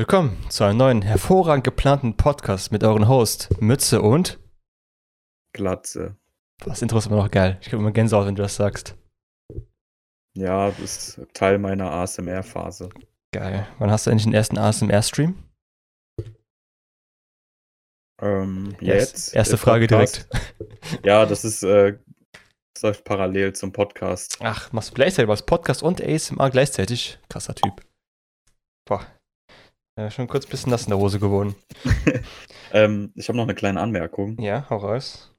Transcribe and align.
Willkommen 0.00 0.48
zu 0.48 0.64
einem 0.64 0.78
neuen, 0.78 1.02
hervorragend 1.02 1.62
geplanten 1.62 2.16
Podcast 2.16 2.72
mit 2.72 2.82
euren 2.82 3.06
Host 3.06 3.50
Mütze 3.60 4.00
und 4.00 4.40
Glatze. 5.52 6.16
Das 6.64 6.80
Intro 6.80 6.96
ist 6.96 7.08
immer 7.08 7.16
noch 7.16 7.30
geil. 7.30 7.58
Ich 7.60 7.66
kriege 7.66 7.76
immer 7.76 7.92
Gänsehaut, 7.92 8.26
wenn 8.26 8.34
du 8.34 8.40
das 8.40 8.56
sagst. 8.56 8.96
Ja, 10.34 10.70
das 10.70 10.80
ist 10.80 11.34
Teil 11.34 11.58
meiner 11.58 11.90
ASMR-Phase. 11.90 12.88
Geil. 13.34 13.68
Wann 13.78 13.90
hast 13.90 14.06
du 14.06 14.10
endlich 14.10 14.24
den 14.24 14.32
ersten 14.32 14.56
ASMR-Stream? 14.56 15.34
Ähm, 18.22 18.74
jetzt. 18.80 19.34
Erste 19.34 19.58
Frage 19.58 19.86
Podcast. 19.86 20.32
direkt. 20.32 21.04
Ja, 21.04 21.26
das 21.26 21.44
ist, 21.44 21.62
äh, 21.62 21.98
das 22.72 22.82
läuft 22.82 23.04
parallel 23.04 23.52
zum 23.52 23.70
Podcast. 23.70 24.38
Ach, 24.40 24.72
machst 24.72 24.92
du 24.92 24.94
gleichzeitig 24.94 25.28
was? 25.28 25.44
Podcast 25.44 25.82
und 25.82 26.02
ASMR 26.02 26.48
gleichzeitig? 26.48 27.18
Krasser 27.28 27.54
Typ. 27.54 27.82
Boah. 28.88 29.06
Ja, 30.00 30.10
schon 30.10 30.28
kurz 30.28 30.46
ein 30.46 30.50
bisschen 30.50 30.70
nass 30.70 30.84
in 30.84 30.90
der 30.90 30.98
Hose 30.98 31.18
geworden. 31.20 31.54
Ähm, 32.72 33.12
ich 33.16 33.26
habe 33.28 33.36
noch 33.36 33.42
eine 33.42 33.56
kleine 33.56 33.80
Anmerkung. 33.80 34.40
Ja, 34.40 34.70
hau 34.70 34.76
raus. 34.76 35.36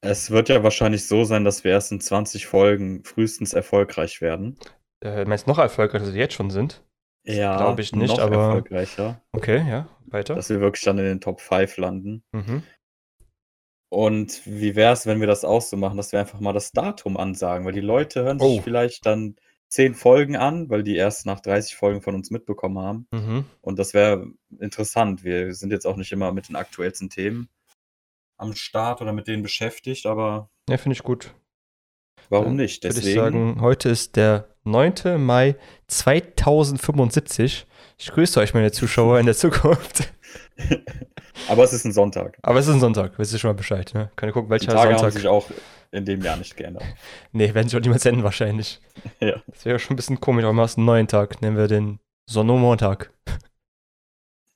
Es 0.00 0.32
wird 0.32 0.48
ja 0.48 0.64
wahrscheinlich 0.64 1.06
so 1.06 1.22
sein, 1.22 1.44
dass 1.44 1.62
wir 1.62 1.70
erst 1.70 1.92
in 1.92 2.00
20 2.00 2.46
Folgen 2.46 3.04
frühestens 3.04 3.52
erfolgreich 3.54 4.20
werden. 4.20 4.58
Äh, 5.04 5.24
meinst 5.24 5.46
du 5.46 5.50
noch 5.52 5.58
erfolgreicher, 5.58 6.04
als 6.06 6.14
wir 6.14 6.20
jetzt 6.20 6.34
schon 6.34 6.50
sind? 6.50 6.82
Ja, 7.24 7.56
glaub 7.58 7.78
ich 7.78 7.94
nicht, 7.94 8.08
noch 8.10 8.18
aber- 8.18 8.34
erfolgreicher. 8.46 9.22
Okay, 9.30 9.58
ja, 9.70 9.88
weiter. 10.06 10.34
Dass 10.34 10.50
wir 10.50 10.58
wirklich 10.58 10.82
dann 10.82 10.98
in 10.98 11.04
den 11.04 11.20
Top 11.20 11.40
5 11.40 11.76
landen. 11.76 12.24
Mhm. 12.32 12.64
Und 13.88 14.44
wie 14.46 14.74
wäre 14.74 14.92
es, 14.94 15.06
wenn 15.06 15.20
wir 15.20 15.28
das 15.28 15.44
auch 15.44 15.62
so 15.62 15.76
machen, 15.76 15.96
dass 15.96 16.10
wir 16.10 16.18
einfach 16.18 16.40
mal 16.40 16.52
das 16.54 16.72
Datum 16.72 17.16
ansagen? 17.16 17.64
Weil 17.64 17.72
die 17.72 17.80
Leute 17.80 18.24
hören 18.24 18.40
sich 18.40 18.58
Oh. 18.58 18.62
vielleicht 18.62 19.06
dann 19.06 19.36
10 19.68 19.94
Folgen 19.94 20.36
an, 20.36 20.70
weil 20.70 20.82
die 20.82 20.96
erst 20.96 21.26
nach 21.26 21.40
30 21.40 21.74
Folgen 21.76 22.00
von 22.02 22.14
uns 22.14 22.30
mitbekommen 22.30 22.78
haben. 22.78 23.08
Mhm. 23.10 23.44
Und 23.60 23.78
das 23.78 23.94
wäre 23.94 24.26
interessant. 24.60 25.24
Wir 25.24 25.54
sind 25.54 25.70
jetzt 25.72 25.86
auch 25.86 25.96
nicht 25.96 26.12
immer 26.12 26.32
mit 26.32 26.48
den 26.48 26.56
aktuellsten 26.56 27.10
Themen 27.10 27.48
am 28.38 28.54
Start 28.54 29.00
oder 29.02 29.12
mit 29.12 29.26
denen 29.28 29.42
beschäftigt, 29.42 30.06
aber 30.06 30.50
Ja, 30.68 30.76
finde 30.76 30.94
ich 30.94 31.02
gut. 31.02 31.34
warum 32.28 32.46
Dann 32.46 32.56
nicht? 32.56 32.84
Würde 32.84 32.96
ich 32.98 33.00
Deswegen, 33.04 33.20
sagen, 33.20 33.60
heute 33.60 33.88
ist 33.88 34.16
der 34.16 34.48
9. 34.64 34.94
Mai 35.18 35.56
2075. 35.88 37.66
Ich 37.98 38.10
grüße 38.12 38.38
euch, 38.40 38.54
meine 38.54 38.72
Zuschauer 38.72 39.18
in 39.20 39.26
der 39.26 39.34
Zukunft. 39.34 40.12
aber 41.48 41.64
es 41.64 41.72
ist 41.72 41.84
ein 41.84 41.92
Sonntag. 41.92 42.38
Aber 42.42 42.58
es 42.58 42.66
ist 42.66 42.74
ein 42.74 42.80
Sonntag, 42.80 43.18
wisst 43.18 43.32
ihr 43.32 43.38
schon 43.38 43.48
mal 43.50 43.54
Bescheid, 43.54 43.92
ne? 43.94 44.10
Kann 44.16 44.28
ihr 44.28 44.32
gucken, 44.32 44.48
Die 44.48 44.52
welcher 44.52 44.72
Tage 44.72 44.90
haben 44.90 44.98
Sonntag. 44.98 45.12
sich 45.14 45.26
auch 45.28 45.50
in 45.90 46.04
dem 46.04 46.22
Jahr 46.22 46.36
nicht 46.36 46.56
geändert. 46.56 46.84
Nee, 47.32 47.52
werden 47.54 47.68
sich 47.68 47.78
auch 47.78 47.82
niemals 47.82 48.02
senden 48.02 48.24
wahrscheinlich. 48.24 48.80
Ja. 49.20 49.42
Das 49.46 49.64
wäre 49.64 49.78
schon 49.78 49.94
ein 49.94 49.96
bisschen 49.96 50.20
komisch, 50.20 50.44
aber 50.44 50.52
machst 50.52 50.78
einen 50.78 50.86
neuen 50.86 51.06
Tag. 51.06 51.40
Nennen 51.42 51.56
wir 51.56 51.68
den 51.68 52.00
Sonnomontag. 52.28 53.12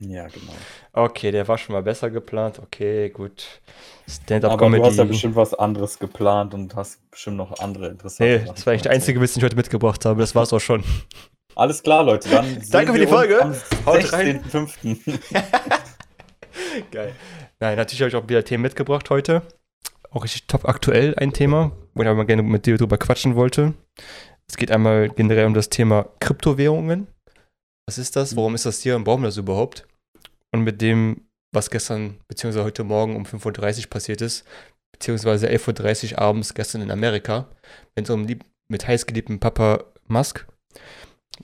Ja, 0.03 0.29
genau. 0.29 0.53
Okay, 0.95 1.31
der 1.31 1.47
war 1.47 1.59
schon 1.59 1.75
mal 1.75 1.83
besser 1.83 2.09
geplant. 2.09 2.59
Okay, 2.59 3.11
gut. 3.11 3.61
Aber 3.61 4.07
du 4.07 4.07
hast 4.07 4.23
ja 4.23 4.25
Stand-up-Comedy. 4.25 5.05
bestimmt 5.05 5.37
was 5.37 5.53
anderes 5.53 5.99
geplant 5.99 6.55
und 6.55 6.75
hast 6.75 7.11
bestimmt 7.11 7.37
noch 7.37 7.59
andere 7.61 7.89
interessante 7.89 8.25
Nee, 8.25 8.39
Sachen 8.39 8.55
das 8.55 8.65
war 8.65 8.73
eigentlich 8.73 8.83
der 8.83 8.93
einzige 8.93 9.21
Witz, 9.21 9.35
den 9.35 9.41
ich 9.41 9.45
heute 9.45 9.57
mitgebracht 9.57 10.07
habe. 10.07 10.21
Das 10.21 10.35
war's 10.35 10.55
auch 10.55 10.61
schon. 10.61 10.83
Alles 11.55 11.83
klar, 11.83 12.03
Leute. 12.03 12.31
Dann 12.31 12.47
Danke 12.71 12.95
für 12.95 12.99
wir 12.99 13.07
die 13.07 13.13
Folge. 13.13 13.43
Am 13.43 13.53
rein. 13.87 14.43
16.05. 14.43 15.21
Geil. 16.91 17.15
Nein, 17.59 17.77
natürlich 17.77 18.01
habe 18.01 18.09
ich 18.09 18.17
auch 18.17 18.27
wieder 18.27 18.45
Themen 18.45 18.63
mitgebracht 18.63 19.11
heute. 19.11 19.43
Auch 20.11 20.25
richtig 20.25 20.47
top 20.47 20.69
aktuell 20.69 21.15
ein 21.17 21.33
Thema, 21.33 21.73
wo 21.95 22.03
ich 22.03 22.09
aber 22.09 22.25
gerne 22.25 22.43
mit 22.43 22.67
dir 22.67 22.77
drüber 22.77 22.99
quatschen 22.99 23.37
wollte. 23.37 23.75
Es 24.49 24.57
geht 24.57 24.73
einmal 24.73 25.09
generell 25.09 25.47
um 25.47 25.55
das 25.55 25.69
Thema 25.69 26.09
Kryptowährungen. 26.19 27.07
Was 27.87 27.99
ist 27.99 28.17
das? 28.17 28.35
Warum 28.35 28.55
ist 28.55 28.67
das 28.67 28.81
hier 28.81 28.97
und 28.97 29.05
brauchen 29.05 29.23
wir 29.23 29.29
das 29.29 29.37
überhaupt? 29.37 29.87
Und 30.53 30.63
mit 30.63 30.81
dem, 30.81 31.29
was 31.53 31.71
gestern 31.71 32.19
bzw. 32.29 32.63
heute 32.63 32.83
Morgen 32.83 33.15
um 33.15 33.25
5.30 33.25 33.85
Uhr 33.85 33.91
passiert 33.91 34.21
ist, 34.21 34.45
beziehungsweise 34.93 35.49
11.30 35.49 36.13
Uhr 36.13 36.19
abends 36.19 36.55
gestern 36.55 36.83
in 36.83 36.91
Amerika, 36.91 37.49
mit 37.95 38.11
unserem 38.11 38.27
lieb 38.27 38.45
mit 38.69 38.87
heißgeliebten 38.87 39.41
Papa 39.41 39.85
Musk. 40.07 40.47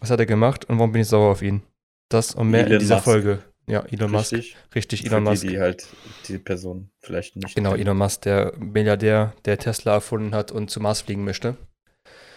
Was 0.01 0.11
hat 0.11 0.21
er 0.21 0.27
gemacht 0.27 0.65
und 0.67 0.79
warum 0.79 0.93
bin 0.93 1.03
ich 1.03 1.09
sauer 1.09 1.31
auf 1.31 1.43
ihn? 1.43 1.63
Das 2.09 2.35
und 2.35 2.51
mehr 2.51 2.61
in 2.63 2.67
Elon 2.67 2.79
dieser 2.81 2.95
Musk. 2.97 3.05
Folge. 3.05 3.43
Ja, 3.69 3.85
Elon 3.91 4.13
Musk. 4.13 4.33
Richtig? 4.33 4.57
Richtig, 4.75 5.03
Für 5.03 5.07
Elon 5.09 5.25
die, 5.25 5.31
Musk. 5.31 5.49
die 5.49 5.59
halt 5.59 5.87
die 6.29 6.39
Person 6.39 6.91
vielleicht 7.01 7.37
nicht 7.37 7.55
Genau. 7.57 7.75
Elon 7.75 7.97
Musk, 7.99 8.23
der 8.23 8.53
Milliardär, 8.59 9.35
der 9.45 9.59
Tesla 9.59 9.95
erfunden 9.95 10.35
hat 10.35 10.53
und 10.53 10.71
zum 10.71 10.85
Mars 10.85 11.01
fliegen 11.01 11.25
möchte. 11.25 11.57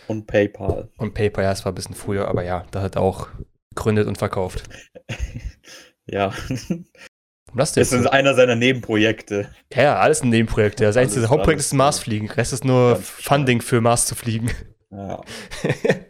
Und 0.08 0.26
PayPal. 0.26 0.90
Und 0.98 1.14
PayPal, 1.14 1.44
ja, 1.44 1.52
es 1.52 1.66
war 1.66 1.72
ein 1.72 1.76
bisschen 1.76 1.94
früher, 1.96 2.28
aber 2.28 2.44
ja, 2.44 2.66
da 2.72 2.82
hat 2.82 2.96
er 2.96 3.04
auch 3.04 3.28
gegründet 3.76 4.08
und 4.08 4.18
verkauft. 4.18 4.64
ja. 6.08 6.34
Das 7.56 7.74
Das 7.74 7.92
ist 7.92 8.08
einer 8.08 8.34
seiner 8.34 8.56
Nebenprojekte. 8.56 9.50
Ja, 9.74 9.84
ja, 9.84 9.96
alles 10.00 10.24
ein 10.24 10.30
Nebenprojekt. 10.30 10.82
Das 10.82 10.98
einzige 10.98 11.30
Hauptprojekt 11.30 11.62
ist 11.62 11.74
Mars 11.74 12.00
fliegen. 12.00 12.28
Der 12.28 12.38
Rest 12.38 12.54
ist 12.54 12.66
nur 12.66 12.96
Funding 12.96 13.62
für 13.62 13.82
Mars 13.82 14.08
zu 14.08 14.16
fliegen. 14.16 14.50
Ja. 14.92 15.22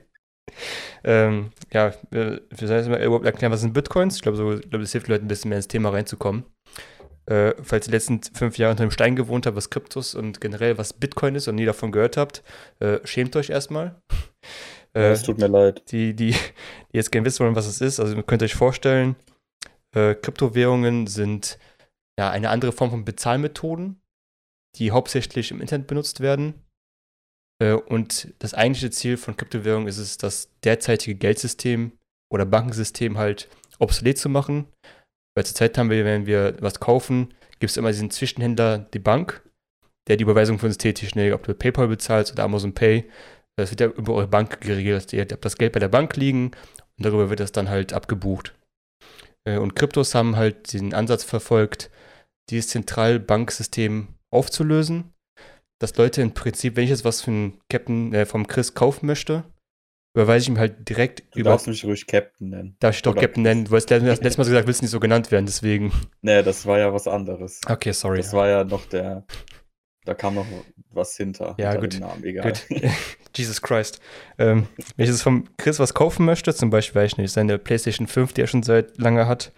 ähm, 1.04 1.52
ja, 1.72 1.94
wir 2.12 2.42
sollen 2.56 2.80
jetzt 2.80 2.90
mal 2.90 3.02
überhaupt 3.02 3.26
erklären, 3.26 3.52
was 3.52 3.62
sind 3.62 3.74
Bitcoins? 3.74 4.16
Ich 4.16 4.22
glaube, 4.22 4.38
so, 4.38 4.54
ich 4.54 4.62
glaube, 4.70 4.80
das 4.84 4.92
hilft 4.92 5.08
Leuten 5.08 5.26
ein 5.26 5.28
bisschen 5.30 5.50
mehr 5.50 5.58
ins 5.58 5.68
Thema 5.68 5.90
reinzukommen. 5.90 6.46
Äh, 7.26 7.54
falls 7.62 7.86
ihr 7.88 7.92
die 7.92 7.96
letzten 7.96 8.22
fünf 8.34 8.58
Jahre 8.58 8.72
unter 8.72 8.86
dem 8.86 8.92
Stein 8.92 9.16
gewohnt 9.16 9.46
habt, 9.46 9.56
was 9.56 9.70
Kryptos 9.70 10.16
und 10.16 10.42
generell 10.42 10.78
was 10.78 10.94
Bitcoin 10.94 11.36
ist 11.36 11.48
und 11.48 11.56
nie 11.56 11.66
davon 11.66 11.92
gehört 11.92 12.18
habt, 12.18 12.44
äh, 12.80 13.00
schämt 13.04 13.36
euch 13.36 13.50
erstmal. 13.50 14.02
Äh, 14.96 15.12
Es 15.12 15.22
tut 15.22 15.38
mir 15.38 15.46
leid. 15.46 15.84
die, 15.92 16.16
die, 16.16 16.32
die 16.32 16.98
jetzt 16.98 17.12
gerne 17.12 17.24
wissen 17.24 17.46
wollen, 17.46 17.56
was 17.56 17.68
es 17.68 17.80
ist, 17.80 18.00
also 18.00 18.16
ihr 18.16 18.24
könnt 18.24 18.42
euch 18.42 18.56
vorstellen, 18.56 19.16
äh, 19.96 20.16
Kryptowährungen 20.16 21.06
sind 21.06 21.60
ja 22.20 22.32
eine 22.32 22.50
andere 22.50 22.72
Form 22.72 22.90
von 22.90 23.06
Bezahlmethoden, 23.06 24.02
die 24.78 24.90
hauptsächlich 24.90 25.52
im 25.52 25.62
Internet 25.62 25.86
benutzt 25.86 26.22
werden. 26.22 26.56
Äh, 27.62 27.74
und 27.74 28.34
das 28.40 28.54
eigentliche 28.54 28.92
Ziel 28.92 29.18
von 29.18 29.38
Kryptowährungen 29.38 29.88
ist 29.88 29.98
es, 29.98 30.18
das 30.18 30.50
derzeitige 30.64 31.16
Geldsystem 31.16 31.92
oder 32.32 32.46
Bankensystem 32.46 33.18
halt 33.18 33.50
obsolet 33.80 34.18
zu 34.18 34.30
machen. 34.30 34.68
Weil 35.36 35.46
zurzeit 35.46 35.78
haben 35.78 35.90
wir, 35.90 36.06
wenn 36.06 36.26
wir 36.26 36.58
was 36.60 36.80
kaufen, 36.80 37.34
gibt 37.60 37.72
es 37.72 37.78
immer 37.78 37.92
diesen 37.92 38.12
Zwischenhändler, 38.12 38.80
die 38.80 39.00
Bank, 39.00 39.42
der 40.08 40.18
die 40.18 40.24
Überweisung 40.24 40.60
für 40.60 40.66
uns 40.66 40.78
tätigt. 40.78 41.16
Ne? 41.16 41.34
Ob 41.34 41.44
du 41.44 41.54
PayPal 41.54 41.88
bezahlst 41.88 42.32
oder 42.32 42.44
Amazon 42.44 42.74
Pay, 42.74 43.10
das 43.58 43.72
wird 43.72 43.82
ja 43.82 43.88
über 43.88 44.14
eure 44.14 44.28
Bank 44.28 44.62
geregelt. 44.62 45.14
Ihr 45.14 45.22
habt 45.22 45.46
das 45.46 45.58
Geld 45.58 45.74
bei 45.74 45.80
der 45.80 45.90
Bank 45.90 46.16
liegen 46.16 46.52
und 46.98 47.06
darüber 47.06 47.30
wird 47.30 47.40
das 47.40 47.52
dann 47.52 47.70
halt 47.70 47.94
abgebucht. 47.94 48.56
Äh, 49.46 49.58
Und 49.58 49.76
Kryptos 49.76 50.16
haben 50.16 50.36
halt 50.36 50.74
den 50.74 50.94
Ansatz 50.94 51.24
verfolgt, 51.24 51.90
dieses 52.50 52.70
Zentralbanksystem 52.70 54.08
aufzulösen. 54.34 55.14
Dass 55.80 55.96
Leute 55.96 56.22
im 56.22 56.34
Prinzip, 56.34 56.76
wenn 56.76 56.84
ich 56.84 56.90
jetzt 56.90 57.06
was 57.06 57.22
von 57.22 57.60
Captain, 57.70 58.14
äh, 58.14 58.26
vom 58.26 58.48
Chris 58.48 58.74
kaufen 58.74 59.06
möchte, 59.06 59.46
überweise 60.14 60.44
ich 60.44 60.50
ihm 60.50 60.58
halt 60.60 60.90
direkt 60.90 61.24
Du 61.34 61.40
über. 61.40 61.52
darfst 61.52 61.68
mich 61.68 61.86
ruhig 61.86 62.06
Captain 62.06 62.50
nennen. 62.50 62.76
Darf 62.80 62.96
ich 62.96 63.02
doch 63.02 63.12
oder- 63.14 63.22
Captain 63.22 63.44
nennen? 63.44 63.66
Du 63.66 63.76
hast 63.76 63.90
letztes 63.90 64.38
Mal 64.38 64.44
gesagt, 64.44 64.68
willst 64.68 64.82
du 64.82 64.86
nicht 64.86 64.92
so 64.92 65.00
genannt 65.00 65.32
werden, 65.32 65.46
deswegen. 65.46 65.94
Nee, 66.22 66.44
das 66.44 66.66
war 66.66 66.80
ja 66.80 66.94
was 66.94 67.08
anderes. 67.08 67.62
Okay, 67.68 67.94
sorry. 67.94 68.18
Das 68.18 68.34
war 68.34 68.50
ja 68.50 68.64
noch 68.64 68.86
der. 68.86 69.26
Da 70.06 70.14
kam 70.16 70.36
noch 70.36 70.46
was 70.92 71.16
hinter. 71.16 71.56
Ja, 71.58 71.72
hinter 71.72 71.88
gut. 71.88 72.00
Namen, 72.00 72.24
egal. 72.24 72.52
Gut. 72.52 72.66
Jesus 73.36 73.62
Christ. 73.62 74.02
Ähm, 74.38 74.68
wenn 74.96 75.04
ich 75.06 75.10
jetzt 75.12 75.22
vom 75.22 75.46
Chris 75.58 75.80
was 75.80 75.94
kaufen 75.94 76.26
möchte, 76.26 76.54
zum 76.54 76.72
Beispiel, 76.72 77.02
weiß 77.02 77.12
ich 77.12 77.18
nicht, 77.18 77.32
seine 77.32 77.60
PlayStation 77.60 78.08
5, 78.08 78.34
die 78.34 78.42
er 78.42 78.48
schon 78.48 78.64
seit 78.64 78.98
lange 78.98 79.28
hat, 79.28 79.54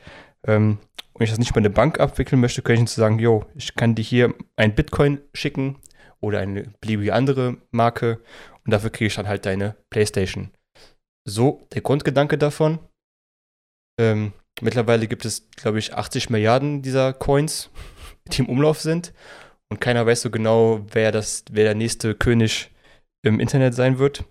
ähm, 0.45 0.79
und 1.13 1.23
ich 1.23 1.29
das 1.29 1.39
nicht 1.39 1.53
bei 1.53 1.61
der 1.61 1.69
Bank 1.69 1.99
abwickeln 1.99 2.41
möchte, 2.41 2.61
könnte 2.61 2.81
ich 2.83 2.83
ihm 2.83 2.88
sagen, 2.88 3.19
jo, 3.19 3.45
ich 3.55 3.75
kann 3.75 3.95
dir 3.95 4.01
hier 4.01 4.33
ein 4.55 4.75
Bitcoin 4.75 5.21
schicken 5.33 5.77
oder 6.21 6.39
eine 6.39 6.73
beliebige 6.79 7.13
andere 7.13 7.57
Marke 7.71 8.21
und 8.65 8.71
dafür 8.71 8.89
kriege 8.89 9.07
ich 9.07 9.15
dann 9.15 9.27
halt 9.27 9.45
deine 9.45 9.75
PlayStation. 9.89 10.51
So, 11.27 11.67
der 11.73 11.81
Grundgedanke 11.81 12.37
davon. 12.37 12.79
Ähm, 13.99 14.33
mittlerweile 14.62 15.07
gibt 15.07 15.25
es, 15.25 15.50
glaube 15.51 15.79
ich, 15.79 15.94
80 15.94 16.29
Milliarden 16.29 16.81
dieser 16.81 17.13
Coins, 17.13 17.69
die 18.31 18.41
im 18.41 18.50
Umlauf 18.50 18.79
sind. 18.79 19.13
Und 19.69 19.79
keiner 19.79 20.06
weiß 20.06 20.21
so 20.21 20.29
genau, 20.29 20.85
wer, 20.91 21.12
das, 21.12 21.45
wer 21.51 21.63
der 21.63 21.75
nächste 21.75 22.15
König 22.15 22.71
im 23.24 23.39
Internet 23.39 23.74
sein 23.74 24.00
wird. 24.00 24.25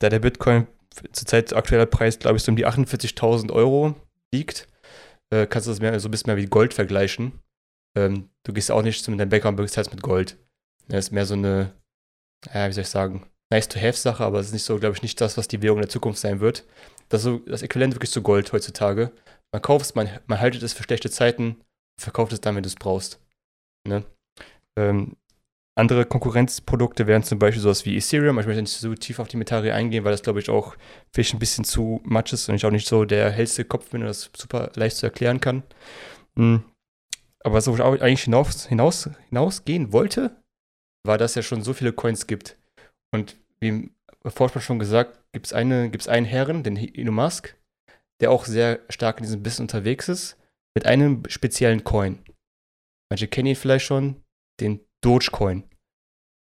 Da 0.00 0.08
der 0.08 0.18
Bitcoin 0.18 0.66
zurzeit 1.12 1.54
aktueller 1.54 1.86
Preis, 1.86 2.18
glaube 2.18 2.36
ich, 2.36 2.42
so 2.42 2.52
um 2.52 2.56
die 2.56 2.66
48.000 2.66 3.52
Euro 3.52 3.94
liegt, 4.34 4.68
äh, 5.32 5.46
kannst 5.46 5.66
du 5.66 5.70
das 5.70 5.80
mehr, 5.80 5.98
so 6.00 6.08
ein 6.08 6.10
bisschen 6.10 6.28
mehr 6.28 6.36
wie 6.36 6.46
Gold 6.46 6.74
vergleichen. 6.74 7.40
Ähm, 7.96 8.28
du 8.44 8.52
gehst 8.52 8.70
auch 8.70 8.82
nicht 8.82 9.04
zu 9.04 9.14
deinem 9.14 9.28
Bäcker 9.28 9.48
und 9.48 9.56
bezahlst 9.56 9.92
mit 9.92 10.02
Gold. 10.02 10.36
Das 10.90 11.06
ist 11.06 11.10
mehr 11.12 11.26
so 11.26 11.34
eine, 11.34 11.72
ja, 12.52 12.68
wie 12.68 12.72
soll 12.72 12.82
ich 12.82 12.88
sagen, 12.88 13.26
nice-to-have-Sache, 13.52 14.24
aber 14.24 14.40
es 14.40 14.46
ist 14.46 14.52
nicht 14.52 14.64
so, 14.64 14.78
glaube 14.78 14.96
ich, 14.96 15.02
nicht 15.02 15.20
das, 15.20 15.36
was 15.36 15.48
die 15.48 15.62
Währung 15.62 15.80
der 15.80 15.88
Zukunft 15.88 16.20
sein 16.20 16.40
wird. 16.40 16.66
Das 17.08 17.20
ist 17.20 17.24
so 17.24 17.38
das 17.38 17.62
Äquivalent 17.62 17.94
wirklich 17.94 18.10
zu 18.10 18.22
Gold 18.22 18.52
heutzutage. 18.52 19.12
Man 19.52 19.62
kauft 19.62 19.86
es, 19.86 19.94
man, 19.94 20.08
man 20.26 20.40
haltet 20.40 20.62
es 20.62 20.72
für 20.72 20.82
schlechte 20.82 21.10
Zeiten, 21.10 21.60
verkauft 22.00 22.32
es 22.32 22.40
dann, 22.40 22.54
wenn 22.56 22.62
du 22.62 22.68
es 22.68 22.76
brauchst. 22.76 23.20
Ne? 23.88 24.04
Ähm, 24.78 25.16
andere 25.76 26.04
Konkurrenzprodukte 26.04 27.06
wären 27.06 27.22
zum 27.22 27.38
Beispiel 27.38 27.62
sowas 27.62 27.84
wie 27.86 27.96
Ethereum. 27.96 28.38
Ich 28.38 28.46
möchte 28.46 28.62
nicht 28.62 28.72
so 28.72 28.94
tief 28.94 29.18
auf 29.18 29.28
die 29.28 29.36
Materie 29.36 29.74
eingehen, 29.74 30.04
weil 30.04 30.12
das, 30.12 30.22
glaube 30.22 30.40
ich, 30.40 30.50
auch 30.50 30.76
vielleicht 31.12 31.32
ein 31.32 31.38
bisschen 31.38 31.64
zu 31.64 32.00
much 32.04 32.32
ist 32.32 32.48
und 32.48 32.54
ich 32.56 32.66
auch 32.66 32.70
nicht 32.70 32.86
so 32.86 33.04
der 33.04 33.30
hellste 33.30 33.64
Kopf 33.64 33.90
bin 33.90 34.02
und 34.02 34.08
das 34.08 34.30
super 34.36 34.70
leicht 34.74 34.96
zu 34.96 35.06
erklären 35.06 35.40
kann. 35.40 35.62
Hm. 36.36 36.64
Aber 37.42 37.64
wo 37.64 37.74
ich 37.74 37.80
auch 37.80 37.98
eigentlich 37.98 38.24
hinaus, 38.24 38.66
hinaus, 38.66 39.08
hinausgehen 39.30 39.92
wollte, 39.92 40.36
war, 41.04 41.18
dass 41.18 41.34
ja 41.34 41.42
schon 41.42 41.62
so 41.62 41.72
viele 41.72 41.92
Coins 41.92 42.26
gibt. 42.26 42.56
Und 43.12 43.36
wie 43.58 43.68
im 43.68 43.94
Vorspiel 44.24 44.62
schon 44.62 44.78
gesagt, 44.78 45.18
gibt 45.32 45.46
es 45.46 45.52
eine, 45.52 45.90
gibt's 45.90 46.08
einen 46.08 46.26
Herren, 46.26 46.62
den 46.62 46.76
Elon 46.76 47.14
Musk, 47.14 47.56
der 48.20 48.30
auch 48.30 48.44
sehr 48.44 48.80
stark 48.88 49.18
in 49.18 49.24
diesem 49.24 49.42
Business 49.42 49.60
unterwegs 49.60 50.08
ist, 50.08 50.36
mit 50.74 50.86
einem 50.86 51.22
speziellen 51.28 51.84
Coin. 51.84 52.18
Manche 53.10 53.28
kennen 53.28 53.48
ihn 53.48 53.56
vielleicht 53.56 53.86
schon, 53.86 54.22
den 54.60 54.80
Dogecoin. 55.00 55.64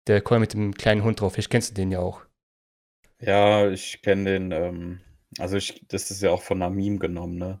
Der 0.06 0.20
Coin 0.20 0.40
mit 0.40 0.52
dem 0.52 0.74
kleinen 0.74 1.02
Hund 1.02 1.20
drauf. 1.20 1.34
Vielleicht 1.34 1.50
kennst 1.50 1.70
du 1.70 1.74
den 1.74 1.90
ja 1.90 1.98
auch. 1.98 2.22
Ja, 3.20 3.70
ich 3.70 4.02
kenne 4.02 4.24
den, 4.24 4.52
ähm, 4.52 5.00
also 5.38 5.56
ich, 5.56 5.84
das 5.88 6.10
ist 6.10 6.22
ja 6.22 6.30
auch 6.30 6.42
von 6.42 6.62
einer 6.62 6.70
Meme 6.70 6.98
genommen, 6.98 7.36
ne? 7.38 7.60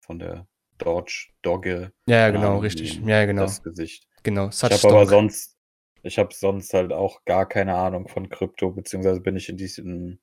Von 0.00 0.18
der 0.18 0.46
Dodge, 0.78 1.28
Dogge. 1.42 1.92
Ja, 2.06 2.16
ja 2.16 2.30
genau, 2.30 2.58
richtig. 2.58 3.00
Ja, 3.04 3.24
genau. 3.24 3.42
Das 3.42 3.62
Gesicht. 3.62 4.08
Genau, 4.22 4.48
ich 4.48 4.62
habe 4.62 4.74
aber 4.74 5.06
sonst, 5.06 5.55
ich 6.06 6.18
habe 6.18 6.34
sonst 6.34 6.72
halt 6.72 6.92
auch 6.92 7.24
gar 7.24 7.48
keine 7.48 7.74
Ahnung 7.74 8.08
von 8.08 8.28
Krypto, 8.28 8.70
beziehungsweise 8.70 9.20
bin 9.20 9.36
ich 9.36 9.48
in 9.48 9.56
diesem 9.56 10.18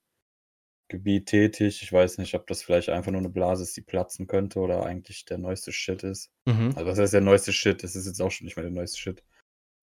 Gebiet 0.88 1.26
tätig. 1.26 1.82
Ich 1.82 1.92
weiß 1.92 2.18
nicht, 2.18 2.34
ob 2.34 2.46
das 2.46 2.62
vielleicht 2.62 2.88
einfach 2.88 3.12
nur 3.12 3.20
eine 3.20 3.30
Blase 3.30 3.62
ist, 3.62 3.76
die 3.76 3.82
platzen 3.82 4.26
könnte 4.26 4.58
oder 4.60 4.84
eigentlich 4.84 5.24
der 5.24 5.38
neueste 5.38 5.72
Shit 5.72 6.02
ist. 6.02 6.30
Mhm. 6.46 6.72
Also 6.74 6.84
das 6.84 6.98
heißt 6.98 7.14
der 7.14 7.20
neueste 7.20 7.52
Shit, 7.52 7.82
das 7.82 7.96
ist 7.96 8.06
jetzt 8.06 8.20
auch 8.20 8.30
schon 8.30 8.46
nicht 8.46 8.56
mehr 8.56 8.64
der 8.64 8.72
neueste 8.72 8.98
Shit. 8.98 9.22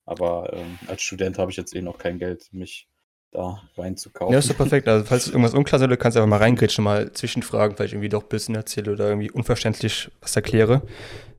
Aber 0.06 0.51
ähm, 0.53 0.80
als 0.88 1.01
Student 1.01 1.38
habe 1.38 1.51
ich 1.51 1.57
jetzt 1.57 1.75
eh 1.75 1.81
noch 1.81 1.98
kein 1.98 2.19
Geld, 2.19 2.51
mich 2.51 2.88
da 3.31 3.62
reinzukaufen. 3.77 4.33
Ja, 4.33 4.39
ist 4.39 4.50
doch 4.50 4.57
perfekt. 4.57 4.88
Also, 4.88 5.06
falls 5.06 5.27
irgendwas 5.27 5.54
unklar 5.54 5.80
sein 5.80 5.97
kannst 5.97 6.18
du 6.18 6.19
einfach 6.19 6.30
mal 6.30 6.44
reingrätschen, 6.44 6.83
mal 6.83 7.12
zwischenfragen, 7.13 7.77
vielleicht 7.77 7.94
irgendwie 7.94 8.09
doch 8.09 8.24
ein 8.24 8.30
bisschen 8.30 8.56
erzähle 8.56 8.92
oder 8.92 9.07
irgendwie 9.07 9.31
unverständlich 9.31 10.12
was 10.19 10.36
erkläre. 10.36 10.81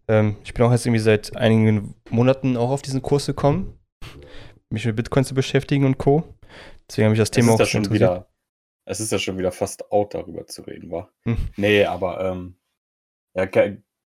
Ähm, 0.09 0.37
ich 0.45 0.55
bin 0.55 0.65
auch 0.65 0.73
jetzt 0.73 0.87
irgendwie 0.87 1.03
seit 1.03 1.37
einigen 1.37 1.95
Monaten 2.09 2.57
auch 2.57 2.71
auf 2.71 2.83
diesen 2.83 3.03
Kurs 3.03 3.27
gekommen, 3.27 3.79
mich 4.73 4.85
mit 4.85 4.97
Bitcoin 4.97 5.25
zu 5.25 5.35
beschäftigen 5.35 5.85
und 5.85 5.99
Co. 5.99 6.25
Deswegen 6.89 7.07
habe 7.07 7.15
ich 7.15 7.21
das 7.21 7.29
es 7.29 7.33
Thema 7.33 7.53
auch 7.53 7.59
ja 7.59 7.67
schon 7.67 7.91
wieder, 7.91 8.29
Es 8.85 9.01
ist 9.01 9.13
ja 9.13 9.19
schon 9.19 9.39
wieder 9.39 9.53
fast 9.53 9.91
out, 9.93 10.15
darüber 10.15 10.47
zu 10.47 10.63
reden, 10.63 10.91
wa? 10.91 11.09
Hm. 11.25 11.37
Nee, 11.57 11.85
aber 11.85 12.21
ähm, 12.21 12.57
ja, 13.35 13.47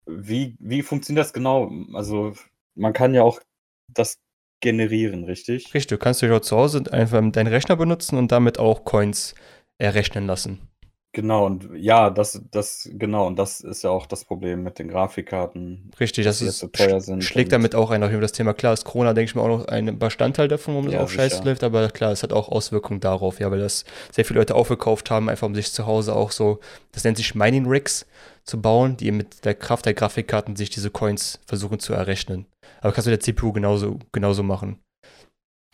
wie, 0.05 0.55
wie 0.59 0.81
funktioniert 0.81 1.25
das 1.25 1.33
genau? 1.33 1.71
Also, 1.93 2.33
man 2.75 2.93
kann 2.93 3.13
ja 3.13 3.23
auch 3.23 3.39
das 3.93 4.19
generieren, 4.61 5.23
richtig? 5.25 5.73
Richtig, 5.73 5.87
du 5.87 5.97
kannst 5.97 6.21
dich 6.21 6.41
zu 6.41 6.57
Hause 6.57 6.83
einfach 6.91 7.21
deinen 7.31 7.47
Rechner 7.47 7.75
benutzen 7.75 8.17
und 8.17 8.31
damit 8.31 8.59
auch 8.59 8.85
Coins 8.85 9.35
errechnen 9.77 10.25
lassen. 10.25 10.67
Genau, 11.13 11.45
und 11.45 11.69
ja, 11.75 12.09
das, 12.09 12.41
das, 12.51 12.87
genau, 12.93 13.25
und 13.25 13.39
das 13.39 13.61
ist 13.61 13.83
ja 13.83 13.89
auch 13.89 14.05
das 14.05 14.25
Problem 14.25 14.61
mit 14.61 14.77
den 14.77 14.87
Grafikkarten. 14.87 15.89
Richtig, 15.99 16.25
das 16.25 16.41
ist, 16.41 16.59
so 16.59 16.67
teuer 16.67 17.01
sind. 17.01 17.23
schlägt 17.23 17.51
damit 17.51 17.73
auch 17.73 17.89
ein, 17.89 18.03
auch 18.03 18.11
über 18.11 18.21
das 18.21 18.33
Thema. 18.33 18.53
Klar 18.53 18.73
ist 18.73 18.85
Corona, 18.85 19.13
denke 19.13 19.29
ich 19.29 19.35
mal, 19.35 19.41
auch 19.41 19.59
noch 19.59 19.67
ein 19.67 19.97
Bestandteil 19.97 20.47
davon, 20.47 20.75
warum 20.75 20.85
das 20.85 20.93
Ja, 20.93 21.01
auch 21.01 21.09
scheiße 21.09 21.37
sicher. 21.37 21.45
läuft, 21.45 21.63
aber 21.63 21.89
klar, 21.89 22.11
es 22.11 22.21
hat 22.21 22.33
auch 22.33 22.49
Auswirkungen 22.49 22.99
darauf, 22.99 23.39
ja, 23.39 23.49
weil 23.49 23.59
das 23.59 23.83
sehr 24.11 24.25
viele 24.25 24.41
Leute 24.41 24.53
aufgekauft 24.53 25.09
haben, 25.09 25.29
einfach 25.29 25.47
um 25.47 25.55
sich 25.55 25.71
zu 25.71 25.87
Hause 25.87 26.15
auch 26.15 26.31
so, 26.31 26.59
das 26.91 27.03
nennt 27.03 27.17
sich 27.17 27.33
Mining 27.33 27.65
Rigs 27.65 28.05
zu 28.43 28.61
bauen, 28.61 28.95
die 28.97 29.11
mit 29.11 29.43
der 29.43 29.55
Kraft 29.55 29.85
der 29.85 29.93
Grafikkarten 29.93 30.55
sich 30.55 30.69
diese 30.69 30.91
Coins 30.91 31.39
versuchen 31.47 31.79
zu 31.79 31.93
errechnen. 31.93 32.45
Aber 32.81 32.93
kannst 32.93 33.07
du 33.07 33.11
der 33.11 33.19
CPU 33.19 33.53
genauso, 33.53 33.97
genauso 34.11 34.43
machen. 34.43 34.79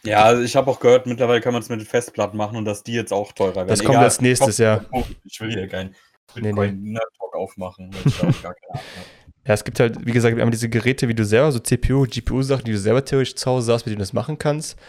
Ja, 0.06 0.24
also 0.24 0.42
ich 0.44 0.56
habe 0.56 0.70
auch 0.70 0.80
gehört, 0.80 1.06
mittlerweile 1.06 1.40
kann 1.40 1.54
man 1.54 1.62
es 1.62 1.70
mit 1.70 1.82
Festplatten 1.84 2.38
machen 2.38 2.58
und 2.58 2.66
dass 2.66 2.84
die 2.84 2.94
jetzt 2.94 3.14
auch 3.14 3.32
teurer 3.32 3.56
werden. 3.56 3.70
Das 3.70 3.84
kommt 3.84 3.98
als 3.98 4.20
nächstes, 4.20 4.58
ja. 4.58 4.86
Ich 5.24 5.40
will 5.40 5.52
hier 5.52 5.68
kein 5.68 5.96
Nee, 6.36 6.50
Bitcoin 6.50 6.82
Nerd 6.84 7.10
Talk 7.18 7.36
aufmachen, 7.36 7.94
weil 7.94 8.02
ich 8.06 8.18
da 8.18 8.28
auch 8.28 8.42
gar 8.42 8.54
keine 8.54 8.72
Ahnung 8.72 8.84
habe. 8.96 9.08
Ja, 9.46 9.56
es 9.56 9.66
gibt 9.66 9.78
halt, 9.82 10.06
wie 10.06 10.14
gesagt, 10.14 10.32
einmal 10.38 10.52
diese 10.52 10.70
Geräte, 10.70 11.10
wie 11.10 11.14
du 11.14 11.26
selber, 11.26 11.52
so 11.52 11.60
CPU, 11.60 12.06
GPU-Sachen, 12.08 12.64
die 12.64 12.72
du 12.72 12.78
selber 12.78 13.04
theoretisch 13.04 13.36
zu 13.36 13.52
Hause 13.52 13.74
hast, 13.74 13.86
mit 13.86 13.92
denen 13.92 13.98
du 13.98 14.04
das 14.04 14.14
machen 14.14 14.38
kannst. 14.38 14.80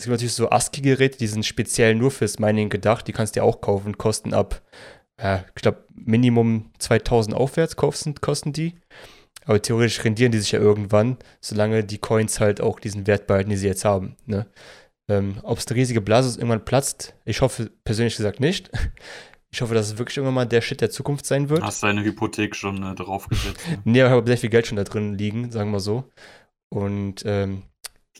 Es 0.00 0.06
gibt 0.06 0.10
natürlich 0.10 0.32
so 0.32 0.50
ASCII-Geräte, 0.50 1.16
die 1.16 1.28
sind 1.28 1.46
speziell 1.46 1.94
nur 1.94 2.10
fürs 2.10 2.40
Mining 2.40 2.70
gedacht, 2.70 3.06
die 3.06 3.12
kannst 3.12 3.36
du 3.36 3.40
dir 3.40 3.44
auch 3.44 3.60
kaufen, 3.60 3.96
kosten 3.96 4.34
ab, 4.34 4.62
ja, 5.20 5.44
ich 5.54 5.62
glaube, 5.62 5.84
Minimum 5.94 6.72
2000 6.78 7.36
aufwärts 7.36 7.76
kosten, 7.76 8.16
kosten 8.16 8.52
die. 8.52 8.74
Aber 9.46 9.60
theoretisch 9.60 10.02
rendieren 10.04 10.32
die 10.32 10.38
sich 10.38 10.52
ja 10.52 10.58
irgendwann, 10.58 11.18
solange 11.40 11.84
die 11.84 11.98
Coins 11.98 12.40
halt 12.40 12.60
auch 12.60 12.80
diesen 12.80 13.06
Wert 13.06 13.26
behalten, 13.26 13.50
die 13.50 13.56
sie 13.56 13.66
jetzt 13.66 13.84
haben. 13.84 14.16
Ne? 14.26 14.46
Ähm, 15.08 15.36
Ob 15.42 15.58
es 15.58 15.66
eine 15.66 15.76
riesige 15.76 16.00
Blase 16.00 16.38
irgendwann 16.38 16.64
platzt, 16.64 17.14
ich 17.24 17.40
hoffe 17.42 17.70
persönlich 17.84 18.16
gesagt 18.16 18.40
nicht. 18.40 18.70
Ich 19.52 19.62
hoffe, 19.62 19.72
dass 19.74 19.86
es 19.86 19.98
wirklich 19.98 20.16
irgendwann 20.16 20.34
mal 20.34 20.46
der 20.46 20.60
Shit 20.62 20.80
der 20.80 20.90
Zukunft 20.90 21.26
sein 21.26 21.48
wird. 21.48 21.62
Hast 21.62 21.80
deine 21.84 22.02
Hypothek 22.02 22.56
schon 22.56 22.82
äh, 22.82 22.96
draufgesetzt? 22.96 23.60
Ne? 23.70 23.78
Nee, 23.84 24.00
aber 24.02 24.10
ich 24.10 24.16
habe 24.16 24.26
sehr 24.26 24.36
viel 24.38 24.50
Geld 24.50 24.66
schon 24.66 24.74
da 24.76 24.82
drin 24.82 25.16
liegen, 25.16 25.52
sagen 25.52 25.70
wir 25.70 25.78
so. 25.78 26.10
Und 26.70 27.22
ähm, 27.24 27.62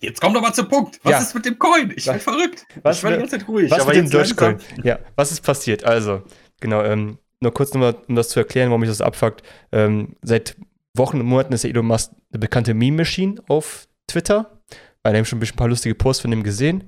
Jetzt 0.00 0.20
komm 0.20 0.32
doch 0.32 0.40
mal 0.42 0.52
zum 0.52 0.68
Punkt. 0.68 1.00
Was 1.02 1.10
Ja. 1.10 1.18
ist 1.18 1.34
mit 1.34 1.44
dem 1.44 1.58
Coin? 1.58 1.92
Ich 1.96 2.04
bin 2.04 2.14
Was- 2.14 2.22
verrückt. 2.22 2.66
was 2.84 2.98
ich 2.98 3.02
war 3.02 3.10
die 3.10 3.18
ganze 3.18 3.36
Zeit 3.38 3.48
ruhig. 3.48 3.68
was 3.68 3.80
aber 3.80 3.94
mit 3.94 4.04
dem 4.04 4.10
Dogecoin? 4.10 4.58
Ja, 4.84 5.00
was 5.16 5.32
ist 5.32 5.40
passiert? 5.40 5.82
Also, 5.82 6.22
genau, 6.60 6.84
ähm, 6.84 7.18
nur 7.40 7.52
kurz 7.52 7.74
nochmal, 7.74 7.96
um 8.06 8.14
das 8.14 8.28
zu 8.28 8.38
erklären, 8.38 8.68
warum 8.68 8.82
mich 8.82 8.90
das 8.90 9.00
abfuckt. 9.00 9.42
Ähm, 9.72 10.14
seit 10.22 10.56
Wochen 10.96 11.20
und 11.20 11.26
Monaten 11.26 11.52
ist 11.52 11.64
der 11.64 11.70
Elon 11.70 11.86
Musk 11.86 12.12
eine 12.32 12.38
bekannte 12.38 12.74
Meme-Machine 12.74 13.42
auf 13.48 13.88
Twitter. 14.06 14.60
Weil 15.02 15.14
ich 15.14 15.18
habe 15.18 15.26
schon 15.26 15.42
ein 15.42 15.56
paar 15.56 15.68
lustige 15.68 15.94
Posts 15.94 16.22
von 16.22 16.32
ihm 16.32 16.42
gesehen. 16.42 16.84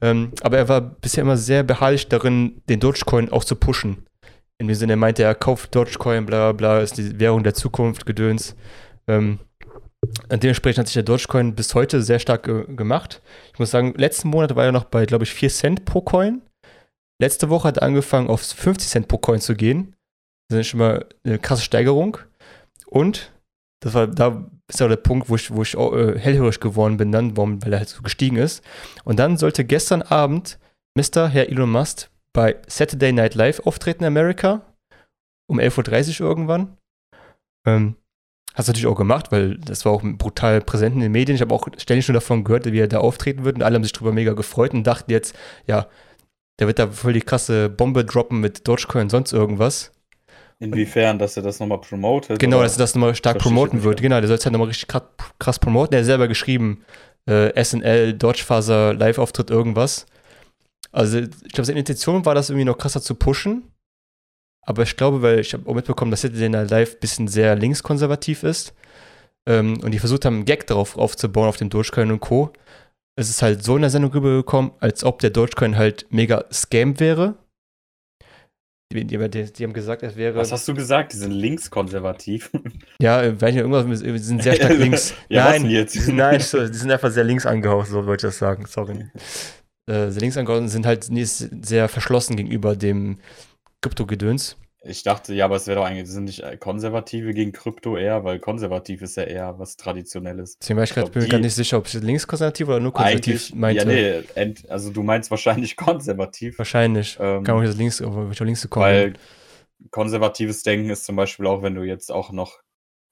Ähm, 0.00 0.32
aber 0.42 0.58
er 0.58 0.68
war 0.68 0.80
bisher 0.80 1.22
immer 1.22 1.36
sehr 1.36 1.62
beharrlich 1.62 2.08
darin, 2.08 2.62
den 2.68 2.80
Dogecoin 2.80 3.30
auch 3.30 3.44
zu 3.44 3.54
pushen. 3.54 4.06
In 4.58 4.66
dem 4.66 4.74
Sinne, 4.74 4.94
er 4.94 4.96
meinte, 4.96 5.22
er 5.22 5.34
kauft 5.34 5.74
Dogecoin, 5.74 6.26
bla 6.26 6.52
bla 6.52 6.80
ist 6.80 6.98
die 6.98 7.20
Währung 7.20 7.44
der 7.44 7.54
Zukunft, 7.54 8.06
Gedöns. 8.06 8.56
Ähm, 9.06 9.38
dementsprechend 10.30 10.80
hat 10.80 10.86
sich 10.88 10.94
der 10.94 11.04
Dogecoin 11.04 11.54
bis 11.54 11.74
heute 11.74 12.02
sehr 12.02 12.18
stark 12.18 12.42
ge 12.42 12.64
gemacht. 12.74 13.22
Ich 13.52 13.58
muss 13.58 13.70
sagen, 13.70 13.94
letzten 13.96 14.28
Monat 14.28 14.56
war 14.56 14.64
er 14.64 14.72
noch 14.72 14.84
bei, 14.84 15.06
glaube 15.06 15.24
ich, 15.24 15.32
4 15.32 15.48
Cent 15.48 15.84
pro 15.84 16.00
Coin. 16.00 16.42
Letzte 17.22 17.50
Woche 17.50 17.68
hat 17.68 17.76
er 17.76 17.84
angefangen, 17.84 18.28
auf 18.28 18.40
50 18.40 18.88
Cent 18.88 19.08
pro 19.08 19.18
Coin 19.18 19.40
zu 19.40 19.54
gehen. 19.54 19.94
Das 20.48 20.60
ist 20.60 20.68
schon 20.68 20.80
mal 20.80 21.06
eine 21.24 21.38
krasse 21.38 21.62
Steigerung. 21.62 22.18
Und 22.86 23.30
das 23.80 23.94
war, 23.94 24.06
da 24.06 24.46
ist 24.68 24.82
auch 24.82 24.88
der 24.88 24.96
Punkt, 24.96 25.28
wo 25.28 25.36
ich, 25.36 25.50
wo 25.50 25.62
ich 25.62 25.76
auch, 25.76 25.94
äh, 25.94 26.18
hellhörig 26.18 26.60
geworden 26.60 26.96
bin 26.96 27.12
dann, 27.12 27.36
warum, 27.36 27.64
weil 27.64 27.72
er 27.72 27.78
halt 27.80 27.88
so 27.88 28.02
gestiegen 28.02 28.36
ist. 28.36 28.62
Und 29.04 29.18
dann 29.18 29.36
sollte 29.36 29.64
gestern 29.64 30.02
Abend 30.02 30.58
Mr. 30.96 31.28
Herr 31.28 31.48
Elon 31.48 31.70
Musk 31.70 32.10
bei 32.32 32.56
Saturday 32.66 33.12
Night 33.12 33.34
Live 33.34 33.60
auftreten 33.60 34.04
in 34.04 34.08
Amerika. 34.08 34.62
Um 35.48 35.58
11.30 35.58 36.22
Uhr 36.22 36.28
irgendwann. 36.28 36.76
Ähm, 37.66 37.96
Hast 38.54 38.68
du 38.68 38.72
natürlich 38.72 38.88
auch 38.88 38.96
gemacht, 38.96 39.30
weil 39.30 39.58
das 39.58 39.84
war 39.84 39.92
auch 39.92 40.02
brutal 40.02 40.60
präsent 40.60 40.96
in 40.96 41.00
den 41.00 41.12
Medien. 41.12 41.36
Ich 41.36 41.40
habe 41.40 41.54
auch 41.54 41.68
ständig 41.78 42.04
schon 42.04 42.14
davon 42.14 42.42
gehört, 42.42 42.70
wie 42.70 42.80
er 42.80 42.88
da 42.88 42.98
auftreten 42.98 43.44
wird 43.44 43.56
und 43.56 43.62
alle 43.62 43.76
haben 43.76 43.84
sich 43.84 43.92
drüber 43.92 44.12
mega 44.12 44.32
gefreut 44.32 44.74
und 44.74 44.84
dachten 44.84 45.10
jetzt, 45.10 45.36
ja, 45.66 45.86
der 46.58 46.66
wird 46.66 46.78
da 46.78 46.88
voll 46.88 47.12
die 47.12 47.20
krasse 47.20 47.68
Bombe 47.68 48.04
droppen 48.04 48.40
mit 48.40 48.66
Dogecoin 48.66 49.04
und 49.04 49.10
sonst 49.10 49.32
irgendwas. 49.32 49.92
Inwiefern, 50.60 51.18
dass 51.18 51.36
er 51.38 51.42
das 51.42 51.58
nochmal 51.58 51.80
promotet? 51.80 52.38
Genau, 52.38 52.58
oder? 52.58 52.64
dass 52.64 52.76
er 52.76 52.80
das 52.80 52.94
nochmal 52.94 53.14
stark 53.14 53.36
Verstehe 53.36 53.50
promoten 53.50 53.82
wird. 53.82 54.02
Genau, 54.02 54.20
der 54.20 54.28
soll 54.28 54.36
es 54.36 54.44
halt 54.44 54.52
nochmal 54.52 54.68
richtig 54.68 54.88
krass, 55.38 55.58
promoten. 55.58 55.94
Er 55.94 56.00
hat 56.00 56.06
selber 56.06 56.28
geschrieben, 56.28 56.84
äh, 57.26 57.62
SNL, 57.62 58.12
Dodgefaser, 58.12 58.92
Live-Auftritt, 58.92 59.50
irgendwas. 59.50 60.04
Also, 60.92 61.18
ich 61.18 61.52
glaube, 61.52 61.64
seine 61.64 61.78
Intention 61.78 62.26
war, 62.26 62.34
das 62.34 62.50
irgendwie 62.50 62.66
noch 62.66 62.76
krasser 62.76 63.00
zu 63.00 63.14
pushen. 63.14 63.72
Aber 64.62 64.82
ich 64.82 64.96
glaube, 64.96 65.22
weil 65.22 65.40
ich 65.40 65.54
habe 65.54 65.66
auch 65.68 65.74
mitbekommen, 65.74 66.10
dass 66.10 66.20
Saturday 66.20 66.50
Night 66.50 66.70
Live 66.70 66.94
ein 66.94 67.00
bisschen 67.00 67.28
sehr 67.28 67.56
linkskonservativ 67.56 68.42
ist. 68.42 68.74
Ähm, 69.46 69.80
und 69.82 69.92
die 69.92 69.98
versucht 69.98 70.26
haben, 70.26 70.36
einen 70.36 70.44
Gag 70.44 70.66
darauf 70.66 70.98
aufzubauen, 70.98 71.48
auf 71.48 71.56
dem 71.56 71.70
Dogecoin 71.70 72.10
und 72.10 72.20
Co. 72.20 72.52
Es 73.16 73.30
ist 73.30 73.40
halt 73.40 73.64
so 73.64 73.76
in 73.76 73.82
der 73.82 73.90
Sendung 73.90 74.12
rübergekommen, 74.12 74.72
als 74.80 75.04
ob 75.04 75.20
der 75.20 75.30
Dogecoin 75.30 75.78
halt 75.78 76.06
mega 76.10 76.44
Scam 76.52 77.00
wäre. 77.00 77.36
Die, 78.92 79.04
die, 79.06 79.18
die, 79.52 79.64
haben 79.64 79.72
gesagt, 79.72 80.02
es 80.02 80.16
wäre. 80.16 80.34
Was 80.34 80.50
hast 80.50 80.66
du 80.66 80.74
gesagt? 80.74 81.12
Die 81.12 81.16
sind 81.16 81.32
linkskonservativ. 81.32 82.50
Ja, 83.00 83.22
äh, 83.22 83.40
weiß 83.40 83.54
nicht, 83.54 83.60
irgendwas, 83.62 83.86
mit- 83.86 84.04
die 84.04 84.18
sind 84.18 84.42
sehr 84.42 84.54
stark 84.56 84.72
links. 84.78 85.14
Ja, 85.30 85.44
nein, 85.44 85.70
jetzt? 85.70 85.94
Die 85.94 86.00
sind, 86.00 86.16
nein, 86.16 86.38
so, 86.40 86.66
die 86.66 86.76
sind 86.76 86.90
einfach 86.90 87.10
sehr 87.10 87.24
links 87.24 87.46
angehaucht, 87.46 87.88
so 87.88 88.04
wollte 88.04 88.26
ich 88.26 88.30
das 88.30 88.38
sagen, 88.38 88.66
sorry. 88.66 89.06
Äh, 89.88 90.10
sehr 90.10 90.20
links 90.20 90.36
angehaucht 90.36 90.68
sind 90.68 90.84
halt 90.84 91.04
sehr 91.04 91.88
verschlossen 91.88 92.36
gegenüber 92.36 92.76
dem 92.76 93.18
Krypto-Gedöns. 93.80 94.56
Ich 94.82 95.02
dachte, 95.02 95.34
ja, 95.34 95.44
aber 95.44 95.56
es 95.56 95.66
wäre 95.66 95.80
doch 95.80 95.84
eigentlich, 95.84 96.08
sind 96.08 96.24
nicht 96.24 96.40
äh, 96.40 96.56
Konservative 96.56 97.34
gegen 97.34 97.52
Krypto 97.52 97.98
eher, 97.98 98.24
weil 98.24 98.38
konservativ 98.38 99.02
ist 99.02 99.16
ja 99.16 99.24
eher 99.24 99.58
was 99.58 99.76
Traditionelles. 99.76 100.56
Deswegen 100.58 100.78
war 100.78 100.84
ich 100.84 100.96
Ich 100.96 101.10
bin 101.10 101.22
mir 101.22 101.28
die- 101.28 101.38
nicht 101.40 101.54
sicher, 101.54 101.76
ob 101.76 101.86
ich 101.86 101.92
linkskonservativ 101.94 102.68
oder 102.68 102.80
nur 102.80 102.92
konservativ 102.92 103.54
meinte. 103.54 103.92
ja, 103.92 104.22
nee, 104.34 104.54
also 104.68 104.90
du 104.90 105.02
meinst 105.02 105.30
wahrscheinlich 105.30 105.76
konservativ, 105.76 106.58
Wahrscheinlich. 106.58 107.18
Ähm, 107.20 107.44
Kann 107.44 107.56
auch 107.56 107.62
jetzt 107.62 107.76
links, 107.76 108.00
ich 108.00 108.40
links 108.40 108.62
gekommen 108.62 108.86
weil 108.86 109.12
konservatives 109.90 110.62
Denken 110.62 110.90
ist 110.90 111.04
zum 111.04 111.16
Beispiel 111.16 111.46
auch, 111.46 111.62
wenn 111.62 111.74
du 111.74 111.82
jetzt 111.82 112.10
auch 112.10 112.32
noch 112.32 112.58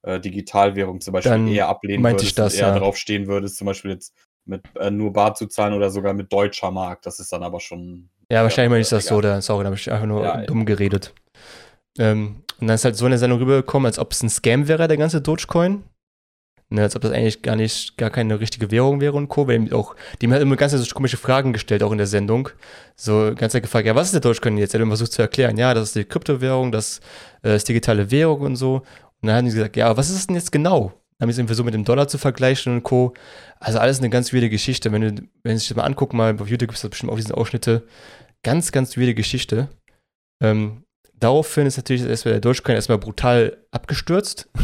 äh, 0.02 0.20
Digitalwährung 0.20 1.00
zum 1.00 1.12
Beispiel 1.12 1.32
Dann 1.32 1.48
eher 1.48 1.68
ablehnen 1.68 2.02
meinte 2.02 2.18
würdest 2.18 2.30
ich 2.30 2.34
das, 2.34 2.54
eher 2.54 2.68
ja. 2.68 2.78
drauf 2.78 2.96
stehen 2.96 3.26
würdest, 3.26 3.56
zum 3.56 3.66
Beispiel 3.66 3.90
jetzt 3.92 4.14
mit 4.46 4.62
äh, 4.78 4.90
nur 4.90 5.12
Bar 5.12 5.34
zu 5.34 5.46
zahlen 5.46 5.75
oder 5.75 5.90
sogar 5.90 6.14
mit 6.14 6.32
deutscher 6.32 6.70
Mark. 6.70 7.02
Das 7.02 7.20
ist 7.20 7.32
dann 7.32 7.42
aber 7.42 7.60
schon. 7.60 8.08
Ja, 8.30 8.42
wahrscheinlich 8.42 8.70
mal 8.70 8.80
ist 8.80 8.92
das 8.92 9.06
so, 9.06 9.20
da, 9.20 9.40
sorry, 9.40 9.64
da 9.64 9.66
habe 9.68 9.76
ich 9.76 9.90
einfach 9.90 10.06
nur 10.06 10.22
Ja, 10.25 10.42
dumm 10.46 10.64
geredet. 10.66 11.14
Ähm, 11.99 12.43
und 12.61 12.67
dann 12.67 12.75
ist 12.75 12.85
halt 12.85 12.97
so 12.97 13.07
eine 13.07 13.19
Sendung 13.19 13.38
rübergekommen, 13.38 13.87
als 13.87 13.99
ob 13.99 14.12
es 14.12 14.23
ein 14.23 14.31
Scam 14.31 14.69
wäre, 14.69 14.88
der 14.88 14.97
ganze 14.97 15.21
Dogecoin. 15.21 15.85
Ne, 16.71 16.83
als 16.83 16.95
ob 16.95 17.00
das 17.00 17.12
eigentlich 17.12 17.40
gar 17.40 17.57
nicht, 17.57 17.97
gar 17.97 18.11
keine 18.11 18.40
richtige 18.40 18.71
Währung 18.71 19.00
wäre 19.00 19.14
und 19.14 19.28
Co. 19.28 19.47
Weil 19.47 19.55
eben 19.55 19.73
auch, 19.73 19.97
die 20.21 20.26
haben 20.26 20.33
halt 20.33 20.43
immer 20.43 20.57
ganz 20.57 20.73
so 20.73 20.95
komische 20.95 21.17
Fragen 21.17 21.55
gestellt, 21.55 21.83
auch 21.83 21.93
in 21.93 21.99
der 21.99 22.07
Sendung. 22.07 22.50
So 22.95 23.33
ganz 23.35 23.52
Zeit 23.52 23.62
gefragt, 23.62 23.87
ja, 23.87 23.95
was 23.95 24.09
ist 24.09 24.12
der 24.12 24.21
Dogecoin 24.21 24.59
jetzt? 24.59 24.75
Er 24.75 24.81
hat 24.81 24.83
immer 24.83 24.90
versucht 24.90 25.12
zu 25.12 25.23
erklären, 25.23 25.57
ja, 25.57 25.73
das 25.73 25.85
ist 25.88 25.97
die 25.97 26.05
Kryptowährung, 26.05 26.71
das 26.71 27.00
äh, 27.43 27.57
ist 27.57 27.69
digitale 27.69 28.11
Währung 28.11 28.40
und 28.43 28.57
so. 28.57 28.83
Und 29.21 29.28
dann 29.28 29.37
haben 29.37 29.47
die 29.47 29.52
gesagt, 29.52 29.76
ja, 29.76 29.97
was 29.97 30.11
ist 30.11 30.17
das 30.17 30.26
denn 30.26 30.37
jetzt 30.37 30.52
genau? 30.52 30.93
Dann 31.19 31.26
haben 31.26 31.33
sie 31.33 31.37
es 31.37 31.38
eben 31.38 31.49
versucht, 31.49 31.64
mit 31.64 31.75
dem 31.75 31.85
Dollar 31.85 32.07
zu 32.07 32.19
vergleichen 32.19 32.75
und 32.75 32.83
Co. 32.83 33.14
Also 33.61 33.78
alles 33.78 33.99
eine 33.99 34.11
ganz 34.11 34.35
weirde 34.35 34.50
Geschichte. 34.50 34.93
Wenn 34.93 35.00
du, 35.00 35.23
wenn 35.43 35.57
Sie 35.57 35.61
sich 35.61 35.69
das 35.69 35.76
mal 35.76 35.85
angucken, 35.85 36.19
mal 36.19 36.35
auf 36.38 36.49
YouTube 36.49 36.69
gibt 36.69 36.85
es 36.85 36.88
bestimmt 36.88 37.11
auch 37.11 37.17
diese 37.17 37.37
Ausschnitte. 37.37 37.87
Ganz, 38.43 38.73
ganz 38.73 38.97
weirde 38.99 39.14
Geschichte. 39.14 39.69
Ähm, 40.40 40.85
daraufhin 41.20 41.66
ist 41.66 41.76
natürlich 41.76 42.04
erstmal 42.04 42.34
der 42.34 42.40
Dogecoin 42.40 42.75
erstmal 42.75 42.98
brutal 42.98 43.64
abgestürzt. 43.70 44.48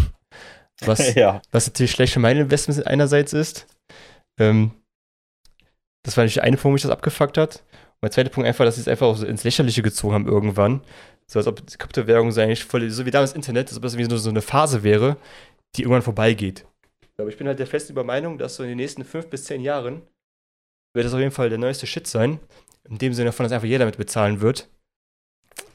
Was, 0.81 1.15
ja. 1.15 1.41
was 1.53 1.69
natürlich 1.69 1.93
schlecht 1.93 2.13
für 2.13 2.19
meine 2.19 2.41
Investments 2.41 2.83
einerseits 2.83 3.33
ist. 3.33 3.69
Ähm, 4.41 4.73
das 6.03 6.17
war 6.17 6.25
natürlich 6.25 6.43
eine 6.43 6.57
Punkt, 6.57 6.65
wo 6.65 6.71
mich 6.71 6.83
das 6.83 6.91
abgefuckt 6.91 7.39
hat. 7.39 7.63
Und 7.71 8.03
mein 8.03 8.11
zweiter 8.11 8.29
Punkt 8.29 8.49
einfach, 8.49 8.65
dass 8.65 8.75
sie 8.75 8.81
es 8.81 8.89
einfach 8.89 9.07
auch 9.07 9.17
so 9.17 9.25
ins 9.25 9.45
Lächerliche 9.45 9.83
gezogen 9.83 10.15
haben 10.15 10.27
irgendwann. 10.27 10.83
So 11.27 11.39
als 11.39 11.47
ob 11.47 11.65
die 11.65 11.79
Kryptowährung 11.79 12.33
so 12.33 12.41
eigentlich 12.41 12.65
voll, 12.65 12.91
so 12.91 13.07
wie 13.07 13.13
damals 13.13 13.33
Internet, 13.33 13.69
als 13.69 13.77
ob 13.77 13.85
das 13.85 13.97
wie 13.97 14.05
so, 14.05 14.17
so 14.17 14.31
eine 14.31 14.43
Phase 14.43 14.83
wäre, 14.83 15.17
die 15.77 15.83
irgendwann 15.83 16.03
vorbeigeht. 16.03 16.67
Aber 17.17 17.29
ich 17.29 17.39
bin 17.39 17.47
halt 17.47 17.61
der 17.61 17.69
festen 17.69 17.93
Übermeinung, 17.93 18.37
dass 18.37 18.57
so 18.57 18.65
in 18.65 18.71
den 18.71 18.79
nächsten 18.79 19.05
fünf 19.05 19.31
bis 19.31 19.45
zehn 19.45 19.61
Jahren 19.61 20.03
wird 20.93 21.07
das 21.07 21.15
auf 21.15 21.21
jeden 21.21 21.31
Fall 21.31 21.49
der 21.49 21.59
neueste 21.59 21.87
Shit 21.87 22.07
sein. 22.07 22.41
In 22.89 22.99
dem 22.99 23.15
Sinne 23.15 23.27
davon, 23.27 23.45
dass 23.45 23.53
einfach 23.53 23.67
jeder 23.67 23.81
damit 23.81 23.97
bezahlen 23.97 24.41
wird. 24.41 24.69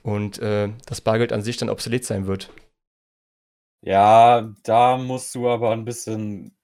Und 0.03 0.39
äh, 0.39 0.69
das 0.85 1.01
Bargeld 1.01 1.33
an 1.33 1.41
sich 1.41 1.57
dann 1.57 1.69
obsolet 1.69 2.05
sein 2.05 2.27
wird. 2.27 2.51
Ja, 3.81 4.53
da 4.63 4.97
musst 4.97 5.33
du 5.35 5.49
aber 5.49 5.71
ein 5.71 5.85
bisschen. 5.85 6.57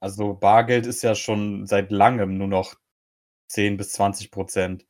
Also, 0.00 0.34
Bargeld 0.34 0.86
ist 0.86 1.02
ja 1.02 1.14
schon 1.14 1.66
seit 1.66 1.90
langem 1.90 2.38
nur 2.38 2.48
noch 2.48 2.74
10 3.48 3.76
bis 3.76 3.92
20 3.92 4.30
Prozent. 4.30 4.86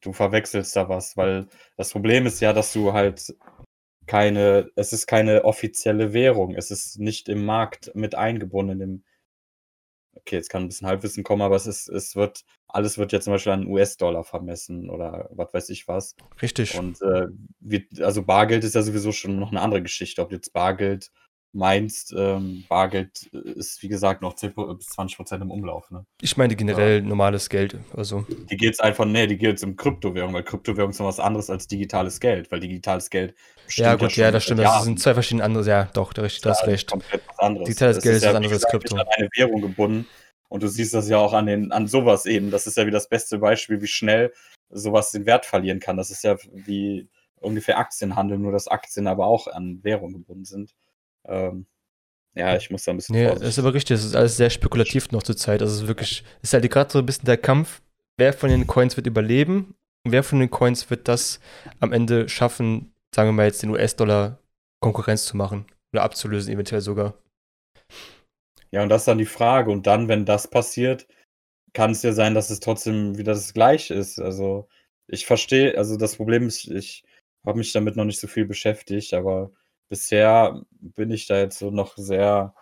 Du 0.00 0.12
verwechselst 0.12 0.76
da 0.76 0.88
was, 0.88 1.16
weil 1.16 1.48
das 1.76 1.92
Problem 1.92 2.26
ist 2.26 2.40
ja, 2.40 2.52
dass 2.52 2.72
du 2.72 2.92
halt 2.92 3.36
keine, 4.06 4.70
es 4.76 4.92
ist 4.92 5.06
keine 5.06 5.44
offizielle 5.44 6.12
Währung. 6.12 6.54
Es 6.54 6.70
ist 6.70 6.98
nicht 6.98 7.28
im 7.28 7.44
Markt 7.44 7.94
mit 7.94 8.14
eingebunden. 8.16 8.80
Im, 8.80 9.04
okay, 10.20 10.36
jetzt 10.36 10.50
kann 10.50 10.62
ein 10.62 10.68
bisschen 10.68 10.86
Halbwissen 10.86 11.24
kommen, 11.24 11.42
aber 11.42 11.56
es 11.56 11.66
ist, 11.66 11.88
es 11.88 12.16
wird, 12.16 12.44
alles 12.66 12.98
wird 12.98 13.12
ja 13.12 13.20
zum 13.20 13.32
Beispiel 13.32 13.52
an 13.52 13.66
US-Dollar 13.66 14.24
vermessen 14.24 14.90
oder 14.90 15.28
was 15.32 15.52
weiß 15.52 15.68
ich 15.70 15.88
was. 15.88 16.14
Richtig. 16.40 16.78
Und 16.78 17.00
äh, 17.02 17.26
wird, 17.60 18.00
also 18.00 18.22
Bargeld 18.22 18.64
ist 18.64 18.74
ja 18.74 18.82
sowieso 18.82 19.12
schon 19.12 19.38
noch 19.38 19.50
eine 19.50 19.60
andere 19.60 19.82
Geschichte. 19.82 20.22
Ob 20.22 20.32
jetzt 20.32 20.52
Bargeld 20.52 21.10
meinst, 21.52 22.14
ähm, 22.16 22.64
Bargeld 22.68 23.24
ist 23.32 23.82
wie 23.82 23.88
gesagt 23.88 24.22
noch 24.22 24.34
10 24.34 24.54
bis 24.54 24.86
20 24.86 25.16
Prozent 25.16 25.42
im 25.42 25.50
Umlauf. 25.50 25.90
Ne? 25.90 26.04
Ich 26.20 26.36
meine 26.36 26.54
generell 26.56 27.02
normales 27.02 27.48
Geld. 27.48 27.76
Also, 27.96 28.26
Die 28.50 28.56
geht 28.56 28.74
es 28.74 28.80
einfach, 28.80 29.04
nee, 29.06 29.26
die 29.26 29.38
geht 29.38 29.56
es 29.56 29.64
um 29.64 29.76
Kryptowährung, 29.76 30.34
weil 30.34 30.42
Kryptowährung 30.42 30.90
ist 30.90 30.98
noch 31.00 31.06
was 31.06 31.20
anderes 31.20 31.50
als 31.50 31.66
digitales 31.66 32.20
Geld, 32.20 32.50
weil 32.52 32.60
digitales 32.60 33.10
Geld 33.10 33.34
ja, 33.70 33.96
gut, 33.96 34.12
schon 34.12 34.22
ja, 34.24 34.30
das 34.30 34.44
stimmt. 34.44 34.60
Das 34.60 34.66
Jahren. 34.66 34.84
sind 34.84 35.00
zwei 35.00 35.14
verschiedene 35.14 35.44
andere. 35.44 35.66
Ja, 35.66 35.84
doch, 35.92 36.12
du 36.12 36.22
hast 36.22 36.44
Ja, 36.44 36.52
recht. 36.52 36.90
Digitales 36.92 37.96
Das 37.96 38.02
Geld 38.02 38.16
ist 38.16 38.22
was 38.24 38.32
wie 38.32 38.36
anderes 38.36 38.64
als 38.64 38.70
Krypto. 38.70 38.96
an 38.96 39.06
eine 39.16 39.28
Währung 39.36 39.60
gebunden. 39.60 40.06
Und 40.48 40.62
du 40.62 40.68
siehst 40.68 40.94
das 40.94 41.08
ja 41.08 41.18
auch 41.18 41.34
an, 41.34 41.46
den, 41.46 41.72
an 41.72 41.86
sowas 41.86 42.24
eben. 42.24 42.50
Das 42.50 42.66
ist 42.66 42.78
ja 42.78 42.86
wie 42.86 42.90
das 42.90 43.08
beste 43.08 43.38
Beispiel, 43.38 43.82
wie 43.82 43.86
schnell 43.86 44.32
sowas 44.70 45.12
den 45.12 45.26
Wert 45.26 45.44
verlieren 45.44 45.80
kann. 45.80 45.96
Das 45.98 46.10
ist 46.10 46.24
ja 46.24 46.36
wie 46.50 47.08
ungefähr 47.40 47.78
Aktienhandel, 47.78 48.38
nur 48.38 48.52
dass 48.52 48.68
Aktien 48.68 49.06
aber 49.06 49.26
auch 49.26 49.46
an 49.46 49.80
Währung 49.82 50.12
gebunden 50.14 50.44
sind. 50.46 50.74
Ähm, 51.28 51.66
ja, 52.34 52.56
ich 52.56 52.70
muss 52.70 52.84
da 52.84 52.92
ein 52.92 52.96
bisschen 52.96 53.14
Nee, 53.14 53.24
das 53.24 53.32
vorsichtig 53.32 53.48
ist 53.48 53.58
aber 53.58 53.74
richtig. 53.74 53.96
Das 53.96 54.04
ist 54.04 54.16
alles 54.16 54.36
sehr 54.36 54.50
spekulativ 54.50 55.10
noch 55.10 55.22
zur 55.22 55.36
Zeit. 55.36 55.60
Also, 55.60 55.74
es 55.74 55.82
ist 55.82 55.88
wirklich, 55.88 56.24
es 56.42 56.50
ist 56.50 56.52
halt 56.52 56.70
gerade 56.70 56.90
so 56.90 56.98
ein 56.98 57.06
bisschen 57.06 57.26
der 57.26 57.38
Kampf, 57.38 57.82
wer 58.16 58.32
von 58.32 58.50
den 58.50 58.66
Coins 58.66 58.96
wird 58.96 59.06
überleben 59.06 59.74
und 60.04 60.12
wer 60.12 60.22
von 60.22 60.40
den 60.40 60.50
Coins 60.50 60.90
wird 60.90 61.08
das 61.08 61.40
am 61.80 61.92
Ende 61.92 62.28
schaffen, 62.28 62.92
sagen 63.14 63.28
wir 63.28 63.32
mal 63.32 63.46
jetzt 63.46 63.62
den 63.62 63.70
US-Dollar 63.70 64.38
Konkurrenz 64.80 65.26
zu 65.26 65.36
machen 65.36 65.66
oder 65.92 66.02
abzulösen, 66.02 66.52
eventuell 66.52 66.80
sogar. 66.80 67.14
Ja, 68.70 68.82
und 68.82 68.88
das 68.88 69.02
ist 69.02 69.08
dann 69.08 69.18
die 69.18 69.24
Frage. 69.24 69.70
Und 69.70 69.86
dann, 69.86 70.08
wenn 70.08 70.24
das 70.24 70.48
passiert, 70.48 71.06
kann 71.72 71.92
es 71.92 72.02
ja 72.02 72.12
sein, 72.12 72.34
dass 72.34 72.50
es 72.50 72.60
trotzdem 72.60 73.18
wieder 73.18 73.32
das 73.32 73.54
Gleiche 73.54 73.94
ist. 73.94 74.18
Also, 74.20 74.68
ich 75.06 75.26
verstehe, 75.26 75.76
also 75.76 75.96
das 75.96 76.16
Problem 76.16 76.46
ist, 76.46 76.68
ich 76.68 77.02
habe 77.46 77.58
mich 77.58 77.72
damit 77.72 77.96
noch 77.96 78.04
nicht 78.04 78.20
so 78.20 78.26
viel 78.26 78.44
beschäftigt, 78.46 79.14
aber 79.14 79.50
bisher 79.88 80.62
bin 80.70 81.10
ich 81.10 81.26
da 81.26 81.38
jetzt 81.38 81.58
so 81.58 81.70
noch 81.70 81.96
sehr 81.96 82.54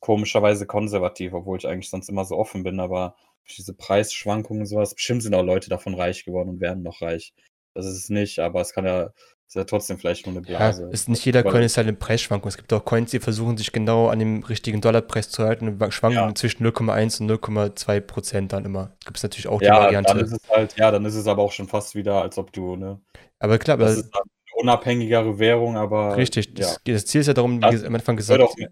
komischerweise 0.00 0.66
konservativ, 0.66 1.32
obwohl 1.34 1.58
ich 1.58 1.66
eigentlich 1.66 1.90
sonst 1.90 2.08
immer 2.08 2.24
so 2.24 2.36
offen 2.36 2.62
bin, 2.62 2.80
aber 2.80 3.16
durch 3.44 3.56
diese 3.56 3.74
Preisschwankungen 3.74 4.62
und 4.62 4.66
sowas, 4.66 4.94
bestimmt 4.94 5.22
sind 5.22 5.34
auch 5.34 5.42
Leute 5.42 5.70
davon 5.70 5.94
reich 5.94 6.24
geworden 6.24 6.50
und 6.50 6.60
werden 6.60 6.82
noch 6.82 7.02
reich. 7.02 7.34
Das 7.74 7.86
ist 7.86 7.96
es 7.98 8.08
nicht, 8.10 8.38
aber 8.38 8.60
es 8.60 8.72
kann 8.72 8.86
ja, 8.86 9.10
ist 9.46 9.54
ja 9.56 9.64
trotzdem 9.64 9.98
vielleicht 9.98 10.26
nur 10.26 10.34
eine 10.36 10.42
Ja, 10.46 10.70
Blase. 10.70 10.90
ist 10.92 11.08
nicht 11.08 11.24
jeder 11.24 11.42
Coin 11.42 11.62
ist 11.62 11.76
halt 11.76 11.86
eine 11.88 11.96
Preisschwankung. 11.96 12.48
Es 12.48 12.56
gibt 12.56 12.72
auch 12.72 12.84
Coins, 12.84 13.10
die 13.10 13.20
versuchen 13.20 13.56
sich 13.56 13.72
genau 13.72 14.08
an 14.08 14.18
dem 14.18 14.42
richtigen 14.44 14.80
Dollarpreis 14.80 15.30
zu 15.30 15.44
halten 15.44 15.68
und 15.68 15.92
schwanken 15.92 16.16
Ja. 16.16 16.34
zwischen 16.34 16.62
0,1 16.64 17.20
und 17.20 17.26
0,2 17.26 18.00
Prozent 18.00 18.52
dann 18.52 18.64
immer. 18.64 18.92
Gibt 19.04 19.16
es 19.16 19.22
natürlich 19.22 19.48
auch 19.48 19.60
die 19.60 19.66
Ja, 19.66 19.76
Variante. 19.76 20.12
dann 20.14 20.20
ist 20.24 20.32
es 20.32 20.48
halt, 20.48 20.76
ja, 20.76 20.90
dann 20.90 21.04
ist 21.04 21.14
es 21.14 21.26
aber 21.26 21.42
auch 21.42 21.52
schon 21.52 21.68
fast 21.68 21.94
wieder, 21.94 22.22
als 22.22 22.38
ob 22.38 22.52
du, 22.52 22.76
ne, 22.76 23.00
aber 23.38 23.58
klar, 23.58 23.74
aber 23.74 23.84
das 23.84 23.96
ist 23.96 24.10
dann 24.12 24.22
unabhängigere 24.54 25.38
Währung, 25.38 25.76
aber 25.76 26.16
richtig. 26.16 26.46
ja, 26.58 26.66
Das, 26.66 26.80
das 26.84 27.06
Ziel 27.06 27.20
ist 27.22 27.26
ja 27.28 27.34
darum, 27.34 27.56
wie 27.58 27.60
Das 27.60 27.84
am 27.84 27.94
Anfang 27.94 28.16
gesagt, 28.16 28.40
auch 28.40 28.56
mehr, 28.56 28.70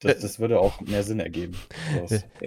das, 0.00 0.20
das 0.20 0.38
würde 0.38 0.60
auch 0.60 0.80
mehr 0.80 1.02
Sinn 1.02 1.18
ergeben. 1.20 1.56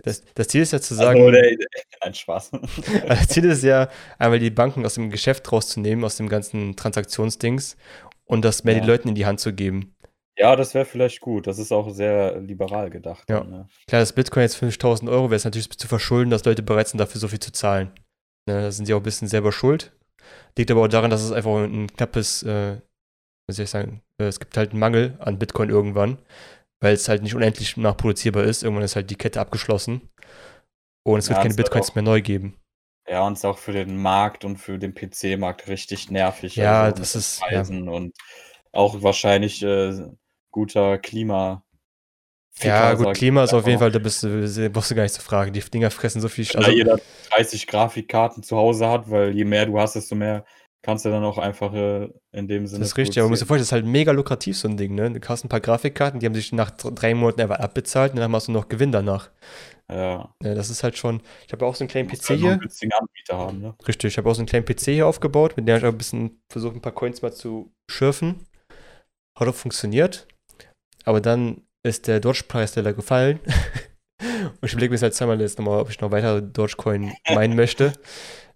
Das, 0.04 0.24
das 0.34 0.48
Ziel 0.48 0.62
ist 0.62 0.72
ja 0.72 0.80
zu 0.80 0.94
also, 0.94 1.04
sagen, 1.04 1.32
der, 1.32 1.58
nein, 2.04 2.14
Spaß. 2.14 2.52
Das 3.08 3.28
Ziel 3.28 3.46
ist 3.46 3.64
ja, 3.64 3.90
einmal 4.18 4.40
die 4.40 4.50
Banken 4.50 4.86
aus 4.86 4.94
dem 4.96 5.10
Geschäft 5.10 5.52
rauszunehmen, 5.52 6.06
aus 6.06 6.18
dem 6.18 6.30
ganzen 6.30 6.76
Transaktionsdings 6.76 7.76
und 8.26 8.46
das 8.46 8.64
mehr 8.64 8.76
Ja. 8.76 8.80
den 8.82 8.88
Leuten 8.88 9.10
in 9.10 9.16
die 9.16 9.26
Hand 9.26 9.40
zu 9.42 9.54
geben. 9.54 9.96
ja, 10.38 10.56
das 10.56 10.74
wäre 10.74 10.86
vielleicht 10.86 11.20
gut. 11.20 11.46
Das 11.46 11.60
ist 11.60 11.72
auch 11.74 11.90
sehr 11.94 12.40
liberal 12.40 12.90
gedacht. 12.90 13.30
Ja. 13.30 13.44
Ne? 13.44 13.68
Klar, 13.88 14.02
das 14.02 14.14
Bitcoin 14.14 14.44
jetzt 14.44 14.56
50.000 14.58 15.10
Euro 15.12 15.26
wäre 15.26 15.36
es 15.36 15.44
natürlich 15.46 15.70
zu 15.70 15.88
verschulden, 15.88 16.30
dass 16.32 16.46
Leute 16.46 16.64
bereit 16.64 16.88
sind, 16.88 17.00
dafür 17.00 17.20
so 17.20 17.28
viel 17.28 17.40
zu 17.40 17.52
zahlen. 17.52 17.92
Ne, 18.48 18.62
da 18.62 18.72
sind 18.72 18.86
sie 18.86 18.94
auch 18.94 19.02
ein 19.02 19.04
bisschen 19.04 19.28
selber 19.28 19.52
schuld. 19.52 19.92
Liegt 20.58 20.72
aber 20.72 20.82
auch 20.84 20.88
daran, 20.88 21.10
dass 21.12 21.22
es 21.24 21.32
einfach 21.32 21.52
ein 21.64 21.88
knappes, 21.96 22.44
äh, 22.44 22.78
was 23.48 23.56
soll 23.56 23.64
ich 23.66 23.70
sagen, 23.70 24.02
äh, 24.20 24.26
es 24.26 24.40
gibt 24.40 24.56
halt 24.58 24.72
einen 24.72 24.80
Mangel 24.80 25.18
an 25.20 25.40
Bitcoin 25.40 25.70
irgendwann, 25.70 26.18
weil 26.80 26.94
es 26.94 27.08
halt 27.10 27.24
nicht 27.24 27.36
unendlich 27.36 27.78
nachproduzierbar 27.78 28.44
ist. 28.44 28.64
Irgendwann 28.64 28.84
ist 28.86 28.96
halt 28.96 29.10
die 29.10 29.16
Kette 29.16 29.40
abgeschlossen 29.40 30.10
und 31.04 31.20
es 31.20 31.30
wird 31.30 31.38
Ja, 31.38 31.44
keine 31.44 31.56
Bitcoins 31.56 31.90
auch- 31.92 31.96
mehr 31.96 32.04
neu 32.04 32.22
geben. 32.22 32.58
Ja, 33.08 33.26
und 33.26 33.34
es 33.34 33.40
ist 33.40 33.46
auch 33.46 33.58
für 33.58 33.74
den 33.74 33.98
Markt 34.02 34.46
und 34.46 34.58
für 34.58 34.78
den 34.78 34.94
PC-Markt 34.94 35.68
richtig 35.68 36.12
nervig. 36.12 36.56
Ja, 36.56 36.84
also 36.84 36.98
das 36.98 37.16
ist- 37.16 37.42
ja. 37.50 37.62
Und 37.62 38.16
auch 38.72 39.02
wahrscheinlich 39.04 39.62
äh, 39.64 40.08
guter 40.52 40.98
Klima. 41.00 41.64
Ja, 42.60 42.94
gut, 42.94 43.14
Klima 43.16 43.44
ist 43.44 43.54
auf 43.54 43.66
jeden. 43.66 43.80
Fall, 43.80 43.92
da 43.92 44.00
bist 44.00 44.24
du, 44.24 44.70
brauchst 44.70 44.92
du 44.92 44.96
gar 44.96 45.04
nicht 45.04 45.14
zu 45.16 45.22
fragen. 45.22 45.54
Die 45.54 45.62
Dinger 45.62 45.90
fressen 45.90 46.22
so 46.22 46.28
viel. 46.28 46.46
Wenn 46.54 46.62
da 46.62 46.70
jeder 46.70 47.00
30 47.30 47.66
Grafikkarten 47.66 48.44
zu 48.44 48.58
Hause 48.58 48.88
hat, 48.90 49.10
weil 49.10 49.36
je 49.36 49.46
mehr 49.46 49.66
du 49.66 49.80
hast, 49.80 49.96
desto 49.96 50.16
mehr 50.16 50.46
kannst 50.84 51.06
du 51.06 51.10
dann 51.10 51.24
auch 51.24 51.38
einfach 51.38 51.74
äh, 51.74 52.10
in 52.32 52.48
dem 52.48 52.68
Sinne. 52.68 52.80
Das 52.82 52.90
ist 52.90 52.98
richtig, 52.98 53.18
aber 53.20 53.26
man 53.26 53.32
muss 53.32 53.40
dir 53.40 53.46
vorstellen, 53.46 53.62
das 53.62 53.68
ist 53.70 53.72
halt 53.72 53.86
mega 53.86 54.12
lukrativ, 54.12 54.58
so 54.58 54.68
ein 54.68 54.78
Ding, 54.78 54.96
ne? 54.96 55.12
Du 55.12 55.28
hast 55.28 55.44
ein 55.44 55.50
paar 55.50 55.60
Grafikkarten, 55.62 56.20
die 56.20 56.26
haben 56.26 56.36
sich 56.36 56.52
nach 56.52 56.72
dr- 56.72 56.94
drei 56.94 57.14
Monaten 57.14 57.42
einfach 57.42 57.60
abbezahlt 57.60 58.14
und 58.14 58.20
dann 58.20 58.32
machst 58.32 58.48
du 58.48 58.52
noch 58.52 58.68
Gewinn 58.68 58.92
danach. 58.92 59.30
Ja. 59.90 60.34
Ja, 60.42 60.56
das 60.56 60.70
ist 60.70 60.84
halt 60.84 60.98
schon. 60.98 61.22
Ich 61.46 61.54
habe 61.54 61.66
auch 61.66 61.76
so 61.76 61.84
einen 61.84 61.90
kleinen 61.90 62.08
Du 62.08 62.14
musst 62.14 62.24
PC 62.24 62.30
halt 62.30 62.40
hier. 62.40 62.52
Anbieter 63.00 63.38
haben, 63.38 63.60
ne? 63.62 63.76
Richtig, 63.88 64.14
ich 64.14 64.18
habe 64.18 64.30
auch 64.30 64.34
so 64.36 64.42
einen 64.42 64.48
kleinen 64.48 64.66
PC 64.66 64.86
hier 64.86 65.08
aufgebaut, 65.08 65.56
mit 65.58 65.68
dem 65.68 65.78
ich 65.78 65.84
auch 65.84 65.90
ein 65.90 65.98
bisschen 65.98 66.42
versucht, 66.52 66.76
ein 66.76 66.82
paar 66.82 66.94
Coins 66.94 67.22
mal 67.22 67.34
zu 67.34 67.74
schürfen. 67.90 68.48
Hat 69.38 69.48
auch 69.48 69.56
funktioniert. 69.56 70.28
Aber 71.04 71.22
dann 71.22 71.64
ist 71.84 72.08
der 72.08 72.20
Doge-Preis 72.20 72.76
leider 72.76 72.94
gefallen. 72.94 73.40
Und 74.22 74.66
ich 74.66 74.74
überlege 74.74 74.92
mir 74.92 74.96
jetzt 74.96 75.04
halt 75.04 75.16
zweimal 75.16 75.42
jetzt 75.42 75.58
nochmal, 75.58 75.80
ob 75.80 75.90
ich 75.90 76.00
noch 76.00 76.12
weiter 76.12 76.42
Dogecoin 76.42 77.12
meinen 77.34 77.56
möchte. 77.56 77.94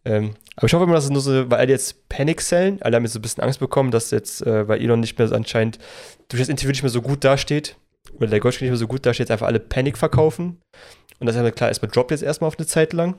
Ähm, 0.06 0.36
aber 0.56 0.68
ich 0.68 0.74
hoffe 0.74 0.84
immer, 0.84 0.94
dass 0.94 1.06
es 1.06 1.10
nur 1.10 1.22
so, 1.22 1.50
weil 1.50 1.60
alle 1.60 1.72
jetzt 1.72 2.08
Panic 2.08 2.42
sellen, 2.42 2.80
alle 2.84 2.96
haben 2.96 3.04
jetzt 3.04 3.14
so 3.14 3.20
ein 3.20 3.24
bisschen 3.24 3.44
Angst 3.44 3.60
bekommen, 3.60 3.90
dass 3.90 4.12
jetzt, 4.12 4.46
äh, 4.46 4.68
weil 4.68 4.80
Elon 4.80 5.00
nicht 5.00 5.18
mehr 5.18 5.28
so 5.28 5.36
anscheinend 5.36 5.80
durch 6.30 6.42
das 6.42 6.50
Interview 6.50 6.70
nicht 6.70 6.84
mehr 6.84 6.92
so 6.92 7.02
gut 7.02 7.24
dasteht, 7.24 7.78
oder 8.14 8.28
der 8.28 8.40
Goldschmied 8.40 8.64
nicht 8.64 8.72
mehr 8.72 8.78
so 8.78 8.88
gut 8.88 9.06
dasteht, 9.06 9.26
jetzt 9.26 9.32
einfach 9.32 9.48
alle 9.48 9.60
Panic 9.60 9.98
verkaufen. 9.98 10.62
Und 11.20 11.26
das 11.26 11.36
ist 11.36 11.42
ja 11.42 11.52
klar, 11.52 11.70
erstmal 11.70 11.90
droppt 11.90 12.12
jetzt 12.12 12.24
erstmal 12.24 12.50
auf 12.50 12.58
eine 12.58 12.68
Zeit 12.68 12.94
lang. 12.94 13.16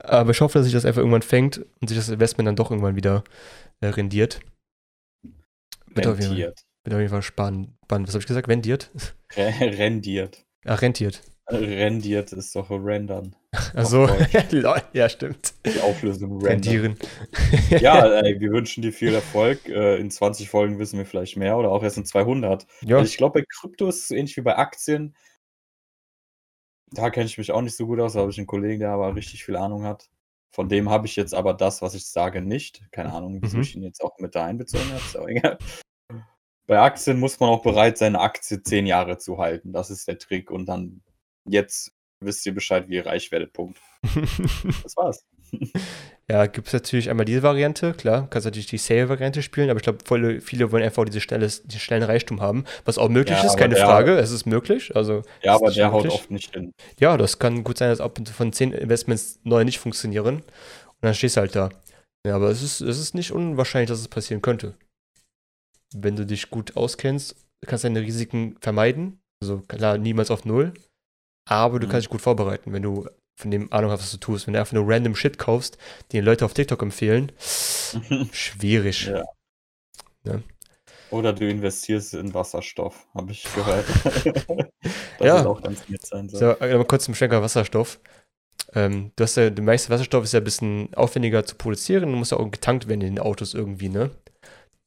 Aber 0.00 0.30
ich 0.32 0.40
hoffe, 0.40 0.58
dass 0.58 0.64
sich 0.64 0.74
das 0.74 0.84
einfach 0.84 0.98
irgendwann 0.98 1.22
fängt 1.22 1.58
und 1.80 1.88
sich 1.88 1.96
das 1.96 2.08
Investment 2.08 2.46
dann 2.46 2.56
doch 2.56 2.70
irgendwann 2.70 2.96
wieder 2.96 3.24
äh, 3.80 3.86
rendiert. 3.86 4.40
Rentiert. 5.96 6.65
Wird 6.86 6.94
auf 6.94 7.00
jeden 7.00 7.10
Fall 7.12 7.22
spannend. 7.22 7.70
Was 7.88 8.08
habe 8.10 8.18
ich 8.20 8.26
gesagt? 8.26 8.48
Vendiert? 8.48 8.90
Re- 9.36 9.52
Rendiert. 9.78 10.44
Ach, 10.64 10.80
rentiert. 10.82 11.22
Rendiert 11.48 12.32
ist 12.32 12.56
doch 12.56 12.70
rendern. 12.70 13.36
Also, 13.74 14.08
ja, 14.92 15.08
stimmt. 15.08 15.54
Die 15.64 15.80
Auflösung 15.80 16.42
Rendieren. 16.42 16.98
ja, 17.70 18.04
ey, 18.20 18.40
wir 18.40 18.50
wünschen 18.50 18.82
dir 18.82 18.92
viel 18.92 19.14
Erfolg. 19.14 19.68
Äh, 19.68 19.96
in 19.98 20.10
20 20.10 20.48
Folgen 20.50 20.78
wissen 20.80 20.98
wir 20.98 21.06
vielleicht 21.06 21.36
mehr 21.36 21.56
oder 21.56 21.70
auch 21.70 21.84
erst 21.84 21.98
in 21.98 22.04
200. 22.04 22.66
Ja. 22.82 22.96
Also 22.96 23.08
ich 23.08 23.16
glaube, 23.16 23.40
bei 23.40 23.46
Krypto 23.48 23.86
ist 23.88 24.04
es 24.04 24.10
ähnlich 24.10 24.36
wie 24.36 24.40
bei 24.40 24.56
Aktien. 24.56 25.14
Da 26.90 27.10
kenne 27.10 27.26
ich 27.26 27.38
mich 27.38 27.52
auch 27.52 27.62
nicht 27.62 27.76
so 27.76 27.86
gut 27.86 28.00
aus. 28.00 28.14
Da 28.14 28.20
habe 28.20 28.30
ich 28.30 28.38
einen 28.38 28.46
Kollegen, 28.48 28.80
der 28.80 28.90
aber 28.90 29.14
richtig 29.14 29.44
viel 29.44 29.56
Ahnung 29.56 29.84
hat. 29.84 30.08
Von 30.52 30.68
dem 30.68 30.88
habe 30.90 31.06
ich 31.06 31.14
jetzt 31.16 31.34
aber 31.34 31.54
das, 31.54 31.80
was 31.82 31.94
ich 31.94 32.06
sage, 32.06 32.40
nicht. 32.40 32.82
Keine 32.90 33.12
Ahnung, 33.12 33.38
wieso 33.40 33.56
Mhm. 33.58 33.62
ich 33.62 33.76
ihn 33.76 33.82
jetzt 33.82 34.02
auch 34.02 34.18
mit 34.18 34.34
da 34.34 34.44
einbezogen 34.46 34.86
habe. 34.88 34.96
Ist 35.04 35.16
auch 35.18 35.28
egal. 35.28 35.58
Bei 36.66 36.80
Aktien 36.80 37.18
muss 37.20 37.38
man 37.40 37.50
auch 37.50 37.62
bereit 37.62 37.96
sein, 37.98 38.14
eine 38.16 38.24
Aktie 38.24 38.62
zehn 38.62 38.86
Jahre 38.86 39.18
zu 39.18 39.38
halten. 39.38 39.72
Das 39.72 39.90
ist 39.90 40.08
der 40.08 40.18
Trick. 40.18 40.50
Und 40.50 40.66
dann 40.66 41.02
jetzt 41.48 41.92
wisst 42.20 42.44
ihr 42.46 42.54
Bescheid, 42.54 42.88
wie 42.88 42.96
ihr 42.96 43.06
reich 43.06 43.30
werdet. 43.32 43.52
Punkt. 43.52 43.78
Das 44.82 44.96
war's. 44.96 45.24
ja, 46.30 46.46
gibt 46.46 46.66
es 46.66 46.72
natürlich 46.72 47.08
einmal 47.08 47.24
diese 47.24 47.42
Variante, 47.44 47.92
klar, 47.94 48.26
kannst 48.28 48.46
natürlich 48.46 48.66
die 48.66 48.78
Sale-Variante 48.78 49.42
spielen, 49.42 49.70
aber 49.70 49.78
ich 49.78 49.84
glaube, 49.84 50.40
viele, 50.40 50.72
wollen 50.72 50.82
einfach 50.82 51.04
diese 51.04 51.20
schnelle, 51.20 51.46
diesen 51.46 51.80
schnellen 51.80 52.02
Reichtum 52.02 52.40
haben, 52.40 52.64
was 52.84 52.98
auch 52.98 53.08
möglich 53.08 53.38
Ja, 53.38 53.44
ist, 53.46 53.56
keine 53.56 53.76
der- 53.76 53.86
Frage, 53.86 54.16
es 54.18 54.32
ist 54.32 54.44
möglich, 54.44 54.94
also 54.96 55.22
Ja, 55.42 55.54
aber 55.54 55.70
der 55.70 55.92
haut 55.92 56.02
möglich. 56.02 56.20
oft 56.20 56.30
nicht 56.32 56.52
hin. 56.52 56.72
Ja, 56.98 57.16
das 57.16 57.38
kann 57.38 57.62
gut 57.62 57.78
sein, 57.78 57.90
dass 57.90 58.00
ab 58.00 58.18
und 58.18 58.26
zu 58.26 58.34
von 58.34 58.52
zehn 58.52 58.72
Investments 58.72 59.38
neun 59.44 59.66
nicht 59.66 59.78
funktionieren. 59.78 60.36
Und 60.38 60.44
dann 61.02 61.14
stehst 61.14 61.36
du 61.36 61.42
halt 61.42 61.54
da. 61.54 61.68
Ja, 62.26 62.34
aber 62.34 62.50
es 62.50 62.60
ist, 62.60 62.80
es 62.80 62.98
ist 62.98 63.14
nicht 63.14 63.30
unwahrscheinlich, 63.30 63.88
dass 63.88 64.00
es 64.00 64.08
passieren 64.08 64.42
könnte. 64.42 64.74
Wenn 66.02 66.16
du 66.16 66.26
dich 66.26 66.50
gut 66.50 66.76
auskennst, 66.76 67.36
kannst 67.66 67.84
du 67.84 67.88
deine 67.88 68.00
Risiken 68.02 68.56
vermeiden. 68.60 69.20
Also 69.42 69.60
klar, 69.68 69.98
niemals 69.98 70.30
auf 70.30 70.44
Null. 70.44 70.72
Aber 71.48 71.78
du 71.78 71.86
Mhm. 71.86 71.90
kannst 71.90 72.06
dich 72.06 72.10
gut 72.10 72.22
vorbereiten, 72.22 72.72
wenn 72.72 72.82
du 72.82 73.06
von 73.38 73.50
dem 73.50 73.70
Ahnung 73.72 73.90
hast, 73.90 74.00
was 74.02 74.10
du 74.10 74.16
tust. 74.18 74.46
Wenn 74.46 74.54
du 74.54 74.60
einfach 74.60 74.72
nur 74.72 74.88
random 74.88 75.14
Shit 75.14 75.38
kaufst, 75.38 75.78
den 76.12 76.24
Leute 76.24 76.44
auf 76.44 76.54
TikTok 76.54 76.82
empfehlen, 76.82 77.32
schwierig. 78.32 79.06
Ja. 80.24 80.40
Oder 81.10 81.32
du 81.32 81.48
investierst 81.48 82.14
in 82.14 82.34
Wasserstoff, 82.34 83.06
habe 83.14 83.30
ich 83.32 83.44
gehört. 83.54 83.84
das 85.18 85.26
Ja. 85.26 85.46
auch 85.46 85.62
ganz 85.62 85.88
nett 85.88 86.04
sein 86.04 86.28
soll. 86.28 86.40
So, 86.58 86.64
äh, 86.64 86.84
kurz 86.84 87.04
zum 87.04 87.14
Schwenker 87.14 87.42
Wasserstoff. 87.42 88.00
Ähm, 88.74 89.12
du 89.14 89.22
hast 89.22 89.36
ja, 89.36 89.48
der 89.50 89.64
meiste 89.64 89.90
Wasserstoff 89.90 90.24
ist 90.24 90.32
ja 90.32 90.40
ein 90.40 90.44
bisschen 90.44 90.92
aufwendiger 90.94 91.44
zu 91.44 91.54
produzieren 91.54 92.04
und 92.04 92.14
muss 92.14 92.30
ja 92.30 92.38
auch 92.38 92.50
getankt 92.50 92.88
werden 92.88 93.02
in 93.02 93.14
den 93.14 93.18
Autos 93.20 93.54
irgendwie, 93.54 93.88
ne? 93.88 94.10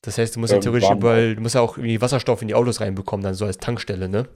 Das 0.02 0.18
heißt, 0.18 0.36
du 0.36 0.40
musst 0.40 0.54
ja 0.54 0.60
theoretisch 0.60 0.90
überall, 0.90 1.36
du 1.36 1.42
musst 1.42 1.56
ja 1.56 1.62
auch 1.62 1.78
irgendwie 1.78 2.02
Wasserstoff 2.02 2.42
in 2.42 2.48
die 2.48 2.56
Autos 2.56 2.80
reinbekommen, 2.80 3.24
dann 3.24 3.34
so 3.34 3.46
als 3.46 3.58
Tankstelle, 3.58 4.08
ne? 4.08 4.28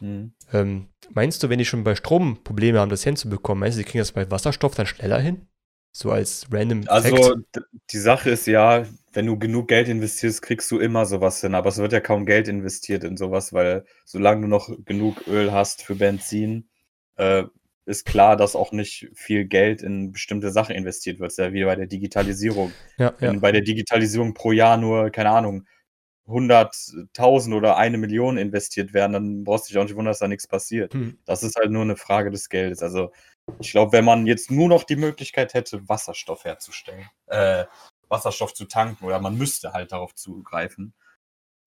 Mhm. 0.00 0.32
Ähm, 0.52 0.88
meinst 1.12 1.42
du, 1.42 1.48
wenn 1.48 1.58
die 1.58 1.64
schon 1.64 1.84
bei 1.84 1.94
Strom 1.94 2.42
Probleme 2.44 2.78
haben, 2.78 2.90
das 2.90 3.04
hinzubekommen, 3.04 3.60
meinst 3.60 3.78
du, 3.78 3.82
die 3.82 3.88
kriegen 3.88 3.98
das 4.00 4.12
bei 4.12 4.30
Wasserstoff 4.30 4.74
dann 4.74 4.86
schneller 4.86 5.18
hin? 5.18 5.46
So 5.92 6.10
als 6.10 6.46
random 6.52 6.84
Also 6.88 7.16
Fact? 7.16 7.60
die 7.90 7.98
Sache 7.98 8.30
ist 8.30 8.46
ja, 8.46 8.84
wenn 9.12 9.26
du 9.26 9.38
genug 9.38 9.68
Geld 9.68 9.88
investierst, 9.88 10.42
kriegst 10.42 10.70
du 10.72 10.80
immer 10.80 11.06
sowas 11.06 11.40
hin. 11.40 11.54
Aber 11.54 11.68
es 11.68 11.78
wird 11.78 11.92
ja 11.92 12.00
kaum 12.00 12.26
Geld 12.26 12.48
investiert 12.48 13.04
in 13.04 13.16
sowas, 13.16 13.52
weil 13.52 13.84
solange 14.04 14.42
du 14.42 14.48
noch 14.48 14.70
genug 14.84 15.26
Öl 15.28 15.52
hast 15.52 15.82
für 15.82 15.94
Benzin, 15.94 16.68
äh, 17.16 17.44
ist 17.86 18.04
klar, 18.06 18.36
dass 18.36 18.56
auch 18.56 18.72
nicht 18.72 19.08
viel 19.14 19.44
Geld 19.44 19.82
in 19.82 20.12
bestimmte 20.12 20.50
Sachen 20.50 20.74
investiert 20.74 21.18
wird. 21.18 21.28
Das 21.28 21.38
ist 21.38 21.44
ja 21.44 21.52
wie 21.52 21.64
bei 21.64 21.76
der 21.76 21.86
Digitalisierung. 21.86 22.72
Ja, 22.96 23.14
Wenn 23.18 23.34
ja. 23.34 23.40
bei 23.40 23.52
der 23.52 23.60
Digitalisierung 23.60 24.34
pro 24.34 24.52
Jahr 24.52 24.76
nur, 24.76 25.10
keine 25.10 25.30
Ahnung, 25.30 25.66
100.000 26.26 27.54
oder 27.54 27.76
eine 27.76 27.98
Million 27.98 28.38
investiert 28.38 28.94
werden, 28.94 29.12
dann 29.12 29.44
brauchst 29.44 29.68
du 29.68 29.72
dich 29.72 29.78
auch 29.78 29.84
nicht 29.84 29.94
wundern, 29.94 30.12
dass 30.12 30.20
da 30.20 30.28
nichts 30.28 30.46
passiert. 30.46 30.94
Hm. 30.94 31.18
Das 31.26 31.42
ist 31.42 31.56
halt 31.56 31.70
nur 31.70 31.82
eine 31.82 31.96
Frage 31.96 32.30
des 32.30 32.48
Geldes. 32.48 32.82
Also 32.82 33.12
ich 33.58 33.72
glaube, 33.72 33.92
wenn 33.92 34.06
man 34.06 34.26
jetzt 34.26 34.50
nur 34.50 34.68
noch 34.68 34.84
die 34.84 34.96
Möglichkeit 34.96 35.52
hätte, 35.52 35.86
Wasserstoff 35.86 36.44
herzustellen, 36.44 37.06
äh, 37.26 37.64
Wasserstoff 38.08 38.54
zu 38.54 38.64
tanken 38.64 39.04
oder 39.04 39.20
man 39.20 39.36
müsste 39.36 39.72
halt 39.72 39.92
darauf 39.92 40.14
zugreifen, 40.14 40.94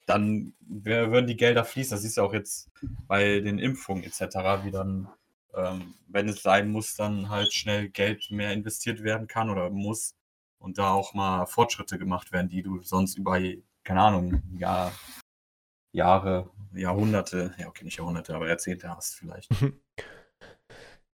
dann 0.08 0.54
würden 0.60 1.28
die 1.28 1.38
Gelder 1.38 1.66
fließen. 1.66 1.96
Das 1.96 2.06
ist 2.06 2.18
ja 2.18 2.24
auch 2.24 2.34
jetzt 2.34 2.70
bei 3.08 3.42
den 3.42 3.60
Impfungen 3.60 4.04
etc., 4.04 4.22
wie 4.64 4.72
dann, 4.72 5.10
ähm, 5.58 5.96
wenn 6.08 6.30
es 6.30 6.42
sein 6.42 6.72
muss, 6.72 6.96
dann 6.96 7.30
halt 7.30 7.54
schnell 7.54 7.90
Geld 7.90 8.32
mehr 8.32 8.54
investiert 8.54 9.04
werden 9.04 9.28
kann 9.28 9.50
oder 9.50 9.70
muss 9.70 10.16
und 10.60 10.78
da 10.78 10.92
auch 10.92 11.14
mal 11.14 11.46
Fortschritte 11.46 11.98
gemacht 11.98 12.32
werden, 12.32 12.50
die 12.50 12.62
du 12.62 12.82
sonst 12.82 13.18
über, 13.18 13.40
keine 13.84 14.02
Ahnung, 14.02 14.42
Jahr, 14.58 14.94
Jahre, 15.92 16.50
Jahrhunderte, 16.74 17.54
ja 17.58 17.68
okay, 17.68 17.84
nicht 17.84 17.98
Jahrhunderte, 17.98 18.36
aber 18.36 18.48
Jahrzehnte 18.48 18.90
hast 18.90 19.16
vielleicht. 19.16 19.50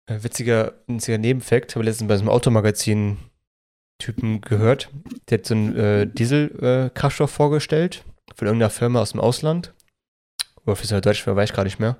Äh, 0.05 0.21
witziger, 0.21 0.73
witziger 0.85 1.17
Nebenfakt, 1.17 1.75
habe 1.75 1.85
letztens 1.85 2.09
bei 2.09 2.17
so 2.17 2.23
einem 2.23 2.29
Automagazin-Typen 2.29 4.41
gehört. 4.41 4.89
Der 5.29 5.37
hat 5.37 5.45
so 5.45 5.53
einen 5.53 5.77
äh, 5.77 6.07
Dieselkraftstoff 6.07 7.31
vorgestellt 7.31 8.03
von 8.35 8.47
irgendeiner 8.47 8.69
Firma 8.69 8.99
aus 8.99 9.11
dem 9.11 9.21
Ausland. 9.21 9.73
Oder 10.65 10.75
für 10.75 10.87
seine 10.87 10.99
deutsche 10.99 11.23
Firma 11.23 11.39
weiß 11.39 11.51
ich 11.51 11.55
gar 11.55 11.63
nicht 11.63 11.79
mehr. 11.79 11.97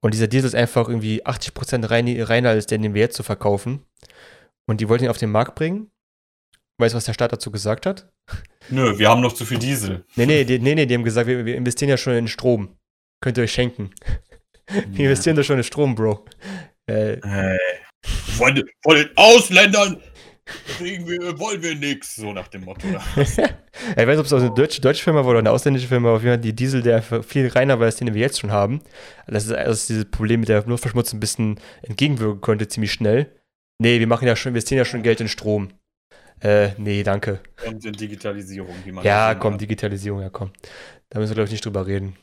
Und 0.00 0.14
dieser 0.14 0.28
Diesel 0.28 0.46
ist 0.46 0.54
einfach 0.54 0.88
irgendwie 0.88 1.24
80% 1.24 1.90
rein, 1.90 2.08
reiner 2.22 2.50
als 2.50 2.66
der, 2.66 2.78
den 2.78 2.94
wir 2.94 3.00
jetzt 3.00 3.16
zu 3.16 3.22
verkaufen. 3.22 3.84
Und 4.66 4.80
die 4.80 4.88
wollten 4.88 5.04
ihn 5.04 5.10
auf 5.10 5.18
den 5.18 5.30
Markt 5.30 5.54
bringen. 5.54 5.90
Weißt 6.78 6.94
du, 6.94 6.96
was 6.96 7.04
der 7.06 7.14
Staat 7.14 7.32
dazu 7.32 7.50
gesagt 7.50 7.86
hat? 7.86 8.08
Nö, 8.70 8.98
wir 8.98 9.08
haben 9.08 9.20
noch 9.20 9.32
zu 9.32 9.44
viel 9.44 9.58
Diesel. 9.58 10.04
Nee, 10.14 10.26
nee, 10.26 10.44
die, 10.44 10.58
nee, 10.58 10.74
nee, 10.74 10.86
die 10.86 10.94
haben 10.94 11.04
gesagt, 11.04 11.26
wir, 11.26 11.44
wir 11.44 11.56
investieren 11.56 11.88
ja 11.88 11.96
schon 11.96 12.14
in 12.14 12.28
Strom. 12.28 12.76
Könnt 13.20 13.36
ihr 13.38 13.44
euch 13.44 13.52
schenken. 13.52 13.90
Wir 14.88 15.06
investieren 15.06 15.34
da 15.34 15.42
schon 15.42 15.56
in 15.56 15.64
Strom, 15.64 15.94
Bro. 15.94 16.24
Äh, 16.86 17.16
Hey. 17.22 17.58
Von, 18.02 18.62
von 18.82 18.94
den 18.96 19.10
Ausländern 19.16 20.00
kriegen 20.76 21.06
wir, 21.06 21.38
wollen 21.38 21.62
wir 21.62 21.74
nix, 21.74 22.16
so 22.16 22.32
nach 22.32 22.48
dem 22.48 22.64
Motto. 22.64 22.86
Ja, 23.96 24.02
ich 24.02 24.08
weiß 24.08 24.16
nicht, 24.16 24.18
ob 24.18 24.26
es 24.26 24.32
eine 24.32 24.50
deutsche, 24.52 24.80
deutsche 24.80 25.04
Firma 25.04 25.20
war 25.20 25.30
oder 25.30 25.38
eine 25.38 25.52
ausländische 25.52 25.86
Firma, 25.86 26.08
aber 26.08 26.16
auf 26.16 26.22
jeden 26.22 26.34
Fall 26.34 26.40
die 26.40 26.54
Diesel, 26.54 26.82
der 26.82 27.00
viel 27.00 27.46
reiner 27.46 27.78
war 27.78 27.86
als 27.86 27.96
den, 27.96 28.06
den 28.06 28.14
wir 28.14 28.20
jetzt 28.20 28.40
schon 28.40 28.50
haben. 28.50 28.80
Das 29.28 29.46
ist, 29.46 29.52
ist 29.52 29.88
dieses 29.88 30.04
Problem 30.06 30.40
mit 30.40 30.48
der 30.48 30.64
Luftverschmutzung 30.64 31.18
ein 31.18 31.20
bisschen 31.20 31.60
entgegenwirken 31.82 32.40
konnte, 32.40 32.66
ziemlich 32.66 32.92
schnell. 32.92 33.32
Nee, 33.78 34.00
wir 34.00 34.08
machen 34.08 34.26
ja 34.26 34.34
schon, 34.34 34.50
wir 34.50 34.56
investieren 34.56 34.78
ja 34.78 34.84
schon 34.84 35.02
Geld 35.02 35.20
in 35.20 35.28
Strom. 35.28 35.68
Äh, 36.40 36.70
nee, 36.76 37.02
danke. 37.04 37.40
Und 37.66 37.84
in 37.84 37.92
Digitalisierung, 37.92 38.74
wie 38.84 38.92
man 38.92 39.04
Ja, 39.04 39.34
komm, 39.36 39.54
hat. 39.54 39.60
Digitalisierung, 39.60 40.22
ja, 40.22 40.30
komm. 40.30 40.52
Da 41.08 41.20
müssen 41.20 41.30
wir, 41.30 41.34
glaube 41.36 41.46
ich, 41.46 41.52
nicht 41.52 41.64
drüber 41.64 41.86
reden. 41.86 42.16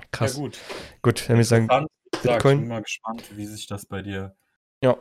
Ja, 0.00 0.06
Krass. 0.10 0.34
gut. 0.34 0.58
gut, 1.02 1.20
dann 1.22 1.36
würde 1.36 1.42
ich 1.42 1.48
sagen, 1.48 1.68
Bitcoin. 2.22 2.56
Ich 2.56 2.60
bin 2.60 2.68
mal 2.68 2.82
gespannt, 2.82 3.22
wie 3.36 3.46
sich 3.46 3.66
das 3.66 3.84
bei 3.86 4.02
dir 4.02 4.34
ja. 4.82 4.96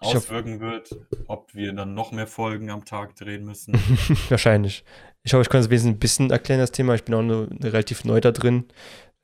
Auswirken 0.00 0.60
wird. 0.60 0.96
Ob 1.26 1.54
wir 1.54 1.72
dann 1.72 1.94
noch 1.94 2.12
mehr 2.12 2.26
Folgen 2.26 2.70
am 2.70 2.84
Tag 2.84 3.16
drehen 3.16 3.44
müssen. 3.44 3.74
Wahrscheinlich. 4.28 4.84
Ich 5.22 5.32
hoffe, 5.32 5.42
ich 5.42 5.48
konnte 5.48 5.74
es 5.74 5.84
ein 5.84 5.98
bisschen 5.98 6.30
erklären, 6.30 6.60
das 6.60 6.72
Thema. 6.72 6.94
Ich 6.94 7.04
bin 7.04 7.14
auch 7.14 7.22
nur 7.22 7.48
relativ 7.62 8.04
neu 8.04 8.20
da 8.20 8.30
drin. 8.30 8.66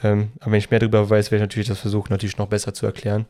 Ähm, 0.03 0.33
aber 0.41 0.53
wenn 0.53 0.59
ich 0.59 0.71
mehr 0.71 0.81
darüber 0.81 1.09
weiß, 1.09 1.31
werde 1.31 1.45
ich 1.45 1.49
natürlich 1.49 1.69
das 1.69 1.81
versuchen, 1.81 2.11
natürlich 2.11 2.39
noch 2.39 2.49
besser 2.49 2.73
zu 2.73 2.87
erklären. 2.87 3.27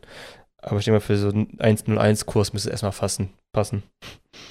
Aber 0.62 0.78
ich 0.78 0.84
denke 0.84 0.98
mal, 0.98 1.00
für 1.00 1.16
so 1.16 1.30
einen 1.30 1.56
101-Kurs 1.58 2.52
müsste 2.52 2.68
es 2.68 2.72
erstmal 2.72 2.92
fassen, 2.92 3.30
passen. 3.52 3.82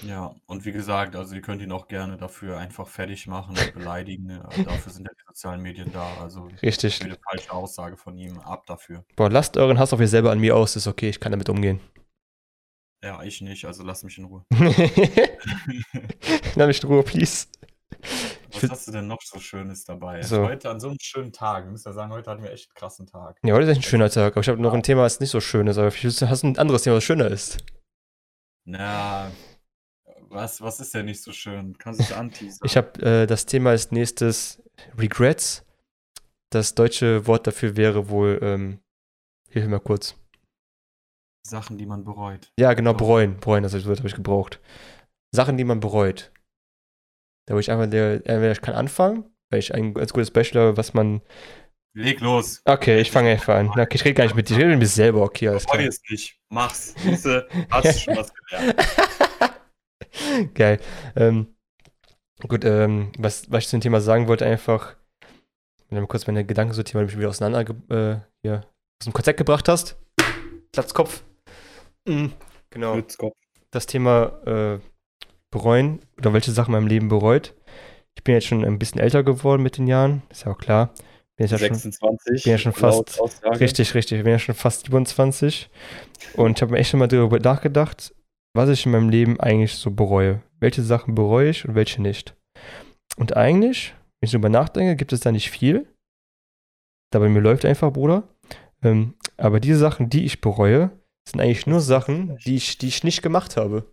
Ja, 0.01 0.33
und 0.47 0.65
wie 0.65 0.71
gesagt, 0.71 1.15
also 1.15 1.35
ihr 1.35 1.41
könnt 1.41 1.61
ihn 1.61 1.71
auch 1.71 1.87
gerne 1.87 2.17
dafür 2.17 2.57
einfach 2.57 2.87
fertig 2.87 3.27
machen 3.27 3.55
und 3.55 3.73
beleidigen. 3.73 4.31
Also 4.31 4.63
dafür 4.63 4.91
sind 4.91 5.05
ja 5.05 5.11
die 5.13 5.25
sozialen 5.27 5.61
Medien 5.61 5.91
da. 5.93 6.07
Also 6.19 6.49
Richtig. 6.63 6.99
jede 6.99 7.17
falsche 7.29 7.51
Aussage 7.53 7.95
von 7.95 8.17
ihm 8.17 8.39
ab 8.39 8.65
dafür. 8.65 9.05
Boah, 9.15 9.29
lasst 9.29 9.55
euren 9.57 9.77
Hass 9.77 9.93
auf 9.93 9.99
ihr 9.99 10.07
selber 10.07 10.31
an 10.31 10.39
mir 10.39 10.55
aus, 10.55 10.75
ist 10.75 10.87
okay, 10.87 11.09
ich 11.09 11.19
kann 11.19 11.31
damit 11.31 11.47
umgehen. 11.47 11.79
Ja, 13.01 13.23
ich 13.23 13.39
nicht, 13.41 13.63
also 13.65 13.83
lass 13.83 14.03
mich 14.03 14.17
in 14.17 14.25
Ruhe. 14.25 14.43
Lass 16.55 16.67
mich 16.67 16.83
in 16.83 16.89
Ruhe, 16.89 17.03
please. 17.03 17.47
Was 18.01 18.59
find- 18.59 18.71
hast 18.71 18.87
du 18.87 18.91
denn 18.91 19.07
noch 19.07 19.21
so 19.21 19.39
Schönes 19.39 19.85
dabei? 19.85 20.21
So. 20.21 20.43
Heute 20.45 20.69
an 20.69 20.79
so 20.81 20.89
einem 20.89 20.97
schönen 20.99 21.31
Tag. 21.31 21.63
Wir 21.65 21.71
müssen 21.71 21.87
ja 21.87 21.93
sagen, 21.93 22.11
heute 22.11 22.29
hatten 22.29 22.43
wir 22.43 22.51
echt 22.51 22.69
einen 22.69 22.75
krassen 22.75 23.07
Tag. 23.07 23.37
Ja, 23.43 23.53
heute 23.53 23.63
ist 23.65 23.69
echt 23.71 23.79
ein 23.79 23.89
schöner 23.89 24.09
Tag, 24.09 24.33
aber 24.33 24.41
ich 24.41 24.49
habe 24.49 24.61
noch 24.61 24.73
ein 24.73 24.83
Thema, 24.83 25.03
das 25.03 25.19
nicht 25.21 25.29
so 25.29 25.39
schön 25.39 25.67
ist, 25.67 25.77
aber 25.77 25.91
vielleicht 25.91 26.21
hast 26.23 26.43
du 26.43 26.47
ein 26.47 26.57
anderes 26.57 26.83
Thema, 26.83 26.95
das 26.95 27.03
schöner 27.05 27.27
ist. 27.27 27.63
Na, 28.65 29.31
was, 30.27 30.59
was 30.61 30.79
ist 30.81 30.93
denn 30.93 31.05
nicht 31.05 31.23
so 31.23 31.31
schön? 31.31 31.77
Kannst 31.77 32.01
du 32.01 32.03
es 32.03 32.11
anteasern? 32.11 32.59
Ich 32.65 32.75
habe 32.75 33.01
äh, 33.01 33.27
das 33.27 33.45
Thema 33.45 33.69
als 33.71 33.91
nächstes 33.91 34.61
Regrets. 34.97 35.65
Das 36.49 36.75
deutsche 36.75 37.27
Wort 37.27 37.47
dafür 37.47 37.77
wäre 37.77 38.09
wohl, 38.09 38.39
ähm, 38.41 38.79
hilf 39.49 39.65
mir 39.65 39.71
mal 39.71 39.79
kurz. 39.79 40.15
Sachen, 41.45 41.77
die 41.77 41.85
man 41.85 42.03
bereut. 42.03 42.51
Ja, 42.59 42.73
genau, 42.73 42.93
bereuen. 42.93 43.39
Bereuen, 43.39 43.63
das 43.63 43.73
Wort 43.85 43.97
habe 43.99 44.07
ich 44.07 44.15
gebraucht. 44.15 44.59
Sachen, 45.33 45.57
die 45.57 45.63
man 45.63 45.79
bereut. 45.79 46.31
Da 47.47 47.55
wo 47.55 47.59
ich 47.59 47.71
einfach, 47.71 47.89
der, 47.89 48.15
entweder 48.15 48.51
ich 48.51 48.61
kann 48.61 48.75
anfangen, 48.75 49.25
weil 49.49 49.59
ich 49.59 49.73
ein 49.73 49.93
ganz 49.93 50.13
gutes 50.13 50.31
Beispiel 50.31 50.61
habe, 50.61 50.77
was 50.77 50.93
man. 50.93 51.21
Leg 51.95 52.19
los. 52.19 52.61
Okay, 52.65 52.99
ich 52.99 53.11
fange 53.11 53.31
einfach 53.31 53.55
an. 53.55 53.69
Okay, 53.69 53.95
ich 53.95 54.05
rede 54.05 54.13
gar 54.13 54.23
nicht 54.25 54.35
mit 54.35 54.49
dir, 54.49 54.53
ich 54.53 54.59
rede 54.59 54.69
mit 54.69 54.79
mir 54.79 54.85
selber, 54.85 55.23
okay, 55.23 55.47
alles 55.47 55.65
klar. 55.65 55.83
es 55.83 56.01
nicht. 56.09 56.39
Mach's. 56.49 56.93
Siehste, 56.99 57.47
hast 57.71 57.85
du 57.85 57.99
schon 57.99 58.15
was 58.15 58.31
gelernt. 58.33 58.75
Geil. 60.53 60.79
Ähm, 61.15 61.55
gut, 62.47 62.63
ähm, 62.65 63.11
was, 63.17 63.49
was 63.51 63.63
ich 63.63 63.69
zum 63.69 63.81
Thema 63.81 64.01
sagen 64.01 64.27
wollte, 64.27 64.45
einfach, 64.45 64.95
Wenn 65.89 66.01
du 66.01 66.07
kurz 66.07 66.27
meine 66.27 66.45
Gedanken 66.45 66.73
sortieren, 66.73 66.99
weil 66.99 67.07
du 67.07 67.13
mich 67.13 67.19
wieder 67.19 67.29
auseinander 67.29 67.61
äh, 67.89 68.19
hier 68.43 68.57
aus 69.01 69.05
dem 69.05 69.13
Konzept 69.13 69.37
gebracht 69.37 69.67
hast. 69.67 69.97
Platzkopf. 70.71 71.23
Mhm. 72.09 72.33
Genau. 72.71 72.93
Blitzkopf. 72.93 73.35
Das 73.71 73.85
Thema 73.85 74.41
äh, 74.45 74.79
bereuen 75.51 75.99
oder 76.17 76.33
welche 76.33 76.51
Sachen 76.51 76.73
in 76.73 76.79
meinem 76.81 76.87
Leben 76.87 77.07
bereut. 77.07 77.53
Ich 78.15 78.23
bin 78.23 78.33
jetzt 78.33 78.47
schon 78.47 78.65
ein 78.65 78.79
bisschen 78.79 78.99
älter 78.99 79.23
geworden 79.23 79.63
mit 79.63 79.77
den 79.77 79.87
Jahren, 79.87 80.23
ist 80.29 80.45
ja 80.45 80.51
auch 80.51 80.57
klar. 80.57 80.93
Bin 81.37 81.47
jetzt 81.47 81.51
ja 81.51 81.57
schon, 81.57 81.75
26. 81.75 82.43
bin 82.43 82.51
ja 82.51 82.57
schon 82.57 82.73
fast 82.73 83.19
Aussage. 83.19 83.59
Richtig, 83.59 83.93
richtig. 83.95 84.17
Ich 84.17 84.23
bin 84.23 84.33
ja 84.33 84.39
schon 84.39 84.55
fast 84.55 84.87
27. 84.87 85.69
Und 86.33 86.57
ich 86.57 86.61
habe 86.61 86.73
mir 86.73 86.79
echt 86.79 86.89
schon 86.89 86.99
mal 86.99 87.07
darüber 87.07 87.39
nachgedacht, 87.39 88.13
was 88.53 88.69
ich 88.69 88.85
in 88.85 88.91
meinem 88.91 89.09
Leben 89.09 89.39
eigentlich 89.39 89.75
so 89.75 89.91
bereue. 89.91 90.41
Welche 90.59 90.83
Sachen 90.83 91.15
bereue 91.15 91.49
ich 91.49 91.65
und 91.65 91.75
welche 91.75 92.01
nicht. 92.01 92.35
Und 93.15 93.37
eigentlich, 93.37 93.93
wenn 94.19 94.27
ich 94.27 94.31
darüber 94.31 94.49
nachdenke, 94.49 94.95
gibt 94.95 95.13
es 95.13 95.21
da 95.21 95.31
nicht 95.31 95.49
viel. 95.49 95.87
Da 97.11 97.19
bei 97.19 97.29
mir 97.29 97.39
läuft 97.39 97.63
einfach, 97.63 97.93
Bruder. 97.93 98.27
Ähm, 98.83 99.13
aber 99.37 99.59
diese 99.59 99.77
Sachen, 99.77 100.09
die 100.09 100.25
ich 100.25 100.41
bereue, 100.41 100.91
sind 101.31 101.41
eigentlich 101.41 101.67
nur 101.67 101.81
Sachen, 101.81 102.37
die 102.45 102.55
ich, 102.55 102.77
die 102.77 102.87
ich 102.87 103.03
nicht 103.03 103.21
gemacht 103.21 103.57
habe. 103.57 103.85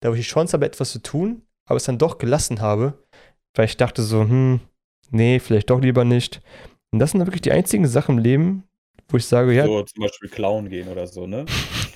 Da 0.00 0.10
wo 0.10 0.14
ich 0.14 0.26
die 0.26 0.32
Chance 0.32 0.54
habe, 0.54 0.66
etwas 0.66 0.90
zu 0.92 1.00
tun, 1.00 1.42
aber 1.66 1.76
es 1.76 1.84
dann 1.84 1.98
doch 1.98 2.18
gelassen 2.18 2.60
habe, 2.60 2.94
weil 3.54 3.66
ich 3.66 3.76
dachte 3.76 4.02
so, 4.02 4.20
hm, 4.22 4.60
nee, 5.10 5.38
vielleicht 5.38 5.70
doch 5.70 5.80
lieber 5.80 6.04
nicht. 6.04 6.40
Und 6.90 6.98
das 6.98 7.12
sind 7.12 7.20
dann 7.20 7.28
wirklich 7.28 7.42
die 7.42 7.52
einzigen 7.52 7.86
Sachen 7.86 8.18
im 8.18 8.24
Leben, 8.24 8.64
wo 9.08 9.16
ich 9.16 9.26
sage, 9.26 9.52
ja, 9.52 9.66
So 9.66 9.82
zum 9.82 10.02
Beispiel 10.02 10.28
klauen 10.28 10.68
gehen 10.68 10.88
oder 10.88 11.06
so, 11.06 11.26
ne? 11.26 11.44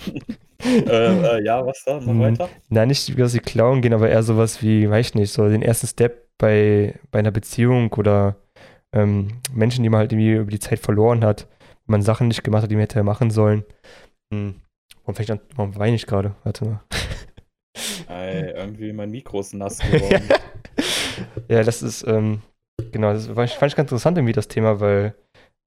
äh, 0.65 1.39
äh, 1.39 1.45
ja, 1.45 1.65
was 1.67 1.83
da? 1.85 2.01
Mach 2.01 2.07
Mhm. 2.07 2.21
weiter. 2.21 2.49
na, 2.69 2.87
nicht, 2.87 3.19
dass 3.19 3.33
sie 3.33 3.41
klauen 3.41 3.83
gehen, 3.83 3.93
aber 3.93 4.09
eher 4.09 4.23
sowas 4.23 4.63
wie, 4.63 4.89
weiß 4.89 5.09
ich 5.09 5.15
nicht, 5.15 5.33
so 5.33 5.49
den 5.49 5.63
ersten 5.63 5.87
Step 5.87 6.29
bei, 6.39 6.95
bei 7.11 7.19
einer 7.19 7.31
Beziehung 7.31 7.93
oder 7.95 8.37
ähm, 8.93 9.29
Menschen, 9.53 9.83
die 9.83 9.89
man 9.89 10.01
halt 10.01 10.13
irgendwie 10.13 10.35
über 10.35 10.51
die 10.51 10.61
Zeit 10.61 10.79
verloren 10.79 11.25
hat, 11.25 11.49
man 11.87 12.03
Sachen 12.03 12.29
nicht 12.29 12.43
gemacht 12.45 12.63
hat, 12.63 12.71
die 12.71 12.75
man 12.77 12.83
hätte 12.83 13.03
machen 13.03 13.31
sollen. 13.31 13.65
Hm. 14.33 14.61
Warum 15.03 15.15
fängt 15.15 15.31
an, 15.31 15.41
warum 15.55 15.77
weine 15.77 15.97
ich 15.97 16.07
gerade? 16.07 16.35
Warte 16.45 16.65
mal. 16.65 16.81
Ey, 18.09 18.51
irgendwie 18.51 18.93
mein 18.93 19.11
Mikro 19.11 19.41
ist 19.41 19.55
nass 19.55 19.79
geworden. 19.91 20.29
Ja, 21.49 21.63
das 21.63 21.83
ist, 21.83 22.03
ähm, 22.07 22.43
genau, 22.93 23.13
das 23.13 23.35
war, 23.35 23.47
fand 23.47 23.73
ich 23.73 23.77
ganz 23.77 23.91
interessant 23.91 24.19
irgendwie 24.19 24.33
das 24.33 24.49
Thema, 24.49 24.81
weil 24.81 25.15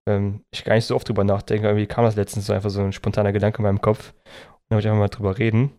ähm, 0.08 0.44
ich 0.52 0.64
gar 0.64 0.76
nicht 0.76 0.86
so 0.86 0.96
oft 0.96 1.08
drüber 1.08 1.24
nachdenke. 1.24 1.68
Irgendwie 1.68 1.88
kam 1.88 2.04
das 2.06 2.16
letztens 2.16 2.46
so 2.46 2.54
einfach 2.54 2.70
so 2.70 2.82
ein 2.82 2.94
spontaner 2.94 3.32
Gedanke 3.32 3.60
in 3.60 3.64
meinem 3.64 3.82
Kopf. 3.82 4.14
Und 4.14 4.70
da 4.70 4.76
wollte 4.76 4.88
ich 4.88 4.92
einfach 4.92 5.00
mal 5.00 5.08
drüber 5.10 5.38
reden, 5.38 5.72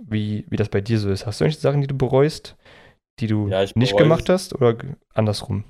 wie, 0.00 0.44
wie 0.48 0.56
das 0.56 0.68
bei 0.68 0.80
dir 0.80 0.98
so 0.98 1.10
ist. 1.10 1.26
Hast 1.26 1.40
du 1.40 1.44
irgendwelche 1.44 1.62
Sachen, 1.62 1.80
die 1.80 1.86
du 1.86 1.96
bereust, 1.96 2.56
die 3.20 3.26
du 3.26 3.48
Ja, 3.48 3.62
ich 3.62 3.74
nicht 3.74 3.96
gemacht 3.96 4.28
hast 4.28 4.54
oder 4.54 4.76
andersrum? 5.14 5.64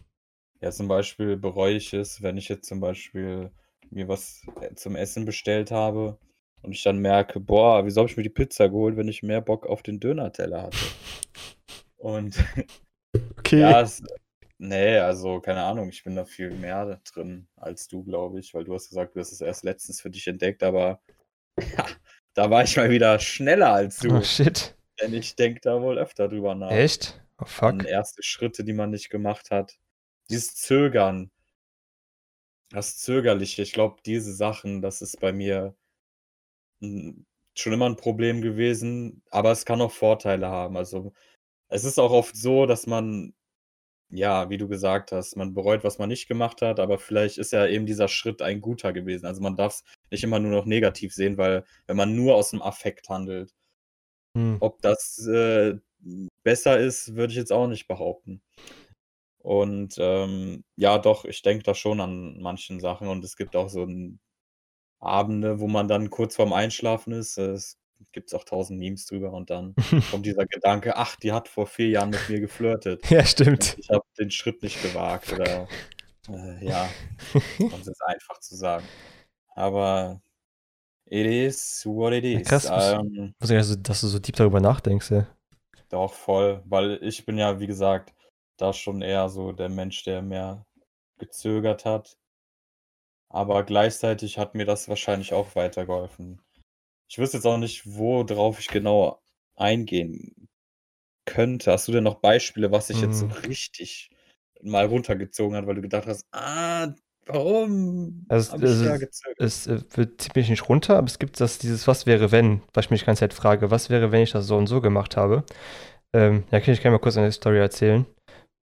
Ja, 0.61 0.71
zum 0.71 0.89
Beispiel 0.89 1.37
bereue 1.37 1.77
ich 1.77 1.93
es, 1.93 2.23
wenn 2.23 2.37
ich 2.37 2.49
jetzt 2.49 2.67
zum 2.67 2.81
Beispiel 2.81 3.51
mir 3.91 4.09
was 4.09 4.43
äh, 4.61 4.75
zum 4.75 4.97
Essen 4.97 5.25
bestellt 5.25 5.71
habe 5.71 6.19
und 6.67 6.73
ich 6.73 6.83
dann 6.83 6.99
merke, 6.99 7.41
boah, 7.41 7.87
wieso 7.87 8.01
habe 8.01 8.11
ich 8.11 8.17
mir 8.17 8.23
die 8.23 8.29
Pizza 8.29 8.69
geholt, 8.69 8.97
wenn 8.97 9.09
ich 9.09 9.23
mehr 9.23 9.41
Bock 9.41 9.67
auf 9.67 9.83
den 9.83 10.01
Döner-Teller 10.01 10.63
hatte? 10.65 10.77
Und 11.97 12.37
Okay. 13.39 13.61
ja, 13.61 13.81
es, 13.81 14.03
nee, 14.59 14.99
also 14.99 15.41
keine 15.41 15.63
Ahnung, 15.63 15.89
ich 15.89 16.03
bin 16.05 16.17
da 16.17 16.25
viel 16.25 16.51
mehr 16.51 17.01
drin 17.13 17.49
als 17.57 17.89
du, 17.89 18.03
glaube 18.03 18.41
ich, 18.41 18.53
weil 18.55 18.65
du 18.65 18.75
hast 18.75 18.89
gesagt, 18.89 19.15
du 19.15 19.21
hast 19.21 19.33
es 19.33 19.41
erst 19.41 19.65
letztens 19.65 20.01
für 20.01 20.11
dich 20.11 20.27
entdeckt, 20.27 20.63
aber 20.63 21.01
ja, 21.77 21.87
da 22.35 22.51
war 22.51 22.65
ich 22.65 22.77
mal 22.77 22.91
wieder 22.91 23.19
schneller 23.19 23.73
als 23.73 23.99
du, 23.99 24.17
oh 24.17 24.23
shit. 24.23 24.77
denn 25.01 25.15
ich 25.15 25.37
denke 25.37 25.61
da 25.61 25.81
wohl 25.81 25.99
öfter 25.99 26.29
drüber 26.29 26.55
nach. 26.55 26.71
Echt? 26.71 27.23
Oh 27.39 27.45
fuck. 27.45 27.85
erste 27.85 28.23
Schritte, 28.23 28.65
die 28.65 28.73
man 28.73 28.91
nicht 28.91 29.11
gemacht 29.11 29.51
hat. 29.51 29.79
Dieses 30.31 30.55
Zögern, 30.57 31.31
das 32.71 32.99
Zögerliche, 32.99 33.63
ich 33.63 33.73
glaube, 33.73 34.01
diese 34.05 34.35
Sachen, 34.35 34.83
das 34.83 35.03
ist 35.03 35.21
bei 35.21 35.33
mir 35.33 35.77
schon 36.81 37.73
immer 37.73 37.87
ein 37.87 37.97
Problem 37.97 38.43
gewesen, 38.43 39.23
aber 39.31 39.53
es 39.53 39.65
kann 39.65 39.81
auch 39.81 39.93
Vorteile 39.93 40.49
haben. 40.49 40.77
Also 40.77 41.13
es 41.69 41.85
ist 41.85 41.99
auch 41.99 42.13
oft 42.13 42.37
so, 42.37 42.67
dass 42.67 42.87
man, 42.87 43.35
ja, 44.11 44.51
wie 44.51 44.59
du 44.59 44.69
gesagt 44.69 45.13
hast, 45.13 45.37
man 45.37 45.55
bereut, 45.55 45.85
was 45.85 45.99
man 45.99 46.09
nicht 46.09 46.29
gemacht 46.29 46.63
hat, 46.63 46.81
aber 46.81 46.99
vielleicht 46.99 47.39
ist 47.39 47.53
ja 47.53 47.67
eben 47.67 47.87
dieser 47.87 48.09
Schritt 48.09 48.43
ein 48.43 48.61
guter 48.61 48.93
gewesen. 48.93 49.27
Also 49.27 49.43
man 49.43 49.57
darf 49.57 49.75
es 49.75 49.85
nicht 50.11 50.25
immer 50.25 50.39
nur 50.39 50.53
noch 50.53 50.67
negativ 50.67 51.15
sehen, 51.15 51.39
weil 51.39 51.65
wenn 51.87 51.97
man 51.97 52.15
nur 52.15 52.35
aus 52.37 52.51
dem 52.51 52.63
Affekt 52.63 53.09
handelt, 53.09 53.55
Hm. 54.37 54.59
ob 54.61 54.83
das 54.83 55.27
äh, 55.27 55.77
besser 56.45 56.79
ist, 56.79 57.15
würde 57.17 57.33
ich 57.33 57.39
jetzt 57.39 57.53
auch 57.53 57.67
nicht 57.69 57.89
behaupten. 57.89 58.43
Und 59.39 59.97
ähm, 59.99 60.65
ja, 60.77 60.99
doch, 60.99 61.25
ich 61.25 61.41
denke 61.41 61.63
da 61.65 61.75
schon 61.75 62.01
an 62.01 62.39
manchen 62.41 62.81
Sachen 62.81 63.09
und 63.09 63.25
es 63.25 63.37
gibt 63.37 63.57
auch 63.57 63.71
so 63.71 63.85
ein 63.85 64.21
Abende, 65.07 65.61
wo 65.61 65.67
man 65.69 65.89
dann 65.89 66.11
kurz 66.11 66.37
vorm 66.37 66.53
Einschlafen 66.53 67.13
ist. 67.13 67.39
Es 67.39 67.79
gibt 68.13 68.35
auch 68.35 68.45
tausend 68.45 68.79
Memes 68.79 69.07
drüber 69.07 69.33
und 69.33 69.49
dann 69.51 69.75
kommt 70.11 70.27
dieser 70.27 70.47
Gedanke, 70.47 70.97
ach, 70.97 71.17
die 71.17 71.33
hat 71.33 71.49
vor 71.49 71.67
vier 71.67 71.89
Jahren 71.89 72.11
mit 72.11 72.29
mir 72.29 72.41
geflirtet. 72.41 73.09
Ja, 73.11 73.21
Und 73.21 73.29
stimmt. 73.29 73.77
ich 73.79 73.89
habe 73.91 74.05
den 74.19 74.31
Schritt 74.31 74.63
nicht 74.63 74.83
gewagt 74.83 75.33
oder 75.33 75.67
äh, 76.29 76.67
ja, 76.67 76.89
um 77.59 77.81
es 77.81 78.01
einfach 78.03 78.39
zu 78.41 78.55
sagen. 78.57 78.87
Aber 79.55 80.21
it 81.07 81.27
is 81.27 81.83
what 81.87 82.13
it 82.13 82.25
Ja, 82.25 82.41
is. 82.41 82.49
krass, 82.49 82.65
was- 82.71 82.93
Ähm, 82.93 83.35
Muss 83.39 83.51
ich 83.51 83.57
also, 83.57 83.77
dass 83.77 84.01
du 84.03 84.09
so 84.09 84.19
deep 84.19 84.37
darüber 84.37 84.61
nachdenkst, 84.61 85.11
ja. 85.11 85.27
Doch, 85.89 86.13
voll, 86.13 86.63
weil 86.67 86.99
ich 87.03 87.25
bin 87.25 87.39
ja, 87.39 87.61
wie 87.61 87.67
gesagt, 87.69 88.13
da 88.57 88.73
schon 88.73 89.03
eher 89.03 89.29
so 89.29 89.53
der 89.53 89.69
Mensch, 89.69 90.03
der 90.05 90.21
mehr 90.21 90.67
gezögert 91.19 91.85
hat. 91.85 92.17
Aber 93.29 93.65
gleichzeitig 93.65 94.39
hat 94.39 94.55
mir 94.55 94.65
das 94.67 94.89
wahrscheinlich 94.89 95.33
auch 95.35 95.55
weitergeholfen. 95.57 96.41
Ich 97.09 97.19
wüsste 97.19 97.39
jetzt 97.39 97.47
auch 97.47 97.59
nicht, 97.59 97.85
worauf 97.87 98.61
ich 98.61 98.69
genau 98.69 99.23
eingehen 99.57 100.49
könnte. 101.27 101.73
Hast 101.73 101.89
du 101.89 101.93
denn 101.93 102.05
noch 102.05 102.17
Beispiele, 102.21 102.73
was 102.73 102.89
sich 102.89 103.01
jetzt 103.03 103.19
so 103.19 103.27
Mhm. 103.27 103.37
richtig 103.49 104.11
mal 104.63 104.87
runtergezogen 104.87 105.57
hat, 105.57 105.67
weil 105.67 105.77
du 105.77 105.83
gedacht 105.83 106.07
hast, 106.09 106.27
ah, 106.33 106.95
warum 107.27 108.27
Also, 108.29 108.57
da 108.83 108.97
gezögert? 108.99 109.39
es 109.39 109.67
äh, 109.67 109.81
wird 109.95 110.21
ziemlich 110.21 110.49
nicht 110.51 110.69
runter, 110.69 110.97
aber 110.97 111.07
es 111.07 111.19
gibt 111.19 111.41
das, 111.41 111.59
dieses 111.59 111.87
Was 111.87 112.07
wäre 112.07 112.33
wenn, 112.33 112.63
was 112.75 112.87
ich 112.87 112.91
mich 112.91 113.01
die 113.01 113.07
ganze 113.07 113.21
Zeit 113.21 113.35
frage, 113.35 113.71
was 113.71 113.91
wäre, 113.91 114.11
wenn 114.13 114.23
ich 114.23 114.33
das 114.33 114.47
so 114.47 114.57
und 114.57 114.67
so 114.67 114.81
gemacht 114.81 115.17
habe. 115.17 115.45
Ähm, 116.15 116.45
ja, 116.53 116.61
kann 116.61 116.75
ich 116.75 116.83
gerne 116.83 116.97
mal 116.97 117.01
kurz 117.01 117.19
eine 117.19 117.33
Story 117.33 117.59
erzählen, 117.61 118.07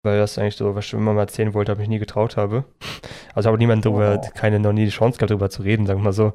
weil 0.04 0.18
das 0.18 0.38
eigentlich 0.38 0.56
so, 0.56 0.76
was 0.76 0.86
ich 0.86 0.90
schon 0.92 1.00
immer 1.00 1.14
mal 1.14 1.22
erzählen 1.22 1.54
wollte, 1.54 1.72
aber 1.72 1.80
mich 1.80 1.90
nie 1.90 2.00
getraut 2.00 2.38
habe. 2.38 2.66
Also 3.36 3.48
habe 3.48 3.58
niemand 3.60 3.86
drüber, 3.86 4.20
Oh. 4.22 4.30
keine, 4.36 4.60
noch 4.60 4.74
nie 4.74 4.86
die 4.86 4.92
Chance 4.92 5.18
gehabt, 5.18 5.30
drüber 5.30 5.50
zu 5.50 5.62
reden, 5.62 5.86
sagen 5.86 6.00
wir 6.00 6.06
mal 6.06 6.14
so. 6.14 6.34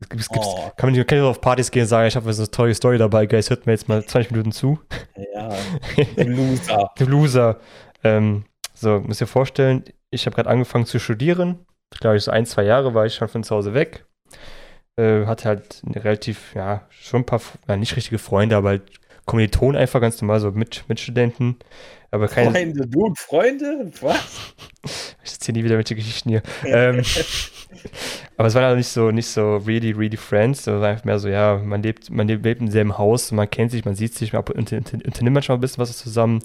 Es 0.00 0.08
gibt, 0.08 0.20
es 0.22 0.28
gibt, 0.28 0.44
Oh. 0.44 0.70
kann 0.76 0.88
man 0.90 0.92
nicht 0.98 1.06
kann 1.08 1.18
ich 1.18 1.24
auf 1.24 1.40
Partys 1.40 1.70
gehen 1.70 1.82
und 1.82 1.88
sagen, 1.88 2.08
ich 2.08 2.16
habe 2.16 2.30
so 2.32 2.42
eine 2.42 2.50
tolle 2.50 2.74
Story 2.74 2.98
dabei, 2.98 3.26
Guys, 3.26 3.48
hört 3.48 3.64
mir 3.64 3.72
jetzt 3.72 3.88
mal 3.88 4.04
20 4.04 4.32
Minuten 4.32 4.52
zu. 4.52 4.78
Ja, 5.34 5.50
du 6.16 6.24
Loser. 6.24 6.90
Du 6.98 7.04
Loser. 7.06 7.60
Ähm, 8.04 8.44
so, 8.74 9.00
müsst 9.00 9.20
ihr 9.20 9.26
vorstellen, 9.28 9.84
ich 10.10 10.26
habe 10.26 10.34
gerade 10.34 10.50
angefangen 10.50 10.84
zu 10.84 10.98
studieren. 10.98 11.60
Ich 11.94 12.00
glaube, 12.00 12.18
so 12.18 12.30
ein, 12.32 12.44
zwei 12.44 12.64
Jahre 12.64 12.92
war 12.92 13.06
ich 13.06 13.14
schon 13.14 13.28
von 13.28 13.44
zu 13.44 13.54
Hause 13.54 13.72
weg. 13.72 14.04
Äh, 14.96 15.24
hatte 15.26 15.48
halt 15.48 15.80
eine 15.86 16.04
relativ, 16.04 16.54
ja, 16.54 16.82
schon 16.90 17.20
ein 17.22 17.26
paar, 17.26 17.40
ja, 17.68 17.76
nicht 17.76 17.96
richtige 17.96 18.18
Freunde, 18.18 18.56
aber 18.56 18.70
halt 18.70 18.82
Kommilitonen 19.24 19.76
einfach 19.80 20.00
ganz 20.00 20.20
normal, 20.20 20.40
so 20.40 20.50
mit, 20.50 20.84
Mitstudenten. 20.88 21.56
Aber 22.12 22.28
keine, 22.28 22.50
Freunde, 22.50 22.86
du 22.86 23.06
und 23.06 23.18
Freunde? 23.18 23.90
Was? 24.02 24.54
ich 25.24 25.32
erzähle 25.32 25.58
nie 25.58 25.64
wieder 25.64 25.78
welche 25.78 25.94
Geschichten 25.94 26.28
hier. 26.28 26.42
ähm, 26.64 27.02
aber 28.36 28.48
es 28.48 28.54
waren 28.54 28.64
halt 28.64 28.76
nicht 28.76 28.88
so, 28.88 29.10
nicht 29.10 29.26
so 29.26 29.56
really, 29.56 29.92
really 29.92 30.18
friends. 30.18 30.60
Es 30.60 30.66
war 30.66 30.82
einfach 30.84 31.06
mehr 31.06 31.18
so, 31.18 31.28
ja, 31.28 31.56
man 31.56 31.82
lebt, 31.82 32.10
man 32.10 32.28
lebt 32.28 32.60
im 32.60 32.68
selben 32.68 32.98
Haus, 32.98 33.32
man 33.32 33.48
kennt 33.48 33.70
sich, 33.70 33.86
man 33.86 33.94
sieht 33.94 34.14
sich, 34.14 34.34
man 34.34 34.42
unternimmt 34.42 35.30
manchmal 35.30 35.56
ein 35.56 35.62
bisschen 35.62 35.80
was 35.80 35.96
zusammen, 35.96 36.40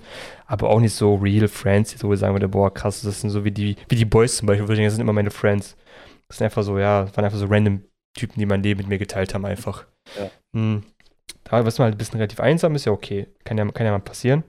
aber 0.45 0.69
auch 0.69 0.79
nicht 0.79 0.93
so 0.93 1.15
real 1.15 1.49
friends, 1.49 1.91
die 1.91 1.97
so 1.97 2.15
sagen 2.15 2.33
würde, 2.33 2.47
boah, 2.47 2.73
krass, 2.73 3.01
das 3.01 3.19
sind 3.19 3.29
so 3.29 3.43
wie 3.43 3.51
die, 3.51 3.75
wie 3.89 3.95
die 3.95 4.05
Boys 4.05 4.37
zum 4.37 4.47
Beispiel, 4.47 4.65
das 4.65 4.93
sind 4.93 5.01
immer 5.01 5.13
meine 5.13 5.31
Friends. 5.31 5.75
Das 6.29 6.37
sind 6.37 6.45
einfach 6.45 6.63
so, 6.63 6.79
ja, 6.79 7.13
waren 7.13 7.25
einfach 7.25 7.37
so 7.37 7.45
random 7.47 7.83
Typen, 8.17 8.39
die 8.39 8.45
mein 8.45 8.63
Leben 8.63 8.79
mit 8.79 8.87
mir 8.87 8.97
geteilt 8.97 9.33
haben, 9.33 9.45
einfach. 9.45 9.85
Ja. 10.17 10.29
Hm. 10.53 10.83
Da 11.43 11.51
war 11.51 11.63
man 11.63 11.71
halt 11.71 11.95
ein 11.95 11.97
bisschen 11.97 12.17
relativ 12.17 12.39
einsam, 12.39 12.75
ist 12.75 12.85
ja 12.85 12.91
okay. 12.93 13.27
Kann 13.43 13.57
ja, 13.57 13.65
kann 13.65 13.85
ja 13.85 13.91
mal 13.91 13.99
passieren. 13.99 14.43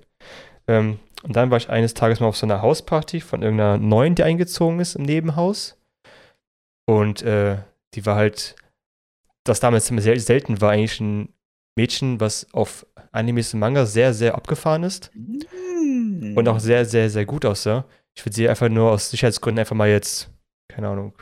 Ähm, 0.68 0.98
und 1.22 1.34
dann 1.34 1.50
war 1.50 1.58
ich 1.58 1.68
eines 1.68 1.94
Tages 1.94 2.20
mal 2.20 2.26
auf 2.26 2.36
so 2.36 2.46
einer 2.46 2.62
Hausparty 2.62 3.20
von 3.20 3.42
irgendeiner 3.42 3.78
Neuen, 3.78 4.14
die 4.14 4.22
eingezogen 4.22 4.80
ist 4.80 4.94
im 4.94 5.02
Nebenhaus. 5.02 5.76
Und 6.86 7.22
äh, 7.22 7.58
die 7.94 8.06
war 8.06 8.16
halt, 8.16 8.56
das 9.44 9.60
damals 9.60 9.90
immer 9.90 10.00
sehr 10.00 10.18
selten 10.20 10.60
war, 10.60 10.70
eigentlich 10.70 11.00
ein 11.00 11.32
Mädchen, 11.76 12.20
was 12.20 12.52
auf 12.54 12.86
Animes 13.12 13.52
und 13.52 13.60
Manga 13.60 13.86
sehr, 13.86 14.14
sehr 14.14 14.34
abgefahren 14.34 14.84
ist 14.84 15.10
Mm. 15.88 16.36
und 16.36 16.48
auch 16.48 16.60
sehr, 16.60 16.84
sehr, 16.84 17.10
sehr 17.10 17.24
gut 17.24 17.44
aussah. 17.44 17.84
Ich 18.16 18.24
würde 18.24 18.34
sie 18.34 18.48
einfach 18.48 18.68
nur 18.68 18.90
aus 18.90 19.10
Sicherheitsgründen 19.10 19.60
einfach 19.60 19.76
mal 19.76 19.88
jetzt, 19.88 20.30
keine 20.68 20.88
Ahnung, 20.88 21.14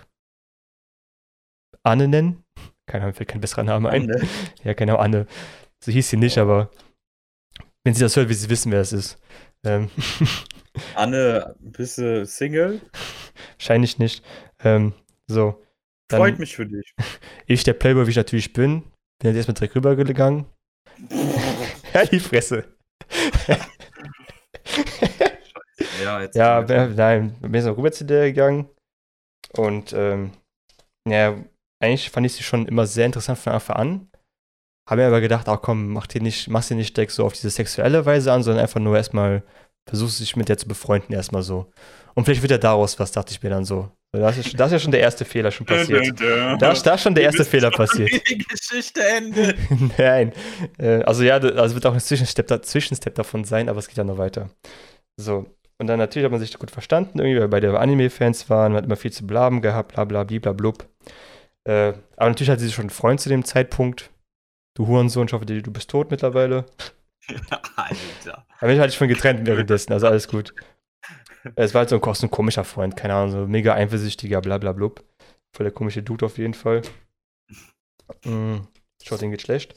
Anne 1.82 2.08
nennen. 2.08 2.44
Keine 2.86 3.04
Ahnung, 3.04 3.14
fällt 3.14 3.28
kein 3.28 3.40
besserer 3.40 3.64
Name 3.64 3.90
ein. 3.90 4.10
Anne. 4.10 4.28
Ja, 4.64 4.72
genau, 4.72 4.96
Anne. 4.96 5.26
So 5.82 5.92
hieß 5.92 6.08
sie 6.08 6.16
nicht, 6.16 6.38
aber 6.38 6.70
wenn 7.84 7.94
sie 7.94 8.00
das 8.00 8.16
hört, 8.16 8.28
wird 8.28 8.38
sie 8.38 8.50
wissen, 8.50 8.72
wer 8.72 8.80
es 8.80 8.92
ist. 8.92 9.18
Ähm, 9.66 9.90
Anne, 10.94 11.54
bist 11.60 11.98
du 11.98 12.24
Single? 12.26 12.80
wahrscheinlich 13.58 13.98
nicht. 13.98 14.24
Ähm, 14.62 14.92
so. 15.26 15.62
Dann, 16.08 16.20
Freut 16.20 16.38
mich 16.38 16.54
für 16.56 16.66
dich. 16.66 16.94
Ich, 17.48 17.62
der 17.62 17.74
Playboy, 17.74 18.06
wie 18.06 18.10
ich 18.10 18.16
natürlich 18.16 18.52
bin, 18.52 18.82
bin 19.20 19.28
jetzt 19.30 19.36
erstmal 19.36 19.54
direkt 19.54 19.76
rübergegangen. 19.76 20.46
ja, 21.94 22.04
die 22.04 22.18
Fresse. 22.18 22.64
ja, 26.02 26.20
jetzt 26.22 26.34
Ja, 26.36 26.60
bin- 26.62 26.94
nein, 26.96 27.36
bin 27.40 27.54
jetzt 27.54 27.66
noch 27.66 27.76
rüber 27.76 27.92
zu 27.92 28.04
der 28.04 28.26
gegangen. 28.32 28.68
Und 29.56 29.92
ähm, 29.92 30.32
ja, 31.08 31.36
eigentlich 31.80 32.10
fand 32.10 32.26
ich 32.26 32.32
sie 32.34 32.42
schon 32.42 32.66
immer 32.66 32.86
sehr 32.86 33.06
interessant 33.06 33.38
von 33.38 33.52
Anfang 33.52 33.76
an. 33.76 34.10
Habe 34.88 35.00
mir 35.02 35.08
aber 35.08 35.20
gedacht, 35.20 35.48
ach 35.48 35.60
komm, 35.62 35.88
mach 35.92 36.06
dir 36.06 36.22
nicht, 36.22 36.48
mach 36.48 36.62
sie 36.62 36.74
nicht 36.74 36.96
direkt 36.96 37.12
so 37.12 37.24
auf 37.24 37.32
diese 37.32 37.50
sexuelle 37.50 38.06
Weise 38.06 38.32
an, 38.32 38.42
sondern 38.42 38.62
einfach 38.62 38.80
nur 38.80 38.96
erstmal 38.96 39.42
versuchst 39.88 40.20
dich 40.20 40.36
mit 40.36 40.48
der 40.48 40.58
zu 40.58 40.66
befreunden, 40.68 41.14
erstmal 41.14 41.42
so. 41.42 41.70
Und 42.14 42.24
vielleicht 42.24 42.42
wird 42.42 42.50
ja 42.52 42.58
daraus 42.58 42.98
was, 42.98 43.12
dachte 43.12 43.32
ich 43.32 43.42
mir 43.42 43.50
dann 43.50 43.64
so. 43.64 43.90
Das 44.12 44.38
ist, 44.38 44.58
das 44.58 44.68
ist 44.68 44.72
ja 44.72 44.78
schon 44.78 44.92
der 44.92 45.00
erste 45.00 45.24
Fehler 45.24 45.50
schon 45.50 45.66
passiert. 45.66 46.18
Da, 46.58 46.72
ist- 46.72 46.82
da 46.84 46.94
ist 46.94 47.02
schon 47.02 47.14
der 47.14 47.24
erste 47.24 47.44
Fehler 47.44 47.70
passiert. 47.70 48.10
Die 48.30 48.38
Geschichte 48.38 49.04
endet. 49.06 49.56
Nein. 49.98 50.32
Äh, 50.78 51.02
also 51.02 51.22
ja, 51.22 51.34
also 51.36 51.74
wird 51.74 51.84
auch 51.86 51.92
ein 51.92 52.00
Zwischenstep, 52.00 52.64
Zwischenstep 52.64 53.14
davon 53.14 53.44
sein, 53.44 53.68
aber 53.68 53.78
es 53.80 53.88
geht 53.88 53.98
ja 53.98 54.04
noch 54.04 54.16
weiter. 54.18 54.48
So. 55.20 55.46
Und 55.78 55.88
dann 55.88 55.98
natürlich 55.98 56.24
hat 56.24 56.32
man 56.32 56.40
sich 56.40 56.56
gut 56.58 56.70
verstanden, 56.70 57.18
irgendwie, 57.18 57.38
weil 57.40 57.48
beide 57.48 57.78
Anime-Fans 57.78 58.48
waren, 58.48 58.72
man 58.72 58.78
hat 58.78 58.86
immer 58.86 58.96
viel 58.96 59.12
zu 59.12 59.26
blaben 59.26 59.60
gehabt, 59.60 59.92
bla 59.94 60.04
bla 60.04 60.24
bla 60.24 60.52
blub. 60.52 60.88
Äh, 61.68 61.92
aber 62.16 62.30
natürlich 62.30 62.48
hatte 62.48 62.62
sie 62.62 62.72
schon 62.72 62.84
einen 62.84 62.90
Freund 62.90 63.20
zu 63.20 63.28
dem 63.28 63.44
Zeitpunkt. 63.44 64.10
Du 64.76 64.86
Hurensohn, 64.86 65.26
ich 65.26 65.32
hoffe, 65.32 65.46
du 65.46 65.72
bist 65.72 65.88
tot 65.88 66.10
mittlerweile. 66.10 66.66
Alter. 67.76 68.46
Aber 68.58 68.70
mich 68.70 68.78
hatte 68.78 68.90
ich 68.90 68.94
schon 68.94 69.08
getrennt 69.08 69.46
währenddessen, 69.46 69.92
also 69.92 70.06
alles 70.06 70.28
gut. 70.28 70.54
Es 71.54 71.72
war 71.72 71.80
halt 71.80 71.88
so 71.88 72.00
ein, 72.00 72.14
so 72.14 72.26
ein 72.26 72.30
komischer 72.30 72.64
Freund, 72.64 72.94
keine 72.94 73.14
Ahnung, 73.14 73.30
so 73.30 73.46
mega 73.46 73.74
eifersüchtiger, 73.74 74.40
bla 74.42 74.58
bla 74.58 74.72
blub. 74.72 75.02
Voll 75.56 75.64
der 75.64 75.72
komische 75.72 76.02
Dude 76.02 76.26
auf 76.26 76.38
jeden 76.38 76.54
Fall. 76.54 76.82
Mm, 78.24 78.58
schaut, 79.02 79.20
den 79.20 79.32
geht 79.32 79.42
schlecht. 79.42 79.74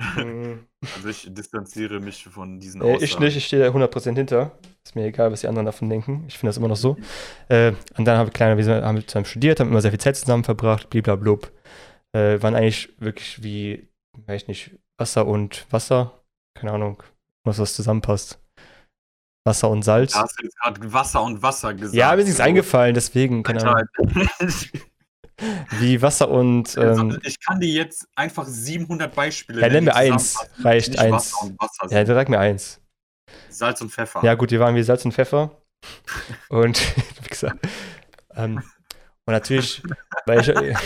Mm. 0.00 0.60
Also 0.94 1.08
ich 1.10 1.26
distanziere 1.28 2.00
mich 2.00 2.24
von 2.24 2.58
diesen 2.58 2.80
Äh, 2.80 3.04
ich 3.04 3.18
nicht, 3.18 3.36
ich 3.36 3.44
stehe 3.44 3.62
da 3.62 3.70
100% 3.70 4.14
hinter. 4.14 4.58
Ist 4.82 4.94
mir 4.94 5.04
egal, 5.04 5.30
was 5.30 5.42
die 5.42 5.48
anderen 5.48 5.66
davon 5.66 5.90
denken. 5.90 6.24
Ich 6.26 6.38
finde 6.38 6.48
das 6.48 6.56
immer 6.56 6.68
noch 6.68 6.76
so. 6.76 6.96
Äh, 7.50 7.72
und 7.98 8.06
dann 8.06 8.16
haben 8.16 8.28
wir 8.28 8.32
kleiner, 8.32 8.56
wir 8.56 8.82
haben 8.82 9.06
zusammen 9.06 9.26
studiert, 9.26 9.60
haben 9.60 9.68
immer 9.68 9.82
sehr 9.82 9.90
viel 9.90 10.00
Zeit 10.00 10.16
zusammen 10.16 10.42
verbracht, 10.42 10.88
bliblablub. 10.88 11.52
Äh, 12.12 12.40
waren 12.40 12.54
eigentlich 12.54 12.94
wirklich 12.98 13.42
wie, 13.42 13.87
weiß 14.26 14.42
ich 14.42 14.48
nicht, 14.48 14.70
Wasser 14.96 15.26
und 15.26 15.66
Wasser. 15.70 16.22
Keine 16.54 16.72
Ahnung, 16.72 17.02
was 17.44 17.58
was 17.58 17.74
zusammenpasst. 17.74 18.40
Wasser 19.44 19.70
und 19.70 19.82
Salz. 19.82 20.12
Da 20.12 20.22
hast 20.22 20.38
du 20.38 20.44
jetzt 20.44 20.58
gerade 20.60 20.92
Wasser 20.92 21.22
und 21.22 21.42
Wasser 21.42 21.72
gesagt. 21.72 21.94
Ja, 21.94 22.12
mir 22.12 22.18
ist 22.18 22.26
nichts 22.26 22.38
So. 22.38 22.44
eingefallen, 22.44 22.94
deswegen, 22.94 23.42
keine 23.42 23.64
Ahnung. 23.64 23.88
Wie 25.78 26.02
Wasser 26.02 26.28
und. 26.28 26.76
Ähm, 26.76 27.18
ich 27.22 27.38
kann 27.40 27.60
dir 27.60 27.68
jetzt 27.72 28.08
einfach 28.16 28.44
700 28.44 29.14
Beispiele 29.14 29.60
ja, 29.60 29.68
nenn 29.68 29.84
mir 29.84 29.94
eins. 29.94 30.36
Reicht 30.62 30.90
nicht 30.90 30.98
eins. 30.98 31.32
Wasser 31.32 31.42
und 31.46 31.60
Wasser 31.60 31.94
Ja, 31.94 32.04
dann 32.04 32.16
sag 32.16 32.28
mir 32.28 32.40
eins. 32.40 32.80
Salz 33.48 33.80
und 33.80 33.90
Pfeffer. 33.92 34.22
Ja, 34.24 34.34
gut, 34.34 34.50
wir 34.50 34.58
waren 34.60 34.74
wie 34.74 34.82
Salz 34.82 35.04
und 35.04 35.12
Pfeffer. 35.12 35.62
Und, 36.48 36.80
wie 37.22 37.28
gesagt, 37.28 37.66
ähm, 38.34 38.56
und 39.26 39.32
natürlich, 39.32 39.82
weil 40.26 40.40
ich, 40.40 40.48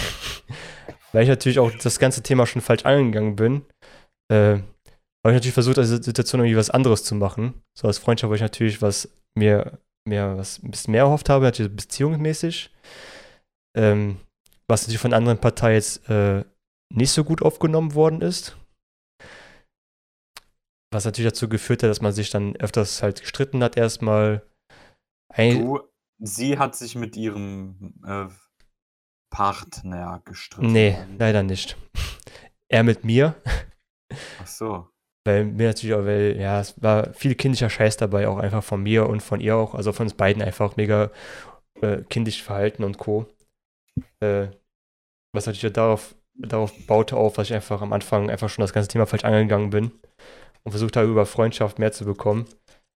weil 1.13 1.23
ich 1.23 1.29
natürlich 1.29 1.59
auch 1.59 1.71
das 1.71 1.99
ganze 1.99 2.23
Thema 2.23 2.47
schon 2.47 2.63
falsch 2.63 2.85
angegangen 2.85 3.37
bin, 3.37 3.65
äh, 4.31 4.59
habe 5.25 5.35
ich 5.35 5.39
natürlich 5.39 5.55
versucht, 5.55 5.79
aus 5.79 5.89
der 5.89 6.03
Situation 6.03 6.41
irgendwie 6.41 6.57
was 6.57 6.71
anderes 6.71 7.05
zu 7.05 7.15
machen. 7.15 7.63
So 7.79 7.87
als 7.87 7.99
Freundschaft, 7.99 8.31
wo 8.31 8.35
ich 8.35 8.41
natürlich 8.41 8.83
was 8.83 9.09
mir, 9.37 9.79
mir 10.07 10.37
was 10.37 10.63
ein 10.63 10.71
bisschen 10.71 10.93
mehr 10.93 11.05
erhofft 11.05 11.29
habe, 11.29 11.45
natürlich 11.45 11.75
beziehungsmäßig. 11.75 12.71
Ähm, 13.77 14.19
was 14.69 14.83
natürlich 14.83 15.01
von 15.01 15.11
der 15.11 15.19
anderen 15.19 15.39
Partei 15.39 15.75
jetzt 15.75 16.09
äh, 16.09 16.45
nicht 16.93 17.13
so 17.13 17.25
gut 17.25 17.43
aufgenommen 17.43 17.95
worden 17.95 18.21
ist. 18.21 18.57
Was 20.93 21.05
natürlich 21.05 21.31
dazu 21.31 21.49
geführt 21.49 21.83
hat, 21.83 21.91
dass 21.91 22.03
man 22.03 22.13
sich 22.13 22.31
dann 22.31 22.57
öfters 22.57 23.03
halt 23.03 23.21
gestritten 23.21 23.63
hat, 23.63 23.77
erstmal. 23.77 24.47
Sie 26.19 26.59
hat 26.59 26.77
sich 26.77 26.95
mit 26.95 27.17
ihrem 27.17 27.95
äh, 28.07 28.27
Partner 29.33 30.23
gestritten. 30.25 30.71
nee, 30.73 30.97
leider 31.19 31.43
nicht. 31.43 31.77
er 32.69 32.85
mit 32.85 33.05
mir, 33.05 33.35
Ach 34.41 34.47
so. 34.47 34.89
weil 35.25 35.45
mir 35.45 35.69
natürlich 35.69 35.95
auch, 35.97 36.05
weil, 36.05 36.37
ja, 36.39 36.61
es 36.61 36.81
war 36.81 37.13
viel 37.15 37.35
kindischer 37.35 37.71
Scheiß 37.71 37.97
dabei, 37.97 38.29
auch 38.29 38.39
einfach 38.39 38.63
von 38.63 38.83
mir 38.83 39.09
und 39.09 39.23
von 39.23 39.41
ihr 39.41 39.57
auch, 39.57 39.75
also 39.75 39.93
von 39.93 40.07
uns 40.07 40.15
beiden 40.15 40.43
einfach 40.43 40.77
mega 40.77 41.11
äh, 41.81 42.03
kindisch 42.09 42.43
Verhalten 42.43 42.85
und 42.85 42.99
Co. 42.99 43.27
Äh, 44.21 44.49
was 45.35 45.47
natürlich 45.47 45.73
darauf, 45.73 46.15
darauf 46.35 46.73
baute 46.87 47.17
auf, 47.17 47.35
dass 47.35 47.49
ich 47.49 47.55
einfach 47.55 47.81
am 47.81 47.93
Anfang 47.93 48.31
einfach 48.31 48.51
schon 48.51 48.63
das 48.63 48.75
ganze 48.75 48.89
Thema 48.89 49.07
falsch 49.07 49.25
angegangen 49.25 49.71
bin 49.71 49.93
und 50.65 50.73
versucht 50.73 50.97
habe, 50.97 51.09
über 51.09 51.25
Freundschaft 51.27 51.79
mehr 51.79 51.93
zu 51.93 52.05
bekommen. 52.05 52.47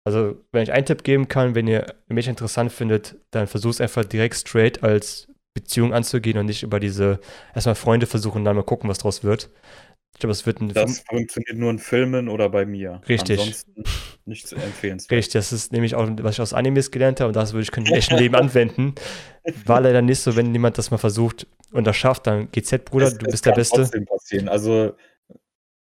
Also, 0.05 0.35
wenn 0.51 0.63
ich 0.63 0.71
einen 0.71 0.85
Tipp 0.85 1.03
geben 1.03 1.27
kann, 1.29 1.55
wenn 1.55 1.67
ihr 1.67 1.95
Mädchen 2.07 2.31
interessant 2.31 2.71
findet, 2.71 3.15
dann 3.31 3.47
versucht 3.47 3.75
es 3.75 3.81
einfach 3.81 4.05
direkt 4.05 4.35
straight 4.35 4.83
als 4.83 5.27
Beziehung 5.55 5.93
anzugehen 5.93 6.37
und 6.37 6.45
nicht 6.45 6.61
über 6.61 6.79
diese 6.79 7.19
erstmal 7.55 7.75
Freunde 7.75 8.05
versuchen 8.05 8.39
und 8.39 8.45
dann 8.45 8.55
mal 8.55 8.63
gucken, 8.63 8.89
was 8.89 8.99
draus 8.99 9.23
wird. 9.23 9.49
Ich 10.13 10.19
glaube, 10.19 10.31
es 10.31 10.45
wird 10.45 10.61
ein 10.61 10.69
Das 10.69 10.99
funktioniert 10.99 11.57
nur 11.57 11.71
in 11.71 11.79
Filmen 11.79 12.29
oder 12.29 12.49
bei 12.49 12.65
mir. 12.65 13.01
Richtig. 13.09 13.39
Ansonsten 13.39 13.83
nicht 14.25 14.47
zu 14.47 14.55
empfehlen. 14.55 14.99
Richtig, 15.09 15.33
das 15.33 15.51
ist 15.51 15.71
nämlich 15.71 15.95
auch, 15.95 16.07
was 16.21 16.35
ich 16.35 16.41
aus 16.41 16.53
Animes 16.53 16.91
gelernt 16.91 17.19
habe 17.19 17.29
und 17.29 17.35
das 17.35 17.53
würde 17.53 17.63
ich 17.63 17.71
können 17.71 17.85
im 17.87 17.93
echten 17.93 18.15
Leben 18.17 18.35
anwenden. 18.35 18.95
War 19.65 19.81
leider 19.81 20.01
nicht 20.01 20.19
so, 20.19 20.35
wenn 20.35 20.53
jemand 20.53 20.77
das 20.77 20.91
mal 20.91 20.97
versucht 20.97 21.47
und 21.71 21.85
das 21.85 21.97
schafft, 21.97 22.27
dann 22.27 22.49
GZ, 22.51 22.85
Bruder, 22.85 23.11
du 23.11 23.25
bist 23.25 23.45
der 23.45 23.53
kann 23.53 23.59
Beste. 23.59 23.75
trotzdem 23.77 24.05
passieren. 24.05 24.47
Also 24.47 24.95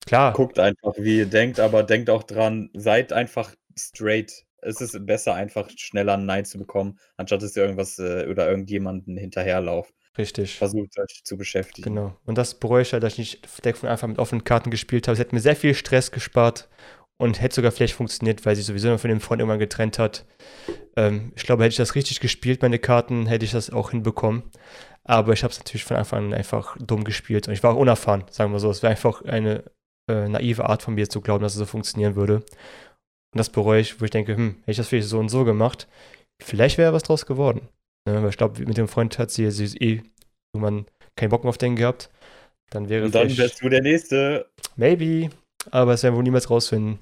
Klar, 0.06 0.34
guckt 0.34 0.60
einfach, 0.60 0.94
wie 0.98 1.18
ihr 1.18 1.26
denkt, 1.26 1.60
aber 1.60 1.84
denkt 1.84 2.10
auch 2.10 2.24
dran, 2.24 2.70
seid 2.74 3.12
einfach 3.12 3.54
straight. 3.78 4.45
Es 4.66 4.82
ist 4.82 5.06
besser, 5.06 5.36
einfach 5.36 5.70
schneller 5.76 6.14
ein 6.14 6.26
Nein 6.26 6.46
zu 6.46 6.58
bekommen, 6.58 6.98
anstatt 7.18 7.42
dass 7.42 7.56
ihr 7.56 7.64
irgendwas 7.64 8.00
äh, 8.00 8.28
oder 8.30 8.50
irgendjemanden 8.50 9.18
hinterherlauft. 9.18 9.94
richtig. 10.18 10.58
Versucht 10.58 10.98
euch 11.00 11.22
zu 11.24 11.38
beschäftigen. 11.38 11.96
Genau. 11.96 12.16
Und 12.26 12.38
das 12.38 12.56
bereue 12.56 12.82
ich 12.82 12.94
halt, 12.94 13.04
dass 13.04 13.14
ich 13.14 13.20
nicht 13.20 13.64
direkt 13.64 13.80
von 13.80 13.90
Anfang 13.90 14.12
mit 14.12 14.20
offenen 14.20 14.44
Karten 14.44 14.72
gespielt 14.72 15.08
habe. 15.08 15.14
Es 15.14 15.20
hätte 15.20 15.36
mir 15.36 15.42
sehr 15.42 15.56
viel 15.56 15.74
Stress 15.74 16.12
gespart 16.12 16.68
und 17.18 17.42
hätte 17.42 17.56
sogar 17.56 17.72
vielleicht 17.72 17.94
funktioniert, 17.94 18.46
weil 18.46 18.56
sie 18.56 18.62
sowieso 18.62 18.90
noch 18.90 19.00
von 19.00 19.10
dem 19.10 19.22
Freund 19.22 19.40
irgendwann 19.40 19.60
getrennt 19.60 20.00
hat. 20.00 20.26
Ähm, 20.96 21.32
ich 21.36 21.44
glaube, 21.44 21.64
hätte 21.64 21.72
ich 21.72 21.78
das 21.78 21.96
richtig 21.96 22.20
gespielt, 22.20 22.62
meine 22.62 22.80
Karten, 22.80 23.28
hätte 23.28 23.46
ich 23.46 23.52
das 23.52 23.70
auch 23.70 23.92
hinbekommen. 23.92 24.44
Aber 25.04 25.34
ich 25.34 25.44
habe 25.44 25.52
es 25.52 25.60
natürlich 25.60 25.86
von 25.86 25.98
Anfang 25.98 26.26
an 26.26 26.34
einfach 26.34 26.76
dumm 26.80 27.04
gespielt 27.04 27.48
und 27.48 27.54
ich 27.54 27.64
war 27.64 27.74
auch 27.74 27.80
unerfahren, 27.80 28.26
sagen 28.32 28.52
wir 28.52 28.60
so. 28.60 28.72
Es 28.72 28.82
war 28.82 28.90
einfach 28.90 29.22
eine 29.24 29.64
äh, 30.10 30.28
naive 30.28 30.66
Art 30.66 30.82
von 30.82 30.96
mir 30.96 31.08
zu 31.10 31.22
glauben, 31.22 31.44
dass 31.44 31.54
es 31.54 31.60
so 31.60 31.66
funktionieren 31.66 32.16
würde. 32.16 32.44
Und 33.36 33.40
das 33.40 33.50
bereue 33.50 33.82
ich, 33.82 34.00
wo 34.00 34.06
ich 34.06 34.12
denke, 34.12 34.38
hm, 34.38 34.56
hätte 34.62 34.72
ich 34.72 34.78
das 34.78 34.88
vielleicht 34.88 35.10
so 35.10 35.20
und 35.20 35.28
so 35.28 35.44
gemacht, 35.44 35.90
vielleicht 36.42 36.78
wäre 36.78 36.94
was 36.94 37.04
draus 37.04 37.26
geworden. 37.26 37.68
Ne, 38.08 38.22
weil 38.24 38.30
ich 38.30 38.38
glaube, 38.38 38.66
mit 38.66 38.78
dem 38.78 38.88
Freund 38.88 39.20
hat 39.20 39.30
sie, 39.30 39.52
sie 39.52 39.78
eh 39.78 40.02
irgendwann 40.54 40.86
keinen 41.18 41.32
Bock 41.32 41.44
mehr 41.44 41.50
auf 41.50 41.58
den 41.58 41.76
gehabt. 41.76 42.10
Dann 42.70 42.88
wäre 42.88 43.04
Und 43.04 43.14
dann 43.14 43.38
wärst 43.38 43.62
du 43.62 43.68
der 43.68 43.82
Nächste. 43.82 44.50
maybe, 44.78 45.30
aber 45.70 45.92
es 45.92 46.04
werden 46.04 46.14
wir 46.14 46.20
wohl 46.20 46.24
niemals 46.24 46.50
rausfinden. 46.50 47.00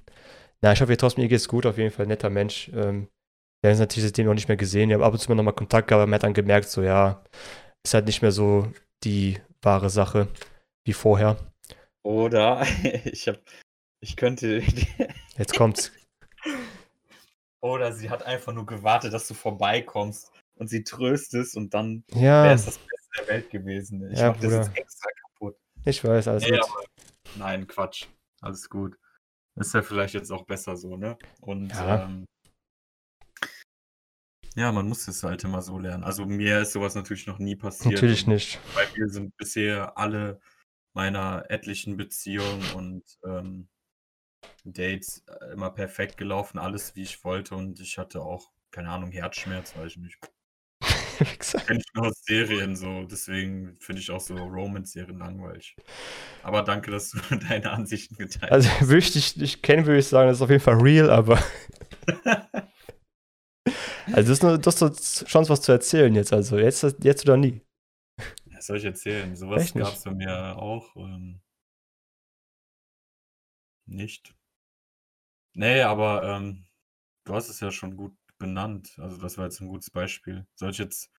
Na, 0.64 0.74
ich 0.74 0.82
hoffe, 0.82 0.94
ihr 0.94 0.98
trotzdem, 0.98 1.22
ihr 1.22 1.30
geht's 1.30 1.48
gut, 1.48 1.68
auf 1.68 1.78
jeden 1.78 1.92
Fall, 1.92 2.08
netter 2.08 2.32
Mensch. 2.32 2.70
Ähm, 2.70 3.10
wir 3.62 3.70
haben 3.70 3.74
uns 3.74 3.80
natürlich 3.80 4.06
seitdem 4.06 4.26
noch 4.26 4.34
nicht 4.34 4.48
mehr 4.48 4.58
gesehen, 4.58 4.90
wir 4.90 4.96
haben 4.96 5.04
ab 5.04 5.14
und 5.14 5.20
zu 5.20 5.30
mal 5.30 5.36
nochmal 5.36 5.54
Kontakt 5.54 5.88
gehabt, 5.88 6.02
aber 6.02 6.08
man 6.08 6.16
hat 6.16 6.24
dann 6.24 6.34
gemerkt, 6.34 6.68
so, 6.68 6.82
ja, 6.82 7.24
ist 7.86 7.94
halt 7.94 8.08
nicht 8.08 8.24
mehr 8.24 8.32
so 8.32 8.72
die 9.04 9.38
wahre 9.62 9.92
Sache 9.92 10.30
wie 10.84 10.94
vorher. 10.94 11.38
Oder 12.04 12.66
ich 13.06 13.28
hab, 13.28 13.40
ich 14.02 14.16
könnte. 14.16 14.64
Jetzt 15.38 15.56
kommt's. 15.56 15.92
Oder 17.64 17.94
sie 17.94 18.10
hat 18.10 18.24
einfach 18.24 18.52
nur 18.52 18.66
gewartet, 18.66 19.14
dass 19.14 19.26
du 19.26 19.34
vorbeikommst 19.34 20.30
und 20.56 20.68
sie 20.68 20.84
tröstest 20.84 21.56
und 21.56 21.74
dann 21.74 22.04
Ja, 22.10 22.44
wäre 22.44 22.56
es 22.56 22.66
das 22.66 22.78
Beste 22.78 23.10
der 23.20 23.28
Welt 23.30 23.50
gewesen. 23.52 24.12
Ich 24.12 24.20
Ja, 24.20 24.32
mach 24.32 24.40
das 24.42 24.52
jetzt 24.52 24.78
extra 24.78 25.10
kaputt. 25.22 25.58
ich 25.86 26.04
weiß, 26.04 26.28
alles 26.28 26.44
Nee, 26.44 26.52
gut. 26.52 26.60
aber- 26.62 26.84
Nein, 27.38 27.66
Quatsch. 27.66 28.08
Alles 28.42 28.70
gut. 28.70 29.00
Ist 29.56 29.74
ja 29.74 29.82
vielleicht 29.82 30.14
jetzt 30.14 30.30
auch 30.32 30.44
besser 30.46 30.76
so, 30.76 30.98
ne? 30.98 31.18
Und 31.40 31.70
Ja. 31.72 32.04
ähm, 32.04 32.26
ja, 34.56 34.72
man 34.74 34.90
muss 34.90 35.08
es 35.08 35.24
halt 35.24 35.44
immer 35.46 35.62
so 35.62 35.80
lernen. 35.80 36.04
Also 36.04 36.26
mir 36.26 36.60
ist 36.60 36.74
sowas 36.74 36.96
natürlich 36.96 37.28
noch 37.28 37.40
nie 37.40 37.56
passiert. 37.56 37.94
Natürlich 37.94 38.28
nicht. 38.28 38.60
Bei 38.76 38.86
mir 38.98 39.08
sind 39.08 39.36
bisher 39.38 39.98
alle 39.98 40.42
meiner 40.94 41.46
etlichen 41.50 41.96
Beziehungen 41.96 42.62
und 42.76 43.04
ähm, 43.26 43.70
Dates 44.64 45.24
äh, 45.28 45.54
immer 45.54 45.70
perfekt 45.70 46.18
gelaufen, 46.18 46.58
alles 46.60 46.96
wie 46.96 47.04
ich 47.04 47.24
wollte 47.24 47.56
und 47.56 47.80
ich 47.80 47.98
hatte 47.98 48.22
auch, 48.22 48.52
keine 48.72 48.90
Ahnung, 48.90 49.12
Herzschmerz, 49.12 49.76
weiß 49.76 49.92
ich 49.92 49.98
nicht. 49.98 50.18
Wie 51.20 51.38
gesagt. 51.38 51.68
Kenn 51.68 51.78
ich 51.78 51.86
nur 51.94 52.08
aus 52.08 52.24
Serien 52.26 52.76
so, 52.76 53.04
deswegen 53.04 53.78
finde 53.80 54.02
ich 54.02 54.10
auch 54.12 54.20
so 54.20 54.36
Romance-Serien 54.36 55.20
langweilig. 55.20 55.76
Aber 56.42 56.64
danke, 56.64 56.92
dass 56.92 57.12
du 57.12 57.20
deine 57.50 57.72
Ansichten 57.72 58.16
geteilt 58.16 58.52
Also, 58.52 58.70
würde 58.82 59.00
ich 59.00 59.14
dich 59.14 59.38
nicht 59.38 59.64
kennen, 59.64 59.86
würde 59.86 60.00
ich 60.00 60.08
sagen, 60.08 60.28
das 60.28 60.38
ist 60.38 60.42
auf 60.42 60.50
jeden 60.50 60.64
Fall 60.64 60.82
real, 60.82 61.10
aber 61.10 61.42
Also, 64.08 64.30
das 64.30 64.30
ist 64.30 64.44
nur, 64.44 64.58
du 64.58 64.68
hast 64.68 64.82
doch 64.82 64.94
Chance, 65.26 65.50
was 65.50 65.62
zu 65.62 65.72
erzählen 65.72 66.14
jetzt. 66.14 66.34
Also, 66.34 66.58
jetzt, 66.58 66.84
jetzt 67.04 67.24
oder 67.24 67.38
nie. 67.38 67.62
Was 68.54 68.68
soll 68.68 68.78
ich 68.78 68.86
erzählen? 68.86 69.36
Sowas 69.36 69.74
gab 69.74 69.94
es 69.94 70.04
bei 70.04 70.12
mir 70.12 70.58
auch 70.58 70.96
ähm, 70.96 71.42
nicht. 73.86 74.36
Nee, 75.54 75.82
aber 75.82 76.24
ähm, 76.24 76.66
du 77.26 77.36
hast 77.36 77.50
es 77.50 77.60
ja 77.60 77.72
schon 77.72 77.96
gut 77.96 78.16
benannt. 78.40 78.96
Also, 78.98 79.18
das 79.18 79.38
war 79.38 79.46
jetzt 79.46 79.62
ein 79.62 79.68
gutes 79.68 79.90
Beispiel. 79.92 80.46
Soll 80.56 80.72
ich 80.72 80.78
jetzt. 80.78 81.12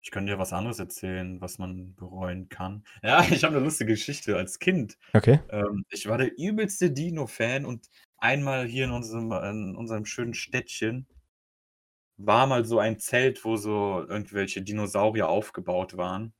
Ich 0.00 0.12
kann 0.12 0.26
dir 0.26 0.38
was 0.38 0.52
anderes 0.52 0.78
erzählen, 0.78 1.40
was 1.40 1.58
man 1.58 1.94
bereuen 1.96 2.48
kann. 2.48 2.84
Ja, 3.02 3.24
ich 3.30 3.44
habe 3.44 3.56
eine 3.56 3.64
lustige 3.64 3.92
Geschichte 3.92 4.36
als 4.36 4.58
Kind. 4.60 4.96
Okay. 5.12 5.40
Ähm, 5.50 5.84
ich 5.90 6.06
war 6.08 6.18
der 6.18 6.38
übelste 6.38 6.90
Dino-Fan 6.92 7.64
und 7.66 7.88
einmal 8.16 8.66
hier 8.66 8.84
in 8.84 8.92
unserem, 8.92 9.32
in 9.32 9.76
unserem 9.76 10.04
schönen 10.04 10.34
Städtchen 10.34 11.06
war 12.18 12.46
mal 12.46 12.64
so 12.64 12.78
ein 12.78 12.98
Zelt, 12.98 13.44
wo 13.44 13.56
so 13.56 14.04
irgendwelche 14.06 14.62
Dinosaurier 14.62 15.28
aufgebaut 15.28 15.96
waren, 15.96 16.34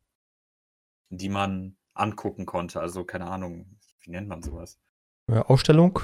die 1.10 1.28
man 1.28 1.76
angucken 1.94 2.46
konnte. 2.46 2.80
Also 2.80 3.04
keine 3.04 3.26
Ahnung, 3.26 3.78
wie 4.00 4.10
nennt 4.10 4.28
man 4.28 4.42
sowas? 4.42 4.78
Ja, 5.28 5.42
Ausstellung? 5.42 6.00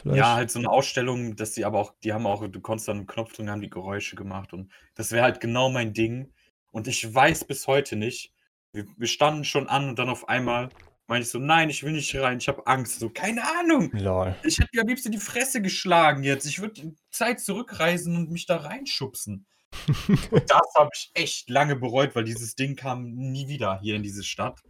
Vielleicht? 0.00 0.18
Ja, 0.18 0.34
halt 0.34 0.50
so 0.50 0.58
eine 0.58 0.68
Ausstellung, 0.68 1.36
dass 1.36 1.52
die 1.52 1.64
aber 1.64 1.78
auch, 1.78 1.94
die 2.02 2.12
haben 2.12 2.26
auch, 2.26 2.46
du 2.46 2.60
konntest 2.60 2.88
dann 2.88 2.98
einen 2.98 3.06
Knopf 3.06 3.32
drücken, 3.32 3.50
haben 3.50 3.60
die 3.60 3.70
Geräusche 3.70 4.16
gemacht 4.16 4.52
und 4.52 4.70
das 4.94 5.12
wäre 5.12 5.22
halt 5.24 5.40
genau 5.40 5.70
mein 5.70 5.92
Ding. 5.94 6.32
Und 6.70 6.88
ich 6.88 7.14
weiß 7.14 7.44
bis 7.44 7.66
heute 7.66 7.96
nicht, 7.96 8.32
wir, 8.72 8.84
wir 8.96 9.06
standen 9.06 9.44
schon 9.44 9.68
an 9.68 9.88
und 9.88 9.98
dann 9.98 10.08
auf 10.08 10.28
einmal 10.28 10.68
meinte 11.06 11.26
ich 11.26 11.30
so, 11.30 11.38
nein, 11.38 11.70
ich 11.70 11.82
will 11.82 11.92
nicht 11.92 12.14
rein, 12.16 12.38
ich 12.38 12.48
habe 12.48 12.66
Angst. 12.66 12.98
So, 12.98 13.10
keine 13.10 13.42
Ahnung. 13.60 13.90
Lol. 13.92 14.34
Ich 14.42 14.58
hätte 14.58 14.70
mir 14.72 14.82
am 14.82 14.88
liebsten 14.88 15.12
die 15.12 15.18
Fresse 15.18 15.62
geschlagen 15.62 16.22
jetzt. 16.22 16.46
Ich 16.46 16.60
würde 16.60 16.74
die 16.74 16.94
Zeit 17.10 17.40
zurückreisen 17.40 18.16
und 18.16 18.30
mich 18.30 18.46
da 18.46 18.56
reinschubsen. 18.56 19.46
Und 20.30 20.48
das 20.48 20.74
habe 20.76 20.90
ich 20.94 21.10
echt 21.14 21.50
lange 21.50 21.74
bereut, 21.74 22.14
weil 22.14 22.22
dieses 22.22 22.54
Ding 22.54 22.76
kam 22.76 23.10
nie 23.10 23.48
wieder 23.48 23.80
hier 23.80 23.96
in 23.96 24.04
diese 24.04 24.22
Stadt. 24.22 24.62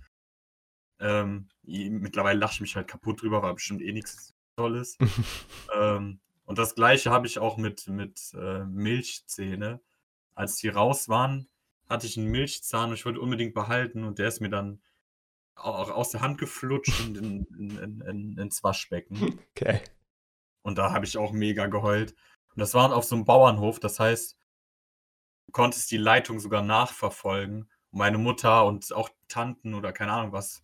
Ähm, 1.04 1.48
mittlerweile 1.62 2.38
lache 2.38 2.54
ich 2.54 2.60
mich 2.62 2.76
halt 2.76 2.88
kaputt 2.88 3.20
drüber, 3.20 3.42
war 3.42 3.54
bestimmt 3.54 3.82
eh 3.82 3.92
nichts 3.92 4.34
Tolles. 4.56 4.96
ähm, 5.78 6.18
und 6.46 6.58
das 6.58 6.74
gleiche 6.74 7.10
habe 7.10 7.26
ich 7.26 7.38
auch 7.38 7.58
mit, 7.58 7.88
mit 7.88 8.32
äh, 8.34 8.64
Milchzähne. 8.64 9.80
Als 10.34 10.56
die 10.56 10.68
raus 10.68 11.08
waren, 11.08 11.46
hatte 11.88 12.06
ich 12.06 12.16
einen 12.16 12.30
Milchzahn 12.30 12.88
und 12.88 12.94
ich 12.94 13.04
wollte 13.04 13.20
unbedingt 13.20 13.54
behalten 13.54 14.02
und 14.02 14.18
der 14.18 14.28
ist 14.28 14.40
mir 14.40 14.48
dann 14.48 14.80
auch 15.56 15.90
aus 15.90 16.10
der 16.10 16.22
Hand 16.22 16.38
geflutscht 16.38 17.00
und 17.00 17.18
in, 17.18 17.44
in, 17.58 17.78
in, 17.78 18.00
in, 18.00 18.38
ins 18.38 18.64
Waschbecken. 18.64 19.38
Okay. 19.56 19.82
Und 20.62 20.78
da 20.78 20.92
habe 20.92 21.04
ich 21.04 21.18
auch 21.18 21.32
mega 21.32 21.66
geheult. 21.66 22.12
Und 22.54 22.60
das 22.60 22.72
war 22.72 22.92
auf 22.94 23.04
so 23.04 23.14
einem 23.14 23.26
Bauernhof, 23.26 23.78
das 23.78 24.00
heißt, 24.00 24.38
du 25.46 25.52
konntest 25.52 25.90
die 25.90 25.98
Leitung 25.98 26.40
sogar 26.40 26.62
nachverfolgen. 26.62 27.70
Und 27.90 27.98
meine 27.98 28.16
Mutter 28.16 28.64
und 28.64 28.90
auch 28.92 29.10
Tanten 29.28 29.74
oder 29.74 29.92
keine 29.92 30.12
Ahnung 30.12 30.32
was, 30.32 30.62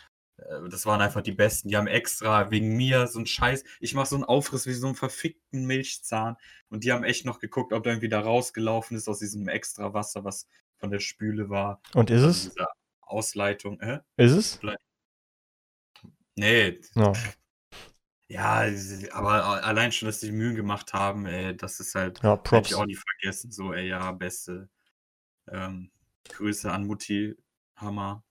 das 0.71 0.87
waren 0.87 1.01
einfach 1.01 1.21
die 1.23 1.33
Besten. 1.33 1.69
Die 1.69 1.77
haben 1.77 1.87
extra 1.87 2.51
wegen 2.51 2.77
mir 2.77 3.07
so 3.07 3.19
einen 3.19 3.27
Scheiß. 3.27 3.65
Ich 3.81 3.95
mache 3.95 4.07
so 4.07 4.17
einen 4.17 4.25
Aufriss 4.25 4.67
wie 4.67 4.73
so 4.73 4.87
einen 4.87 4.97
verfickten 4.97 5.67
Milchzahn. 5.67 6.37
Und 6.69 6.85
die 6.85 6.93
haben 6.93 7.05
echt 7.05 7.25
noch 7.25 7.39
geguckt, 7.41 7.73
ob 7.73 7.85
da 7.85 7.91
irgendwie 7.91 8.09
da 8.09 8.21
rausgelaufen 8.21 8.97
ist 8.97 9.09
aus 9.09 9.19
diesem 9.19 9.49
extra 9.49 9.93
Wasser, 9.93 10.25
was 10.25 10.47
von 10.79 10.91
der 10.91 11.01
Spüle 11.01 11.51
war. 11.51 11.81
Und 11.95 12.11
ist 12.11 12.23
es? 12.23 12.55
Ausleitung. 13.01 13.81
Äh? 13.81 14.01
Ist 14.17 14.33
es? 14.33 14.61
Nee, 16.37 16.81
No. 16.95 17.13
Ja, 18.29 18.65
aber 19.11 19.65
allein 19.65 19.91
schon, 19.91 20.07
dass 20.07 20.21
die 20.21 20.31
Mühen 20.31 20.55
gemacht 20.55 20.93
haben, 20.93 21.27
ey, 21.27 21.57
das 21.57 21.81
ist 21.81 21.97
halt, 21.97 22.23
Ja, 22.23 22.37
Props. 22.37 22.71
ich 22.71 22.77
auch 22.77 22.87
nie 22.87 22.95
vergessen. 22.95 23.51
So, 23.51 23.73
ey, 23.73 23.89
ja, 23.89 24.13
beste 24.13 24.69
ähm, 25.49 25.91
Grüße 26.29 26.71
an 26.71 26.87
Mutti, 26.87 27.35
Hammer. 27.75 28.23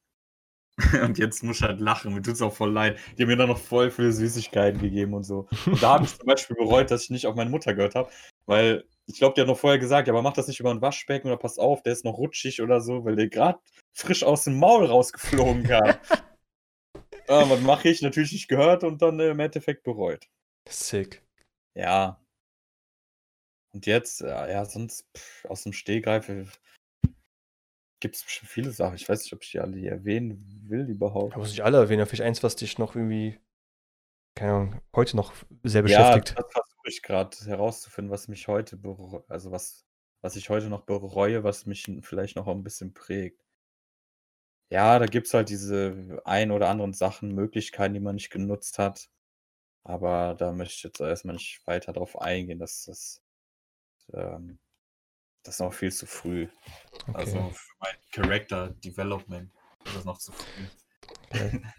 Und 1.03 1.17
jetzt 1.17 1.43
muss 1.43 1.57
ich 1.57 1.63
halt 1.63 1.79
lachen, 1.79 2.13
mir 2.13 2.21
tut's 2.21 2.41
auch 2.41 2.53
voll 2.53 2.71
leid. 2.71 2.97
Die 3.17 3.23
haben 3.23 3.29
mir 3.29 3.37
dann 3.37 3.49
noch 3.49 3.59
voll 3.59 3.91
viele 3.91 4.11
Süßigkeiten 4.11 4.81
gegeben 4.81 5.13
und 5.13 5.23
so. 5.23 5.47
Und 5.65 5.81
da 5.81 5.95
habe 5.95 6.05
ich 6.05 6.17
zum 6.17 6.25
Beispiel 6.25 6.55
bereut, 6.55 6.91
dass 6.91 7.03
ich 7.03 7.09
nicht 7.09 7.27
auf 7.27 7.35
meine 7.35 7.49
Mutter 7.49 7.73
gehört 7.73 7.95
habe, 7.95 8.09
weil 8.45 8.85
ich 9.07 9.17
glaube, 9.17 9.33
die 9.33 9.41
hat 9.41 9.47
noch 9.47 9.57
vorher 9.57 9.79
gesagt, 9.79 10.07
ja, 10.07 10.13
aber 10.13 10.21
mach 10.21 10.33
das 10.33 10.47
nicht 10.47 10.59
über 10.59 10.71
ein 10.71 10.81
Waschbecken 10.81 11.27
oder 11.27 11.37
pass 11.37 11.57
auf, 11.57 11.81
der 11.81 11.93
ist 11.93 12.05
noch 12.05 12.17
rutschig 12.17 12.61
oder 12.61 12.79
so, 12.79 13.03
weil 13.05 13.15
der 13.15 13.27
gerade 13.27 13.59
frisch 13.93 14.23
aus 14.23 14.43
dem 14.43 14.57
Maul 14.57 14.85
rausgeflogen 14.85 15.63
kam. 15.63 15.83
ah, 17.27 17.49
was 17.49 17.61
mache 17.61 17.89
ich? 17.89 18.01
Natürlich 18.01 18.31
nicht 18.31 18.47
gehört 18.47 18.83
und 18.83 19.01
dann 19.01 19.19
äh, 19.19 19.29
im 19.29 19.39
Endeffekt 19.39 19.83
bereut. 19.83 20.27
Sick. 20.69 21.23
Ja. 21.75 22.21
Und 23.73 23.85
jetzt, 23.85 24.21
ja, 24.21 24.47
ja 24.47 24.65
sonst 24.65 25.07
pff, 25.17 25.45
aus 25.45 25.63
dem 25.63 25.73
Stehgreif 25.73 26.29
gibt 27.99 28.15
es 28.15 28.23
bestimmt 28.23 28.49
viele 28.51 28.71
Sachen. 28.71 28.95
Ich 28.95 29.07
weiß 29.07 29.23
nicht, 29.23 29.33
ob 29.33 29.43
ich 29.43 29.51
die 29.51 29.59
alle 29.59 29.77
hier 29.77 29.91
erwähnen 29.91 30.65
will 30.67 30.87
überhaupt. 30.89 31.33
Da 31.33 31.37
muss 31.39 31.51
ich 31.51 31.63
alle 31.63 31.77
erwähnen. 31.77 32.05
Vielleicht 32.05 32.23
eins, 32.23 32.43
was 32.43 32.55
dich 32.55 32.77
noch 32.77 32.95
irgendwie, 32.95 33.39
keine 34.35 34.53
Ahnung, 34.53 34.81
heute 34.95 35.17
noch 35.17 35.33
sehr 35.63 35.87
Ja, 35.87 36.15
beschäftigt. 36.15 36.35
das 36.37 36.51
versuche 36.51 36.87
ich 36.87 37.01
gerade 37.01 37.37
herauszufinden, 37.45 38.11
was 38.11 38.27
mich 38.27 38.47
heute 38.47 38.79
also 39.27 39.51
was, 39.51 39.85
was 40.21 40.35
ich 40.35 40.49
heute 40.49 40.69
noch 40.69 40.81
bereue, 40.85 41.43
was 41.43 41.65
mich 41.65 41.91
vielleicht 42.01 42.35
noch 42.35 42.47
ein 42.47 42.63
bisschen 42.63 42.93
prägt. 42.93 43.41
Ja, 44.71 44.99
da 44.99 45.07
gibt 45.07 45.27
es 45.27 45.33
halt 45.33 45.49
diese 45.49 46.21
ein 46.25 46.51
oder 46.51 46.69
anderen 46.69 46.93
Sachen, 46.93 47.33
Möglichkeiten, 47.33 47.95
die 47.95 47.99
man 47.99 48.15
nicht 48.15 48.29
genutzt 48.29 48.77
hat. 48.77 49.09
Aber 49.83 50.35
da 50.35 50.51
möchte 50.51 50.75
ich 50.75 50.83
jetzt 50.83 50.99
erstmal 50.99 51.33
nicht 51.35 51.65
weiter 51.65 51.93
drauf 51.93 52.21
eingehen. 52.21 52.59
Das, 52.59 52.85
das, 52.85 53.21
ähm, 54.13 54.59
das 55.43 55.55
ist 55.55 55.59
noch 55.61 55.73
viel 55.73 55.91
zu 55.91 56.05
früh. 56.05 56.47
Also 57.13 57.37
Okay. 57.37 57.51
für 57.53 57.73
mein 57.79 57.95
Character 58.11 58.69
Development 58.83 59.49
ist 59.85 59.95
das 59.95 60.05
noch 60.05 60.17
zu 60.17 60.31
früh. 60.31 60.65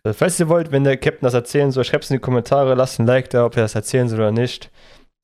Also, 0.04 0.18
falls 0.18 0.40
ihr 0.40 0.48
wollt, 0.48 0.70
wenn 0.72 0.84
der 0.84 0.96
Captain 0.96 1.22
das 1.26 1.34
erzählen 1.34 1.70
soll, 1.70 1.84
schreibt 1.84 2.04
es 2.04 2.10
in 2.10 2.16
die 2.16 2.20
Kommentare, 2.20 2.74
lasst 2.74 2.98
ein 2.98 3.06
Like 3.06 3.30
da, 3.30 3.44
ob 3.46 3.56
er 3.56 3.62
das 3.62 3.74
erzählen 3.74 4.08
soll 4.08 4.18
oder 4.20 4.32
nicht. 4.32 4.70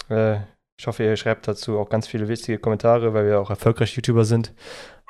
Äh, 0.09 0.41
ich 0.79 0.87
hoffe, 0.87 1.05
ihr 1.05 1.17
schreibt 1.17 1.49
dazu 1.49 1.79
auch 1.79 1.89
ganz 1.89 2.07
viele 2.07 2.29
wichtige 2.29 2.59
Kommentare, 2.59 3.15
weil 3.15 3.27
wir 3.27 3.41
auch 3.41 3.51
erfolgreich 3.51 3.95
YouTuber 3.97 4.25
sind. 4.25 4.53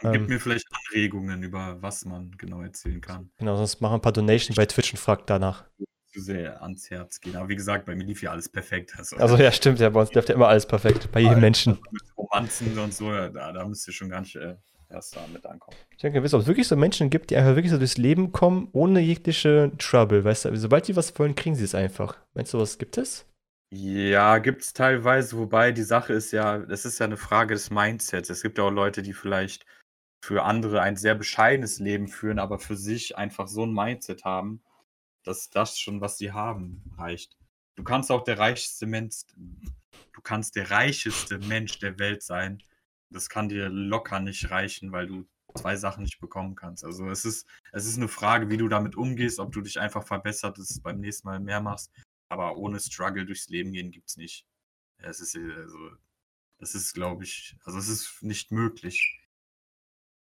Und 0.02 0.12
gibt 0.12 0.24
Ähm, 0.24 0.28
mir 0.34 0.40
vielleicht 0.40 0.66
Anregungen 0.70 1.42
über 1.42 1.76
was 1.80 2.04
man 2.04 2.30
genau 2.38 2.60
erzählen 2.62 3.00
kann. 3.00 3.30
genau, 3.38 3.56
sonst 3.56 3.80
machen 3.80 3.94
ein 3.94 4.00
paar 4.02 4.12
Donations 4.12 4.54
bei 4.56 4.66
Twitch 4.66 4.92
und 4.92 4.98
fragt 4.98 5.28
danach. 5.30 5.64
Zu 6.16 6.22
sehr 6.22 6.62
ans 6.62 6.90
Herz 6.90 7.20
gehen. 7.20 7.36
Aber 7.36 7.48
wie 7.48 7.56
gesagt, 7.56 7.84
bei 7.84 7.94
mir 7.94 8.04
lief 8.04 8.22
ja 8.22 8.30
alles 8.30 8.48
perfekt. 8.48 8.94
Also, 8.96 9.16
Also 9.16 9.36
ja, 9.36 9.52
stimmt, 9.52 9.80
ja, 9.80 9.90
bei 9.90 10.00
uns 10.00 10.12
läuft 10.14 10.30
ja 10.30 10.34
immer 10.34 10.48
alles 10.48 10.66
perfekt, 10.66 11.12
bei 11.12 11.20
jedem 11.20 11.40
Menschen. 11.40 11.78
Mit 11.90 12.02
Romanzen 12.16 12.78
und 12.78 12.94
so, 12.94 13.12
ja, 13.12 13.28
da, 13.28 13.52
da 13.52 13.64
müsst 13.66 13.86
ihr 13.86 13.92
schon 13.92 14.08
gar 14.08 14.20
nicht 14.20 14.36
äh, 14.36 14.56
erst 14.88 15.16
damit 15.16 15.44
ankommen. 15.44 15.76
Ich 15.90 15.98
denke, 15.98 16.22
wisst 16.22 16.32
ob 16.32 16.40
es 16.40 16.46
wirklich 16.46 16.68
so 16.68 16.76
Menschen 16.76 17.10
gibt, 17.10 17.30
die 17.30 17.36
einfach 17.36 17.54
wirklich 17.54 17.70
so 17.70 17.78
durchs 17.78 17.98
Leben 17.98 18.32
kommen, 18.32 18.68
ohne 18.72 19.00
jegliche 19.00 19.72
Trouble, 19.78 20.24
weißt 20.24 20.46
du? 20.46 20.56
Sobald 20.56 20.88
die 20.88 20.96
was 20.96 21.18
wollen, 21.18 21.34
kriegen 21.34 21.54
sie 21.54 21.64
es 21.64 21.74
einfach. 21.74 22.16
Meinst 22.34 22.54
du, 22.54 22.58
was 22.58 22.78
gibt 22.78 22.96
es? 22.96 23.26
Ja, 23.74 24.38
gibt 24.38 24.62
es 24.62 24.72
teilweise, 24.72 25.36
wobei 25.36 25.72
die 25.72 25.82
Sache 25.82 26.12
ist 26.12 26.32
ja, 26.32 26.58
das 26.58 26.84
ist 26.84 26.98
ja 26.98 27.06
eine 27.06 27.16
Frage 27.16 27.54
des 27.54 27.70
Mindsets. 27.70 28.30
Es 28.30 28.42
gibt 28.42 28.58
ja 28.58 28.64
auch 28.64 28.70
Leute, 28.70 29.02
die 29.02 29.12
vielleicht 29.12 29.66
für 30.24 30.44
andere 30.44 30.80
ein 30.80 30.96
sehr 30.96 31.14
bescheidenes 31.14 31.78
Leben 31.78 32.08
führen, 32.08 32.38
aber 32.38 32.58
für 32.58 32.76
sich 32.76 33.16
einfach 33.18 33.48
so 33.48 33.64
ein 33.64 33.72
Mindset 33.72 34.24
haben, 34.24 34.62
dass 35.26 35.50
das 35.50 35.78
schon, 35.78 36.00
was 36.00 36.18
sie 36.18 36.32
haben, 36.32 36.82
reicht. 36.96 37.36
Du 37.74 37.82
kannst 37.82 38.10
auch 38.10 38.24
der 38.24 38.38
reichste 38.38 38.86
Mensch, 38.86 39.24
du 39.36 40.20
kannst 40.22 40.56
der 40.56 40.70
reicheste 40.70 41.38
Mensch 41.38 41.78
der 41.78 41.98
Welt 41.98 42.22
sein. 42.22 42.62
Das 43.10 43.28
kann 43.28 43.48
dir 43.48 43.68
locker 43.68 44.20
nicht 44.20 44.50
reichen, 44.50 44.92
weil 44.92 45.06
du 45.06 45.26
zwei 45.56 45.76
Sachen 45.76 46.04
nicht 46.04 46.20
bekommen 46.20 46.54
kannst. 46.54 46.84
Also 46.84 47.08
es 47.10 47.24
ist, 47.24 47.46
es 47.72 47.86
ist 47.86 47.96
eine 47.96 48.08
Frage, 48.08 48.50
wie 48.50 48.56
du 48.56 48.68
damit 48.68 48.96
umgehst, 48.96 49.38
ob 49.38 49.52
du 49.52 49.60
dich 49.60 49.80
einfach 49.80 50.06
verbessert, 50.06 50.58
dass 50.58 50.80
beim 50.80 51.00
nächsten 51.00 51.28
Mal 51.28 51.40
mehr 51.40 51.60
machst. 51.60 51.92
Aber 52.28 52.56
ohne 52.56 52.80
Struggle 52.80 53.26
durchs 53.26 53.48
Leben 53.48 53.72
gehen 53.72 53.90
gibt's 53.90 54.16
nicht. 54.16 54.46
Es 54.98 55.20
ist 55.20 55.36
also, 55.36 55.90
das 56.58 56.74
ist, 56.74 56.94
glaube 56.94 57.24
ich, 57.24 57.56
also 57.64 57.78
es 57.78 57.88
ist 57.88 58.22
nicht 58.22 58.50
möglich. 58.52 59.20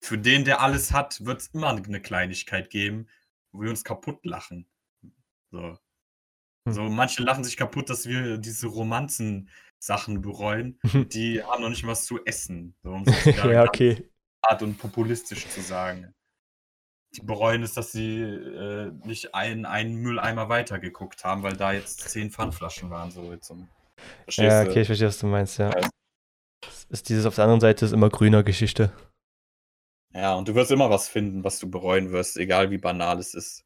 Für 0.01 0.17
den, 0.17 0.45
der 0.45 0.61
alles 0.61 0.91
hat, 0.91 1.25
wird 1.25 1.41
es 1.41 1.47
immer 1.47 1.69
eine 1.69 2.01
Kleinigkeit 2.01 2.69
geben, 2.69 3.07
wo 3.51 3.61
wir 3.61 3.69
uns 3.69 3.83
kaputt 3.83 4.25
lachen. 4.25 4.67
So. 5.53 5.77
Hm. 6.67 6.73
So, 6.73 6.81
manche 6.83 7.21
lachen 7.23 7.43
sich 7.43 7.55
kaputt, 7.55 7.89
dass 7.89 8.07
wir 8.07 8.37
diese 8.37 8.67
Romanzen-Sachen 8.67 10.21
bereuen. 10.21 10.79
Die 11.13 11.43
haben 11.43 11.61
noch 11.61 11.69
nicht 11.69 11.83
mal 11.83 11.91
was 11.91 12.05
zu 12.05 12.25
essen. 12.25 12.75
So, 12.83 12.89
um 12.89 13.03
es 13.07 13.25
ja, 13.25 13.63
okay. 13.63 14.09
hart 14.45 14.63
und 14.63 14.77
populistisch 14.77 15.47
zu 15.47 15.61
sagen. 15.61 16.13
Die 17.15 17.21
bereuen 17.21 17.61
es, 17.61 17.75
dass 17.75 17.91
sie 17.91 18.21
äh, 18.21 18.91
nicht 19.05 19.35
einen, 19.35 19.65
einen 19.67 19.97
Mülleimer 19.97 20.49
weitergeguckt 20.49 21.23
haben, 21.23 21.43
weil 21.43 21.55
da 21.55 21.71
jetzt 21.71 22.09
zehn 22.09 22.31
Pfandflaschen 22.31 22.89
waren. 22.89 23.11
So 23.11 23.35
zum, 23.37 23.69
verstehst 24.23 24.51
Ja, 24.51 24.63
okay, 24.63 24.81
ich 24.81 24.87
verstehe, 24.87 25.09
was 25.09 25.19
du 25.19 25.27
meinst, 25.27 25.59
ja. 25.59 25.69
Es 26.65 26.85
Ist 26.89 27.09
dieses 27.09 27.27
auf 27.27 27.35
der 27.35 27.43
anderen 27.43 27.61
Seite 27.61 27.85
ist 27.85 27.91
immer 27.91 28.09
grüner 28.09 28.41
Geschichte. 28.41 28.91
Ja, 30.15 30.33
und 30.33 30.47
du 30.47 30.55
wirst 30.55 30.71
immer 30.71 30.89
was 30.89 31.07
finden, 31.07 31.43
was 31.43 31.59
du 31.59 31.69
bereuen 31.69 32.11
wirst, 32.11 32.37
egal 32.37 32.71
wie 32.71 32.79
banal 32.79 33.19
es 33.19 33.35
ist. 33.35 33.63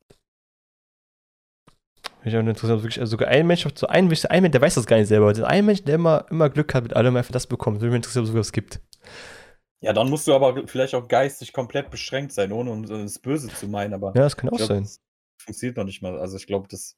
Mich 2.27 2.35
auch 2.35 2.39
interessiert, 2.41 2.77
ob 2.77 2.83
wirklich, 2.83 2.99
also 2.99 3.11
sogar 3.11 3.29
ein 3.29 3.47
Mensch, 3.47 3.65
so 3.75 3.87
ein, 3.87 4.05
ein 4.05 4.41
Mensch, 4.41 4.51
der 4.51 4.61
weiß 4.61 4.75
das 4.75 4.85
gar 4.85 4.97
nicht 4.97 5.07
selber. 5.07 5.31
Der 5.33 5.47
ein 5.47 5.65
Mensch, 5.65 5.83
der 5.83 5.95
immer, 5.95 6.25
immer 6.29 6.49
Glück 6.49 6.73
hat 6.73 6.83
mit 6.83 6.95
allem, 6.95 7.15
einfach 7.15 7.31
das 7.31 7.47
bekommt. 7.47 7.79
Würde 7.79 7.91
mich 7.91 7.97
interessieren, 7.97 8.23
ob 8.23 8.25
es 8.25 8.29
sogar 8.29 8.41
was 8.41 8.51
gibt. 8.51 8.81
Ja, 9.79 9.93
dann 9.93 10.09
musst 10.09 10.27
du 10.27 10.33
aber 10.33 10.67
vielleicht 10.67 10.95
auch 10.95 11.07
geistig 11.07 11.53
komplett 11.53 11.89
beschränkt 11.89 12.33
sein, 12.33 12.51
ohne 12.51 12.71
um 12.71 12.85
das 12.85 13.19
Böse 13.19 13.47
zu 13.47 13.67
meinen, 13.67 13.93
aber 13.93 14.07
Ja, 14.07 14.23
das 14.23 14.35
kann 14.35 14.49
auch 14.49 14.57
glaube, 14.57 14.73
sein. 14.73 14.83
das 14.83 14.99
funktioniert 15.41 15.77
noch 15.77 15.85
nicht 15.85 16.01
mal. 16.01 16.19
Also, 16.19 16.35
ich 16.35 16.47
glaube, 16.47 16.67
das 16.69 16.97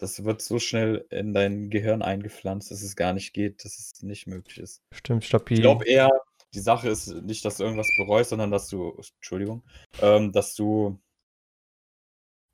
das 0.00 0.24
wird 0.24 0.40
so 0.40 0.58
schnell 0.58 1.06
in 1.10 1.34
dein 1.34 1.68
Gehirn 1.68 2.02
eingepflanzt, 2.02 2.70
dass 2.70 2.82
es 2.82 2.96
gar 2.96 3.12
nicht 3.12 3.34
geht, 3.34 3.64
dass 3.64 3.78
es 3.78 4.02
nicht 4.02 4.26
möglich 4.26 4.58
ist. 4.58 4.82
Stimmt, 4.94 5.28
glaube, 5.28 5.52
Ich 5.54 5.60
glaube 5.60 5.84
eher, 5.84 6.10
die 6.54 6.60
Sache 6.60 6.88
ist 6.88 7.08
nicht, 7.08 7.44
dass 7.44 7.58
du 7.58 7.64
irgendwas 7.64 7.88
bereust, 7.98 8.30
sondern 8.30 8.50
dass 8.50 8.68
du 8.68 8.98
Entschuldigung, 9.16 9.62
ähm, 10.00 10.32
dass 10.32 10.54
du 10.54 10.98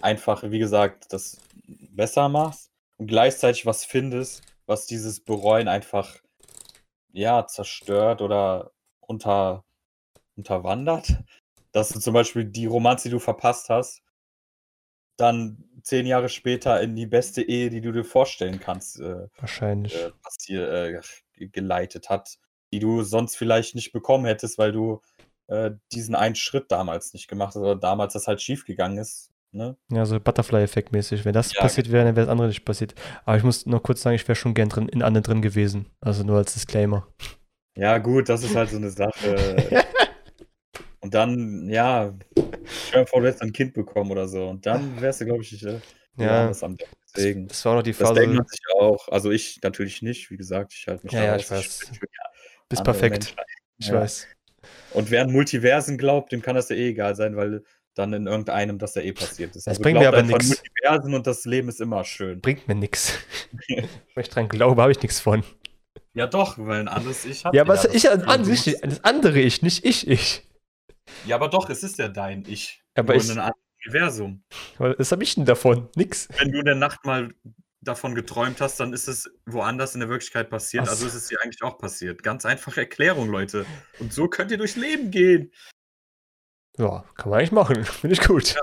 einfach, 0.02 0.42
wie 0.50 0.58
gesagt, 0.58 1.12
das 1.12 1.38
besser 1.66 2.28
machst 2.28 2.70
und 2.96 3.06
gleichzeitig 3.06 3.66
was 3.66 3.84
findest, 3.84 4.42
was 4.66 4.86
dieses 4.86 5.20
Bereuen 5.20 5.68
einfach, 5.68 6.16
ja, 7.12 7.46
zerstört 7.46 8.22
oder 8.22 8.72
unter 9.00 9.64
unterwandert. 10.36 11.18
Dass 11.72 11.90
du 11.90 12.00
zum 12.00 12.14
Beispiel 12.14 12.44
die 12.44 12.66
Romanze, 12.66 13.08
die 13.08 13.12
du 13.12 13.18
verpasst 13.18 13.68
hast, 13.68 14.02
dann 15.16 15.64
10 15.82 16.06
Jahre 16.06 16.28
später 16.28 16.80
in 16.80 16.94
die 16.94 17.06
beste 17.06 17.42
Ehe, 17.42 17.70
die 17.70 17.80
du 17.80 17.92
dir 17.92 18.04
vorstellen 18.04 18.60
kannst, 18.60 19.00
äh, 19.00 19.28
wahrscheinlich. 19.38 19.94
äh, 19.94 20.10
passier 20.22 20.70
äh, 20.70 21.00
geleitet 21.48 22.10
hat, 22.10 22.38
die 22.72 22.78
du 22.78 23.02
sonst 23.02 23.36
vielleicht 23.36 23.74
nicht 23.74 23.92
bekommen 23.92 24.26
hättest, 24.26 24.58
weil 24.58 24.72
du, 24.72 25.00
äh, 25.48 25.72
diesen 25.92 26.14
einen 26.14 26.34
Schritt 26.34 26.70
damals 26.70 27.12
nicht 27.12 27.28
gemacht 27.28 27.54
hast 27.54 27.62
oder 27.62 27.76
damals 27.76 28.14
das 28.14 28.26
halt 28.26 28.42
schiefgegangen 28.42 28.98
ist, 28.98 29.30
ne? 29.56 29.76
Ja, 29.90 30.04
so 30.04 30.18
Butterfly-Effekt 30.18 30.92
mäßig. 30.92 31.24
Wenn 31.24 31.32
das 31.32 31.52
Ja, 31.52 31.62
passiert 31.62 31.92
wäre, 31.92 32.04
dann 32.04 32.16
wäre 32.16 32.26
das 32.26 32.32
andere 32.32 32.48
nicht 32.48 32.64
passiert. 32.64 32.94
Aber 33.24 33.36
ich 33.36 33.44
muss 33.44 33.66
noch 33.66 33.82
kurz 33.82 34.02
sagen, 34.02 34.16
ich 34.16 34.26
wäre 34.26 34.34
schon 34.36 34.54
gern 34.54 34.68
drin 34.68 34.88
in 34.88 35.02
Anne 35.02 35.22
drin 35.22 35.42
gewesen. 35.42 35.86
Also 36.00 36.24
nur 36.24 36.38
als 36.38 36.54
Disclaimer. 36.54 37.06
Ja 37.76 37.98
gut, 37.98 38.28
das 38.30 38.42
ist 38.42 38.54
halt 38.54 38.70
so 38.70 38.78
'ne 38.78 38.90
Sache. 38.90 39.68
Und 41.02 41.14
dann, 41.14 41.68
ja, 41.68 42.16
stell 42.86 43.02
dir 43.04 43.06
vor, 43.06 43.20
du 43.20 43.28
hättest 43.28 43.42
ein 43.42 43.52
Kind 43.52 43.74
bekommen 43.74 44.10
oder 44.10 44.28
so 44.28 44.48
und 44.48 44.66
dann 44.66 45.00
wärst 45.00 45.20
du, 45.20 45.26
glaube 45.26 45.42
ich, 45.42 45.52
äh, 45.62 45.66
wieder 45.66 45.82
Ja. 46.16 46.40
anders 46.40 46.62
am. 46.62 46.76
Deswegen. 47.14 47.48
Das 47.48 47.64
war 47.64 47.72
auch 47.72 47.76
noch 47.76 47.82
die 47.82 47.92
Das 47.92 48.08
Phase 48.08 48.20
denkt 48.20 48.36
man 48.36 48.46
sich 48.46 48.60
auch. 48.80 49.08
Also, 49.08 49.30
ich 49.30 49.60
natürlich 49.62 50.02
nicht, 50.02 50.30
wie 50.30 50.36
gesagt, 50.36 50.74
ich 50.74 50.86
halte 50.88 51.04
mich 51.04 51.12
Ja, 51.12 51.20
da 51.20 51.26
ja, 51.26 51.36
ich 51.36 51.50
weiß. 51.50 51.90
ja 51.92 51.98
Bist 52.68 52.84
perfekt. 52.84 53.14
Menschen. 53.24 53.36
Ich 53.78 53.88
Ja. 53.88 54.00
weiß. 54.00 54.26
Und 54.90 55.10
wer 55.10 55.22
an 55.22 55.32
Multiversen 55.32 55.98
glaubt, 55.98 56.32
dem 56.32 56.42
kann 56.42 56.56
das 56.56 56.68
ja 56.70 56.76
eh 56.76 56.90
egal 56.90 57.14
sein, 57.16 57.36
weil 57.36 57.62
dann 57.96 58.12
in 58.12 58.26
irgendeinem 58.26 58.78
das 58.78 58.94
ja 58.94 59.02
eh 59.02 59.12
passiert 59.12 59.56
ist. 59.56 59.66
Das 59.66 59.72
Also, 59.72 59.82
bringt 59.82 59.98
mir 59.98 60.08
aber 60.08 60.22
nix. 60.22 60.48
Multiversen 60.48 61.14
und 61.14 61.26
das 61.26 61.44
Leben 61.46 61.68
ist 61.68 61.80
immer 61.80 62.04
schön. 62.04 62.40
Bringt 62.40 62.68
mir 62.68 62.74
nix. 62.74 63.14
Wenn 63.68 63.88
ich 64.16 64.28
dran 64.28 64.48
glaube, 64.48 64.80
habe 64.82 64.92
ich 64.92 65.00
nichts 65.02 65.18
von. 65.20 65.42
Ja 66.14 66.26
doch, 66.26 66.56
weil 66.58 66.80
'n 66.80 66.88
anderes 66.88 67.24
Ich 67.24 67.44
hat 67.44 67.54
Ja, 67.54 67.62
aber 67.62 67.74
ja 67.74 67.82
das 67.82 67.92
das 67.92 67.94
ich 68.04 68.48
musst 68.48 68.84
das 68.84 69.04
andere 69.04 69.40
Ich, 69.40 69.62
nicht 69.62 69.84
ich 69.84 70.06
ich. 70.08 70.42
Ja, 71.26 71.36
aber 71.36 71.48
doch, 71.48 71.68
es 71.70 71.82
ist 71.82 71.98
ja 71.98 72.08
dein 72.08 72.44
Ich, 72.46 72.82
Aber 72.94 73.14
nur 73.14 73.22
ich 73.22 73.28
in 73.28 73.36
'nem 73.36 73.44
anderen 73.44 73.60
Universum. 73.84 74.44
was 74.78 75.12
habe 75.12 75.22
ich 75.22 75.34
denn 75.34 75.44
davon? 75.46 75.88
Nix. 75.96 76.28
Wenn 76.38 76.52
du 76.52 76.58
in 76.58 76.64
der 76.66 76.74
Nacht 76.74 77.04
mal 77.04 77.32
davon 77.80 78.14
geträumt 78.14 78.60
hast, 78.60 78.80
dann 78.80 78.92
ist 78.92 79.08
es 79.08 79.30
woanders 79.46 79.94
in 79.94 80.00
der 80.00 80.08
Wirklichkeit 80.08 80.50
passiert, 80.50 80.84
Ach 80.86 80.90
also 80.90 81.02
so. 81.02 81.06
ist 81.08 81.14
es 81.14 81.28
dir 81.28 81.38
eigentlich 81.42 81.62
auch 81.62 81.78
passiert. 81.78 82.22
Ganz 82.22 82.44
einfache 82.44 82.80
Erklärung, 82.80 83.28
Leute. 83.30 83.64
Und 84.00 84.12
so 84.12 84.26
könnt 84.28 84.50
ihr 84.50 84.58
durchs 84.58 84.76
Leben 84.76 85.10
gehen. 85.10 85.52
Ja, 86.78 87.04
kann 87.16 87.30
man 87.30 87.38
eigentlich 87.38 87.52
machen. 87.52 87.84
Finde 87.84 88.14
ich 88.14 88.26
gut. 88.26 88.54
Ja, 88.54 88.60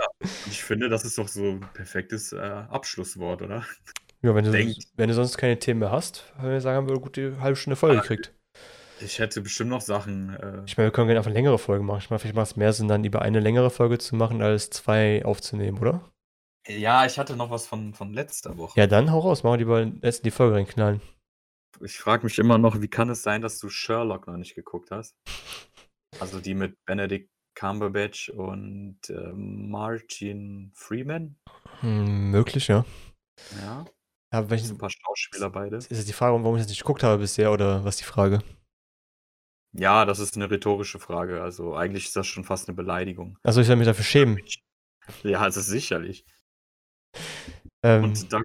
ich 0.47 0.64
finde, 0.64 0.89
das 0.89 1.03
ist 1.05 1.18
doch 1.18 1.28
so 1.28 1.43
'n 1.43 1.61
perfektes, 1.74 2.32
äh, 2.34 2.38
Abschlusswort, 2.38 3.41
oder? 3.41 3.66
Ja, 4.22 4.36
wenn 4.36 4.45
du 4.45 4.51
Denkt. 4.51 4.78
wenn 4.95 5.09
du 5.09 5.16
sonst 5.16 5.38
keine 5.38 5.59
Themen 5.59 5.80
mehr 5.82 5.91
hast, 5.91 6.24
würde 6.39 6.57
ich 6.57 6.64
sagen, 6.64 6.78
haben 6.78 6.89
wir 6.89 6.99
gut 6.99 7.18
die 7.18 7.34
halbe 7.39 7.55
Stunde 7.55 7.76
voll 7.76 7.97
Ah, 7.97 8.01
gekriegt. 8.01 8.34
ich 9.01 9.20
hätte 9.20 9.41
bestimmt 9.41 9.70
noch 9.72 9.82
Sachen, 9.82 10.30
äh 10.36 10.61
Ich 10.66 10.78
meine, 10.78 10.88
wir 10.88 10.91
können 10.91 11.07
gerne 11.07 11.20
einfach 11.20 11.32
längere 11.32 11.57
Folgen 11.59 11.86
machen. 11.86 11.99
Ich 11.99 12.09
meine, 12.09 12.20
vielleicht 12.20 12.36
macht 12.36 12.51
es 12.51 12.55
mehr 12.55 12.72
Sinn, 12.72 12.88
dann 12.88 13.03
lieber 13.03 13.22
eine 13.22 13.39
längere 13.41 13.70
Folge 13.70 13.97
zu 13.97 14.16
machen, 14.16 14.41
als 14.41 14.70
2 14.70 15.26
aufzunehmen, 15.26 15.80
oder? 15.80 16.09
Ja, 16.68 17.05
ich 17.05 17.20
hatte 17.20 17.36
noch 17.36 17.49
was 17.49 17.68
von 17.68 17.93
von 17.93 18.14
letzter 18.14 18.57
Woche. 18.57 18.80
Ja, 18.80 18.88
dann 18.88 19.11
hau 19.11 19.20
raus. 19.20 19.43
Machen 19.43 19.59
wir 19.68 19.82
lieber 19.82 19.91
erst 20.01 20.24
die 20.24 20.32
Folge 20.32 20.55
reinknallen. 20.55 21.01
Ich 21.82 21.97
frage 21.97 22.24
mich 22.24 22.38
immer 22.39 22.57
noch, 22.57 22.80
wie 22.80 22.88
kann 22.88 23.09
es 23.09 23.24
sein, 23.24 23.41
dass 23.41 23.59
du 23.59 23.68
Sherlock 23.68 24.28
noch 24.28 24.38
nicht 24.38 24.55
geguckt 24.55 24.91
hast? 24.91 25.16
Also, 26.22 26.39
die 26.39 26.53
mit 26.53 26.76
Benedict 26.86 27.28
Cumberbatch 27.55 28.29
und, 28.29 28.97
ähm, 29.09 29.69
Martin 29.69 30.71
Freeman? 30.73 31.35
Hm, 31.81 32.31
möglich, 32.31 32.67
ja. 32.67 32.85
Ja. 33.51 33.85
Wenn 34.31 34.57
ich 34.57 34.67
Super 34.67 34.89
Schauspieler 34.89 35.49
beide. 35.51 35.77
Ist 35.77 35.91
das 35.91 36.05
die 36.05 36.13
Frage, 36.13 36.33
warum 36.43 36.55
ich 36.55 36.61
das 36.63 36.69
nicht 36.69 36.79
geguckt 36.81 37.03
habe 37.03 37.19
bisher, 37.19 37.51
oder 37.51 37.85
was 37.85 37.95
ist 37.95 38.01
die 38.01 38.05
Frage? 38.11 38.39
Ja, 39.75 40.05
das 40.05 40.19
ist 40.19 40.37
'ne 40.37 40.49
rhetorische 40.51 40.99
Frage. 40.99 41.41
Also, 41.41 41.73
eigentlich 41.75 42.05
ist 42.05 42.15
das 42.15 42.27
schon 42.27 42.43
fast 42.43 42.67
'ne 42.67 42.75
Beleidigung. 42.75 43.39
Also, 43.43 43.59
ich 43.61 43.67
soll 43.67 43.75
mich 43.75 43.87
dafür 43.87 44.03
schämen? 44.05 44.39
Ja, 45.23 45.41
also 45.41 45.61
sicherlich. 45.61 46.23
Ähm, 47.83 48.03
Und 48.03 48.33
da 48.33 48.41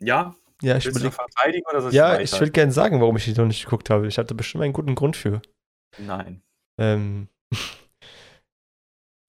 ja? 0.00 0.34
ja, 0.62 0.76
ich 0.76 0.86
überlege 0.86 1.12
verteidigen 1.12 1.64
oder 1.70 1.80
soll 1.82 1.90
ich 1.92 1.96
Ja, 1.96 2.20
ich 2.20 2.40
will 2.40 2.50
gerne 2.50 2.72
sagen, 2.72 3.00
warum 3.00 3.16
ich 3.16 3.24
die 3.24 3.34
noch 3.34 3.46
nicht 3.46 3.64
geguckt 3.64 3.90
habe. 3.90 4.06
Ich 4.08 4.18
hatte 4.18 4.34
bestimmt 4.34 4.64
einen 4.64 4.72
guten 4.72 4.94
Grund 4.94 5.16
für. 5.16 5.42
Nein. 5.98 6.42
Ähm, 6.78 7.28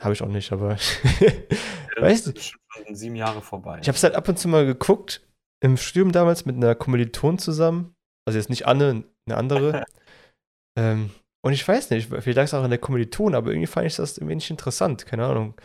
habe 0.01 0.13
ich 0.13 0.21
auch 0.21 0.27
nicht, 0.27 0.51
aber 0.51 0.77
Ja, 1.97 2.03
weißt 2.03 2.27
das 2.27 2.33
du, 2.33 2.39
ist 2.39 2.53
schon 2.69 2.95
7 2.95 3.15
Jahre 3.15 3.41
vorbei. 3.41 3.79
ich 3.81 3.87
habe 3.87 3.95
es 3.95 4.03
halt 4.03 4.15
ab 4.15 4.27
und 4.29 4.37
zu 4.37 4.47
mal 4.47 4.65
geguckt, 4.65 5.27
im 5.63 5.77
Studium 5.77 6.11
damals 6.11 6.45
mit 6.45 6.55
einer 6.55 6.75
Kommilitonin 6.75 7.39
zusammen. 7.39 7.95
Also 8.27 8.37
jetzt 8.37 8.49
nicht 8.49 8.67
Anne, 8.67 9.03
eine 9.25 9.37
andere. 9.37 9.83
ähm, 10.77 11.09
und 11.43 11.53
ich 11.53 11.67
weiß 11.67 11.89
nicht, 11.91 12.09
vielleicht 12.09 12.35
lag 12.35 12.43
es 12.43 12.53
auch 12.53 12.63
an 12.63 12.69
der 12.69 12.79
Kommilitonin, 12.79 13.35
aber 13.35 13.49
irgendwie 13.51 13.67
fand 13.67 13.87
ich 13.87 13.95
das 13.95 14.17
irgendwie 14.17 14.35
nicht 14.35 14.51
interessant, 14.51 15.05
keine 15.05 15.25
Ahnung. 15.25 15.55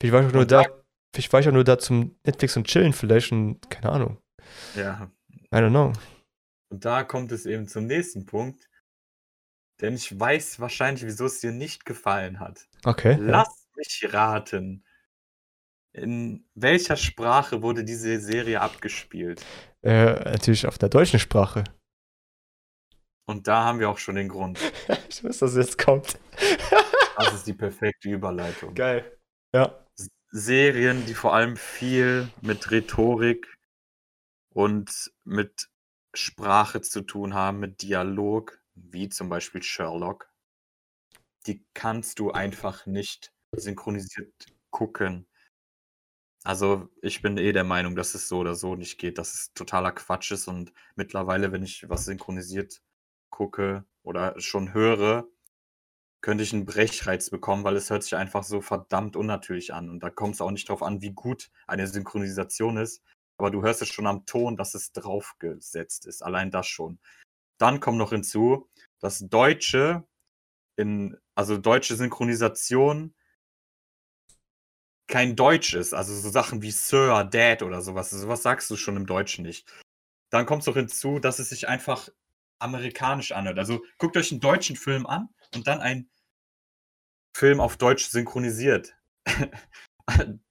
Vielleicht 0.00 0.12
war 0.12 0.20
ich 0.20 0.28
auch 0.28 0.32
nur 0.32 0.46
da, 0.46 0.64
vielleicht 1.14 1.32
war 1.32 1.40
ich 1.40 1.48
auch 1.48 1.52
nur 1.52 1.64
da 1.64 1.78
zum 1.78 2.14
Netflix 2.24 2.56
und 2.56 2.66
Chillen 2.66 2.92
vielleicht 2.92 3.32
und 3.32 3.68
keine 3.70 3.90
Ahnung. 3.90 4.18
Ja. 4.76 5.10
I 5.52 5.56
don't 5.56 5.70
know. 5.70 5.92
Und 6.70 6.84
da 6.84 7.02
kommt 7.02 7.32
es 7.32 7.46
eben 7.46 7.66
zum 7.66 7.86
nächsten 7.86 8.26
Punkt. 8.26 8.68
Denn 9.80 9.94
ich 9.94 10.18
weiß 10.18 10.60
wahrscheinlich, 10.60 11.04
wieso 11.04 11.24
es 11.24 11.40
dir 11.40 11.52
nicht 11.52 11.86
gefallen 11.86 12.38
hat. 12.38 12.68
Okay. 12.84 13.16
Lass 13.18 13.66
mich 13.76 14.06
raten. 14.12 14.84
In 15.92 16.48
welcher 16.54 16.96
Sprache 16.96 17.62
wurde 17.62 17.84
diese 17.84 18.20
Serie 18.20 18.60
abgespielt? 18.60 19.44
Äh, 19.82 20.12
natürlich 20.30 20.66
auf 20.66 20.78
der 20.78 20.88
deutschen 20.88 21.18
Sprache. 21.18 21.64
Und 23.26 23.46
da 23.48 23.64
haben 23.64 23.78
wir 23.78 23.88
auch 23.88 23.98
schon 23.98 24.16
den 24.16 24.28
Grund. 24.28 24.58
ich 25.08 25.24
weiß, 25.24 25.38
dass 25.38 25.52
es 25.52 25.56
jetzt 25.56 25.78
kommt. 25.78 26.18
Das 27.16 27.34
ist 27.34 27.46
die 27.46 27.52
perfekte 27.52 28.08
Überleitung. 28.08 28.74
Geil. 28.74 29.18
Ja. 29.54 29.84
Serien, 30.30 31.04
die 31.04 31.12
vor 31.12 31.34
allem 31.34 31.58
viel 31.58 32.30
mit 32.40 32.70
Rhetorik 32.70 33.58
und 34.54 35.12
mit 35.24 35.68
Sprache 36.14 36.80
zu 36.80 37.02
tun 37.02 37.34
haben, 37.34 37.60
mit 37.60 37.82
Dialog, 37.82 38.58
wie 38.74 39.10
zum 39.10 39.28
Beispiel 39.28 39.62
Sherlock, 39.62 40.30
die 41.46 41.66
kannst 41.74 42.18
du 42.18 42.30
einfach 42.30 42.86
nicht 42.86 43.34
synchronisiert 43.56 44.32
gucken. 44.70 45.26
Also, 46.44 46.88
ich 47.02 47.20
bin 47.20 47.36
eh 47.36 47.52
der 47.52 47.64
Meinung, 47.64 47.94
dass 47.96 48.14
es 48.14 48.26
so 48.28 48.38
oder 48.38 48.54
so 48.54 48.74
nicht 48.74 48.96
geht, 48.98 49.18
dass 49.18 49.34
es 49.34 49.52
totaler 49.52 49.92
Quatsch 49.92 50.30
ist 50.32 50.48
und 50.48 50.72
mittlerweile, 50.96 51.52
wenn 51.52 51.62
ich 51.62 51.86
was 51.90 52.06
synchronisiert 52.06 52.80
gucke 53.28 53.84
oder 54.02 54.34
schon 54.40 54.72
höre, 54.72 55.28
könnte 56.22 56.44
ich 56.44 56.52
'n 56.54 56.66
Brechreiz 56.66 57.30
bekommen, 57.30 57.64
weil 57.64 57.76
es 57.76 57.90
hört 57.90 58.04
sich 58.04 58.16
einfach 58.16 58.44
so 58.44 58.60
verdammt 58.62 59.16
unnatürlich 59.16 59.74
an. 59.74 59.90
Und 59.90 60.00
da 60.02 60.10
kommt's 60.10 60.40
auch 60.42 60.50
nicht 60.52 60.68
drauf 60.68 60.82
an, 60.82 61.02
wie 61.02 61.12
gut 61.12 61.50
eine 61.68 61.86
Synchronisation 61.86 62.76
ist, 62.78 63.02
aber 63.38 63.50
du 63.50 63.62
hörst 63.62 63.82
es 63.82 63.88
schon 63.88 64.06
am 64.08 64.26
Ton, 64.26 64.56
dass 64.56 64.74
es 64.74 64.92
draufgesetzt 64.92 66.06
ist, 66.06 66.22
allein 66.22 66.50
das 66.50 66.66
schon. 66.68 67.00
Dann 67.58 67.80
kommt 67.80 67.98
noch 67.98 68.10
hinzu, 68.12 68.68
dass 69.00 69.20
Deutsche 69.20 70.04
in 70.76 71.16
also 71.36 71.58
deutsche 71.58 71.96
Synchronisation 71.96 73.14
kein 75.10 75.36
Deutsch 75.36 75.74
ist, 75.74 75.94
also 75.94 76.14
so 76.14 76.30
Sachen 76.30 76.62
wie 76.62 76.72
Sir, 76.72 77.24
Dad 77.24 77.62
oder 77.62 77.82
so 77.82 77.94
was. 77.96 78.10
So 78.10 78.28
was 78.28 78.42
sagst 78.44 78.70
du 78.70 78.76
schon 78.76 78.96
im 78.96 79.06
Deutschen 79.06 79.44
nicht. 79.44 79.70
Dann 80.30 80.46
kommt's 80.46 80.66
noch 80.66 80.76
hinzu, 80.76 81.18
dass 81.20 81.38
es 81.40 81.50
sich 81.50 81.68
einfach 81.68 82.08
amerikanisch 82.60 83.32
anhört. 83.32 83.58
Also, 83.58 83.84
guckt 83.98 84.16
euch 84.16 84.32
'n 84.32 84.40
deutschen 84.40 84.76
Film 84.76 85.06
an 85.06 85.28
und 85.54 85.66
dann 85.68 85.80
einen 85.80 86.10
Film 87.34 87.60
auf 87.60 87.76
Deutsch 87.76 88.06
synchronisiert. 88.08 88.96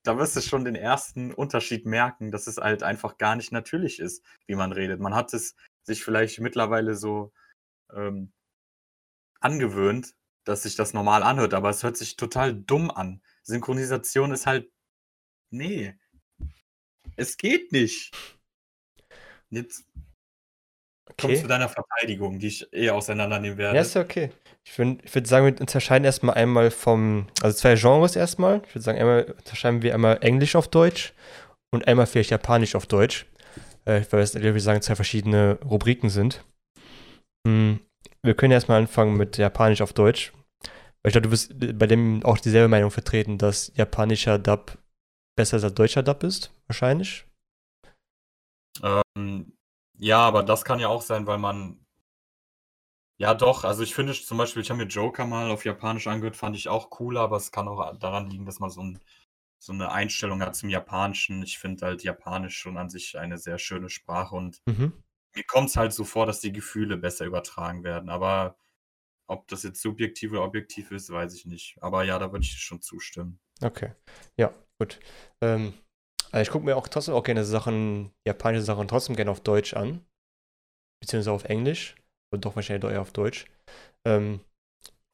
Da 0.03 0.17
wirst 0.17 0.37
du 0.37 0.41
schon 0.41 0.63
den 0.63 0.75
ersten 0.75 1.33
Unterschied 1.33 1.85
merken, 1.85 2.31
dass 2.31 2.47
es 2.47 2.57
halt 2.57 2.81
einfach 2.81 3.17
gar 3.17 3.35
nicht 3.35 3.51
natürlich 3.51 3.99
ist, 3.99 4.23
wie 4.47 4.55
man 4.55 4.71
redet. 4.71 5.01
Man 5.01 5.13
hat 5.13 5.33
es 5.33 5.53
sich 5.83 6.01
vielleicht 6.03 6.39
mittlerweile 6.39 6.95
so, 6.95 7.33
ähm, 7.93 8.33
angewöhnt, 9.41 10.15
dass 10.45 10.63
sich 10.63 10.75
das 10.75 10.93
normal 10.93 11.23
anhört, 11.23 11.53
aber 11.53 11.69
es 11.69 11.83
hört 11.83 11.97
sich 11.97 12.15
total 12.15 12.53
dumm 12.55 12.89
an. 12.91 13.21
Synchronisation 13.49 14.31
ist 14.31 14.45
halt 14.45 14.71
ne. 15.51 15.97
Es 17.17 17.35
geht 17.37 17.71
nicht. 17.71 18.11
Jetzt 19.49 19.85
Komm 21.17 21.31
zu 21.31 21.37
Okay. 21.37 21.47
deiner 21.47 21.67
Verteidigung, 21.67 22.39
die 22.39 22.47
ich 22.47 22.71
eh 22.73 22.91
auseinandernehmen 22.91 23.57
Ja, 23.57 23.65
werde. 23.65 23.79
ist 23.81 23.95
ja 23.95 24.01
okay. 24.01 24.31
Ich 24.63 24.77
würde 24.77 24.99
würd 25.11 25.27
sagen, 25.27 25.45
wir 25.47 25.59
unterscheiden 25.59 26.05
erstmal 26.05 26.35
einmal 26.35 26.71
vom, 26.71 27.27
also 27.41 27.57
zwei 27.57 27.75
Genres 27.75 28.15
erstmal. 28.15 28.61
Ich 28.67 28.75
würde 28.75 28.83
sagen, 28.83 28.99
einmal 28.99 29.23
unterscheiden 29.37 29.81
wir 29.81 29.93
einmal 29.93 30.19
Englisch 30.21 30.55
auf 30.55 30.67
Deutsch 30.67 31.13
und 31.71 31.87
einmal 31.87 32.05
vielleicht 32.05 32.29
Japanisch 32.29 32.75
auf 32.75 32.85
Deutsch. 32.85 33.25
Äh, 33.85 34.01
weil 34.11 34.21
es, 34.21 34.33
glaube 34.33 34.57
ich, 34.57 34.63
sagen, 34.63 34.81
zwei 34.81 34.95
verschiedene 34.95 35.57
Rubriken 35.65 36.09
sind. 36.09 36.43
Hm, 37.47 37.79
wir 38.21 38.35
können 38.35 38.51
erstmal 38.51 38.79
anfangen 38.79 39.17
mit 39.17 39.37
Japanisch 39.37 39.81
auf 39.81 39.93
Deutsch. 39.93 40.31
Weil 41.01 41.09
ich 41.09 41.13
glaube, 41.13 41.27
du 41.27 41.31
wirst 41.31 41.79
bei 41.79 41.87
dem 41.87 42.23
auch 42.23 42.37
dieselbe 42.37 42.67
Meinung 42.67 42.91
vertreten, 42.91 43.37
dass 43.37 43.71
japanischer 43.75 44.37
Dub 44.39 44.77
besser 45.37 45.61
als 45.63 45.73
deutscher 45.73 46.03
Dub 46.03 46.23
ist, 46.23 46.51
wahrscheinlich. 46.67 47.25
Ähm, 48.83 49.53
ja, 49.97 50.19
aber 50.19 50.43
das 50.43 50.63
kann 50.65 50.79
ja 50.79 50.87
auch 50.87 51.01
sein, 51.01 51.27
weil 51.27 51.37
man. 51.37 51.79
Ja, 53.17 53.33
doch. 53.33 53.65
Also 53.65 53.83
ich 53.83 53.93
finde 53.93 54.13
zum 54.13 54.37
Beispiel, 54.37 54.61
ich 54.61 54.69
habe 54.69 54.81
mir 54.83 54.87
Joker 54.89 55.25
mal 55.25 55.51
auf 55.51 55.65
Japanisch 55.65 56.07
angehört, 56.07 56.37
fand 56.37 56.55
ich 56.55 56.69
auch 56.69 56.89
cooler, 56.89 57.21
aber 57.21 57.35
es 57.37 57.51
kann 57.51 57.67
auch 57.67 57.97
daran 57.97 58.29
liegen, 58.29 58.45
dass 58.45 58.59
man 58.59 58.69
so, 58.69 58.81
ein, 58.81 58.99
so 59.59 59.73
eine 59.73 59.91
Einstellung 59.91 60.41
hat 60.41 60.55
zum 60.55 60.69
Japanischen. 60.69 61.43
Ich 61.43 61.59
finde 61.59 61.85
halt 61.85 62.03
Japanisch 62.03 62.57
schon 62.57 62.77
an 62.77 62.89
sich 62.89 63.17
eine 63.19 63.37
sehr 63.37 63.59
schöne 63.59 63.89
Sprache 63.89 64.35
und 64.35 64.61
Mhm. 64.65 64.93
mir 65.35 65.43
kommt 65.45 65.69
es 65.69 65.77
halt 65.77 65.93
so 65.93 66.05
vor, 66.05 66.25
dass 66.27 66.41
die 66.41 66.53
Gefühle 66.53 66.97
besser 66.97 67.25
übertragen 67.25 67.83
werden. 67.83 68.09
Aber 68.09 68.57
ob 69.29 69.47
das 69.47 69.63
jetzt 69.63 69.81
subjektiv 69.81 70.31
oder 70.31 70.43
objektiv 70.43 70.91
ist, 70.91 71.11
weiß 71.11 71.35
ich 71.35 71.45
nicht. 71.45 71.77
Aber 71.81 72.03
ja, 72.03 72.17
da 72.17 72.31
würde 72.31 72.43
ich 72.43 72.51
schon 72.51 72.81
zustimmen. 72.81 73.39
Okay. 73.61 73.93
Ja, 74.37 74.53
gut. 74.79 74.99
Ähm, 75.41 75.73
also 76.31 76.41
ich 76.41 76.49
gucke 76.49 76.65
mir 76.65 76.75
auch 76.75 76.87
trotzdem 76.87 77.13
auch 77.13 77.23
gerne 77.23 77.45
Sachen, 77.45 78.11
japanische 78.27 78.63
Sachen 78.63 78.87
trotzdem 78.87 79.15
gerne 79.15 79.31
auf 79.31 79.41
Deutsch 79.41 79.73
an. 79.75 80.05
Beziehungsweise 81.01 81.31
auf 81.31 81.45
Englisch. 81.45 81.95
Und 82.33 82.45
doch 82.45 82.55
wahrscheinlich 82.55 82.91
eher 82.91 83.01
auf 83.01 83.13
Deutsch. 83.13 83.45
Ähm, 84.05 84.41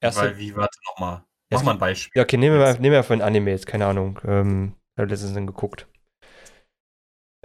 erste, 0.01 0.21
Weil, 0.21 0.37
wie, 0.37 0.55
warte 0.55 0.77
nochmal. 0.85 1.25
Mach 1.51 1.63
mal 1.63 1.71
ein 1.71 1.79
Beispiel. 1.79 2.19
ja, 2.19 2.23
okay, 2.23 2.37
nehmen 2.37 2.57
wir 2.57 2.73
nehmen 2.73 2.83
wir 2.83 2.99
mal 2.99 3.03
von 3.03 3.21
Anime 3.21 3.51
jetzt, 3.51 3.67
keine 3.67 3.85
Ahnung. 3.85 4.19
Ähm, 4.25 4.75
ich 4.95 5.01
habe 5.01 5.09
letztens 5.09 5.33
dann 5.33 5.47
geguckt. 5.47 5.87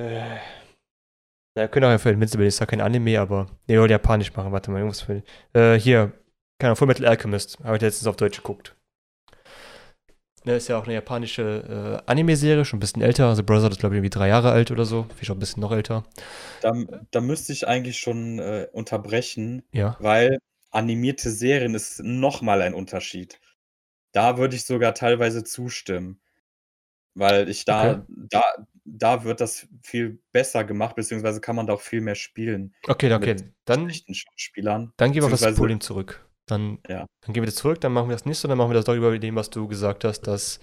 Äh, 0.01 0.39
na, 1.57 1.63
wir 1.63 1.69
können 1.69 1.87
auch 1.87 1.91
ja 1.91 1.99
für 1.99 2.11
Invincible, 2.11 2.47
ist 2.47 2.61
ja 2.61 2.67
kein 2.67 2.81
Anime, 2.81 3.21
aber. 3.21 3.47
Nee, 3.67 3.75
wir 3.75 3.81
wollen 3.81 3.91
Japanisch 3.91 4.33
machen, 4.35 4.53
warte 4.53 4.71
mal, 4.71 4.79
irgendwas 4.79 5.03
für. 5.03 5.23
Äh, 5.53 5.79
hier, 5.79 6.13
keine 6.61 6.77
Full 6.77 6.87
Metal 6.87 7.07
Alchemist, 7.07 7.59
habe 7.65 7.77
ich 7.77 7.83
letztens 7.83 8.07
auf 8.07 8.17
Deutsch 8.17 8.37
geguckt. 8.37 8.77
Ne, 10.45 10.57
ist 10.57 10.69
ja 10.69 10.79
auch 10.79 10.85
eine 10.85 10.95
japanische 10.95 12.01
äh, 12.07 12.11
Anime-Serie, 12.11 12.65
schon 12.65 12.79
ein 12.79 12.81
bisschen 12.81 13.03
älter. 13.03 13.27
Also 13.29 13.43
Brother 13.43 13.69
ist, 13.71 13.79
glaube 13.79 13.95
ich, 13.95 13.99
irgendwie 13.99 14.09
drei 14.11 14.29
Jahre 14.29 14.53
alt 14.53 14.71
oder 14.71 14.87
so. 14.87 15.07
Vielleicht 15.15 15.31
auch 15.31 15.37
ein 15.37 15.39
bisschen 15.41 15.61
noch 15.61 15.73
älter. 15.73 16.05
Da, 16.63 16.73
da 17.11 17.21
müsste 17.21 17.53
ich 17.53 17.69
eigentlich 17.69 17.99
schon 17.99 18.39
äh, 18.39 18.67
unterbrechen, 18.73 19.63
Ja. 19.73 19.97
weil 20.01 20.39
animierte 20.71 21.31
Serien 21.31 21.75
ist 21.75 22.01
nochmal 22.03 22.63
ein 22.63 22.73
Unterschied. 22.73 23.39
Da 24.13 24.39
würde 24.39 24.57
ich 24.57 24.65
sogar 24.65 24.95
teilweise 24.95 25.45
zustimmen. 25.45 26.21
Weil 27.15 27.51
ich 27.51 27.67
da, 27.67 27.91
Okay. 27.91 28.03
da, 28.31 28.43
da 28.87 29.25
wird 29.25 29.43
das 29.43 29.67
viel 29.83 30.21
besser 30.33 30.65
gemacht, 30.65 30.97
beziehungsweise 30.97 31.43
kann 31.43 31.57
man 31.57 31.67
da 31.67 31.75
auch 31.75 31.81
viel 31.83 32.01
mehr 32.01 32.15
spielen. 32.15 32.75
Okay, 32.89 33.13
okay. 33.13 33.37
Dann, 33.67 33.91
Schauspielern. 33.93 34.95
dann 34.97 35.13
gehen 35.13 35.23
wir 35.23 35.31
auf 35.31 35.39
das 35.39 35.55
Pooling 35.57 35.81
zurück. 35.83 36.25
Dann, 36.51 36.79
Ja. 36.89 37.07
dann 37.25 37.33
gehen 37.33 37.45
wir 37.45 37.53
zurück, 37.53 37.81
dann 37.81 37.93
machen 37.93 38.09
wir 38.09 38.15
das 38.17 38.25
nicht 38.27 38.39
so, 38.39 38.49
dann 38.49 38.59
machen 38.59 38.71
wir 38.71 38.75
das 38.75 38.85
doch 38.85 38.95
über 38.95 39.17
dem, 39.19 39.37
was 39.37 39.51
du 39.51 39.69
gesagt 39.69 40.05
hast, 40.05 40.23
dass 40.23 40.59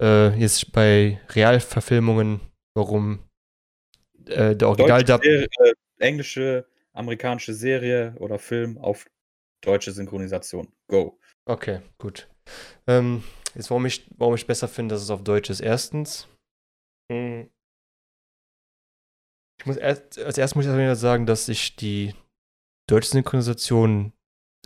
äh, 0.00 0.34
jetzt 0.38 0.72
bei 0.72 1.20
Realverfilmungen, 1.30 2.40
warum 2.74 3.20
äh, 4.26 4.56
der 4.56 4.68
Originaldub. 4.68 5.22
Deutsche 5.22 5.28
Serie, 5.30 5.48
äh, 5.60 5.74
englische, 5.98 6.66
amerikanische 6.92 7.54
Serie 7.54 8.14
oder 8.18 8.38
Film 8.38 8.78
auf 8.78 9.06
deutsche 9.62 9.92
Synchronisation. 9.92 10.72
Go. 10.88 11.18
Okay, 11.46 11.80
gut. 11.98 12.28
Ähm, 12.86 13.22
jetzt, 13.54 13.70
warum 13.70 13.86
ich, 13.86 14.08
warum 14.16 14.34
ich 14.34 14.46
besser 14.46 14.68
finde, 14.68 14.94
dass 14.94 15.02
es 15.02 15.10
auf 15.10 15.22
Deutsch 15.24 15.50
ist. 15.50 15.60
Erstens, 15.60 16.28
mh, 17.10 17.46
ich 19.60 19.66
muss 19.66 19.76
erst, 19.76 20.18
als 20.18 20.38
erstes 20.38 20.54
muss 20.54 20.66
ich 20.66 20.98
sagen, 20.98 21.26
dass 21.26 21.48
ich 21.48 21.74
die 21.76 22.14
deutsche 22.88 23.10
Synchronisation 23.10 24.12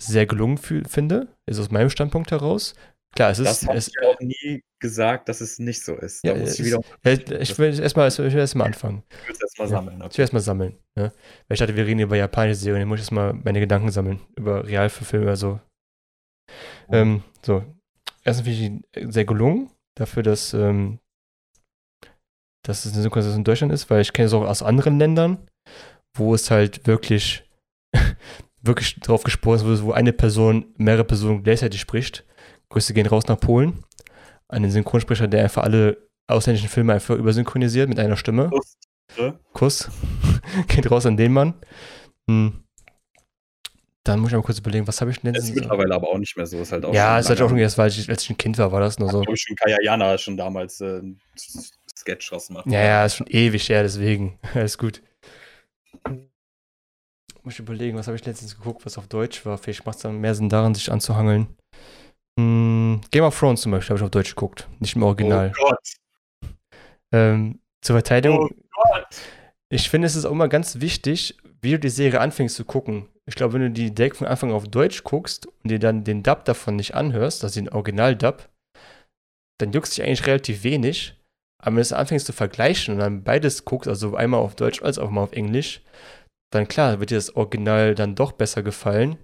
sehr 0.07 0.27
gelungen 0.27 0.59
finde. 0.59 1.29
Ist 1.49 1.59
aus 1.59 1.71
meinem 1.71 1.91
Standpunkt 1.91 2.31
heraus. 2.31 2.75
Klar, 3.15 3.31
es 3.31 3.39
Das 3.39 3.63
ist. 3.63 3.69
habe 3.69 3.79
Es, 3.79 3.89
ich 3.89 3.95
auch 4.07 4.19
nie 4.21 4.63
gesagt, 4.81 5.29
dass 5.29 5.41
es 5.41 5.59
nicht 5.59 5.85
so 5.85 5.95
ist. 5.97 6.25
ja, 6.25 6.33
Da 6.33 6.41
muss 6.41 6.51
es 6.51 6.59
ich 6.61 6.67
wieder 6.67 6.79
ist, 7.03 7.29
ja, 7.29 7.39
ich 7.39 7.59
will 7.59 7.79
erstmal 7.79 8.09
ich 8.09 8.19
will 8.19 8.37
erst 8.37 8.55
mal 8.57 8.65
anfangen. 8.65 9.03
erstmal 9.29 9.69
Ja. 9.69 9.75
sammeln. 9.77 10.03
Ich 10.11 10.19
will 10.19 10.23
erstmal 10.23 10.43
sammeln. 10.43 10.79
Ne? 10.97 11.13
Weil 11.47 11.55
ich 11.55 11.59
dachte, 11.59 11.77
wir 11.77 11.87
reden 11.87 12.01
über 12.01 12.17
japanische 12.17 12.57
Serien. 12.61 12.83
Ich 12.83 12.89
muss 12.89 13.01
erstmal 13.01 13.35
meine 13.35 13.61
Gedanken 13.61 13.91
sammeln 13.91 14.21
über 14.37 14.67
Realverfilme. 14.67 15.29
Also, 15.29 15.61
ähm, 16.91 17.23
so. 17.45 17.65
Erstens 18.25 18.47
finde 18.47 18.59
ich 18.59 18.97
ihn 19.01 19.11
sehr 19.13 19.25
gelungen 19.25 19.71
dafür, 19.99 20.23
dass, 20.23 20.55
ähm, 20.55 20.99
dass 22.65 22.85
es 22.85 22.93
eine 22.93 23.03
Synchronisation 23.03 23.41
in 23.41 23.45
Deutschland 23.45 23.73
ist, 23.73 23.91
weil 23.91 24.01
ich 24.01 24.13
kenne 24.13 24.27
es 24.27 24.33
auch 24.33 24.47
aus 24.47 24.63
anderen 24.63 24.99
Ländern, 24.99 25.49
wo 26.17 26.35
es 26.35 26.51
halt 26.51 26.87
wirklich, 26.87 27.45
wirklich 28.63 29.01
drauf 29.01 29.25
gesprochen 29.25 29.73
ist, 29.73 29.83
wo 29.83 29.93
eine 29.93 30.13
Person 30.13 30.67
mehrere 30.77 31.05
Personen 31.05 31.43
gleichzeitig 31.43 31.81
spricht. 31.81 32.25
Grüße 32.71 32.95
gehen 32.95 33.07
raus 33.07 33.27
nach 33.27 33.39
Polen. 33.39 33.85
An 34.49 34.63
den 34.63 34.71
Synchronsprecher, 34.71 35.29
der 35.29 35.45
einfach 35.45 35.63
alle 35.63 36.09
ausländischen 36.27 36.69
Filme 36.69 36.95
einfach 36.95 37.17
übersynchronisiert 37.17 37.89
mit 37.89 37.99
einer 37.99 38.17
Stimme. 38.17 38.51
Ne? 39.19 39.39
Kuss. 39.53 39.91
Geht 40.69 40.91
raus 40.91 41.07
an 41.07 41.17
den 41.17 41.33
Mann. 41.33 41.55
Hm. 42.29 42.63
Dann 44.05 44.19
muss 44.19 44.31
ich 44.31 44.37
mal 44.37 44.43
kurz 44.43 44.59
überlegen, 44.59 44.87
was 44.89 45.01
habe 45.01 45.13
ich 45.13 45.21
denn 45.21 45.33
Das 45.33 45.45
ist 45.45 45.55
mittlerweile 45.55 45.95
aber 45.95 46.09
auch 46.09 46.19
nicht 46.19 46.37
mehr 46.37 46.47
so. 46.47 46.61
Ist 46.61 46.73
halt 46.73 46.85
auch 46.85 46.93
Ja, 46.93 47.19
ist 47.19 47.29
halt 47.29 47.41
auch 47.41 47.49
schon 47.49 47.59
erst, 47.59 47.79
weil 47.79 47.89
ich, 47.89 48.09
als 48.09 48.23
ich 48.25 48.31
ein 48.31 48.37
Kind 48.37 48.59
war, 48.59 48.73
war 48.73 48.81
das 48.81 48.99
nur 48.99 49.09
so. 49.11 49.23
Ich 49.23 49.43
schon 49.43 49.57
Kaya 49.57 49.79
Jana 49.81 50.19
schon 50.19 50.37
damals 50.37 50.81
äh, 50.81 50.99
einen 50.99 51.21
Sketch 51.97 52.29
draus 52.29 52.49
gemacht. 52.49 52.67
Ja, 52.67 52.83
ja, 52.83 53.05
ist 53.05 53.17
schon 53.17 53.29
ewig 53.29 53.69
her, 53.69 53.83
deswegen. 53.83 54.39
Alles 54.55 54.77
gut. 54.77 55.03
Muss 57.43 57.55
ich 57.55 57.61
überlegen, 57.61 57.97
was 57.97 58.07
habe 58.07 58.17
ich 58.17 58.25
letztens 58.25 58.57
geguckt, 58.57 58.87
was 58.87 58.99
auf 58.99 59.09
Deutsch 59.09 59.45
war. 59.45 59.59
Vielleicht 59.59 59.85
macht 59.85 59.97
es 59.97 60.03
dann 60.03 60.21
mehr 60.21 60.35
Sinn 60.35 60.49
daran, 60.49 60.75
sich 60.75 60.91
anzuhangeln. 60.93 61.49
Hm, 62.39 63.01
Game 63.11 63.25
of 63.25 63.39
Thrones 63.39 63.63
zum 63.63 63.73
Beispiel 63.73 63.91
habe 63.91 63.99
ich 63.99 64.05
auf 64.05 64.11
Deutsch 64.11 64.35
geguckt, 64.35 64.69
nicht 64.79 64.97
im 64.97 65.03
Original. 65.03 65.53
Oh 65.59 65.65
Gott. 65.65 66.53
Ähm, 67.13 67.61
zur 67.83 67.97
Verteidigung, 67.97 68.49
Oh 68.51 68.83
Gott. 68.85 69.07
Ich 69.69 69.89
finde, 69.89 70.07
es 70.07 70.17
ist 70.17 70.25
auch 70.25 70.33
immer 70.33 70.49
ganz 70.49 70.81
wichtig, 70.81 71.37
wie 71.63 71.73
du 71.73 71.79
die 71.79 71.89
Serie 71.89 72.21
anfängst 72.21 72.57
zu 72.57 72.65
gucken. 72.65 73.09
Ich 73.27 73.35
glaube, 73.37 73.55
wenn 73.55 73.63
du 73.63 73.71
die 73.71 73.95
direkt 73.95 74.17
von 74.17 74.27
Anfang 74.27 74.53
auf 74.53 74.69
Deutsch 74.69 75.03
guckst 75.05 75.47
und 75.47 75.71
dir 75.71 75.79
dann 75.79 76.05
den 76.05 76.23
Dub 76.23 76.45
davon 76.45 76.77
nicht 76.77 76.95
anhörst, 76.95 77.45
also 77.45 77.61
den 77.61 77.69
Original-Dub, 77.69 78.49
dann 79.59 79.73
juckst 79.73 79.97
dich 79.97 80.05
eigentlich 80.05 80.27
relativ 80.27 80.65
wenig. 80.65 81.15
Aber 81.59 81.77
wenn 81.77 81.85
du 81.85 81.97
anfängst 81.97 82.27
zu 82.27 82.33
vergleichen 82.33 82.95
und 82.95 83.01
dann 83.01 83.23
beides 83.23 83.65
guckst, 83.65 83.89
also 83.89 84.17
einmal 84.17 84.41
auf 84.41 84.57
Deutsch 84.57 84.83
als 84.83 84.99
auch 84.99 85.11
mal 85.11 85.23
auf 85.23 85.33
Englisch, 85.33 85.81
dann 86.53 86.69
klar, 86.69 87.01
wird 87.01 87.11
dir 87.11 87.17
das 87.17 87.35
Original 87.37 87.95
dann 87.95 88.15
doch 88.15 88.33
besser 88.33 88.63
gefallen. 88.63 89.17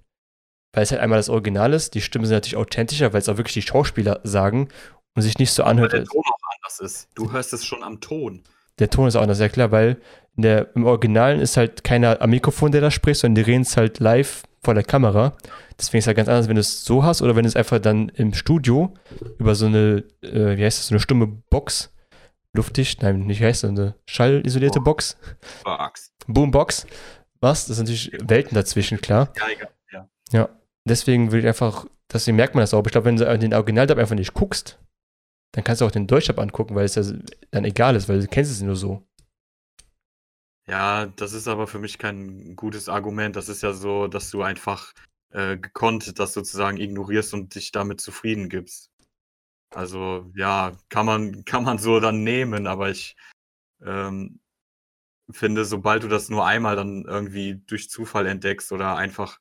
Weil 0.74 0.82
es 0.82 0.90
halt 0.90 1.00
einmal 1.00 1.18
das 1.18 1.30
Original 1.30 1.72
ist, 1.72 1.94
die 1.94 2.02
Stimmen 2.02 2.26
sind 2.26 2.34
natürlich 2.36 2.56
authentischer, 2.56 3.12
weil 3.12 3.20
es 3.20 3.28
auch 3.28 3.38
wirklich 3.38 3.54
die 3.54 3.62
Schauspieler 3.62 4.20
sagen 4.24 4.68
und 5.14 5.22
sich 5.22 5.38
nicht 5.38 5.50
so 5.52 5.62
Weil 5.62 5.70
anhört. 5.70 5.92
der 5.94 6.00
als- 6.00 6.08
Ton 6.10 6.22
auch 6.26 6.48
anders 6.62 6.80
ist. 6.80 7.08
Du 7.14 7.32
hörst 7.32 7.52
es 7.54 7.64
schon 7.64 7.82
am 7.82 8.00
Ton. 8.00 8.42
der 8.78 8.90
Ton 8.90 9.08
ist 9.08 9.16
auch 9.16 9.22
anders, 9.22 9.38
ja 9.40 9.48
klar, 9.48 9.72
weil 9.72 9.96
der, 10.36 10.68
im 10.76 10.84
Originalen 10.84 11.40
ist 11.40 11.56
halt 11.56 11.82
keiner 11.84 12.20
am 12.20 12.30
Mikrofon, 12.30 12.70
der 12.70 12.80
da 12.80 12.90
spricht, 12.92 13.20
sondern 13.20 13.42
die 13.42 13.50
reden 13.50 13.62
es 13.62 13.76
halt 13.76 13.98
live 13.98 14.44
vor 14.62 14.74
der 14.74 14.84
Kamera. 14.84 15.36
Deswegen 15.78 15.98
ist 15.98 16.04
es 16.04 16.06
halt 16.08 16.16
ganz 16.16 16.28
anders, 16.28 16.46
wenn 16.48 16.54
du 16.56 16.60
es 16.60 16.84
so 16.84 17.02
hast 17.02 17.22
oder 17.22 17.34
wenn 17.34 17.42
du 17.44 17.48
es 17.48 17.56
einfach 17.56 17.80
dann 17.80 18.08
im 18.10 18.34
Studio 18.34 18.92
über 19.38 19.54
so 19.56 19.66
eine, 19.66 20.04
äh, 20.22 20.56
wie 20.56 20.64
heißt 20.64 20.78
das, 20.78 20.86
so 20.88 20.94
eine 20.94 21.00
stumme 21.00 21.26
Box, 21.26 21.92
luftdicht, 22.52 23.02
nein, 23.02 23.20
nicht 23.20 23.40
heißt 23.42 23.64
das, 23.64 23.70
eine 23.70 23.94
schallisolierte 24.06 24.78
Oh. 24.80 24.84
Box, 24.84 25.16
Bugs. 25.64 26.12
Boombox 26.28 26.86
machst, 27.40 27.68
das 27.68 27.76
sind 27.76 27.86
natürlich 27.86 28.12
Welten 28.28 28.54
dazwischen, 28.54 29.00
klar. 29.00 29.32
Ja, 29.36 29.48
egal. 29.48 29.70
Ja. 29.92 30.08
Ja, 30.32 30.48
deswegen 30.84 31.32
will 31.32 31.40
ich 31.40 31.46
einfach, 31.46 31.86
deswegen 32.12 32.36
merkt 32.36 32.54
man 32.54 32.62
das 32.62 32.74
auch. 32.74 32.78
Aber 32.78 32.88
ich 32.88 32.92
glaube, 32.92 33.06
wenn 33.06 33.16
du 33.16 33.38
den 33.38 33.54
Originaldub 33.54 33.98
einfach 33.98 34.14
nicht 34.16 34.34
guckst, 34.34 34.78
dann 35.52 35.64
kannst 35.64 35.80
du 35.80 35.86
auch 35.86 35.90
den 35.90 36.06
Deutschdub 36.06 36.38
angucken, 36.38 36.74
weil 36.74 36.84
es 36.84 36.94
ja 36.94 37.02
dann 37.50 37.64
egal 37.64 37.96
ist, 37.96 38.08
weil 38.08 38.20
du 38.20 38.26
kennst 38.26 38.50
es 38.52 38.60
nur 38.60 38.76
so. 38.76 39.02
ja, 40.68 41.06
das 41.06 41.32
ist 41.32 41.48
aber 41.48 41.66
für 41.66 41.78
mich 41.78 41.98
kein 41.98 42.54
gutes 42.54 42.88
Argument. 42.88 43.34
Das 43.36 43.48
ist 43.48 43.62
ja 43.62 43.72
so, 43.72 44.06
dass 44.06 44.30
du 44.30 44.42
einfach 44.42 44.92
äh, 45.30 45.56
gekonnt 45.56 46.18
das 46.18 46.34
sozusagen 46.34 46.76
ignorierst 46.78 47.32
und 47.34 47.54
dich 47.54 47.72
damit 47.72 48.00
zufrieden 48.00 48.48
gibst. 48.48 48.90
Also 49.74 50.30
ja, 50.36 50.76
kann 50.90 51.06
man, 51.06 51.44
kann 51.44 51.64
man 51.64 51.78
so 51.78 52.00
dann 52.00 52.22
nehmen, 52.24 52.66
aber 52.66 52.90
ich 52.90 53.16
ähm, 53.84 54.40
finde, 55.30 55.64
sobald 55.64 56.02
du 56.04 56.08
das 56.08 56.28
nur 56.28 56.46
einmal 56.46 56.76
dann 56.76 57.04
irgendwie 57.06 57.56
durch 57.66 57.90
Zufall 57.90 58.26
entdeckst 58.26 58.72
oder 58.72 58.96
einfach, 58.96 59.40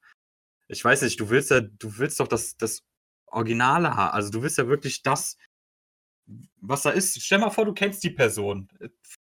ich 0.67 0.83
weiß 0.83 1.01
nicht, 1.03 1.19
du 1.19 1.29
willst 1.29 1.51
ja, 1.51 1.61
du 1.61 1.97
willst 1.97 2.19
doch 2.19 2.27
das, 2.27 2.57
das 2.57 2.83
Originale 3.27 3.95
haben. 3.95 4.13
Also 4.13 4.29
du 4.31 4.41
willst 4.41 4.57
ja 4.57 4.67
wirklich 4.67 5.01
das, 5.03 5.37
was 6.61 6.81
da 6.83 6.89
ist. 6.91 7.21
Stell 7.21 7.39
mal 7.39 7.49
vor, 7.49 7.65
du 7.65 7.73
kennst 7.73 8.03
die 8.03 8.09
Person. 8.09 8.67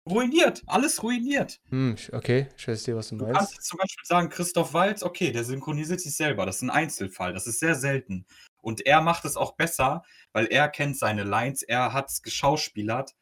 ruiniert, 0.09 0.63
alles 0.67 1.03
ruiniert. 1.03 1.61
Hm, 1.69 1.97
okay, 2.13 2.49
ich 2.57 2.67
weiß 2.67 2.83
dir, 2.85 2.97
was 2.97 3.09
du 3.11 3.17
Du 3.17 3.25
meinst. 3.25 3.39
kannst 3.39 3.53
jetzt 3.55 3.67
zum 3.69 3.79
Beispiel 3.79 4.05
sagen, 4.07 4.29
Christoph 4.29 4.75
Waltz, 4.75 5.03
okay, 5.03 5.31
der 5.31 5.45
synchronisiert 5.45 6.01
sich 6.01 6.17
selber. 6.17 6.47
Das 6.47 6.57
ist 6.57 6.63
ein 6.63 6.71
Einzelfall, 6.71 7.33
das 7.33 7.47
ist 7.47 7.61
sehr 7.61 7.75
selten. 7.77 8.27
Und 8.63 8.85
er 8.87 9.01
macht 9.03 9.25
es 9.25 9.37
auch 9.37 9.53
besser, 9.57 10.03
weil 10.33 10.47
er 10.47 10.69
kennt 10.69 10.97
seine 10.99 11.25
Lines, 11.25 11.63
er 11.63 11.93
hat 11.93 12.11
es 12.11 12.23
geschauspielert. 12.23 13.15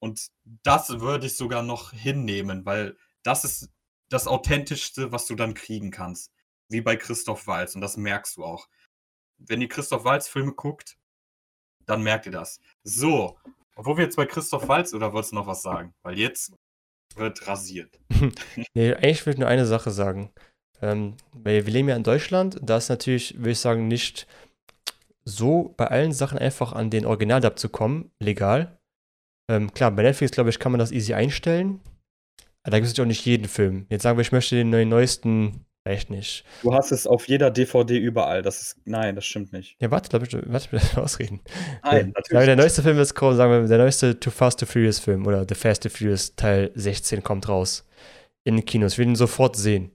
Und 0.00 0.28
das 0.44 1.00
würde 1.00 1.26
ich 1.26 1.36
sogar 1.36 1.62
noch 1.62 1.92
hinnehmen, 1.92 2.66
weil 2.66 2.96
das 3.22 3.44
ist 3.44 3.70
das 4.08 4.26
Authentischste, 4.26 5.12
was 5.12 5.26
du 5.26 5.34
dann 5.34 5.54
kriegen 5.54 5.90
kannst. 5.90 6.32
Wie 6.68 6.80
bei 6.80 6.96
Christoph 6.96 7.46
Waltz. 7.46 7.74
Und 7.74 7.80
das 7.80 7.96
merkst 7.96 8.36
du 8.36 8.44
auch. 8.44 8.68
Wenn 9.38 9.60
ihr 9.60 9.68
Christoph 9.68 10.04
Waltz-Filme 10.04 10.52
guckt, 10.52 10.98
dann 11.86 12.02
merkt 12.02 12.26
ihr 12.26 12.32
das. 12.32 12.60
So, 12.84 13.38
obwohl 13.76 13.96
wir 13.96 14.04
jetzt 14.04 14.16
bei 14.16 14.26
Christoph 14.26 14.68
Waltz, 14.68 14.94
oder 14.94 15.12
wolltest 15.12 15.32
du 15.32 15.36
noch 15.36 15.46
was 15.46 15.62
sagen? 15.62 15.94
Weil 16.02 16.18
jetzt 16.18 16.52
wird 17.16 17.46
rasiert. 17.46 17.98
Nee, 18.74 18.94
eigentlich 18.94 19.26
will 19.26 19.34
ich 19.34 19.38
nur 19.38 19.48
eine 19.48 19.66
Sache 19.66 19.90
sagen. 19.90 20.30
Ähm, 20.82 21.16
weil 21.32 21.66
wir 21.66 21.72
leben 21.72 21.88
ja 21.88 21.96
in 21.96 22.02
Deutschland, 22.02 22.58
da 22.62 22.76
ist 22.76 22.88
natürlich, 22.88 23.36
würde 23.38 23.50
ich 23.50 23.58
sagen, 23.58 23.88
nicht 23.88 24.26
so 25.24 25.74
bei 25.76 25.86
allen 25.86 26.12
Sachen 26.12 26.38
einfach 26.38 26.72
an 26.72 26.90
den 26.90 27.04
Originaldub 27.04 27.58
zu 27.58 27.68
kommen, 27.68 28.10
legal. 28.18 28.79
Ähm, 29.50 29.74
klar, 29.74 29.90
bei 29.90 30.04
Netflix, 30.04 30.30
glaube 30.30 30.48
ich, 30.50 30.60
kann 30.60 30.70
man 30.70 30.78
das 30.78 30.92
easy 30.92 31.12
einstellen. 31.12 31.80
Aber 32.62 32.70
da 32.70 32.78
gibt 32.78 32.86
es 32.86 32.92
natürlich 32.92 33.06
auch 33.06 33.08
nicht 33.08 33.26
jeden 33.26 33.48
Film. 33.48 33.86
Jetzt 33.88 34.02
sagen 34.02 34.16
wir, 34.16 34.22
ich 34.22 34.30
möchte 34.30 34.54
den 34.54 34.70
neuen, 34.70 34.88
neuesten, 34.88 35.64
vielleicht 35.82 36.08
nicht. 36.08 36.44
Du 36.62 36.72
hast 36.72 36.92
es 36.92 37.08
auf 37.08 37.26
jeder 37.26 37.50
DVD 37.50 37.98
überall. 37.98 38.42
Das 38.42 38.62
ist. 38.62 38.76
Nein, 38.84 39.16
das 39.16 39.26
stimmt 39.26 39.52
nicht. 39.52 39.76
Ja, 39.80 39.90
warte, 39.90 40.16
lass 40.16 40.32
mich, 40.32 40.46
warte, 40.46 40.76
ich 40.76 40.96
ausreden. 40.96 41.40
Nein, 41.82 42.12
Sagen 42.14 42.40
wir, 42.40 42.46
der 42.46 42.54
neueste 42.54 42.82
Film 42.84 42.98
ist 43.00 43.14
kommen, 43.14 43.36
sagen 43.36 43.50
wir, 43.50 43.66
der 43.66 43.78
neueste 43.78 44.20
Too 44.20 44.30
Fast, 44.30 44.60
Too 44.60 44.66
Furious 44.66 45.00
Film 45.00 45.26
oder 45.26 45.44
The 45.48 45.56
Fast, 45.56 45.82
Too 45.82 45.88
Furious 45.88 46.36
Teil 46.36 46.70
16 46.76 47.24
kommt 47.24 47.48
raus. 47.48 47.84
In 48.44 48.54
den 48.54 48.64
Kinos. 48.64 48.92
Ich 48.92 48.98
will 48.98 49.08
ihn 49.08 49.16
sofort 49.16 49.56
sehen. 49.56 49.90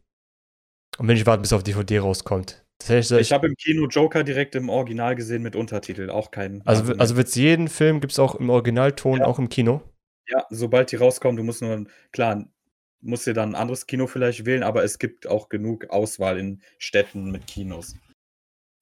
Und 0.98 1.08
wenn 1.08 1.16
ich 1.16 1.26
warte, 1.26 1.42
bis 1.42 1.54
er 1.54 1.58
auf 1.58 1.64
DVD 1.64 2.00
rauskommt. 2.00 2.65
Heißt, 2.84 3.12
Ich 3.14 3.32
habe 3.32 3.48
im 3.48 3.56
Kino 3.56 3.88
Joker 3.88 4.24
direkt 4.24 4.54
im 4.56 4.70
Original 4.70 5.16
gesehen 5.16 5.42
mit 5.42 5.56
Untertitel. 5.56 6.10
Auch 6.10 6.30
kein. 6.32 6.62
also, 6.66 6.94
also 6.96 7.16
wird 7.16 7.28
es 7.30 7.36
jeden 7.36 7.68
Film, 7.68 8.00
gibt 8.02 8.12
es 8.14 8.20
auch 8.20 8.36
im 8.36 8.50
Originalton, 8.50 9.20
Ja. 9.20 9.26
auch 9.26 9.40
im 9.40 9.50
Kino. 9.50 9.82
ja, 10.28 10.46
sobald 10.50 10.92
die 10.92 10.98
rauskommen, 10.98 11.38
du 11.38 11.44
musst 11.44 11.62
nur. 11.62 11.86
Klar, 12.12 12.46
musst 13.02 13.28
dir 13.28 13.34
dann 13.34 13.50
ein 13.52 13.56
anderes 13.56 13.86
Kino 13.86 14.08
vielleicht 14.08 14.46
wählen, 14.46 14.64
aber 14.64 14.84
es 14.84 15.00
gibt 15.00 15.28
auch 15.28 15.50
genug 15.50 15.90
Auswahl 15.90 16.38
in 16.40 16.62
Städten 16.80 17.32
mit 17.32 17.48
Kinos. 17.48 17.96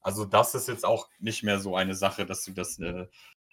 Also, 0.02 0.26
das 0.26 0.56
ist 0.56 0.68
jetzt 0.68 0.86
auch 0.86 1.10
nicht 1.20 1.44
mehr 1.44 1.60
so 1.60 1.76
eine 1.76 1.96
Sache, 1.96 2.26
dass 2.26 2.44
du 2.44 2.52
das 2.52 2.80
äh, 2.80 3.06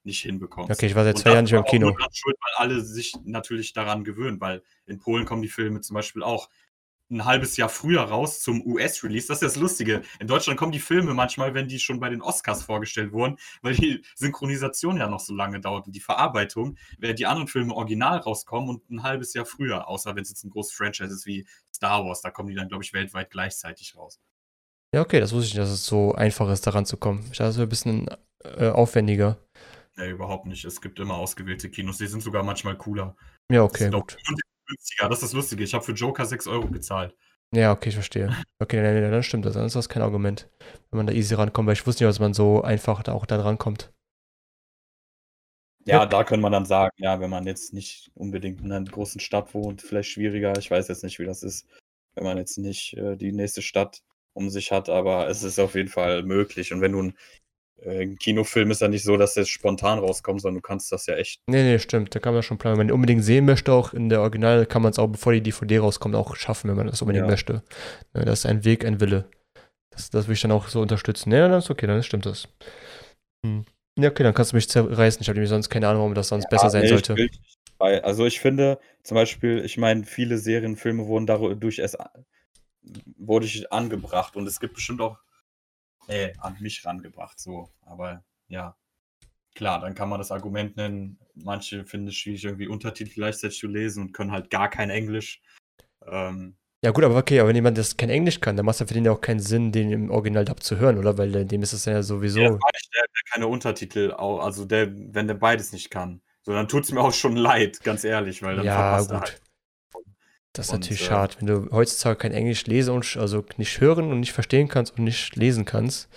nicht 0.04 0.22
hinbekommst. 0.22 0.70
Okay, 0.70 0.86
ich 0.86 0.94
war 0.94 1.04
seit 1.04 1.18
zwei 1.18 1.32
Jahren 1.32 1.44
nicht 1.44 1.52
mehr 1.52 1.60
im 1.60 1.66
Kino. 1.66 1.94
Schuld, 2.12 2.36
weil 2.40 2.66
alle 2.66 2.80
sich 2.80 3.14
natürlich 3.24 3.72
daran 3.72 4.04
gewöhnen, 4.04 4.40
weil 4.40 4.62
in 4.86 4.98
Polen 4.98 5.26
kommen 5.26 5.42
die 5.42 5.48
Filme 5.48 5.80
zum 5.80 5.94
Beispiel 5.94 6.22
auch 6.22 6.48
ein 7.10 7.24
halbes 7.24 7.56
Jahr 7.56 7.68
früher 7.68 8.02
raus 8.02 8.40
zum 8.40 8.64
US-Release. 8.66 9.26
Das 9.28 9.42
ist 9.42 9.54
das 9.54 9.56
Lustige. 9.56 10.02
In 10.18 10.26
Deutschland 10.26 10.58
kommen 10.58 10.72
die 10.72 10.78
Filme 10.78 11.14
manchmal, 11.14 11.54
wenn 11.54 11.68
die 11.68 11.78
schon 11.78 12.00
bei 12.00 12.08
den 12.08 12.22
Oscars 12.22 12.62
vorgestellt 12.62 13.12
wurden, 13.12 13.36
weil 13.62 13.74
die 13.74 14.04
Synchronisation 14.14 14.96
ja 14.96 15.08
noch 15.08 15.20
so 15.20 15.34
lange 15.34 15.60
dauert 15.60 15.86
und 15.86 15.94
die 15.94 16.00
Verarbeitung, 16.00 16.76
während 16.98 17.18
die 17.18 17.26
anderen 17.26 17.48
Filme 17.48 17.74
original 17.74 18.18
rauskommen 18.18 18.70
und 18.70 18.90
ein 18.90 19.02
halbes 19.02 19.34
Jahr 19.34 19.46
früher, 19.46 19.88
außer 19.88 20.14
wenn 20.14 20.22
es 20.22 20.30
jetzt 20.30 20.44
ein 20.44 20.50
großes 20.50 20.72
Franchise 20.72 21.12
ist 21.12 21.26
wie 21.26 21.46
Star 21.74 22.04
Wars, 22.04 22.22
da 22.22 22.30
kommen 22.30 22.48
die 22.48 22.54
dann, 22.54 22.68
glaube 22.68 22.84
ich, 22.84 22.92
weltweit 22.92 23.30
gleichzeitig 23.30 23.96
raus. 23.96 24.20
Ja, 24.94 25.02
okay, 25.02 25.20
das 25.20 25.32
wusste 25.32 25.48
ich 25.48 25.54
nicht, 25.54 25.62
dass 25.62 25.70
es 25.70 25.86
so 25.86 26.14
einfach 26.14 26.50
ist, 26.50 26.66
daran 26.66 26.84
zu 26.84 26.96
kommen. 26.96 27.20
Ich 27.30 27.38
dachte, 27.38 27.50
es 27.50 27.56
wäre 27.56 27.66
ein 27.66 27.70
bisschen 27.70 28.08
äh, 28.44 28.68
aufwendiger. 28.68 29.38
Nee, 29.96 30.10
überhaupt 30.10 30.46
nicht. 30.46 30.64
Es 30.64 30.80
gibt 30.80 30.98
immer 30.98 31.14
ausgewählte 31.14 31.70
Kinos, 31.70 31.98
die 31.98 32.06
sind 32.06 32.22
sogar 32.22 32.42
manchmal 32.42 32.76
cooler. 32.76 33.16
Ja, 33.50 33.62
okay, 33.62 33.90
gut. 33.90 34.16
Günstiger. 34.70 35.08
Das 35.08 35.18
ist 35.18 35.24
das 35.24 35.32
Lustige. 35.34 35.64
Ich 35.64 35.74
habe 35.74 35.84
für 35.84 35.92
Joker 35.92 36.24
6 36.24 36.46
Euro 36.46 36.68
gezahlt. 36.68 37.14
Ja, 37.52 37.72
okay, 37.72 37.88
ich 37.88 37.96
verstehe. 37.96 38.34
Okay, 38.60 38.80
dann, 38.82 39.02
dann, 39.02 39.10
dann 39.12 39.22
stimmt 39.24 39.44
das. 39.44 39.54
Dann 39.54 39.66
ist 39.66 39.74
das 39.76 39.88
kein 39.88 40.02
Argument, 40.02 40.48
wenn 40.90 40.98
man 40.98 41.06
da 41.06 41.12
easy 41.12 41.34
rankommt, 41.34 41.66
weil 41.66 41.72
ich 41.74 41.86
wusste 41.86 42.04
nicht, 42.04 42.08
dass 42.10 42.20
man 42.20 42.32
so 42.34 42.62
einfach 42.62 43.02
da 43.02 43.12
auch 43.12 43.26
da 43.26 43.40
rankommt. 43.42 43.92
Ja, 45.86 45.98
Ja. 46.00 46.06
da 46.06 46.24
könnte 46.24 46.42
man 46.42 46.52
dann 46.52 46.66
sagen, 46.66 46.94
ja, 46.98 47.20
wenn 47.20 47.30
man 47.30 47.46
jetzt 47.46 47.72
nicht 47.72 48.10
unbedingt 48.14 48.60
in 48.60 48.70
einer 48.70 48.88
großen 48.88 49.20
Stadt 49.20 49.54
wohnt, 49.54 49.82
vielleicht 49.82 50.10
schwieriger. 50.10 50.56
Ich 50.58 50.70
weiß 50.70 50.88
jetzt 50.88 51.02
nicht, 51.02 51.18
wie 51.18 51.24
das 51.24 51.42
ist, 51.42 51.66
wenn 52.14 52.24
man 52.24 52.36
jetzt 52.38 52.58
nicht 52.58 52.96
äh, 52.96 53.16
die 53.16 53.32
nächste 53.32 53.62
Stadt 53.62 54.02
um 54.32 54.50
sich 54.50 54.70
hat, 54.72 54.88
aber 54.88 55.28
es 55.28 55.42
ist 55.42 55.58
auf 55.58 55.74
jeden 55.74 55.88
Fall 55.88 56.22
möglich. 56.22 56.72
Und 56.72 56.80
wenn 56.82 56.92
du 56.92 57.02
ein, 57.02 57.18
äh, 57.84 58.02
ein 58.02 58.16
Kinofilm 58.18 58.70
ist 58.70 58.80
ja 58.80 58.88
nicht 58.88 59.04
so, 59.04 59.16
dass 59.16 59.34
der 59.34 59.44
spontan 59.44 59.98
rauskommt, 59.98 60.40
sondern 60.42 60.62
du 60.62 60.66
kannst 60.66 60.90
das 60.92 61.06
ja 61.06 61.14
echt. 61.16 61.40
Nee, 61.46 61.62
nee, 61.62 61.78
stimmt. 61.78 62.14
Da 62.14 62.18
kann 62.20 62.34
man 62.34 62.42
schon 62.42 62.58
planen. 62.58 62.78
Wenn 62.78 62.86
man 62.88 62.94
unbedingt 62.94 63.24
sehen 63.24 63.44
möchte, 63.44 63.72
auch 63.72 63.92
in 63.92 64.08
der 64.08 64.20
Original, 64.20 64.66
kann 64.66 64.82
man 64.82 64.92
es 64.92 64.98
auch, 64.98 65.08
bevor 65.08 65.32
die 65.32 65.42
DVD 65.42 65.78
rauskommt, 65.78 66.14
auch 66.14 66.36
schaffen, 66.36 66.68
wenn 66.70 66.76
man 66.76 66.86
das 66.88 67.02
unbedingt 67.02 67.24
Ja. 67.26 67.30
möchte. 67.30 67.62
Ja, 68.14 68.24
das 68.24 68.40
ist 68.40 68.46
ein 68.46 68.64
Weg, 68.64 68.84
ein 68.84 69.00
Wille. 69.00 69.24
Das, 69.90 70.10
das 70.10 70.26
will 70.28 70.34
ich 70.34 70.40
dann 70.40 70.52
auch 70.52 70.68
so 70.68 70.80
unterstützen. 70.80 71.32
Ja, 71.32 71.48
dann 71.48 71.58
ist 71.58 71.70
okay, 71.70 71.86
dann 71.86 72.02
stimmt 72.02 72.26
das. 72.26 72.48
Hm. 73.44 73.64
Ja, 73.98 74.10
okay, 74.10 74.22
dann 74.22 74.34
kannst 74.34 74.52
du 74.52 74.56
mich 74.56 74.68
zerreißen. 74.68 75.20
Ich 75.20 75.28
habe 75.28 75.36
nämlich 75.36 75.50
sonst 75.50 75.68
keine 75.68 75.88
Ahnung, 75.88 76.00
warum 76.02 76.14
das 76.14 76.28
sonst 76.28 76.48
besser 76.48 76.66
Ah, 76.66 76.70
sein 76.70 76.80
nee, 76.82 76.86
ich 76.86 76.92
sollte. 76.92 77.16
will 77.16 77.30
bei- 77.78 78.02
Also 78.04 78.24
ich 78.26 78.40
finde 78.40 78.78
zum 79.02 79.16
Beispiel, 79.16 79.64
ich 79.64 79.78
meine, 79.78 80.04
viele 80.04 80.38
Serien, 80.38 80.76
Filme 80.76 81.06
wurden 81.06 81.26
dadurch 81.26 81.78
erst 81.78 81.96
wurde 83.18 83.46
ich 83.46 83.70
angebracht 83.72 84.36
und 84.36 84.46
es 84.46 84.60
gibt 84.60 84.74
bestimmt 84.74 85.00
auch 85.00 85.18
nee, 86.10 86.32
an 86.38 86.56
mich 86.60 86.84
rangebracht, 86.84 87.38
so. 87.38 87.70
Aber 87.82 88.24
ja, 88.48 88.76
klar, 89.54 89.80
dann 89.80 89.94
kann 89.94 90.08
man 90.08 90.18
das 90.18 90.32
Argument 90.32 90.76
nennen, 90.76 91.18
manche 91.34 91.84
finden 91.84 92.08
es 92.08 92.16
schwierig, 92.16 92.44
irgendwie 92.44 92.68
Untertitel 92.68 93.14
gleichzeitig 93.14 93.58
zu 93.58 93.68
lesen 93.68 94.04
und 94.04 94.12
können 94.12 94.32
halt 94.32 94.50
gar 94.50 94.68
kein 94.68 94.90
Englisch. 94.90 95.40
Ähm, 96.06 96.56
Ja, 96.82 96.92
gut, 96.92 97.04
aber 97.04 97.16
okay, 97.16 97.40
aber 97.40 97.50
wenn 97.50 97.56
jemand 97.56 97.76
das 97.76 97.96
kein 97.96 98.08
Englisch 98.10 98.40
kann, 98.40 98.56
dann 98.56 98.64
macht 98.64 98.74
es 98.76 98.80
ja 98.80 98.86
für 98.86 98.94
den 98.94 99.04
ja 99.04 99.12
auch 99.12 99.20
keinen 99.20 99.40
Sinn, 99.40 99.70
den 99.70 99.90
im 99.92 100.10
Original 100.10 100.46
dub 100.46 100.62
zu 100.62 100.78
hören, 100.78 100.98
oder? 100.98 101.18
Weil 101.18 101.34
äh, 101.34 101.44
dem 101.44 101.62
ist 101.62 101.74
es 101.74 101.84
ja 101.84 102.02
sowieso. 102.02 102.40
Ja, 102.40 102.48
das 102.48 102.58
ich, 102.82 102.90
der, 102.90 103.02
der 103.02 103.22
keine 103.32 103.46
Untertitel, 103.48 104.12
also 104.12 104.64
der, 104.64 104.88
wenn 105.14 105.26
der 105.26 105.34
beides 105.34 105.72
nicht 105.72 105.90
kann. 105.90 106.22
So, 106.42 106.52
dann 106.52 106.68
tut 106.68 106.84
es 106.84 106.92
mir 106.92 107.00
auch 107.02 107.12
schon 107.12 107.36
leid, 107.36 107.82
ganz 107.84 108.02
ehrlich, 108.04 108.42
weil 108.42 108.56
dann 108.56 108.64
Ja, 108.64 108.76
verpasst 108.76 109.10
er 109.10 109.20
gut. 109.20 109.22
halt. 109.28 109.42
Das 110.52 110.66
ist 110.66 110.72
Und, 110.72 110.80
natürlich 110.80 111.02
äh, 111.02 111.04
schade, 111.04 111.36
wenn 111.38 111.46
du 111.46 111.70
heutzutage 111.70 112.16
kein 112.16 112.32
Englisch 112.32 112.66
lesen 112.66 112.94
und 112.94 113.16
also 113.16 113.44
nicht 113.56 113.80
hören 113.80 114.10
und 114.10 114.20
nicht 114.20 114.32
verstehen 114.32 114.68
kannst 114.68 114.98
und 114.98 115.04
nicht 115.04 115.36
lesen 115.36 115.64
kannst. 115.64 116.08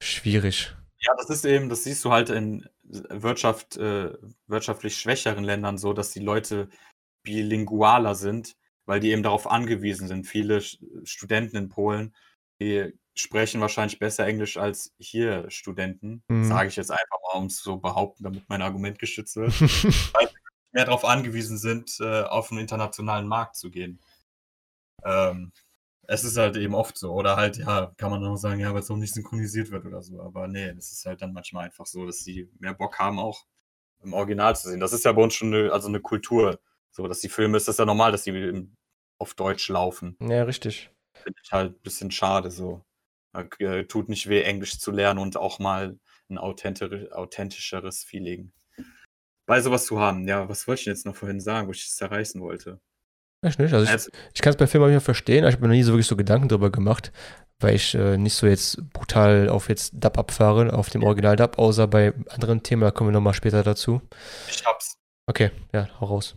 Schwierig. 0.00 0.74
Ja, 1.00 1.12
das 1.16 1.30
ist 1.30 1.44
eben, 1.44 1.68
das 1.68 1.84
siehst 1.84 2.04
du 2.04 2.10
halt 2.10 2.28
in 2.30 2.68
Wirtschaft, 2.82 3.76
äh, 3.76 4.12
wirtschaftlich 4.46 4.96
schwächeren 4.96 5.44
Ländern 5.44 5.78
so, 5.78 5.92
dass 5.92 6.10
die 6.10 6.18
Leute 6.20 6.68
bilingualer 7.22 8.14
sind, 8.14 8.56
weil 8.84 8.98
die 8.98 9.10
eben 9.10 9.22
darauf 9.22 9.48
angewiesen 9.48 10.08
sind. 10.08 10.26
Viele 10.26 10.58
Sch- 10.58 10.78
Studenten 11.04 11.56
in 11.56 11.68
Polen, 11.68 12.16
die 12.60 12.92
sprechen 13.14 13.60
wahrscheinlich 13.60 13.98
besser 13.98 14.26
Englisch 14.26 14.56
als 14.56 14.92
hier 14.98 15.48
Studenten. 15.50 16.24
Mhm. 16.28 16.44
Sage 16.44 16.68
ich 16.68 16.76
jetzt 16.76 16.90
einfach 16.90 17.18
mal, 17.32 17.38
um 17.38 17.46
es 17.46 17.58
so 17.58 17.76
behaupten, 17.76 18.24
damit 18.24 18.48
mein 18.48 18.62
Argument 18.62 18.98
gestützt 18.98 19.36
wird. 19.36 19.52
mehr 20.78 20.84
darauf 20.84 21.04
angewiesen 21.04 21.58
sind, 21.58 21.98
äh, 21.98 22.22
auf 22.22 22.52
einen 22.52 22.60
internationalen 22.60 23.26
Markt 23.26 23.56
zu 23.56 23.68
gehen. 23.68 23.98
Ähm, 25.04 25.50
es 26.06 26.22
ist 26.22 26.36
halt 26.36 26.56
eben 26.56 26.76
oft 26.76 26.96
so. 26.96 27.12
Oder 27.12 27.34
halt, 27.34 27.56
ja, 27.56 27.92
kann 27.96 28.12
man 28.12 28.24
auch 28.24 28.36
sagen, 28.36 28.60
ja, 28.60 28.72
weil 28.72 28.82
es 28.82 28.90
auch 28.90 28.96
nicht 28.96 29.12
synchronisiert 29.12 29.72
wird 29.72 29.84
oder 29.86 30.02
so. 30.02 30.22
Aber 30.22 30.46
nee, 30.46 30.68
es 30.68 30.92
ist 30.92 31.04
halt 31.04 31.20
dann 31.20 31.32
manchmal 31.32 31.64
einfach 31.64 31.84
so, 31.84 32.06
dass 32.06 32.20
sie 32.20 32.48
mehr 32.60 32.74
Bock 32.74 33.00
haben, 33.00 33.18
auch 33.18 33.44
im 34.04 34.12
Original 34.12 34.54
zu 34.54 34.68
sehen. 34.68 34.78
Das 34.78 34.92
ist 34.92 35.04
ja 35.04 35.10
bei 35.10 35.20
uns 35.20 35.34
schon 35.34 35.52
eine, 35.52 35.72
also 35.72 35.88
eine 35.88 35.98
Kultur. 35.98 36.60
So, 36.92 37.08
dass 37.08 37.18
die 37.18 37.28
Filme, 37.28 37.56
ist 37.56 37.66
das 37.66 37.78
ja 37.78 37.84
normal, 37.84 38.12
dass 38.12 38.22
die 38.22 38.30
im, 38.30 38.76
auf 39.18 39.34
Deutsch 39.34 39.68
laufen. 39.68 40.16
ja, 40.20 40.44
richtig. 40.44 40.92
Finde 41.12 41.40
ich 41.42 41.50
halt 41.50 41.72
ein 41.72 41.82
bisschen 41.82 42.12
schade 42.12 42.52
so. 42.52 42.84
Äh, 43.32 43.84
tut 43.86 44.08
nicht 44.08 44.28
weh, 44.28 44.42
Englisch 44.42 44.78
zu 44.78 44.92
lernen 44.92 45.18
und 45.18 45.36
auch 45.36 45.58
mal 45.58 45.98
ein 46.30 46.38
authentischeres, 46.38 47.10
authentischeres 47.10 48.04
Feeling 48.04 48.52
bei 49.48 49.60
sowas 49.62 49.86
zu 49.86 49.98
haben. 49.98 50.28
Ja, 50.28 50.48
was 50.48 50.68
wollte 50.68 50.80
ich 50.80 50.84
denn 50.84 50.94
jetzt 50.94 51.06
noch 51.06 51.16
vorhin 51.16 51.40
sagen, 51.40 51.66
wo 51.66 51.72
ich 51.72 51.82
es 51.86 51.96
zerreißen 51.96 52.40
wollte? 52.40 52.80
Ich 53.44 53.58
nicht. 53.58 53.72
Also 53.72 53.84
ich, 53.84 53.90
Also, 53.90 54.10
ich 54.34 54.42
kann 54.42 54.52
es 54.52 54.56
bei 54.56 54.66
Filmen 54.66 54.92
nicht 54.92 55.02
verstehen, 55.02 55.42
aber 55.42 55.48
ich 55.48 55.54
habe 55.54 55.62
mir 55.62 55.68
noch 55.68 55.74
nie 55.74 55.82
so 55.82 55.92
wirklich 55.92 56.06
so 56.06 56.16
Gedanken 56.16 56.48
drüber 56.48 56.70
gemacht, 56.70 57.12
weil 57.58 57.74
ich 57.74 57.94
äh, 57.94 58.18
nicht 58.18 58.34
so 58.34 58.46
jetzt 58.46 58.92
brutal 58.92 59.48
auf 59.48 59.70
jetzt 59.70 59.92
Dub 59.94 60.18
abfahre, 60.18 60.74
auf 60.74 60.90
dem 60.90 61.02
Original 61.02 61.36
Dub, 61.36 61.58
außer 61.58 61.86
bei 61.86 62.12
anderen 62.28 62.62
Themen, 62.62 62.82
da 62.82 62.90
kommen 62.90 63.08
wir 63.08 63.14
nochmal 63.14 63.34
später 63.34 63.62
dazu. 63.62 64.02
ich 64.50 64.64
hab's. 64.66 64.96
Okay, 65.26 65.50
ja, 65.72 65.88
hau 65.98 66.06
raus. 66.06 66.36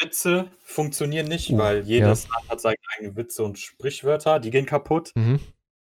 Witze 0.00 0.50
funktionieren 0.62 1.26
nicht, 1.26 1.50
Uh, 1.50 1.58
weil 1.58 1.82
jedes 1.82 2.28
Land 2.28 2.48
hat 2.48 2.60
seine 2.60 2.76
eigenen 2.96 3.16
Witze 3.16 3.42
und 3.42 3.58
Sprichwörter, 3.58 4.38
die 4.38 4.50
gehen 4.50 4.66
kaputt. 4.66 5.10
Mhm. 5.14 5.40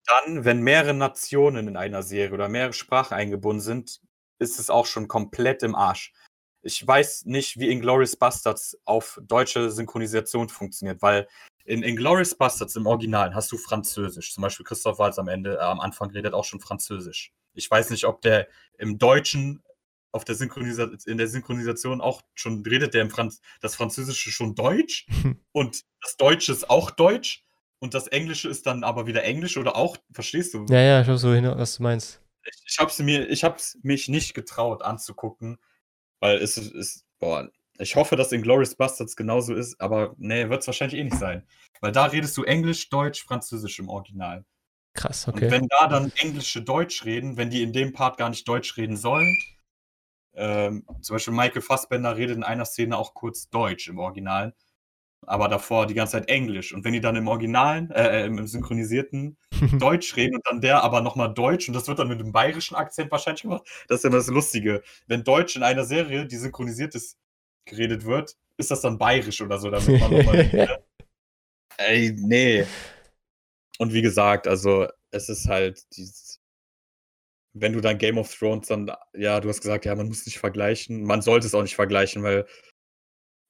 Dann, 0.06 0.44
wenn 0.44 0.60
mehrere 0.60 0.94
Nationen 0.94 1.68
in 1.68 1.76
einer 1.76 2.02
Serie 2.02 2.34
oder 2.34 2.48
mehrere 2.48 2.72
Sprachen 2.72 3.14
eingebunden 3.14 3.60
sind, 3.60 4.00
ist 4.38 4.58
es 4.58 4.70
auch 4.70 4.86
schon 4.86 5.06
komplett 5.08 5.62
im 5.62 5.74
Arsch. 5.74 6.12
Ich 6.62 6.86
weiß 6.86 7.24
nicht, 7.26 7.58
wie 7.58 7.70
Inglourious 7.70 8.16
Bastards 8.16 8.78
auf 8.84 9.18
deutsche 9.22 9.70
Synchronisation 9.70 10.48
funktioniert, 10.48 11.02
weil 11.02 11.28
in 11.64 11.82
Inglourious 11.82 12.34
Bastards 12.34 12.76
im 12.76 12.86
Original 12.86 13.34
hast 13.34 13.50
du 13.52 13.58
Französisch. 13.58 14.32
Zum 14.32 14.42
Beispiel 14.42 14.64
Christoph 14.64 14.98
Waltz 14.98 15.18
am 15.18 15.28
Ende, 15.28 15.56
äh, 15.56 15.60
am 15.60 15.80
Anfang 15.80 16.10
redet 16.10 16.34
auch 16.34 16.44
schon 16.44 16.60
Französisch. 16.60 17.32
Ich 17.54 17.70
weiß 17.70 17.90
nicht, 17.90 18.04
ob 18.04 18.20
der 18.22 18.48
im 18.78 18.98
Deutschen 18.98 19.62
auf 20.12 20.24
der 20.24 20.34
Synchronisation, 20.34 20.98
in 21.06 21.18
der 21.18 21.26
Synchronisation 21.26 22.00
auch 22.00 22.22
schon 22.34 22.62
redet 22.66 22.94
der 22.94 23.02
im 23.02 23.10
Franz 23.10 23.40
das 23.60 23.74
Französische 23.74 24.30
schon 24.30 24.54
Deutsch 24.54 25.06
und 25.52 25.82
das 26.02 26.16
Deutsche 26.16 26.52
ist 26.52 26.68
auch 26.68 26.90
Deutsch 26.90 27.44
und 27.78 27.94
das 27.94 28.06
Englische 28.08 28.48
ist 28.48 28.66
dann 28.66 28.84
aber 28.84 29.06
wieder 29.06 29.24
Englisch 29.24 29.56
oder 29.56 29.74
auch, 29.74 29.96
verstehst 30.12 30.54
du? 30.54 30.66
Ja, 30.68 30.80
ja, 30.80 31.00
ich 31.00 31.08
weiß 31.08 31.20
so 31.20 31.32
hin, 31.32 31.50
was 31.56 31.76
du 31.76 31.82
meinst. 31.82 32.20
Ich, 32.44 32.62
ich 32.66 32.78
hab's 32.78 32.98
mir, 32.98 33.28
ich 33.28 33.42
hab's 33.42 33.78
mich 33.82 34.08
nicht 34.08 34.34
getraut 34.34 34.82
anzugucken, 34.82 35.58
weil 36.22 36.36
es 36.36 36.56
ist, 36.56 37.04
boah, 37.18 37.50
ich 37.78 37.96
hoffe, 37.96 38.14
dass 38.14 38.30
in 38.30 38.42
Glorious 38.42 38.76
Bastards 38.76 39.16
genauso 39.16 39.54
ist, 39.54 39.80
aber 39.80 40.14
nee, 40.18 40.48
wird 40.48 40.60
es 40.60 40.68
wahrscheinlich 40.68 41.00
eh 41.00 41.02
nicht 41.02 41.18
sein. 41.18 41.44
Weil 41.80 41.90
da 41.90 42.04
redest 42.04 42.36
du 42.36 42.44
Englisch, 42.44 42.88
Deutsch, 42.90 43.24
Französisch 43.24 43.80
im 43.80 43.88
Original. 43.88 44.44
Krass, 44.94 45.26
okay. 45.26 45.46
Und 45.46 45.50
wenn 45.50 45.66
da 45.66 45.88
dann 45.88 46.12
Englische 46.18 46.62
Deutsch 46.62 47.04
reden, 47.04 47.36
wenn 47.36 47.50
die 47.50 47.62
in 47.62 47.72
dem 47.72 47.92
Part 47.92 48.18
gar 48.18 48.30
nicht 48.30 48.46
Deutsch 48.46 48.76
reden 48.76 48.96
sollen, 48.96 49.36
ähm, 50.34 50.86
zum 51.00 51.16
Beispiel 51.16 51.34
Michael 51.34 51.60
Fassbender 51.60 52.16
redet 52.16 52.36
in 52.36 52.44
einer 52.44 52.66
Szene 52.66 52.96
auch 52.96 53.14
kurz 53.14 53.48
Deutsch 53.50 53.88
im 53.88 53.98
Original, 53.98 54.54
aber 55.26 55.48
davor 55.48 55.86
die 55.86 55.94
ganze 55.94 56.12
Zeit 56.12 56.28
Englisch. 56.28 56.74
Und 56.74 56.84
wenn 56.84 56.92
die 56.92 57.00
dann 57.00 57.16
im 57.16 57.28
Originalen, 57.28 57.90
äh, 57.90 58.26
im, 58.26 58.38
im 58.38 58.46
synchronisierten 58.46 59.36
Deutsch 59.78 60.16
reden 60.16 60.36
und 60.36 60.46
dann 60.46 60.60
der 60.60 60.82
aber 60.82 61.00
nochmal 61.00 61.32
Deutsch 61.32 61.68
und 61.68 61.74
das 61.74 61.88
wird 61.88 61.98
dann 61.98 62.08
mit 62.08 62.20
einem 62.20 62.32
bayerischen 62.32 62.74
Akzent 62.74 63.10
wahrscheinlich 63.10 63.42
gemacht, 63.42 63.66
das 63.88 63.98
ist 63.98 64.04
ja 64.04 64.10
das 64.10 64.26
Lustige. 64.28 64.82
Wenn 65.06 65.24
Deutsch 65.24 65.56
in 65.56 65.62
einer 65.62 65.84
Serie, 65.84 66.26
die 66.26 66.36
synchronisiert 66.36 66.94
ist, 66.94 67.16
geredet 67.64 68.04
wird, 68.04 68.36
ist 68.56 68.70
das 68.70 68.80
dann 68.80 68.98
bayerisch 68.98 69.40
oder 69.40 69.58
so, 69.58 69.70
damit 69.70 70.00
man 70.00 70.10
nochmal. 70.10 70.78
Ey, 71.78 72.12
nee. 72.16 72.66
Und 73.78 73.92
wie 73.92 74.02
gesagt, 74.02 74.46
also 74.46 74.86
es 75.10 75.28
ist 75.28 75.48
halt 75.48 75.82
dieses. 75.96 76.40
Wenn 77.54 77.74
du 77.74 77.82
dann 77.82 77.98
Game 77.98 78.16
of 78.16 78.34
Thrones 78.34 78.68
dann, 78.68 78.90
ja, 79.12 79.38
du 79.38 79.48
hast 79.50 79.60
gesagt, 79.60 79.84
ja, 79.84 79.94
man 79.94 80.08
muss 80.08 80.24
nicht 80.24 80.38
vergleichen. 80.38 81.04
Man 81.04 81.20
sollte 81.20 81.46
es 81.46 81.54
auch 81.54 81.62
nicht 81.62 81.74
vergleichen, 81.74 82.22
weil 82.22 82.46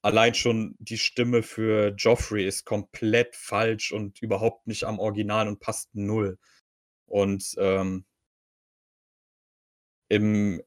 allein 0.02 0.34
schon 0.34 0.74
die 0.78 0.98
Stimme 0.98 1.42
für 1.42 1.94
Joffrey 1.96 2.46
ist 2.46 2.64
komplett 2.64 3.36
falsch 3.36 3.92
und 3.92 4.20
überhaupt 4.20 4.66
nicht 4.66 4.84
am 4.84 4.98
Original 4.98 5.48
und 5.48 5.60
passt 5.60 5.94
null. 5.94 6.38
Und 7.06 7.54
ähm, 7.58 8.04
im 10.08 10.62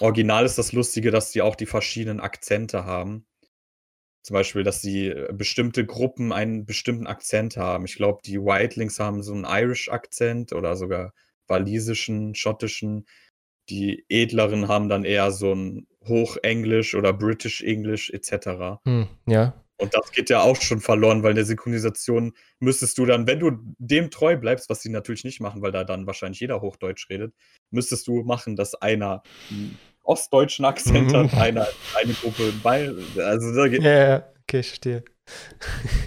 Original 0.00 0.44
ist 0.44 0.58
das 0.58 0.72
Lustige, 0.72 1.10
dass 1.10 1.32
sie 1.32 1.42
auch 1.42 1.56
die 1.56 1.66
verschiedenen 1.66 2.20
Akzente 2.20 2.84
haben. 2.84 3.26
Zum 4.22 4.34
Beispiel, 4.34 4.62
dass 4.62 4.80
die 4.80 5.08
äh, 5.08 5.32
bestimmte 5.32 5.86
Gruppen 5.86 6.32
einen 6.32 6.66
bestimmten 6.66 7.06
Akzent 7.06 7.56
haben. 7.56 7.84
Ich 7.84 7.96
glaube, 7.96 8.20
die 8.24 8.40
Whitelings 8.40 8.98
haben 8.98 9.22
so 9.22 9.32
einen 9.32 9.44
Irish-Akzent 9.44 10.52
oder 10.52 10.76
sogar 10.76 11.12
walisischen, 11.46 12.34
schottischen. 12.34 13.06
Die 13.68 14.04
Edleren 14.08 14.68
haben 14.68 14.88
dann 14.88 15.04
eher 15.04 15.30
so 15.32 15.54
ein 15.54 15.86
Hochenglisch 16.08 16.94
oder 16.94 17.12
British 17.12 17.62
English 17.62 18.10
etc. 18.10 18.80
Hm, 18.84 19.08
ja. 19.26 19.54
Und 19.80 19.94
das 19.94 20.10
geht 20.10 20.28
ja 20.28 20.40
auch 20.40 20.60
schon 20.60 20.80
verloren, 20.80 21.22
weil 21.22 21.30
in 21.30 21.36
der 21.36 21.44
Synchronisation 21.44 22.32
müsstest 22.58 22.98
du 22.98 23.06
dann, 23.06 23.28
wenn 23.28 23.38
du 23.38 23.52
dem 23.78 24.10
treu 24.10 24.36
bleibst, 24.36 24.68
was 24.68 24.82
sie 24.82 24.90
natürlich 24.90 25.22
nicht 25.22 25.40
machen, 25.40 25.62
weil 25.62 25.70
da 25.70 25.84
dann 25.84 26.06
wahrscheinlich 26.06 26.40
jeder 26.40 26.60
Hochdeutsch 26.60 27.08
redet, 27.08 27.32
müsstest 27.70 28.08
du 28.08 28.24
machen, 28.24 28.56
dass 28.56 28.74
einer 28.74 29.22
einen 29.50 29.78
ostdeutschen 30.02 30.64
Akzent 30.64 31.14
hat, 31.14 31.32
mhm. 31.32 31.38
einer 31.38 31.68
eine 31.94 32.12
Gruppe 32.14 32.52
bei. 32.62 32.90
Also 33.18 33.54
da 33.54 33.68
geht 33.68 33.82
ja, 33.82 34.08
ja, 34.08 34.16
okay, 34.42 34.60
ich 34.60 34.68
verstehe. 34.68 35.04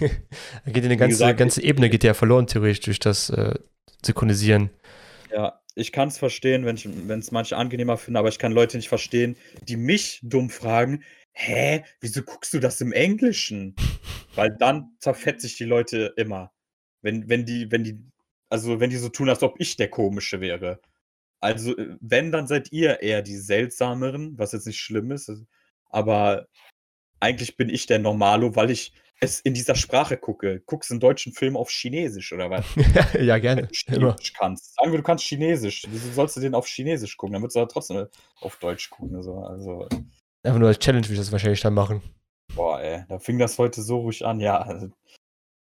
da 0.00 0.70
geht 0.70 0.84
eine 0.84 0.96
ganze, 0.98 1.14
gesagt, 1.14 1.38
ganze 1.38 1.62
Ebene 1.62 1.88
geht 1.88 2.04
ja 2.04 2.12
verloren, 2.12 2.46
theoretisch, 2.46 2.80
durch 2.80 2.98
das 2.98 3.30
äh, 3.30 3.54
Synchronisieren. 4.04 4.70
Ja, 5.32 5.61
ich 5.74 5.92
kann 5.92 6.08
es 6.08 6.18
verstehen, 6.18 6.64
wenn 6.64 7.18
es 7.18 7.30
manche 7.30 7.56
angenehmer 7.56 7.96
finden, 7.96 8.16
aber 8.16 8.28
ich 8.28 8.38
kann 8.38 8.52
Leute 8.52 8.76
nicht 8.76 8.88
verstehen, 8.88 9.36
die 9.68 9.76
mich 9.76 10.20
dumm 10.22 10.50
fragen, 10.50 11.02
hä, 11.32 11.84
wieso 12.00 12.22
guckst 12.22 12.52
du 12.54 12.60
das 12.60 12.80
im 12.80 12.92
Englischen? 12.92 13.74
Weil 14.34 14.56
dann 14.58 14.96
zerfetze 14.98 15.46
ich 15.46 15.56
die 15.56 15.64
Leute 15.64 16.14
immer. 16.16 16.52
Wenn, 17.00 17.28
wenn 17.28 17.44
die, 17.44 17.70
wenn 17.70 17.84
die, 17.84 17.98
also 18.48 18.80
wenn 18.80 18.90
die 18.90 18.96
so 18.96 19.08
tun, 19.08 19.28
als 19.28 19.42
ob 19.42 19.56
ich 19.58 19.76
der 19.76 19.88
Komische 19.88 20.40
wäre. 20.40 20.80
Also, 21.40 21.76
äh, 21.76 21.96
wenn, 22.00 22.32
dann 22.32 22.46
seid 22.46 22.72
ihr 22.72 23.02
eher 23.02 23.22
die 23.22 23.36
seltsameren, 23.36 24.38
was 24.38 24.52
jetzt 24.52 24.66
nicht 24.66 24.80
schlimm 24.80 25.10
ist. 25.10 25.30
Aber 25.90 26.46
eigentlich 27.20 27.56
bin 27.56 27.68
ich 27.68 27.86
der 27.86 27.98
Normalo, 27.98 28.56
weil 28.56 28.70
ich 28.70 28.92
es 29.22 29.40
in 29.40 29.54
dieser 29.54 29.76
Sprache 29.76 30.16
gucke. 30.16 30.60
Guckst 30.66 30.90
du 30.90 30.94
einen 30.94 31.00
deutschen 31.00 31.32
Film 31.32 31.56
auf 31.56 31.70
Chinesisch 31.70 32.32
oder 32.32 32.50
was? 32.50 32.64
ja, 33.20 33.38
gerne. 33.38 33.62
Wenn 33.62 34.00
du 34.00 34.06
Chinesisch 34.08 34.32
kannst. 34.32 34.74
Sagen 34.74 34.90
wir, 34.90 34.98
du 34.98 35.04
kannst 35.04 35.24
Chinesisch. 35.24 35.84
Wieso 35.88 36.12
sollst 36.12 36.36
du 36.36 36.40
den 36.40 36.54
auf 36.54 36.66
Chinesisch 36.66 37.16
gucken? 37.16 37.34
Dann 37.34 37.42
würdest 37.42 37.56
du 37.56 37.60
aber 37.60 37.68
trotzdem 37.68 38.06
auf 38.40 38.56
Deutsch 38.56 38.90
gucken. 38.90 39.14
Also, 39.16 39.38
also 39.38 39.88
Einfach 40.44 40.58
nur 40.58 40.68
als 40.68 40.80
Challenge 40.80 41.08
wie 41.08 41.12
ich 41.12 41.18
das 41.18 41.30
wahrscheinlich 41.30 41.60
dann 41.60 41.74
machen. 41.74 42.02
Boah, 42.54 42.80
ey, 42.80 43.04
da 43.08 43.18
fing 43.20 43.38
das 43.38 43.58
heute 43.58 43.80
so 43.80 43.98
ruhig 43.98 44.26
an. 44.26 44.40
Ja, 44.40 44.58
also 44.58 44.90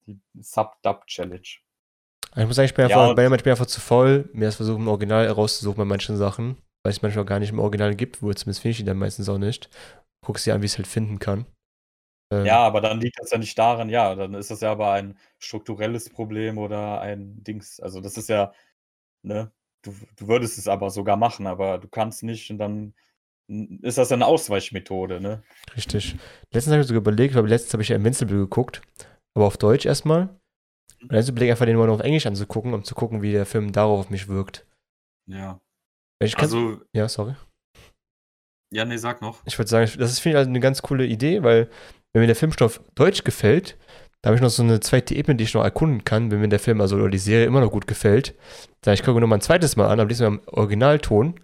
die 0.06 0.20
Sub-Dub-Challenge. 0.38 1.42
Ich 2.36 2.46
muss 2.46 2.58
sagen, 2.58 2.66
ich 2.66 2.74
bin, 2.74 2.90
ja, 2.90 3.10
einfach, 3.10 3.38
ich 3.38 3.44
bin 3.44 3.52
einfach 3.52 3.66
zu 3.66 3.80
voll, 3.80 4.30
mir 4.34 4.46
das 4.46 4.58
versuchen, 4.58 4.82
im 4.82 4.88
Original 4.90 5.26
rauszusuchen 5.28 5.78
bei 5.78 5.86
manchen 5.86 6.18
Sachen, 6.18 6.58
weil 6.84 6.92
es 6.92 7.02
manchmal 7.02 7.24
gar 7.24 7.40
nicht 7.40 7.52
im 7.52 7.60
Original 7.60 7.96
gibt, 7.96 8.22
wo 8.22 8.34
zumindest 8.34 8.62
finde 8.62 8.72
ich 8.72 8.78
die 8.78 8.84
dann 8.84 8.98
meistens 8.98 9.30
auch 9.30 9.38
nicht. 9.38 9.70
Guck 10.26 10.40
sie 10.40 10.52
an, 10.52 10.62
wie 10.62 10.66
ich 10.66 10.74
es 10.74 10.78
halt 10.78 10.88
finden 10.88 11.20
kann. 11.20 11.46
Ähm, 12.32 12.46
ja, 12.46 12.60
aber 12.60 12.82
dann 12.82 13.00
liegt 13.00 13.20
das 13.20 13.32
ja 13.32 13.38
nicht 13.38 13.58
daran, 13.58 13.90
ja, 13.90 14.16
dann 14.16 14.34
ist 14.34 14.52
das 14.52 14.62
ja 14.62 14.72
aber 14.72 14.92
ein 14.92 15.18
strukturelles 15.40 16.10
Problem 16.10 16.58
oder 16.58 17.02
ein 17.02 17.44
Dings. 17.44 17.80
Also 17.80 18.02
das 18.02 18.18
ist 18.18 18.30
ja, 18.30 18.52
ne, 19.24 19.52
du, 19.84 19.94
du 20.16 20.28
würdest 20.28 20.58
es 20.58 20.68
aber 20.68 20.90
sogar 20.90 21.18
machen, 21.18 21.48
aber 21.48 21.78
du 21.78 21.88
kannst 21.88 22.24
nicht 22.24 22.50
und 22.50 22.58
dann 22.58 22.94
ist 23.48 24.00
das 24.00 24.12
eine 24.12 24.26
Ausweichmethode, 24.26 25.22
ne? 25.22 25.44
Richtig. 25.76 26.16
Letztens 26.52 26.74
habe 26.74 26.82
ich 26.82 26.88
sogar 26.88 27.02
überlegt, 27.02 27.36
weil 27.36 27.46
letztens 27.46 27.74
habe 27.74 27.84
ich 27.84 27.90
ja 27.90 27.96
Invincible 27.96 28.38
geguckt, 28.38 28.82
aber 29.36 29.46
auf 29.46 29.58
Deutsch 29.58 29.86
erstmal. 29.86 30.30
Und 31.02 31.14
dann 31.14 31.28
überlegt 31.28 31.52
einfach 31.52 31.66
den 31.66 31.78
mal 31.78 31.86
noch 31.86 31.96
auf 31.96 32.02
Englisch 32.02 32.26
anzugucken, 32.26 32.74
um 32.74 32.84
zu 32.84 32.96
gucken, 32.96 33.22
wie 33.22 33.32
der 33.32 33.46
Film 33.46 33.72
darauf 33.72 34.00
auf 34.00 34.10
mich 34.10 34.28
wirkt. 34.28 34.66
Ja. 35.28 35.62
Ich 36.20 36.38
also. 36.40 36.82
Ja, 36.94 37.08
sorry. 37.08 37.36
Ja, 38.74 38.84
nee, 38.84 38.98
sag 38.98 39.22
noch. 39.22 39.46
Ich 39.46 39.58
würde 39.60 39.70
sagen, 39.70 39.92
das 40.00 40.12
ist, 40.12 40.20
finde 40.20 40.38
ich, 40.38 40.40
also 40.40 40.50
eine 40.50 40.60
ganz 40.60 40.82
coole 40.82 41.06
Idee, 41.06 41.44
weil, 41.44 41.70
wenn 42.16 42.22
mir 42.22 42.28
der 42.28 42.36
Film 42.38 42.54
schon 42.54 42.68
auf 42.68 42.82
Deutsch 42.96 43.26
gefällt, 43.26 43.78
da 44.22 44.30
habe 44.30 44.38
ich 44.38 44.42
noch 44.42 44.50
so 44.50 44.64
eine 44.64 44.80
zweite 44.80 45.14
Ebene, 45.14 45.36
die 45.36 45.44
ich 45.44 45.54
noch 45.54 45.64
erkunden 45.64 46.06
kann, 46.06 46.32
wenn 46.32 46.40
mir 46.40 46.48
der 46.48 46.60
Film, 46.60 46.80
also 46.80 46.96
oder 46.96 47.10
die 47.10 47.18
Serie 47.18 47.46
immer 47.46 47.60
noch 47.60 47.72
gut 47.72 47.88
gefällt. 47.88 48.34
Dann 48.82 48.94
ich 48.94 49.04
gucke 49.04 49.20
noch 49.20 49.28
mal 49.28 49.36
ein 49.36 49.42
zweites 49.42 49.76
Mal 49.76 49.90
an, 49.90 50.00
aber 50.00 50.08
diesmal 50.08 50.30
im 50.30 50.42
Originalton 50.48 51.40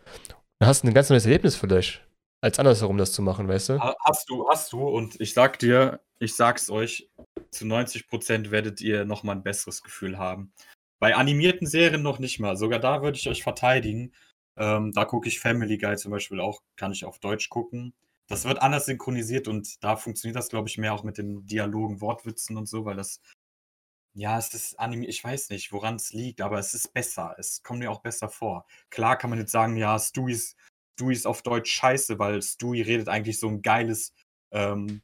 dann 0.62 0.70
hast 0.70 0.84
du 0.84 0.88
ein 0.88 0.94
ganz 0.94 1.10
neues 1.10 1.26
Erlebnis 1.26 1.56
vielleicht, 1.56 2.08
als 2.40 2.60
andersherum 2.60 2.96
das 2.98 3.14
zu 3.14 3.24
machen, 3.24 3.48
weißt 3.48 3.70
du? 3.70 3.80
Hast 3.80 4.30
du, 4.30 4.48
hast 4.48 4.72
du. 4.72 4.88
Und 4.88 5.20
ich 5.20 5.34
sag 5.34 5.58
dir, 5.58 6.00
ich 6.20 6.36
sag's 6.36 6.70
euch, 6.70 7.10
zu 7.50 7.66
90 7.66 8.08
Prozent 8.08 8.52
werdet 8.52 8.80
ihr 8.80 9.04
nochmal 9.04 9.36
ein 9.38 9.44
besseres 9.44 9.82
Gefühl 9.82 10.20
haben. 10.20 10.54
Bei 11.00 11.16
animierten 11.16 11.66
Serien 11.66 12.04
noch 12.04 12.20
nicht 12.20 12.40
mal. 12.40 12.58
Sogar 12.58 12.78
da 12.78 13.02
würde 13.02 13.18
ich 13.18 13.28
euch 13.28 13.42
verteidigen. 13.42 14.14
Ähm, 14.56 14.92
da 14.94 15.06
gucke 15.06 15.28
ich 15.28 15.40
Family 15.40 15.80
Guy 15.80 15.98
zum 15.98 16.12
Beispiel 16.12 16.40
auch, 16.40 16.62
kann 16.76 16.92
ich 16.92 17.06
auf 17.06 17.18
Deutsch 17.18 17.50
gucken. 17.50 17.96
Das 18.28 18.46
wird 18.46 18.62
anders 18.62 18.86
synchronisiert 18.86 19.48
und 19.48 19.84
da 19.84 19.98
funktioniert 19.98 20.38
das, 20.38 20.50
glaube 20.50 20.70
ich, 20.70 20.78
mehr 20.78 20.94
auch 20.94 21.04
mit 21.04 21.18
den 21.18 21.46
Dialogen, 21.46 22.02
Wortwitzen 22.02 22.58
und 22.58 22.68
so, 22.68 22.86
weil 22.86 22.96
das, 22.96 23.22
ja, 24.14 24.38
es 24.38 24.54
ist 24.54 24.80
animiert, 24.80 25.12
ich 25.12 25.24
weiß 25.24 25.50
nicht, 25.50 25.72
woran 25.72 25.96
es 25.96 26.14
liegt, 26.14 26.42
aber 26.42 26.60
es 26.60 26.74
ist 26.74 26.94
besser. 26.94 27.36
Es 27.38 27.64
kommt 27.64 27.80
mir 27.80 27.92
auch 27.92 28.02
besser 28.02 28.30
vor. 28.30 28.66
Klar 28.90 29.18
kann 29.18 29.30
man 29.30 29.40
jetzt 29.40 29.52
sagen, 29.52 29.76
ja, 29.78 29.98
Stewie 30.00 30.34
ist, 30.34 30.58
Stewie 30.98 31.14
ist 31.14 31.28
auf 31.28 31.42
Deutsch 31.42 31.72
scheiße, 31.72 32.20
weil 32.20 32.42
Stewie 32.42 32.84
redet 32.86 33.10
eigentlich 33.10 33.40
so 33.40 33.48
ein 33.48 33.62
geiles, 33.62 34.14
ähm, 34.52 35.02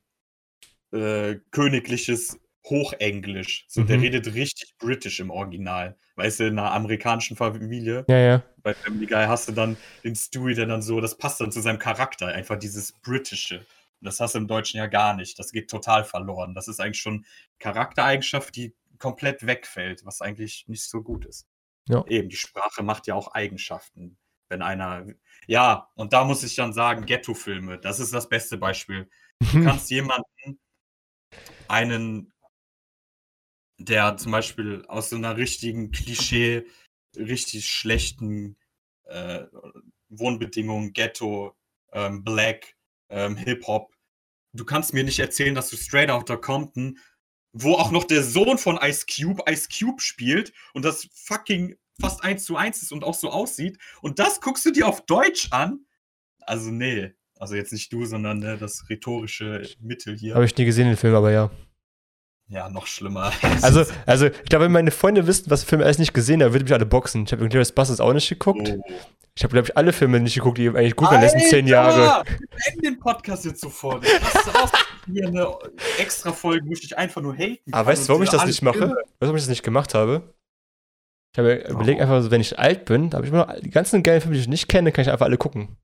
äh, 0.92 1.36
königliches 1.52 2.40
Hochenglisch. 2.70 3.66
So, 3.68 3.82
mhm. 3.82 3.88
der 3.88 4.02
redet 4.02 4.34
richtig 4.34 4.78
britisch 4.78 5.20
im 5.20 5.30
Original. 5.30 5.98
Weißt 6.16 6.40
du, 6.40 6.48
in 6.48 6.60
einer 6.60 6.72
amerikanischen 6.72 7.38
Familie. 7.38 8.06
Ja, 8.08 8.18
ja. 8.18 8.44
Bei 8.64 8.74
Family 8.74 9.06
Guy 9.06 9.26
hast 9.26 9.48
du 9.48 9.52
dann 9.52 9.78
den 10.04 10.16
Stewie, 10.16 10.56
der 10.56 10.66
dann 10.66 10.82
so, 10.82 11.00
das 11.00 11.18
passt 11.18 11.40
dann 11.40 11.52
zu 11.52 11.62
seinem 11.62 11.80
Charakter, 11.80 12.28
einfach 12.28 12.58
dieses 12.58 12.92
britische. 12.92 13.60
Und 13.60 14.06
das 14.06 14.20
hast 14.20 14.36
du 14.36 14.40
im 14.40 14.48
Deutschen 14.48 14.78
ja 14.78 14.88
gar 14.88 15.16
nicht. 15.16 15.40
Das 15.40 15.52
geht 15.52 15.70
total 15.70 16.04
verloren. 16.04 16.54
Das 16.54 16.68
ist 16.68 16.80
eigentlich 16.80 17.02
schon 17.02 17.26
Charaktereigenschaft, 17.60 18.56
die 18.56 18.76
komplett 19.00 19.46
wegfällt, 19.46 20.06
was 20.06 20.22
eigentlich 20.22 20.66
nicht 20.68 20.84
so 20.84 21.02
gut 21.02 21.26
ist. 21.26 21.48
Ja. 21.88 22.04
Eben, 22.08 22.30
die 22.30 22.36
Sprache 22.36 22.84
macht 22.84 23.08
ja 23.08 23.16
auch 23.16 23.34
Eigenschaften. 23.34 24.18
Wenn 24.50 24.62
einer, 24.62 25.06
ja, 25.46 25.90
und 25.96 26.14
da 26.14 26.24
muss 26.24 26.44
ich 26.44 26.56
dann 26.56 26.74
sagen, 26.74 27.06
Ghetto-Filme, 27.06 27.80
das 27.80 28.00
ist 28.00 28.14
das 28.14 28.30
beste 28.30 28.58
Beispiel. 28.58 29.10
Du 29.40 29.64
kannst 29.64 29.90
jemanden, 29.90 30.60
einen, 31.68 32.34
der 33.78 34.18
zum 34.18 34.32
Beispiel 34.32 34.84
aus 34.88 35.10
so 35.10 35.16
einer 35.16 35.38
richtigen 35.38 35.92
Klischee, 35.92 36.66
richtig 37.16 37.70
schlechten 37.70 38.58
äh, 39.06 39.46
Wohnbedingungen, 40.10 40.94
Ghetto, 40.94 41.56
ähm, 41.94 42.24
Black, 42.24 42.76
ähm, 43.10 43.38
Hip-Hop, 43.38 43.94
du 44.54 44.66
kannst 44.66 44.94
mir 44.94 45.04
nicht 45.04 45.20
erzählen, 45.20 45.56
dass 45.56 45.70
du 45.70 45.78
Straight 45.78 46.10
Outta 46.10 46.38
Compton 46.38 47.00
wo 47.64 47.74
auch 47.74 47.92
noch 47.92 48.04
der 48.04 48.24
Sohn 48.24 48.58
von 48.58 48.80
Ice 48.82 49.06
Cube 49.06 49.44
Ice 49.50 49.68
Cube 49.70 50.02
spielt 50.02 50.54
und 50.74 50.86
das 50.86 51.08
fucking 51.14 51.76
fast 52.00 52.24
eins 52.24 52.46
zu 52.46 52.56
eins 52.56 52.82
ist 52.82 52.92
und 52.92 53.04
auch 53.04 53.16
so 53.16 53.30
aussieht. 53.30 53.78
Und 54.02 54.20
das 54.20 54.42
guckst 54.42 54.66
du 54.66 54.72
dir 54.72 54.88
auf 54.88 55.06
Deutsch 55.06 55.48
an. 55.52 55.86
Also, 56.42 56.72
nee. 56.72 57.14
Also 57.40 57.56
jetzt 57.56 57.72
nicht 57.72 57.92
du, 57.94 58.06
sondern 58.06 58.40
ne, 58.40 58.58
das 58.58 58.90
rhetorische 58.90 59.62
Mittel 59.80 60.18
hier. 60.18 60.36
Habe 60.36 60.46
ich 60.46 60.56
nie 60.58 60.66
gesehen, 60.66 60.88
den 60.88 60.98
Film, 60.98 61.16
aber 61.16 61.32
ja. 61.32 61.52
Ja, 62.50 62.70
noch 62.70 62.88
schlimmer. 62.88 63.32
Also, 63.62 63.84
also 64.06 64.28
ich 64.28 64.44
glaube, 64.46 64.66
wenn 64.66 64.72
meine 64.72 64.92
Freunde 64.92 65.28
wissen, 65.28 65.50
was 65.50 65.64
Filme 65.64 65.84
alles 65.84 65.98
nicht 66.00 66.14
gesehen 66.14 66.42
haben, 66.42 66.54
würde 66.54 66.64
mich 66.64 66.74
alle 66.74 66.86
boxen. 66.86 67.24
Ich 67.26 67.32
habe 67.34 67.44
Inglourious 67.44 67.72
Basterds 67.74 68.00
auch 68.00 68.14
nicht 68.14 68.30
geguckt. 68.30 68.76
Oh. 68.78 68.84
Ich 69.36 69.44
habe, 69.44 69.52
glaube 69.54 69.68
ich, 69.68 69.78
alle 69.78 69.94
Filme 69.94 70.20
nicht 70.20 70.36
geguckt, 70.36 70.58
die 70.58 70.70
eigentlich 70.70 70.96
gut 70.96 71.10
waren 71.10 71.16
in 71.16 71.22
den 71.22 71.32
letzten 71.34 71.50
zehn 71.50 71.68
Jahre. 71.68 72.24
Beenden 72.26 72.82
den 72.82 73.00
Podcast 73.00 73.46
jetzt 73.46 73.62
sofort. 73.62 74.04
Das 74.04 74.46
ist 74.46 74.56
auch 74.56 74.72
hier 75.06 75.28
eine 75.28 75.48
extra 76.00 76.32
Folge, 76.32 76.66
wo 76.68 76.72
ich 76.74 76.82
dich 76.82 76.98
einfach 76.98 77.22
nur 77.22 77.34
haten 77.36 77.72
kann. 77.72 77.80
Aber 77.82 77.90
weißt 77.92 78.06
du, 78.06 78.10
warum 78.10 78.24
ich 78.24 78.30
das 78.30 78.46
nicht 78.46 78.62
mache? 78.62 78.78
Filme- 78.80 78.96
Weißt 78.96 79.06
du, 79.06 79.14
warum 79.20 79.36
ich 79.36 79.44
das 79.44 79.50
nicht 79.50 79.64
gemacht 79.64 79.94
habe? 79.94 80.34
Ich 81.34 81.40
habe 81.40 81.50
mir 81.50 81.68
überlegt, 81.68 82.02
einfach 82.02 82.22
so, 82.24 82.32
wenn 82.32 82.42
ich 82.42 82.58
alt 82.58 82.86
bin, 82.86 83.14
habe 83.14 83.26
ich 83.26 83.32
immer 83.32 83.46
noch 83.46 83.60
die 83.60 83.70
ganzen 83.70 84.02
geilen 84.02 84.22
Filme, 84.22 84.36
die 84.36 84.42
ich 84.42 84.48
nicht 84.48 84.68
kenne, 84.70 84.92
kann 84.92 85.04
ich 85.04 85.12
einfach 85.12 85.26
alle 85.28 85.38
gucken. 85.38 85.78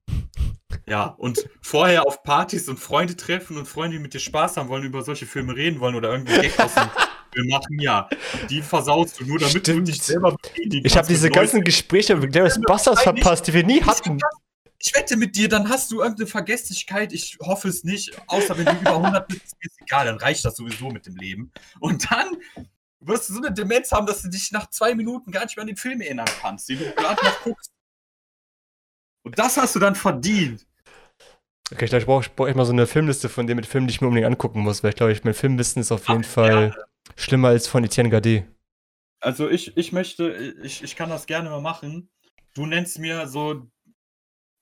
Ja, 0.86 1.06
und 1.18 1.48
vorher 1.62 2.06
auf 2.06 2.24
Partys 2.24 2.68
und 2.68 2.78
Freunde 2.78 3.16
treffen 3.16 3.58
und 3.58 3.68
Freunde, 3.68 3.98
die 3.98 4.04
mit 4.04 4.14
dir 4.14 4.20
Spaß 4.20 4.58
haben 4.58 4.68
wollen, 4.70 4.84
über 4.84 5.02
solche 5.04 5.26
Filme 5.26 5.56
reden 5.56 5.80
wollen 5.80 5.96
oder 5.96 6.12
irgendwie 6.12 6.34
Gag 6.42 6.60
aus 6.60 6.74
dem 6.74 6.90
Film 7.34 7.48
machen, 7.48 7.80
ja. 7.80 8.10
Die 8.50 8.62
versaust 8.62 9.20
du 9.20 9.26
nur, 9.26 9.40
damit 9.40 9.52
Stimmt. 9.62 9.88
du 9.88 9.92
dich 9.92 10.02
selber 10.02 10.36
befriedigen 10.36 10.86
Ich 10.86 10.98
habe 10.98 11.08
diese 11.08 11.30
ganzen 11.30 11.58
Leuten. 11.58 11.66
Gespräche 11.66 12.16
mit 12.16 12.26
Inglourious 12.26 12.60
Basterds 12.68 13.08
Eigentlich- 13.08 13.24
verpasst, 13.24 13.48
die 13.48 13.54
wir 13.54 13.64
nie 13.66 13.82
hatten. 13.82 14.20
Ich 14.86 14.94
wette 14.94 15.16
mit 15.16 15.38
dir, 15.38 15.48
dann 15.48 15.70
hast 15.70 15.90
du 15.92 16.02
irgendeine 16.02 16.28
Vergesslichkeit. 16.28 17.14
Ich 17.14 17.38
hoffe 17.42 17.70
es 17.70 17.86
nicht. 17.86 18.12
Außer 18.28 18.58
wenn 18.58 18.66
du 18.66 18.74
über 18.74 18.98
100 18.98 19.26
bist, 19.30 19.56
ist 19.62 19.80
egal, 19.82 20.08
dann 20.08 20.18
reicht 20.18 20.44
das 20.44 20.58
sowieso 20.58 20.90
mit 20.90 21.06
dem 21.06 21.16
Leben. 21.16 21.54
Und 21.80 22.12
dann 22.12 22.36
wirst 23.00 23.30
du 23.30 23.34
so 23.36 23.40
eine 23.42 23.54
Demenz 23.54 23.94
haben, 23.94 24.06
dass 24.06 24.22
du 24.22 24.28
dich 24.28 24.52
nach 24.52 24.70
zwei 24.70 24.94
Minuten 24.94 25.32
gar 25.32 25.46
nicht 25.46 25.56
mehr 25.56 25.62
an 25.62 25.68
den 25.68 25.78
Film 25.78 26.02
erinnern 26.02 26.28
kannst, 26.42 26.68
den 26.68 26.80
du 26.80 26.92
gerade 26.92 27.24
noch 27.24 27.42
guckst. 27.44 27.72
Und 29.24 29.40
das 29.40 29.56
hast 29.56 29.74
du 29.76 29.80
dann 29.80 29.96
verdient. 29.96 30.68
Okay, 31.72 31.86
ich 31.86 31.90
glaube, 31.90 32.02
ich 32.02 32.06
brauche 32.06 32.30
brauch 32.36 32.48
echt 32.48 32.58
mal 32.58 32.66
so 32.66 32.74
eine 32.74 32.88
Filmliste 32.88 33.30
von 33.30 33.48
dem 33.48 33.56
mit 33.56 33.66
Filmen, 33.66 33.88
die 33.88 33.94
ich 33.94 34.02
mir 34.02 34.08
unbedingt 34.08 34.28
angucken 34.28 34.60
muss, 34.60 34.84
weil 34.84 34.90
ich 34.90 34.96
glaube, 34.96 35.12
ich, 35.12 35.24
mein 35.24 35.34
Filmwissen 35.34 35.82
ist 35.82 35.92
auf 35.92 36.08
jeden 36.08 36.24
Ach, 36.24 36.30
Fall 36.30 36.86
schlimmer 37.16 37.50
als 37.50 37.68
von 37.68 37.84
Etienne 37.84 38.10
Gade. 38.10 38.46
Also 39.20 39.50
ich, 39.50 39.76
ich 39.78 39.94
möchte, 39.94 40.32
ich, 40.64 40.84
ich 40.84 40.96
kann 40.96 41.10
das 41.10 41.26
gerne 41.26 41.50
mal 41.50 41.62
machen. 41.62 42.10
Du 42.54 42.66
nennst 42.66 43.00
mir 43.00 43.28
so, 43.28 43.66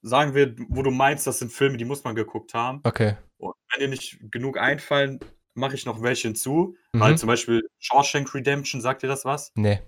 sagen 0.02 0.36
wir, 0.36 0.56
wo 0.70 0.84
du 0.84 0.92
meinst, 0.92 1.26
das 1.26 1.40
sind 1.40 1.52
Filme, 1.52 1.78
die 1.78 1.86
muss 1.86 2.04
man 2.04 2.16
geguckt 2.16 2.54
haben. 2.54 2.82
Okay. 2.84 3.18
Und 3.38 3.56
wenn 3.72 3.82
dir 3.82 3.88
nicht 3.90 4.20
genug 4.32 4.58
einfallen, 4.58 5.20
mache 5.56 5.76
ich 5.76 5.86
noch 5.86 6.02
welche 6.02 6.28
hinzu. 6.30 6.76
Mhm. 6.94 7.00
Weil 7.00 7.18
zum 7.18 7.28
Beispiel 7.28 7.68
Shawshank 7.80 8.34
Redemption, 8.34 8.82
sagt 8.82 9.02
dir 9.04 9.08
das 9.08 9.26
was? 9.26 9.52
Nee. 9.56 9.82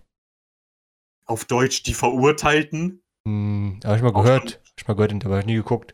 Auf 1.26 1.46
Deutsch 1.46 1.84
die 1.84 1.94
Verurteilten. 1.94 3.02
Hm, 3.28 3.80
habe 3.86 3.96
ich 3.96 4.02
mal 4.02 4.12
gehört. 4.12 4.56
Hab 4.56 4.80
ich 4.80 4.88
mal 4.88 4.96
gehört, 4.96 5.26
aber 5.26 5.36
hab 5.36 5.42
ich 5.42 5.48
nie 5.48 5.56
geguckt. 5.56 5.94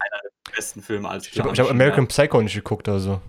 Besten 0.56 0.82
Film 0.82 1.06
als 1.06 1.28
Ich 1.28 1.40
habe 1.40 1.52
hab 1.52 1.70
American 1.70 2.08
Psycho 2.08 2.42
nicht 2.42 2.56
geguckt, 2.56 2.88
also. 2.90 3.22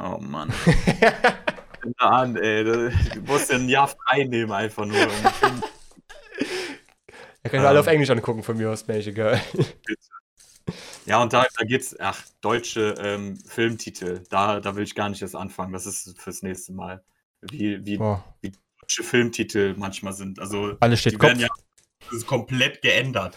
Oh 0.00 0.18
Mann. 0.20 0.52
An, 1.98 2.36
ey. 2.36 2.64
Du 2.64 2.90
musst 3.26 3.50
ja 3.50 3.56
ein 3.56 3.68
Jahr 3.68 3.88
frei 3.88 4.24
nehmen, 4.24 4.52
einfach 4.52 4.84
nur. 4.84 5.00
Um 5.00 5.62
Da 7.42 7.50
kann 7.50 7.60
ich 7.60 7.66
alle 7.66 7.78
Ähm. 7.78 7.80
auf 7.80 7.86
Englisch 7.86 8.10
angucken, 8.10 8.42
von 8.42 8.56
mir 8.56 8.70
aus, 8.70 8.86
mir 8.86 8.96
egal. 8.96 9.40
Ja, 11.06 11.22
und 11.22 11.32
da, 11.32 11.46
da 11.56 11.64
geht's, 11.64 11.98
ach, 11.98 12.22
deutsche 12.40 12.94
ähm, 12.98 13.38
Filmtitel. 13.38 14.24
Da, 14.28 14.60
da 14.60 14.76
will 14.76 14.84
ich 14.84 14.94
gar 14.94 15.08
nicht 15.08 15.22
erst 15.22 15.36
anfangen. 15.36 15.72
Das 15.72 15.86
ist 15.86 16.20
fürs 16.20 16.42
nächste 16.42 16.72
Mal. 16.72 17.02
Wie, 17.40 17.84
wie 17.86 17.96
Boah, 17.96 18.22
deutsche 18.82 19.02
Filmtitel 19.02 19.74
manchmal 19.78 20.12
sind. 20.12 20.40
Also, 20.40 20.76
alles 20.80 21.00
steht 21.00 21.14
die 21.14 21.16
Kopf. 21.16 21.30
werden 21.30 21.40
ja 21.40 21.48
das 22.00 22.18
ist 22.18 22.26
komplett 22.26 22.82
geändert. 22.82 23.36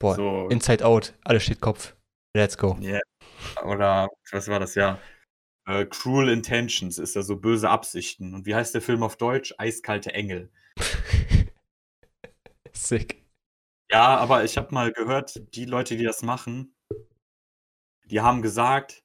Boah, 0.00 0.14
So, 0.16 0.48
Inside 0.48 0.84
Out, 0.84 1.14
alles 1.24 1.44
steht 1.44 1.60
Kopf. 1.60 1.94
Let's 2.34 2.56
go. 2.56 2.76
ja. 2.80 3.00
Oder, 3.64 4.08
was 4.32 4.48
war 4.48 4.58
das, 4.60 4.74
ja? 4.74 4.98
Äh, 5.66 5.86
Cruel 5.86 6.28
Intentions 6.28 6.98
ist 6.98 7.14
ja 7.16 7.22
so 7.22 7.36
böse 7.36 7.68
Absichten. 7.68 8.34
Und 8.34 8.46
wie 8.46 8.54
heißt 8.54 8.74
der 8.74 8.82
Film 8.82 9.02
auf 9.02 9.16
Deutsch? 9.16 9.54
Eiskalte 9.58 10.12
Engel. 10.12 10.50
Sick. 12.72 13.24
Ja, 13.90 14.16
aber 14.16 14.44
ich 14.44 14.56
habe 14.56 14.72
mal 14.74 14.92
gehört, 14.92 15.54
die 15.54 15.64
Leute, 15.64 15.96
die 15.96 16.04
das 16.04 16.22
machen, 16.22 16.74
die 18.04 18.20
haben 18.20 18.40
gesagt, 18.42 19.04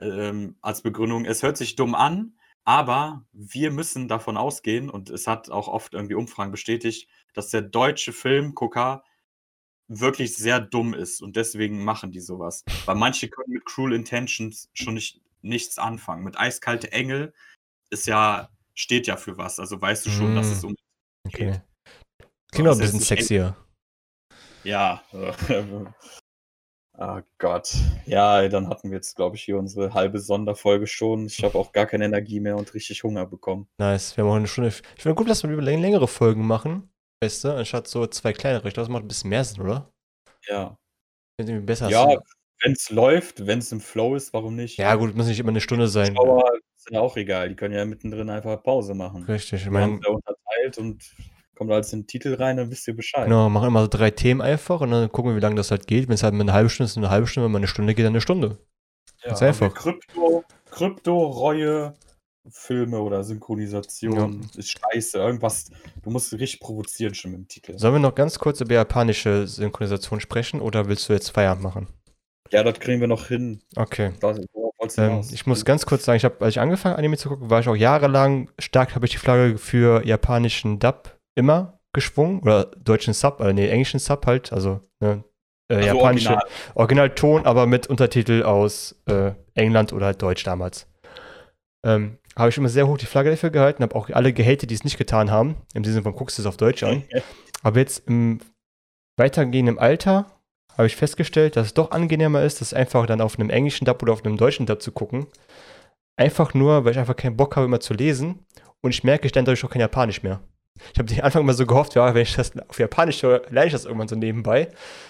ähm, 0.00 0.56
als 0.60 0.82
Begründung, 0.82 1.24
es 1.24 1.42
hört 1.42 1.56
sich 1.56 1.76
dumm 1.76 1.94
an, 1.94 2.38
aber 2.64 3.24
wir 3.32 3.70
müssen 3.70 4.06
davon 4.08 4.36
ausgehen, 4.36 4.90
und 4.90 5.08
es 5.10 5.26
hat 5.26 5.50
auch 5.50 5.68
oft 5.68 5.94
irgendwie 5.94 6.14
Umfragen 6.14 6.50
bestätigt, 6.50 7.08
dass 7.32 7.50
der 7.50 7.62
deutsche 7.62 8.12
Filmgucker 8.12 9.02
wirklich 9.88 10.36
sehr 10.36 10.60
dumm 10.60 10.94
ist 10.94 11.22
und 11.22 11.36
deswegen 11.36 11.82
machen 11.82 12.12
die 12.12 12.20
sowas. 12.20 12.64
Weil 12.84 12.96
manche 12.96 13.28
können 13.28 13.52
mit 13.52 13.64
Cruel 13.64 13.94
Intentions 13.94 14.68
schon 14.74 14.94
nicht, 14.94 15.20
nichts 15.42 15.78
anfangen. 15.78 16.24
Mit 16.24 16.38
Eiskalte 16.38 16.92
Engel 16.92 17.32
ist 17.90 18.06
ja, 18.06 18.50
steht 18.74 19.06
ja 19.06 19.16
für 19.16 19.38
was. 19.38 19.58
Also 19.58 19.80
weißt 19.80 20.06
du 20.06 20.10
schon, 20.10 20.34
dass 20.34 20.48
Mm. 20.48 20.52
es 20.52 20.64
um 20.64 20.74
Okay. 21.26 21.60
Klingt 22.52 22.68
auch 22.68 22.72
ein 22.72 22.78
bisschen 22.78 23.00
sexier. 23.00 23.56
Ja. 24.64 25.02
Ah 27.00 27.22
Gott. 27.38 27.76
Ja, 28.06 28.48
dann 28.48 28.68
hatten 28.68 28.90
wir 28.90 28.96
jetzt, 28.96 29.14
glaube 29.14 29.36
ich, 29.36 29.44
hier 29.44 29.56
unsere 29.56 29.94
halbe 29.94 30.18
Sonderfolge 30.18 30.88
schon. 30.88 31.26
Ich 31.26 31.44
habe 31.44 31.56
auch 31.56 31.70
gar 31.70 31.86
keine 31.86 32.04
Energie 32.04 32.40
mehr 32.40 32.56
und 32.56 32.74
richtig 32.74 33.04
Hunger 33.04 33.24
bekommen. 33.24 33.68
Nice. 33.78 34.16
Wir 34.16 34.24
haben 34.24 34.30
auch 34.32 34.34
eine 34.34 34.48
Stunde. 34.48 34.70
Ich 34.70 34.82
finde 35.02 35.14
gut, 35.14 35.30
dass 35.30 35.44
wir 35.44 35.56
längere 35.62 36.08
Folgen 36.08 36.44
machen. 36.44 36.90
Weißt 37.22 37.44
du, 37.44 37.56
anstatt 37.56 37.88
so 37.88 38.06
zwei 38.06 38.32
kleinere. 38.32 38.68
Ich 38.68 38.74
glaube, 38.74 38.86
das 38.86 38.92
macht 38.92 39.04
ein 39.04 39.08
bisschen 39.08 39.30
mehr 39.30 39.44
Sinn, 39.44 39.62
oder? 39.62 39.90
Ja. 40.46 40.76
Finde 41.36 41.52
irgendwie 41.52 41.66
besser. 41.66 41.88
Ja, 41.90 42.06
wenn 42.62 42.72
es 42.72 42.90
läuft, 42.90 43.46
wenn 43.46 43.58
es 43.60 43.72
im 43.72 43.80
Flow 43.80 44.14
ist, 44.14 44.32
warum 44.32 44.56
nicht? 44.56 44.78
ja, 44.78 44.94
gut, 44.94 45.14
muss 45.16 45.26
nicht 45.26 45.38
immer 45.38 45.50
eine 45.50 45.60
Stunde 45.60 45.88
sein. 45.88 46.14
Zuschauer 46.14 46.50
ist 46.76 46.90
ja 46.90 47.00
auch 47.00 47.16
egal. 47.16 47.48
Die 47.48 47.56
können 47.56 47.74
ja 47.74 47.84
mittendrin 47.84 48.30
einfach 48.30 48.62
Pause 48.62 48.94
machen. 48.94 49.24
Richtig. 49.24 49.62
Ich 49.62 49.70
meine, 49.70 50.00
da 50.00 50.10
unterteilt 50.10 50.78
und 50.78 51.04
kommt 51.54 51.70
in 51.70 52.00
den 52.00 52.06
Titel 52.06 52.34
rein, 52.34 52.56
dann 52.56 52.70
wisst 52.70 52.86
ihr 52.86 52.94
Bescheid. 52.94 53.24
genau, 53.24 53.48
machen 53.48 53.68
immer 53.68 53.82
so 53.82 53.88
drei 53.88 54.10
Themen 54.10 54.40
einfach 54.40 54.80
und 54.80 54.90
dann 54.90 55.10
gucken 55.10 55.32
wir, 55.32 55.36
wie 55.36 55.40
lange 55.40 55.56
das 55.56 55.70
halt 55.70 55.86
geht. 55.86 56.08
Wenn 56.08 56.14
es 56.14 56.22
halt 56.22 56.34
eine 56.34 56.52
halbe 56.52 56.70
Stunde 56.70 56.90
ist, 56.90 56.96
eine 56.96 57.10
halbe 57.10 57.26
Stunde. 57.26 57.46
Wenn 57.46 57.52
man 57.52 57.60
eine 57.60 57.68
Stunde 57.68 57.94
geht, 57.94 58.04
dann 58.04 58.12
eine 58.12 58.20
Stunde. 58.20 58.58
Ja, 59.24 59.36
einfach. 59.36 59.74
Krypto, 59.74 60.44
Krypto, 60.70 61.26
Reue, 61.26 61.94
Filme 62.50 63.00
oder 63.00 63.24
Synchronisation 63.24 64.48
ist 64.56 64.78
scheiße. 64.78 65.18
Irgendwas, 65.18 65.70
du 66.02 66.10
musst 66.10 66.32
richtig 66.32 66.60
provozieren 66.60 67.14
schon 67.14 67.32
mit 67.32 67.40
dem 67.40 67.48
Titel. 67.48 67.78
Sollen 67.78 67.94
wir 67.94 68.00
noch 68.00 68.14
ganz 68.14 68.38
kurz 68.38 68.60
über 68.60 68.74
japanische 68.74 69.46
Synchronisation 69.46 70.20
sprechen 70.20 70.60
oder 70.60 70.88
willst 70.88 71.08
du 71.08 71.12
jetzt 71.12 71.30
Feierabend 71.30 71.62
machen? 71.62 71.88
Ja, 72.50 72.62
das 72.62 72.80
kriegen 72.80 73.00
wir 73.00 73.08
noch 73.08 73.26
hin. 73.26 73.60
Okay. 73.76 74.12
Du 74.20 74.34
Ähm, 74.96 75.22
ich 75.32 75.46
muss 75.46 75.64
ganz 75.64 75.84
kurz 75.86 76.04
sagen, 76.04 76.16
ich 76.16 76.24
habe, 76.24 76.42
als 76.44 76.54
ich 76.54 76.60
angefangen 76.60 76.96
Anime 76.96 77.16
zu 77.16 77.28
gucken, 77.28 77.50
war 77.50 77.60
ich 77.60 77.68
auch 77.68 77.76
jahrelang 77.76 78.50
stark, 78.58 78.94
habe 78.94 79.06
ich 79.06 79.12
die 79.12 79.18
Flagge 79.18 79.58
für 79.58 80.06
japanischen 80.06 80.78
Dub 80.78 81.18
immer 81.34 81.78
geschwungen 81.92 82.40
oder 82.40 82.66
deutschen 82.66 83.12
Sub, 83.12 83.40
äh, 83.40 83.52
nee, 83.52 83.68
englischen 83.68 83.98
Sub 83.98 84.24
halt, 84.26 84.52
also 84.52 84.80
ne, 85.00 85.24
äh, 85.70 85.76
Also 85.76 85.86
japanische 85.88 86.28
original. 86.30 86.48
Originalton, 86.74 87.46
aber 87.46 87.66
mit 87.66 87.86
Untertitel 87.88 88.42
aus 88.42 89.00
äh, 89.06 89.32
England 89.54 89.92
oder 89.92 90.06
halt 90.06 90.22
Deutsch 90.22 90.44
damals. 90.44 90.86
Ähm, 91.84 92.18
habe 92.38 92.50
ich 92.50 92.56
immer 92.56 92.68
sehr 92.68 92.86
hoch 92.86 92.98
die 92.98 93.06
Flagge 93.06 93.30
dafür 93.30 93.50
gehalten, 93.50 93.82
habe 93.82 93.96
auch 93.96 94.08
alle 94.10 94.32
gehatet, 94.32 94.70
die 94.70 94.74
es 94.74 94.84
nicht 94.84 94.96
getan 94.96 95.30
haben. 95.30 95.56
Im 95.74 95.84
Sinne 95.84 96.02
von 96.02 96.14
guckst 96.14 96.38
du 96.38 96.42
es 96.42 96.46
auf 96.46 96.56
Deutsch 96.56 96.84
an. 96.84 97.02
Aber 97.62 97.80
jetzt 97.80 98.06
im 98.06 98.38
weitergehenden 99.16 99.78
Alter 99.78 100.26
habe 100.76 100.86
ich 100.86 100.94
festgestellt, 100.94 101.56
dass 101.56 101.66
es 101.66 101.74
doch 101.74 101.90
angenehmer 101.90 102.42
ist, 102.44 102.60
das 102.60 102.72
einfach 102.72 103.06
dann 103.06 103.20
auf 103.20 103.38
einem 103.38 103.50
englischen 103.50 103.84
Dub 103.84 104.00
oder 104.02 104.12
auf 104.12 104.24
einem 104.24 104.36
deutschen 104.36 104.66
Dub 104.66 104.80
zu 104.80 104.92
gucken. 104.92 105.26
Einfach 106.16 106.54
nur, 106.54 106.84
weil 106.84 106.92
ich 106.92 106.98
einfach 106.98 107.16
keinen 107.16 107.36
Bock 107.36 107.56
habe, 107.56 107.66
immer 107.66 107.80
zu 107.80 107.94
lesen. 107.94 108.46
Und 108.80 108.92
ich 108.92 109.02
merke, 109.02 109.26
ich 109.26 109.34
lerne 109.34 109.46
dadurch 109.46 109.64
auch 109.64 109.70
kein 109.70 109.80
Japanisch 109.80 110.22
mehr. 110.22 110.40
Ich 110.92 110.98
habe 111.00 111.12
am 111.12 111.24
Anfang 111.24 111.42
immer 111.42 111.54
so 111.54 111.66
gehofft, 111.66 111.96
ja, 111.96 112.14
wenn 112.14 112.22
ich 112.22 112.36
das 112.36 112.52
auf 112.68 112.78
Japanisch 112.78 113.24
höre, 113.24 113.42
lerne 113.50 113.66
ich 113.66 113.72
das 113.72 113.84
irgendwann 113.84 114.06
so 114.06 114.14
nebenbei. 114.14 114.68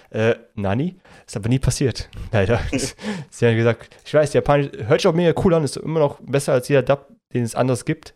Äh, 0.09 0.37
Nani? 0.55 0.97
Ist 1.26 1.37
aber 1.37 1.51
nie 1.51 1.59
passiert, 1.59 2.09
leider. 2.33 2.61
Sie 3.31 3.47
haben 3.47 3.57
gesagt, 3.57 3.95
ich 4.07 4.14
weiß, 4.14 4.33
Japanisch 4.33 4.70
hört 4.87 5.03
sich 5.03 5.09
auch 5.09 5.14
mega 5.14 5.39
cool 5.45 5.53
an, 5.53 5.64
ist 5.64 5.76
immer 5.76 6.01
noch 6.01 6.18
besser 6.20 6.55
als 6.55 6.68
jeder 6.68 6.83
Dub, 6.83 7.07
den 7.35 7.43
es 7.43 7.55
anders 7.55 7.85
gibt. 7.85 8.14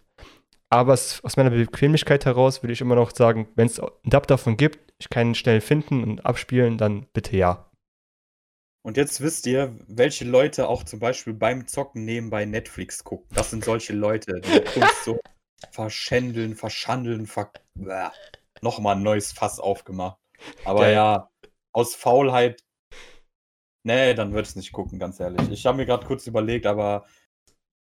Aber 0.71 0.95
aus 0.95 1.37
meiner 1.37 1.51
Bequemlichkeit 1.51 2.25
heraus 2.25 2.63
würde 2.63 2.73
ich 2.73 2.81
immer 2.81 2.95
noch 2.95 3.15
sagen, 3.15 3.49
wenn 3.57 3.67
es 3.67 3.79
einen 3.79 3.91
Dub 4.05 4.27
davon 4.27 4.57
gibt, 4.57 4.93
ich 4.99 5.11
kann 5.11 5.29
ihn 5.29 5.35
schnell 5.35 5.61
finden 5.61 6.03
und 6.03 6.25
abspielen, 6.25 6.79
dann 6.79 7.07
bitte 7.13 7.37
ja. 7.37 7.71
Und 8.85 8.97
jetzt 8.97 9.21
wisst 9.21 9.47
ihr, 9.47 9.77
welche 9.87 10.25
Leute 10.25 10.69
auch 10.69 10.83
zum 10.83 10.99
Beispiel 10.99 11.35
beim 11.35 11.67
Zocken 11.67 12.05
nebenbei 12.05 12.47
Netflix 12.47 13.05
gucken. 13.05 13.29
Das 13.35 13.51
sind 13.51 13.65
solche 13.65 13.93
Leute, 13.93 14.41
die 14.41 14.61
Kunst 14.73 15.05
so 15.05 15.21
verschändeln, 15.71 16.57
verschandeln, 16.57 17.27
ver 17.27 17.53
nochmal 18.61 18.97
ein 18.97 19.03
neues 19.03 19.33
Fass 19.33 19.61
aufgemacht. 19.61 20.19
Aber 20.65 20.81
Geil. 20.81 20.95
ja, 20.95 21.31
aus 21.73 21.95
Faulheit, 21.95 22.63
nee, 23.85 24.15
dann 24.15 24.33
würde 24.33 24.43
ich 24.43 24.51
es 24.51 24.57
nicht 24.57 24.73
gucken, 24.73 24.99
ganz 24.99 25.21
ehrlich. 25.21 25.51
Ich 25.51 25.67
habe 25.67 25.77
mir 25.77 25.87
gerade 25.87 26.07
kurz 26.07 26.27
überlegt, 26.27 26.67
aber 26.67 27.05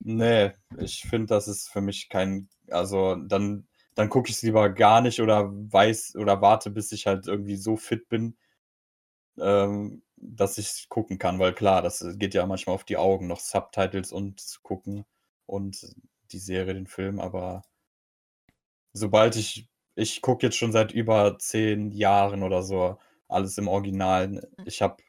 nee, 0.05 0.53
ich 0.78 1.03
finde, 1.03 1.26
das 1.28 1.48
ist 1.48 1.68
für 1.70 1.80
mich 1.80 2.09
kein, 2.09 2.48
also 2.70 3.16
dann, 3.16 3.66
dann 3.94 4.09
gucke 4.09 4.30
ich 4.30 4.36
es 4.36 4.42
lieber 4.42 4.70
gar 4.70 5.00
nicht 5.00 5.20
oder 5.20 5.50
weiß 5.53 6.16
oder 6.16 6.40
warte, 6.40 6.70
bis 6.70 6.92
ich 6.92 7.07
halt 7.07 7.26
irgendwie 7.26 7.57
so 7.57 7.76
fit 7.76 8.09
bin, 8.09 8.36
ähm, 9.38 10.03
dass 10.16 10.59
ich 10.59 10.88
gucken 10.88 11.18
kann, 11.18 11.38
weil 11.38 11.55
klar, 11.55 11.82
das 11.82 12.05
geht 12.16 12.34
ja 12.34 12.46
manchmal 12.46 12.74
auf 12.74 12.84
die 12.84 12.96
Augen, 12.96 13.26
noch 13.26 13.40
Subtitles 13.40 14.12
und 14.12 14.40
zu 14.40 14.61
gucken 14.62 15.05
und 15.46 15.94
die 16.32 16.38
Serie, 16.38 16.74
den 16.74 16.86
Film, 16.86 17.20
aber 17.20 17.62
sobald 18.92 19.36
ich, 19.36 19.68
ich 19.94 20.22
gucke 20.22 20.46
jetzt 20.46 20.57
schon 20.57 20.72
seit 20.72 20.92
über 20.92 21.38
zehn 21.38 21.90
Jahren 21.92 22.42
oder 22.42 22.62
so, 22.62 22.98
alles 23.28 23.59
im 23.59 23.68
Original. 23.68 24.48
Ich 24.64 24.82
habe 24.82 25.03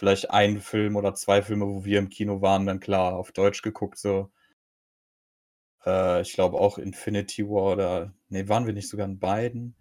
vielleicht 0.00 0.30
einen 0.30 0.62
Film 0.62 0.96
oder 0.96 1.14
zwei 1.14 1.42
Filme, 1.42 1.66
wo 1.66 1.84
wir 1.84 1.98
im 1.98 2.08
Kino 2.08 2.40
waren, 2.40 2.64
dann 2.64 2.80
klar 2.80 3.16
auf 3.16 3.32
Deutsch 3.32 3.60
geguckt, 3.60 3.98
so. 3.98 4.30
Äh, 5.84 6.22
ich 6.22 6.32
glaube 6.32 6.58
auch 6.58 6.78
Infinity 6.78 7.46
War 7.46 7.74
oder, 7.74 8.14
nee, 8.30 8.48
waren 8.48 8.64
wir 8.64 8.72
nicht 8.72 8.88
sogar 8.88 9.06
in 9.06 9.18
beiden? 9.18 9.76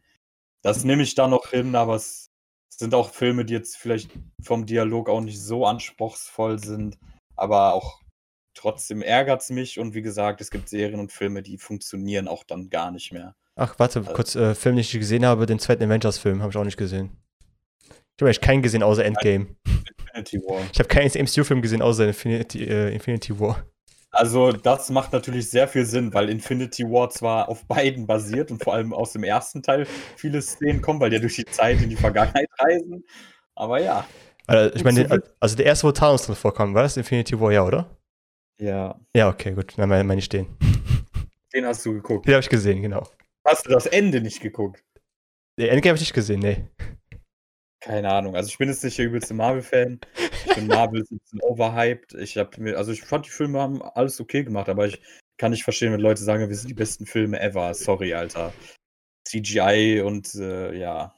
Das 0.62 0.84
nehme 0.84 1.04
ich 1.04 1.16
da 1.16 1.30
noch 1.30 1.52
hin, 1.52 1.74
aber 1.74 1.96
es 1.96 2.32
sind 2.68 2.94
auch 2.94 3.12
Filme, 3.12 3.46
die 3.46 3.54
jetzt 3.54 3.78
vielleicht 3.78 4.12
vom 4.44 4.66
Dialog 4.66 5.08
auch 5.08 5.22
nicht 5.22 5.42
so 5.42 5.66
anspruchsvoll 5.66 6.60
sind, 6.60 7.00
aber 7.38 7.74
auch 7.74 8.02
trotzdem 8.56 9.02
ärgert 9.02 9.42
es 9.42 9.50
mich 9.52 9.80
und 9.80 9.94
wie 9.94 10.02
gesagt, 10.02 10.42
es 10.42 10.52
gibt 10.52 10.68
Serien 10.68 11.00
und 11.00 11.14
Filme, 11.14 11.44
die 11.44 11.58
funktionieren 11.58 12.28
auch 12.28 12.44
dann 12.44 12.70
gar 12.70 12.92
nicht 12.92 13.14
mehr. 13.14 13.38
Ach, 13.56 13.80
warte, 13.80 14.00
also, 14.00 14.12
kurz, 14.12 14.36
äh, 14.36 14.54
Film, 14.54 14.76
den 14.76 14.82
ich 14.82 14.92
gesehen 14.92 15.26
habe, 15.26 15.46
den 15.46 15.60
zweiten 15.60 15.84
Avengers-Film, 15.84 16.42
habe 16.42 16.52
ich 16.52 16.58
auch 16.58 16.66
nicht 16.66 16.76
gesehen. 16.76 17.16
Ich 18.20 18.22
habe 18.22 18.32
eigentlich 18.32 18.42
keinen 18.42 18.62
gesehen 18.62 18.84
außer 18.84 19.06
Endgame. 19.06 19.48
Infinity 19.98 20.40
War. 20.40 20.60
Ich 20.74 20.80
habe 20.80 20.90
keinen 20.90 21.10
MCU-Film 21.10 21.62
gesehen 21.62 21.82
außer 21.82 22.06
Infinity, 22.06 22.66
äh, 22.66 22.94
Infinity 22.94 23.40
War. 23.40 23.64
Also, 24.12 24.52
das 24.52 24.90
macht 24.90 25.14
natürlich 25.14 25.50
sehr 25.50 25.70
viel 25.70 25.86
Sinn, 25.86 26.14
weil 26.14 26.30
Infinity 26.30 26.84
War 26.84 27.10
zwar 27.12 27.48
auf 27.48 27.66
beiden 27.66 28.08
basiert 28.08 28.52
und 28.52 28.62
vor 28.62 28.74
allem 28.74 28.92
aus 28.92 29.14
dem 29.14 29.24
ersten 29.24 29.64
Teil 29.64 29.86
viele 30.18 30.42
Szenen 30.42 30.82
kommen, 30.82 31.00
weil 31.00 31.12
die 31.12 31.16
ja 31.16 31.22
durch 31.22 31.38
die 31.38 31.46
Zeit 31.46 31.82
in 31.82 31.90
die 31.90 31.96
Vergangenheit 31.96 32.50
reisen. 32.60 33.06
Aber 33.56 33.80
ja. 33.80 34.06
Also, 34.48 34.76
ich 34.76 34.84
meine, 34.84 35.24
also 35.40 35.56
der 35.56 35.68
erste, 35.68 35.88
wo 35.88 35.94
Thanos 35.94 36.26
drin 36.26 36.36
vorkam, 36.36 36.74
war 36.74 36.84
das 36.84 36.98
Infinity 36.98 37.40
War, 37.40 37.54
ja, 37.54 37.66
oder? 37.66 37.98
Ja. 38.60 39.00
Ja, 39.16 39.30
okay, 39.30 39.54
gut. 39.54 39.78
Dann 39.78 39.88
meine 39.88 40.20
ich 40.20 40.28
den. 40.28 40.46
Den 41.54 41.66
hast 41.66 41.86
du 41.86 41.94
geguckt. 41.94 42.28
Den 42.28 42.34
habe 42.34 42.42
ich 42.42 42.50
gesehen, 42.50 42.82
genau. 42.82 43.08
Hast 43.46 43.66
du 43.66 43.70
das 43.70 43.86
Ende 43.86 44.20
nicht 44.20 44.42
geguckt? 44.42 44.84
Den 45.58 45.70
Ende 45.70 45.88
habe 45.88 45.96
ich 45.96 46.02
nicht 46.02 46.14
gesehen, 46.14 46.42
nee. 46.42 46.68
Keine 47.82 48.12
Ahnung. 48.12 48.36
Also 48.36 48.50
ich 48.50 48.58
bin 48.58 48.70
jetzt 48.70 48.84
nicht 48.84 48.98
der 48.98 49.06
übelste 49.06 49.34
Marvel-Fan. 49.34 50.00
Ich 50.46 50.54
finde 50.54 50.76
Marvel 50.76 51.02
ein 51.02 51.20
bisschen 51.20 51.42
overhyped. 51.42 52.14
Ich 52.16 52.38
habe 52.38 52.62
mir, 52.62 52.78
also 52.78 52.92
ich 52.92 53.02
fand 53.02 53.26
die 53.26 53.32
Filme 53.32 53.60
haben 53.60 53.82
alles 53.82 54.20
okay 54.20 54.44
gemacht, 54.44 54.68
aber 54.68 54.86
ich 54.88 55.02
kann 55.38 55.52
nicht 55.52 55.64
verstehen, 55.64 55.94
wenn 55.94 56.02
Leute 56.02 56.22
sagen, 56.24 56.48
wir 56.48 56.56
sind 56.56 56.70
die 56.70 56.74
besten 56.74 57.06
Filme 57.06 57.40
ever. 57.40 57.74
Sorry, 57.74 58.14
Alter. 58.14 58.54
CGI 59.26 60.02
und 60.02 60.36
äh, 60.36 60.78
ja. 60.78 61.16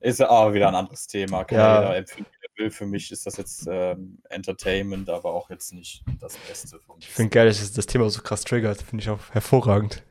Ist 0.00 0.20
aber 0.20 0.54
wieder 0.54 0.68
ein 0.68 0.74
anderes 0.74 1.06
Thema. 1.06 1.44
Kann 1.44 1.58
ja. 1.58 1.80
jeder 1.80 1.96
empfinden, 1.96 2.30
will. 2.56 2.70
Für 2.70 2.86
mich 2.86 3.10
ist 3.10 3.26
das 3.26 3.36
jetzt 3.36 3.66
ähm, 3.70 4.18
Entertainment, 4.30 5.08
aber 5.10 5.32
auch 5.32 5.50
jetzt 5.50 5.72
nicht 5.72 6.04
das 6.20 6.36
Beste. 6.36 6.80
Ich 6.98 7.08
finde 7.08 7.30
geil, 7.30 7.46
dass 7.46 7.72
das 7.72 7.86
Thema 7.86 8.08
so 8.10 8.22
krass 8.22 8.44
triggert. 8.44 8.82
Finde 8.82 9.02
ich 9.02 9.10
auch 9.10 9.30
hervorragend. 9.32 10.02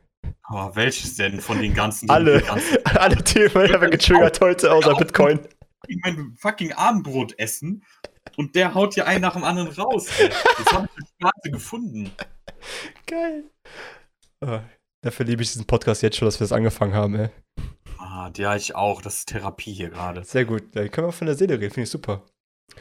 Oh, 0.55 0.69
welches 0.75 1.15
denn 1.15 1.41
von 1.41 1.59
den 1.59 1.73
ganzen? 1.73 2.07
Alle, 2.11 2.39
ganzen 2.39 2.77
alle 2.85 3.15
Themen 3.23 3.73
haben 3.73 3.89
getriggert 3.89 4.39
heute, 4.39 4.71
außer 4.71 4.93
Bitcoin. 4.93 5.39
Ich 5.87 5.97
mein 6.03 6.35
fucking 6.37 6.73
Abendbrot 6.73 7.39
essen 7.39 7.83
und 8.37 8.53
der 8.53 8.75
haut 8.75 8.93
hier 8.93 9.07
einen 9.07 9.21
nach 9.21 9.33
dem 9.33 9.43
anderen 9.43 9.69
raus. 9.69 10.09
Ey. 10.19 10.29
Das 10.29 10.73
habe 10.73 10.87
ich 10.95 11.17
gerade 11.17 11.51
gefunden. 11.51 12.11
Geil. 13.07 13.45
Oh, 14.41 14.59
dafür 15.01 15.25
liebe 15.25 15.41
ich 15.41 15.51
diesen 15.51 15.65
Podcast 15.65 16.03
jetzt 16.03 16.17
schon, 16.17 16.27
dass 16.27 16.39
wir 16.39 16.45
das 16.45 16.51
angefangen 16.51 16.93
haben, 16.93 17.15
ey. 17.15 17.29
Ah, 17.97 18.31
ja, 18.37 18.55
ich 18.55 18.75
auch. 18.75 19.01
Das 19.01 19.15
ist 19.15 19.29
Therapie 19.29 19.73
hier 19.73 19.89
gerade. 19.89 20.23
Sehr 20.23 20.45
gut. 20.45 20.75
Da 20.75 20.87
können 20.87 21.07
wir 21.07 21.13
von 21.13 21.25
der 21.25 21.35
Seele 21.35 21.55
reden, 21.55 21.73
finde 21.73 21.85
ich 21.85 21.89
super. 21.89 22.23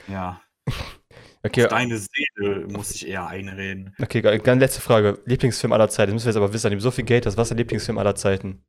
Ja. 0.09 0.43
Okay. 1.45 1.65
Auf 1.65 1.71
deine 1.71 1.99
Seele 1.99 2.67
muss 2.69 2.93
ich 2.93 3.07
eher 3.07 3.27
einreden. 3.27 3.95
Okay, 4.01 4.23
dann 4.23 4.61
letzte 4.61 4.81
Frage. 4.81 5.21
Lieblingsfilm 5.25 5.73
aller 5.73 5.89
Zeiten. 5.89 6.11
Das 6.11 6.15
müssen 6.15 6.27
wir 6.27 6.31
jetzt 6.31 6.37
aber 6.37 6.53
wissen, 6.53 6.67
an 6.69 6.71
dem 6.73 6.81
so 6.81 6.91
viel 6.91 7.05
Geld 7.05 7.27
hast. 7.27 7.37
Was 7.37 7.47
ist 7.47 7.51
der 7.51 7.57
Lieblingsfilm 7.59 7.99
aller 7.99 8.15
Zeiten? 8.15 8.65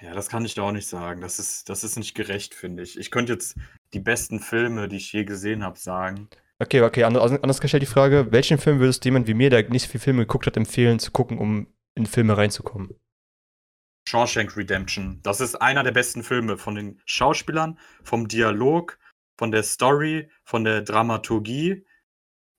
Ja, 0.00 0.12
das 0.12 0.28
kann 0.28 0.44
ich 0.44 0.54
da 0.54 0.62
auch 0.62 0.72
nicht 0.72 0.88
sagen. 0.88 1.20
Das 1.20 1.38
ist, 1.38 1.68
das 1.68 1.84
ist 1.84 1.96
nicht 1.96 2.14
gerecht, 2.14 2.54
finde 2.54 2.82
ich. 2.82 2.98
Ich 2.98 3.10
könnte 3.10 3.32
jetzt 3.32 3.56
die 3.94 4.00
besten 4.00 4.40
Filme, 4.40 4.88
die 4.88 4.96
ich 4.96 5.12
je 5.12 5.24
gesehen 5.24 5.62
habe, 5.62 5.78
sagen. 5.78 6.28
Okay, 6.58 6.82
okay, 6.82 7.04
anders, 7.04 7.32
anders 7.32 7.60
gestellt 7.60 7.82
die 7.82 7.86
Frage, 7.86 8.32
welchen 8.32 8.58
Film 8.58 8.78
würdest 8.78 9.04
du 9.04 9.08
jemand 9.08 9.26
wie 9.26 9.34
mir, 9.34 9.50
der 9.50 9.68
nicht 9.68 9.82
so 9.82 9.88
viele 9.88 10.02
Filme 10.02 10.22
geguckt 10.22 10.46
hat, 10.46 10.56
empfehlen 10.56 10.98
zu 10.98 11.10
gucken, 11.12 11.38
um 11.38 11.66
in 11.94 12.06
Filme 12.06 12.36
reinzukommen? 12.36 12.94
Shawshank 14.08 14.56
Redemption. 14.56 15.20
Das 15.22 15.40
ist 15.40 15.56
einer 15.56 15.82
der 15.82 15.92
besten 15.92 16.22
Filme 16.22 16.56
von 16.56 16.74
den 16.74 17.00
Schauspielern, 17.04 17.78
vom 18.02 18.28
Dialog, 18.28 18.98
von 19.36 19.50
der 19.50 19.62
Story, 19.62 20.30
von 20.44 20.64
der 20.64 20.82
Dramaturgie, 20.82 21.86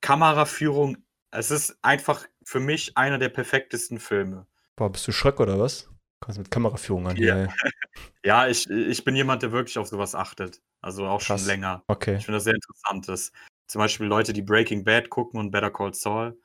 Kameraführung. 0.02 0.98
Es 1.32 1.52
ist 1.52 1.78
einfach 1.82 2.26
für 2.44 2.60
mich 2.60 2.98
einer 2.98 3.18
der 3.18 3.30
perfektesten 3.30 4.00
Filme. 4.00 4.48
Boah, 4.76 4.92
bist 4.92 5.08
du 5.08 5.12
Schreck 5.12 5.40
oder 5.40 5.60
was? 5.60 5.90
Kannst 6.22 6.40
mit 6.40 6.52
Kameraführung 6.52 7.08
an. 7.08 7.18
Ja, 7.18 7.48
ja 8.24 8.48
ich, 8.48 8.70
ich 8.70 9.04
bin 9.04 9.16
jemand, 9.16 9.44
der 9.44 9.52
wirklich 9.52 9.78
auf 9.78 9.88
sowas 9.88 10.16
achtet. 10.16 10.62
Also 10.82 11.06
auch 11.08 11.22
Krass. 11.22 11.42
schon 11.42 11.48
länger. 11.48 11.84
Okay. 11.88 12.18
Ich 12.18 12.26
finde 12.26 12.38
das 12.38 12.44
sehr 12.44 12.56
interessant. 12.56 13.08
Dass 13.08 13.32
zum 13.68 13.80
Beispiel 13.80 14.08
Leute, 14.08 14.34
die 14.34 14.42
Breaking 14.42 14.84
Bad 14.84 15.10
gucken 15.10 15.40
und 15.40 15.52
Better 15.52 15.72
Call 15.72 15.94
Saul, 15.94 16.40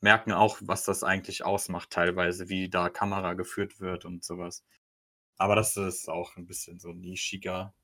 merken 0.00 0.32
auch, 0.32 0.58
was 0.60 0.84
das 0.84 1.02
eigentlich 1.02 1.44
ausmacht, 1.44 1.90
teilweise, 1.90 2.48
wie 2.48 2.68
da 2.68 2.90
Kamera 2.90 3.32
geführt 3.32 3.80
wird 3.80 4.04
und 4.04 4.22
sowas. 4.22 4.62
Aber 5.38 5.56
das 5.56 5.76
ist 5.76 6.08
auch 6.08 6.36
ein 6.36 6.46
bisschen 6.46 6.78
so 6.78 6.92
nischiger. 6.92 7.74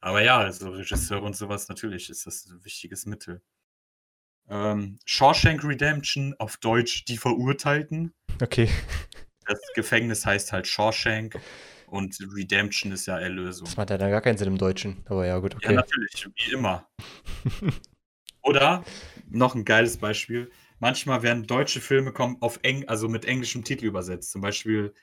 Aber 0.00 0.22
ja, 0.22 0.38
also 0.38 0.70
Regisseur 0.70 1.22
und 1.22 1.36
sowas, 1.36 1.68
natürlich 1.68 2.08
ist 2.08 2.26
das 2.26 2.46
ein 2.46 2.64
wichtiges 2.64 3.06
Mittel. 3.06 3.42
Ähm, 4.48 4.98
Shawshank 5.04 5.62
Redemption, 5.62 6.34
auf 6.38 6.56
Deutsch 6.56 7.04
Die 7.04 7.16
Verurteilten. 7.16 8.14
Okay. 8.42 8.68
Das 9.46 9.60
Gefängnis 9.74 10.24
heißt 10.26 10.52
halt 10.52 10.66
Shawshank 10.66 11.38
und 11.86 12.16
Redemption 12.34 12.92
ist 12.92 13.06
ja 13.06 13.18
Erlösung. 13.18 13.66
Das 13.66 13.76
macht 13.76 13.90
ja 13.90 13.98
dann 13.98 14.10
gar 14.10 14.20
keinen 14.20 14.38
Sinn 14.38 14.48
im 14.48 14.58
Deutschen, 14.58 15.02
aber 15.06 15.26
ja, 15.26 15.38
gut, 15.38 15.54
okay. 15.54 15.66
Ja, 15.66 15.72
natürlich, 15.72 16.28
wie 16.36 16.52
immer. 16.52 16.88
Oder, 18.42 18.84
noch 19.28 19.54
ein 19.54 19.64
geiles 19.64 19.98
Beispiel, 19.98 20.50
manchmal 20.78 21.22
werden 21.22 21.46
deutsche 21.46 21.80
Filme 21.80 22.12
kommen 22.12 22.38
auf 22.40 22.58
Eng, 22.62 22.88
also 22.88 23.08
mit 23.08 23.24
englischem 23.24 23.64
Titel 23.64 23.86
übersetzt. 23.86 24.30
Zum 24.32 24.40
Beispiel 24.40 24.94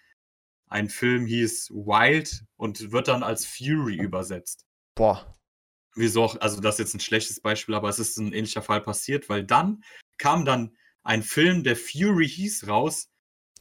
ein 0.67 0.89
Film 0.89 1.25
hieß 1.25 1.71
Wild 1.71 2.43
und 2.57 2.91
wird 2.91 3.07
dann 3.07 3.23
als 3.23 3.45
Fury 3.45 3.95
übersetzt. 3.95 4.66
Boah. 4.97 5.37
Wieso 5.95 6.23
auch, 6.23 6.39
also 6.41 6.59
das 6.59 6.75
ist 6.75 6.79
jetzt 6.79 6.93
ein 6.95 6.99
schlechtes 6.99 7.39
Beispiel, 7.39 7.75
aber 7.75 7.89
es 7.89 7.99
ist 7.99 8.17
ein 8.17 8.33
ähnlicher 8.33 8.61
Fall 8.61 8.81
passiert, 8.81 9.29
weil 9.29 9.43
dann 9.43 9.83
kam 10.17 10.43
dann 10.43 10.75
ein 11.03 11.23
Film, 11.23 11.63
der 11.63 11.75
Fury 11.75 12.27
hieß, 12.27 12.67
raus. 12.67 13.09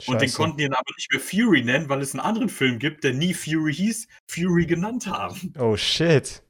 Scheiße. 0.01 0.11
Und 0.11 0.20
den 0.20 0.32
konnten 0.32 0.57
die 0.59 0.64
dann 0.64 0.74
aber 0.74 0.93
nicht 0.97 1.11
mehr 1.11 1.20
Fury 1.20 1.62
nennen, 1.62 1.89
weil 1.89 2.03
es 2.03 2.12
einen 2.12 2.20
anderen 2.20 2.49
Film 2.49 2.78
gibt, 2.78 3.05
der 3.05 3.14
nie 3.14 3.32
Fury 3.32 3.72
hieß, 3.72 4.09
Fury 4.28 4.66
genannt 4.66 5.07
haben. 5.07 5.55
Oh 5.59 5.76
shit. 5.76 6.43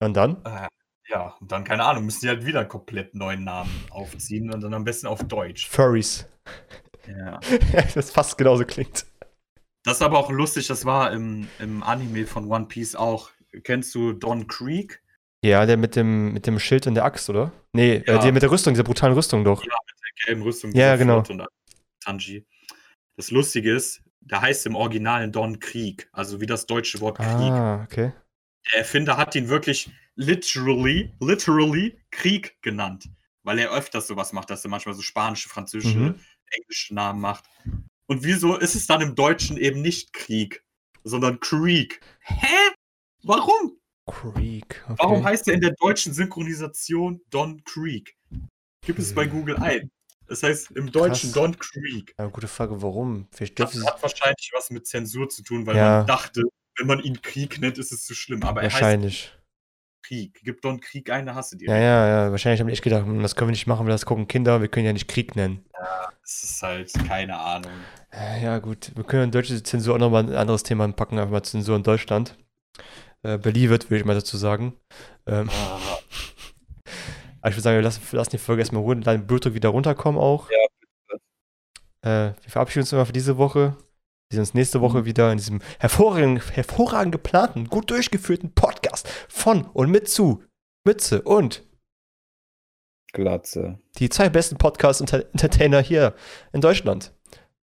Und 0.00 0.14
dann? 0.14 0.42
Äh, 0.44 0.68
ja, 1.08 1.36
und 1.40 1.52
dann, 1.52 1.64
keine 1.64 1.84
Ahnung, 1.84 2.06
müssen 2.06 2.20
die 2.22 2.28
halt 2.28 2.46
wieder 2.46 2.60
einen 2.60 2.68
komplett 2.68 3.14
neuen 3.14 3.44
Namen 3.44 3.70
aufziehen 3.90 4.50
und 4.52 4.62
dann 4.62 4.72
am 4.72 4.84
besten 4.84 5.06
auf 5.06 5.22
Deutsch. 5.24 5.68
Furries. 5.68 6.26
Ja. 7.06 7.40
das 7.94 8.10
fast 8.10 8.38
genauso 8.38 8.64
klingt. 8.64 9.06
Das 9.84 9.98
ist 9.98 10.02
aber 10.02 10.18
auch 10.18 10.30
lustig, 10.30 10.66
das 10.66 10.86
war 10.86 11.12
im, 11.12 11.46
im 11.58 11.82
Anime 11.82 12.26
von 12.26 12.50
One 12.50 12.66
Piece 12.66 12.96
auch. 12.96 13.30
Kennst 13.62 13.94
du 13.94 14.12
Don 14.12 14.46
Creek? 14.46 15.02
Ja, 15.44 15.66
der 15.66 15.76
mit 15.76 15.94
dem, 15.94 16.32
mit 16.32 16.46
dem 16.46 16.58
Schild 16.58 16.86
und 16.86 16.94
der 16.94 17.04
Axt, 17.04 17.28
oder? 17.28 17.52
Nee, 17.72 17.96
äh, 17.96 18.04
ja. 18.06 18.16
äh, 18.16 18.22
der 18.22 18.32
mit 18.32 18.42
der 18.42 18.50
Rüstung, 18.50 18.72
dieser 18.72 18.84
brutalen 18.84 19.14
Rüstung 19.14 19.44
doch. 19.44 19.62
Ja, 19.62 19.76
mit 19.86 20.00
der 20.00 20.26
gelben 20.26 20.42
Rüstung. 20.42 20.72
Ja, 20.72 20.96
genau. 20.96 21.18
Und 21.18 21.46
Tanji. 22.00 22.46
Das 23.16 23.30
Lustige 23.30 23.74
ist, 23.74 24.02
da 24.20 24.40
heißt 24.40 24.66
im 24.66 24.74
Original 24.74 25.30
Don 25.30 25.60
Krieg, 25.60 26.08
also 26.12 26.40
wie 26.40 26.46
das 26.46 26.66
deutsche 26.66 27.00
Wort 27.00 27.18
Krieg. 27.18 27.26
Ah, 27.28 27.82
okay. 27.82 28.12
Der 28.72 28.80
Erfinder 28.80 29.16
hat 29.16 29.34
ihn 29.34 29.48
wirklich 29.48 29.90
literally, 30.16 31.12
literally 31.20 31.98
Krieg 32.10 32.56
genannt, 32.62 33.08
weil 33.42 33.58
er 33.58 33.70
öfters 33.70 34.06
sowas 34.06 34.32
macht, 34.32 34.50
dass 34.50 34.64
er 34.64 34.70
manchmal 34.70 34.94
so 34.94 35.02
spanische, 35.02 35.48
französische, 35.48 35.98
mhm. 35.98 36.20
englische 36.50 36.94
Namen 36.94 37.20
macht. 37.20 37.44
Und 38.06 38.24
wieso 38.24 38.56
ist 38.56 38.74
es 38.74 38.86
dann 38.86 39.00
im 39.00 39.14
Deutschen 39.14 39.56
eben 39.56 39.82
nicht 39.82 40.12
Krieg, 40.12 40.64
sondern 41.02 41.40
Krieg? 41.40 42.00
Hä? 42.20 42.73
Warum? 43.24 43.78
Creek. 44.06 44.84
Okay. 44.84 44.96
Warum 44.98 45.24
heißt 45.24 45.48
er 45.48 45.54
in 45.54 45.60
der 45.60 45.74
deutschen 45.80 46.12
Synchronisation 46.12 47.20
Don 47.30 47.62
Creek? 47.64 48.14
Gib 48.82 48.98
es 48.98 49.14
bei 49.14 49.24
hm. 49.24 49.30
Google 49.30 49.56
ein. 49.56 49.90
Das 50.26 50.42
heißt 50.42 50.72
im 50.72 50.90
Deutschen 50.90 51.32
Krass. 51.32 51.42
Don 51.42 51.58
Creek. 51.58 52.14
Ja, 52.18 52.26
gute 52.26 52.48
Frage, 52.48 52.80
warum? 52.82 53.28
Vielleicht 53.30 53.58
das 53.58 53.74
hat 53.84 54.02
wahrscheinlich 54.02 54.50
was 54.54 54.70
mit 54.70 54.86
Zensur 54.86 55.28
zu 55.28 55.42
tun, 55.42 55.66
weil 55.66 55.76
ja. 55.76 55.98
man 55.98 56.06
dachte, 56.06 56.42
wenn 56.78 56.86
man 56.86 57.00
ihn 57.00 57.20
Krieg 57.20 57.60
nennt, 57.60 57.78
ist 57.78 57.92
es 57.92 58.04
zu 58.04 58.14
schlimm. 58.14 58.42
Aber 58.42 58.62
wahrscheinlich. 58.62 59.24
er 59.24 59.30
heißt 59.30 59.44
Krieg. 60.02 60.40
Gib 60.42 60.60
Don 60.62 60.80
Krieg 60.80 61.10
eine 61.10 61.34
Hasse 61.34 61.56
dir. 61.56 61.70
Ja, 61.70 61.78
ja, 61.78 62.08
ja. 62.08 62.30
Wahrscheinlich 62.30 62.60
haben 62.60 62.66
die 62.66 62.72
echt 62.74 62.82
gedacht, 62.82 63.06
hm, 63.06 63.22
das 63.22 63.36
können 63.36 63.48
wir 63.48 63.52
nicht 63.52 63.66
machen, 63.66 63.86
weil 63.86 63.92
das 63.92 64.06
gucken 64.06 64.28
Kinder, 64.28 64.60
wir 64.60 64.68
können 64.68 64.86
ja 64.86 64.92
nicht 64.92 65.08
Krieg 65.08 65.34
nennen. 65.36 65.64
Ja, 65.72 66.10
das 66.22 66.42
ist 66.42 66.62
halt 66.62 66.92
keine 67.06 67.38
Ahnung. 67.38 67.72
Ja, 68.42 68.58
gut. 68.58 68.92
Wir 68.94 69.04
können 69.04 69.24
in 69.24 69.30
deutsche 69.30 69.62
Zensur 69.62 69.94
auch 69.94 69.98
nochmal 69.98 70.24
ein 70.24 70.34
anderes 70.34 70.62
Thema 70.62 70.90
packen, 70.92 71.18
einfach 71.18 71.32
mal 71.32 71.42
Zensur 71.42 71.76
in 71.76 71.82
Deutschland. 71.82 72.36
Äh, 73.24 73.38
believet, 73.38 73.90
würde 73.90 73.98
ich 74.00 74.04
mal 74.04 74.14
dazu 74.14 74.36
sagen. 74.36 74.74
Ähm, 75.26 75.48
Ah, 75.50 75.78
aber 77.40 77.50
ich 77.50 77.54
würde 77.56 77.60
sagen, 77.62 77.76
wir 77.76 77.82
lassen, 77.82 78.02
lassen 78.12 78.30
die 78.30 78.38
Folge 78.38 78.62
erstmal 78.62 78.82
ruhen, 78.82 79.00
dann 79.02 79.26
Blutdruck 79.26 79.54
wieder 79.54 79.70
runterkommen 79.70 80.20
auch. 80.20 80.48
Ja, 80.50 80.58
Äh, 82.06 82.34
wir 82.42 82.50
verabschieden 82.50 82.82
uns 82.82 82.92
immer 82.92 83.06
für 83.06 83.12
diese 83.12 83.36
Woche. 83.38 83.76
Wir 84.30 84.36
sehen 84.36 84.40
uns 84.40 84.54
nächste 84.54 84.80
Woche 84.82 84.98
Mhm. 85.00 85.04
wieder 85.06 85.32
in 85.32 85.38
diesem 85.38 85.60
hervorragend, 85.78 86.54
hervorragend 86.56 87.12
geplanten, 87.12 87.68
gut 87.68 87.90
durchgeführten 87.90 88.52
Podcast 88.54 89.08
von 89.28 89.64
und 89.72 89.90
mit 89.90 90.08
zu 90.10 90.42
Mütze 90.86 91.22
und 91.22 91.62
Glatze. 93.12 93.78
die 93.98 94.08
zwei 94.08 94.28
besten 94.28 94.56
Podcast-Entertainer 94.58 95.80
hier 95.80 96.14
in 96.52 96.60
Deutschland. 96.60 97.12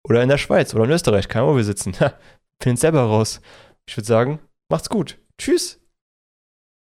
Oder 0.06 0.22
in 0.22 0.28
der 0.28 0.38
Schweiz 0.38 0.74
oder 0.74 0.84
in 0.84 0.90
Österreich, 0.90 1.28
keine 1.28 1.42
Ahnung, 1.44 1.54
wo 1.54 1.58
wir 1.58 1.64
sitzen. 1.64 1.94
Es 2.66 2.80
selber 2.80 3.02
raus. 3.02 3.40
Ich 3.86 3.94
würde 3.96 4.06
sagen, 4.06 4.38
macht's 4.70 4.88
gut. 4.88 5.18
Tschüss. 5.38 5.80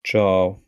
Ciao. 0.03 0.64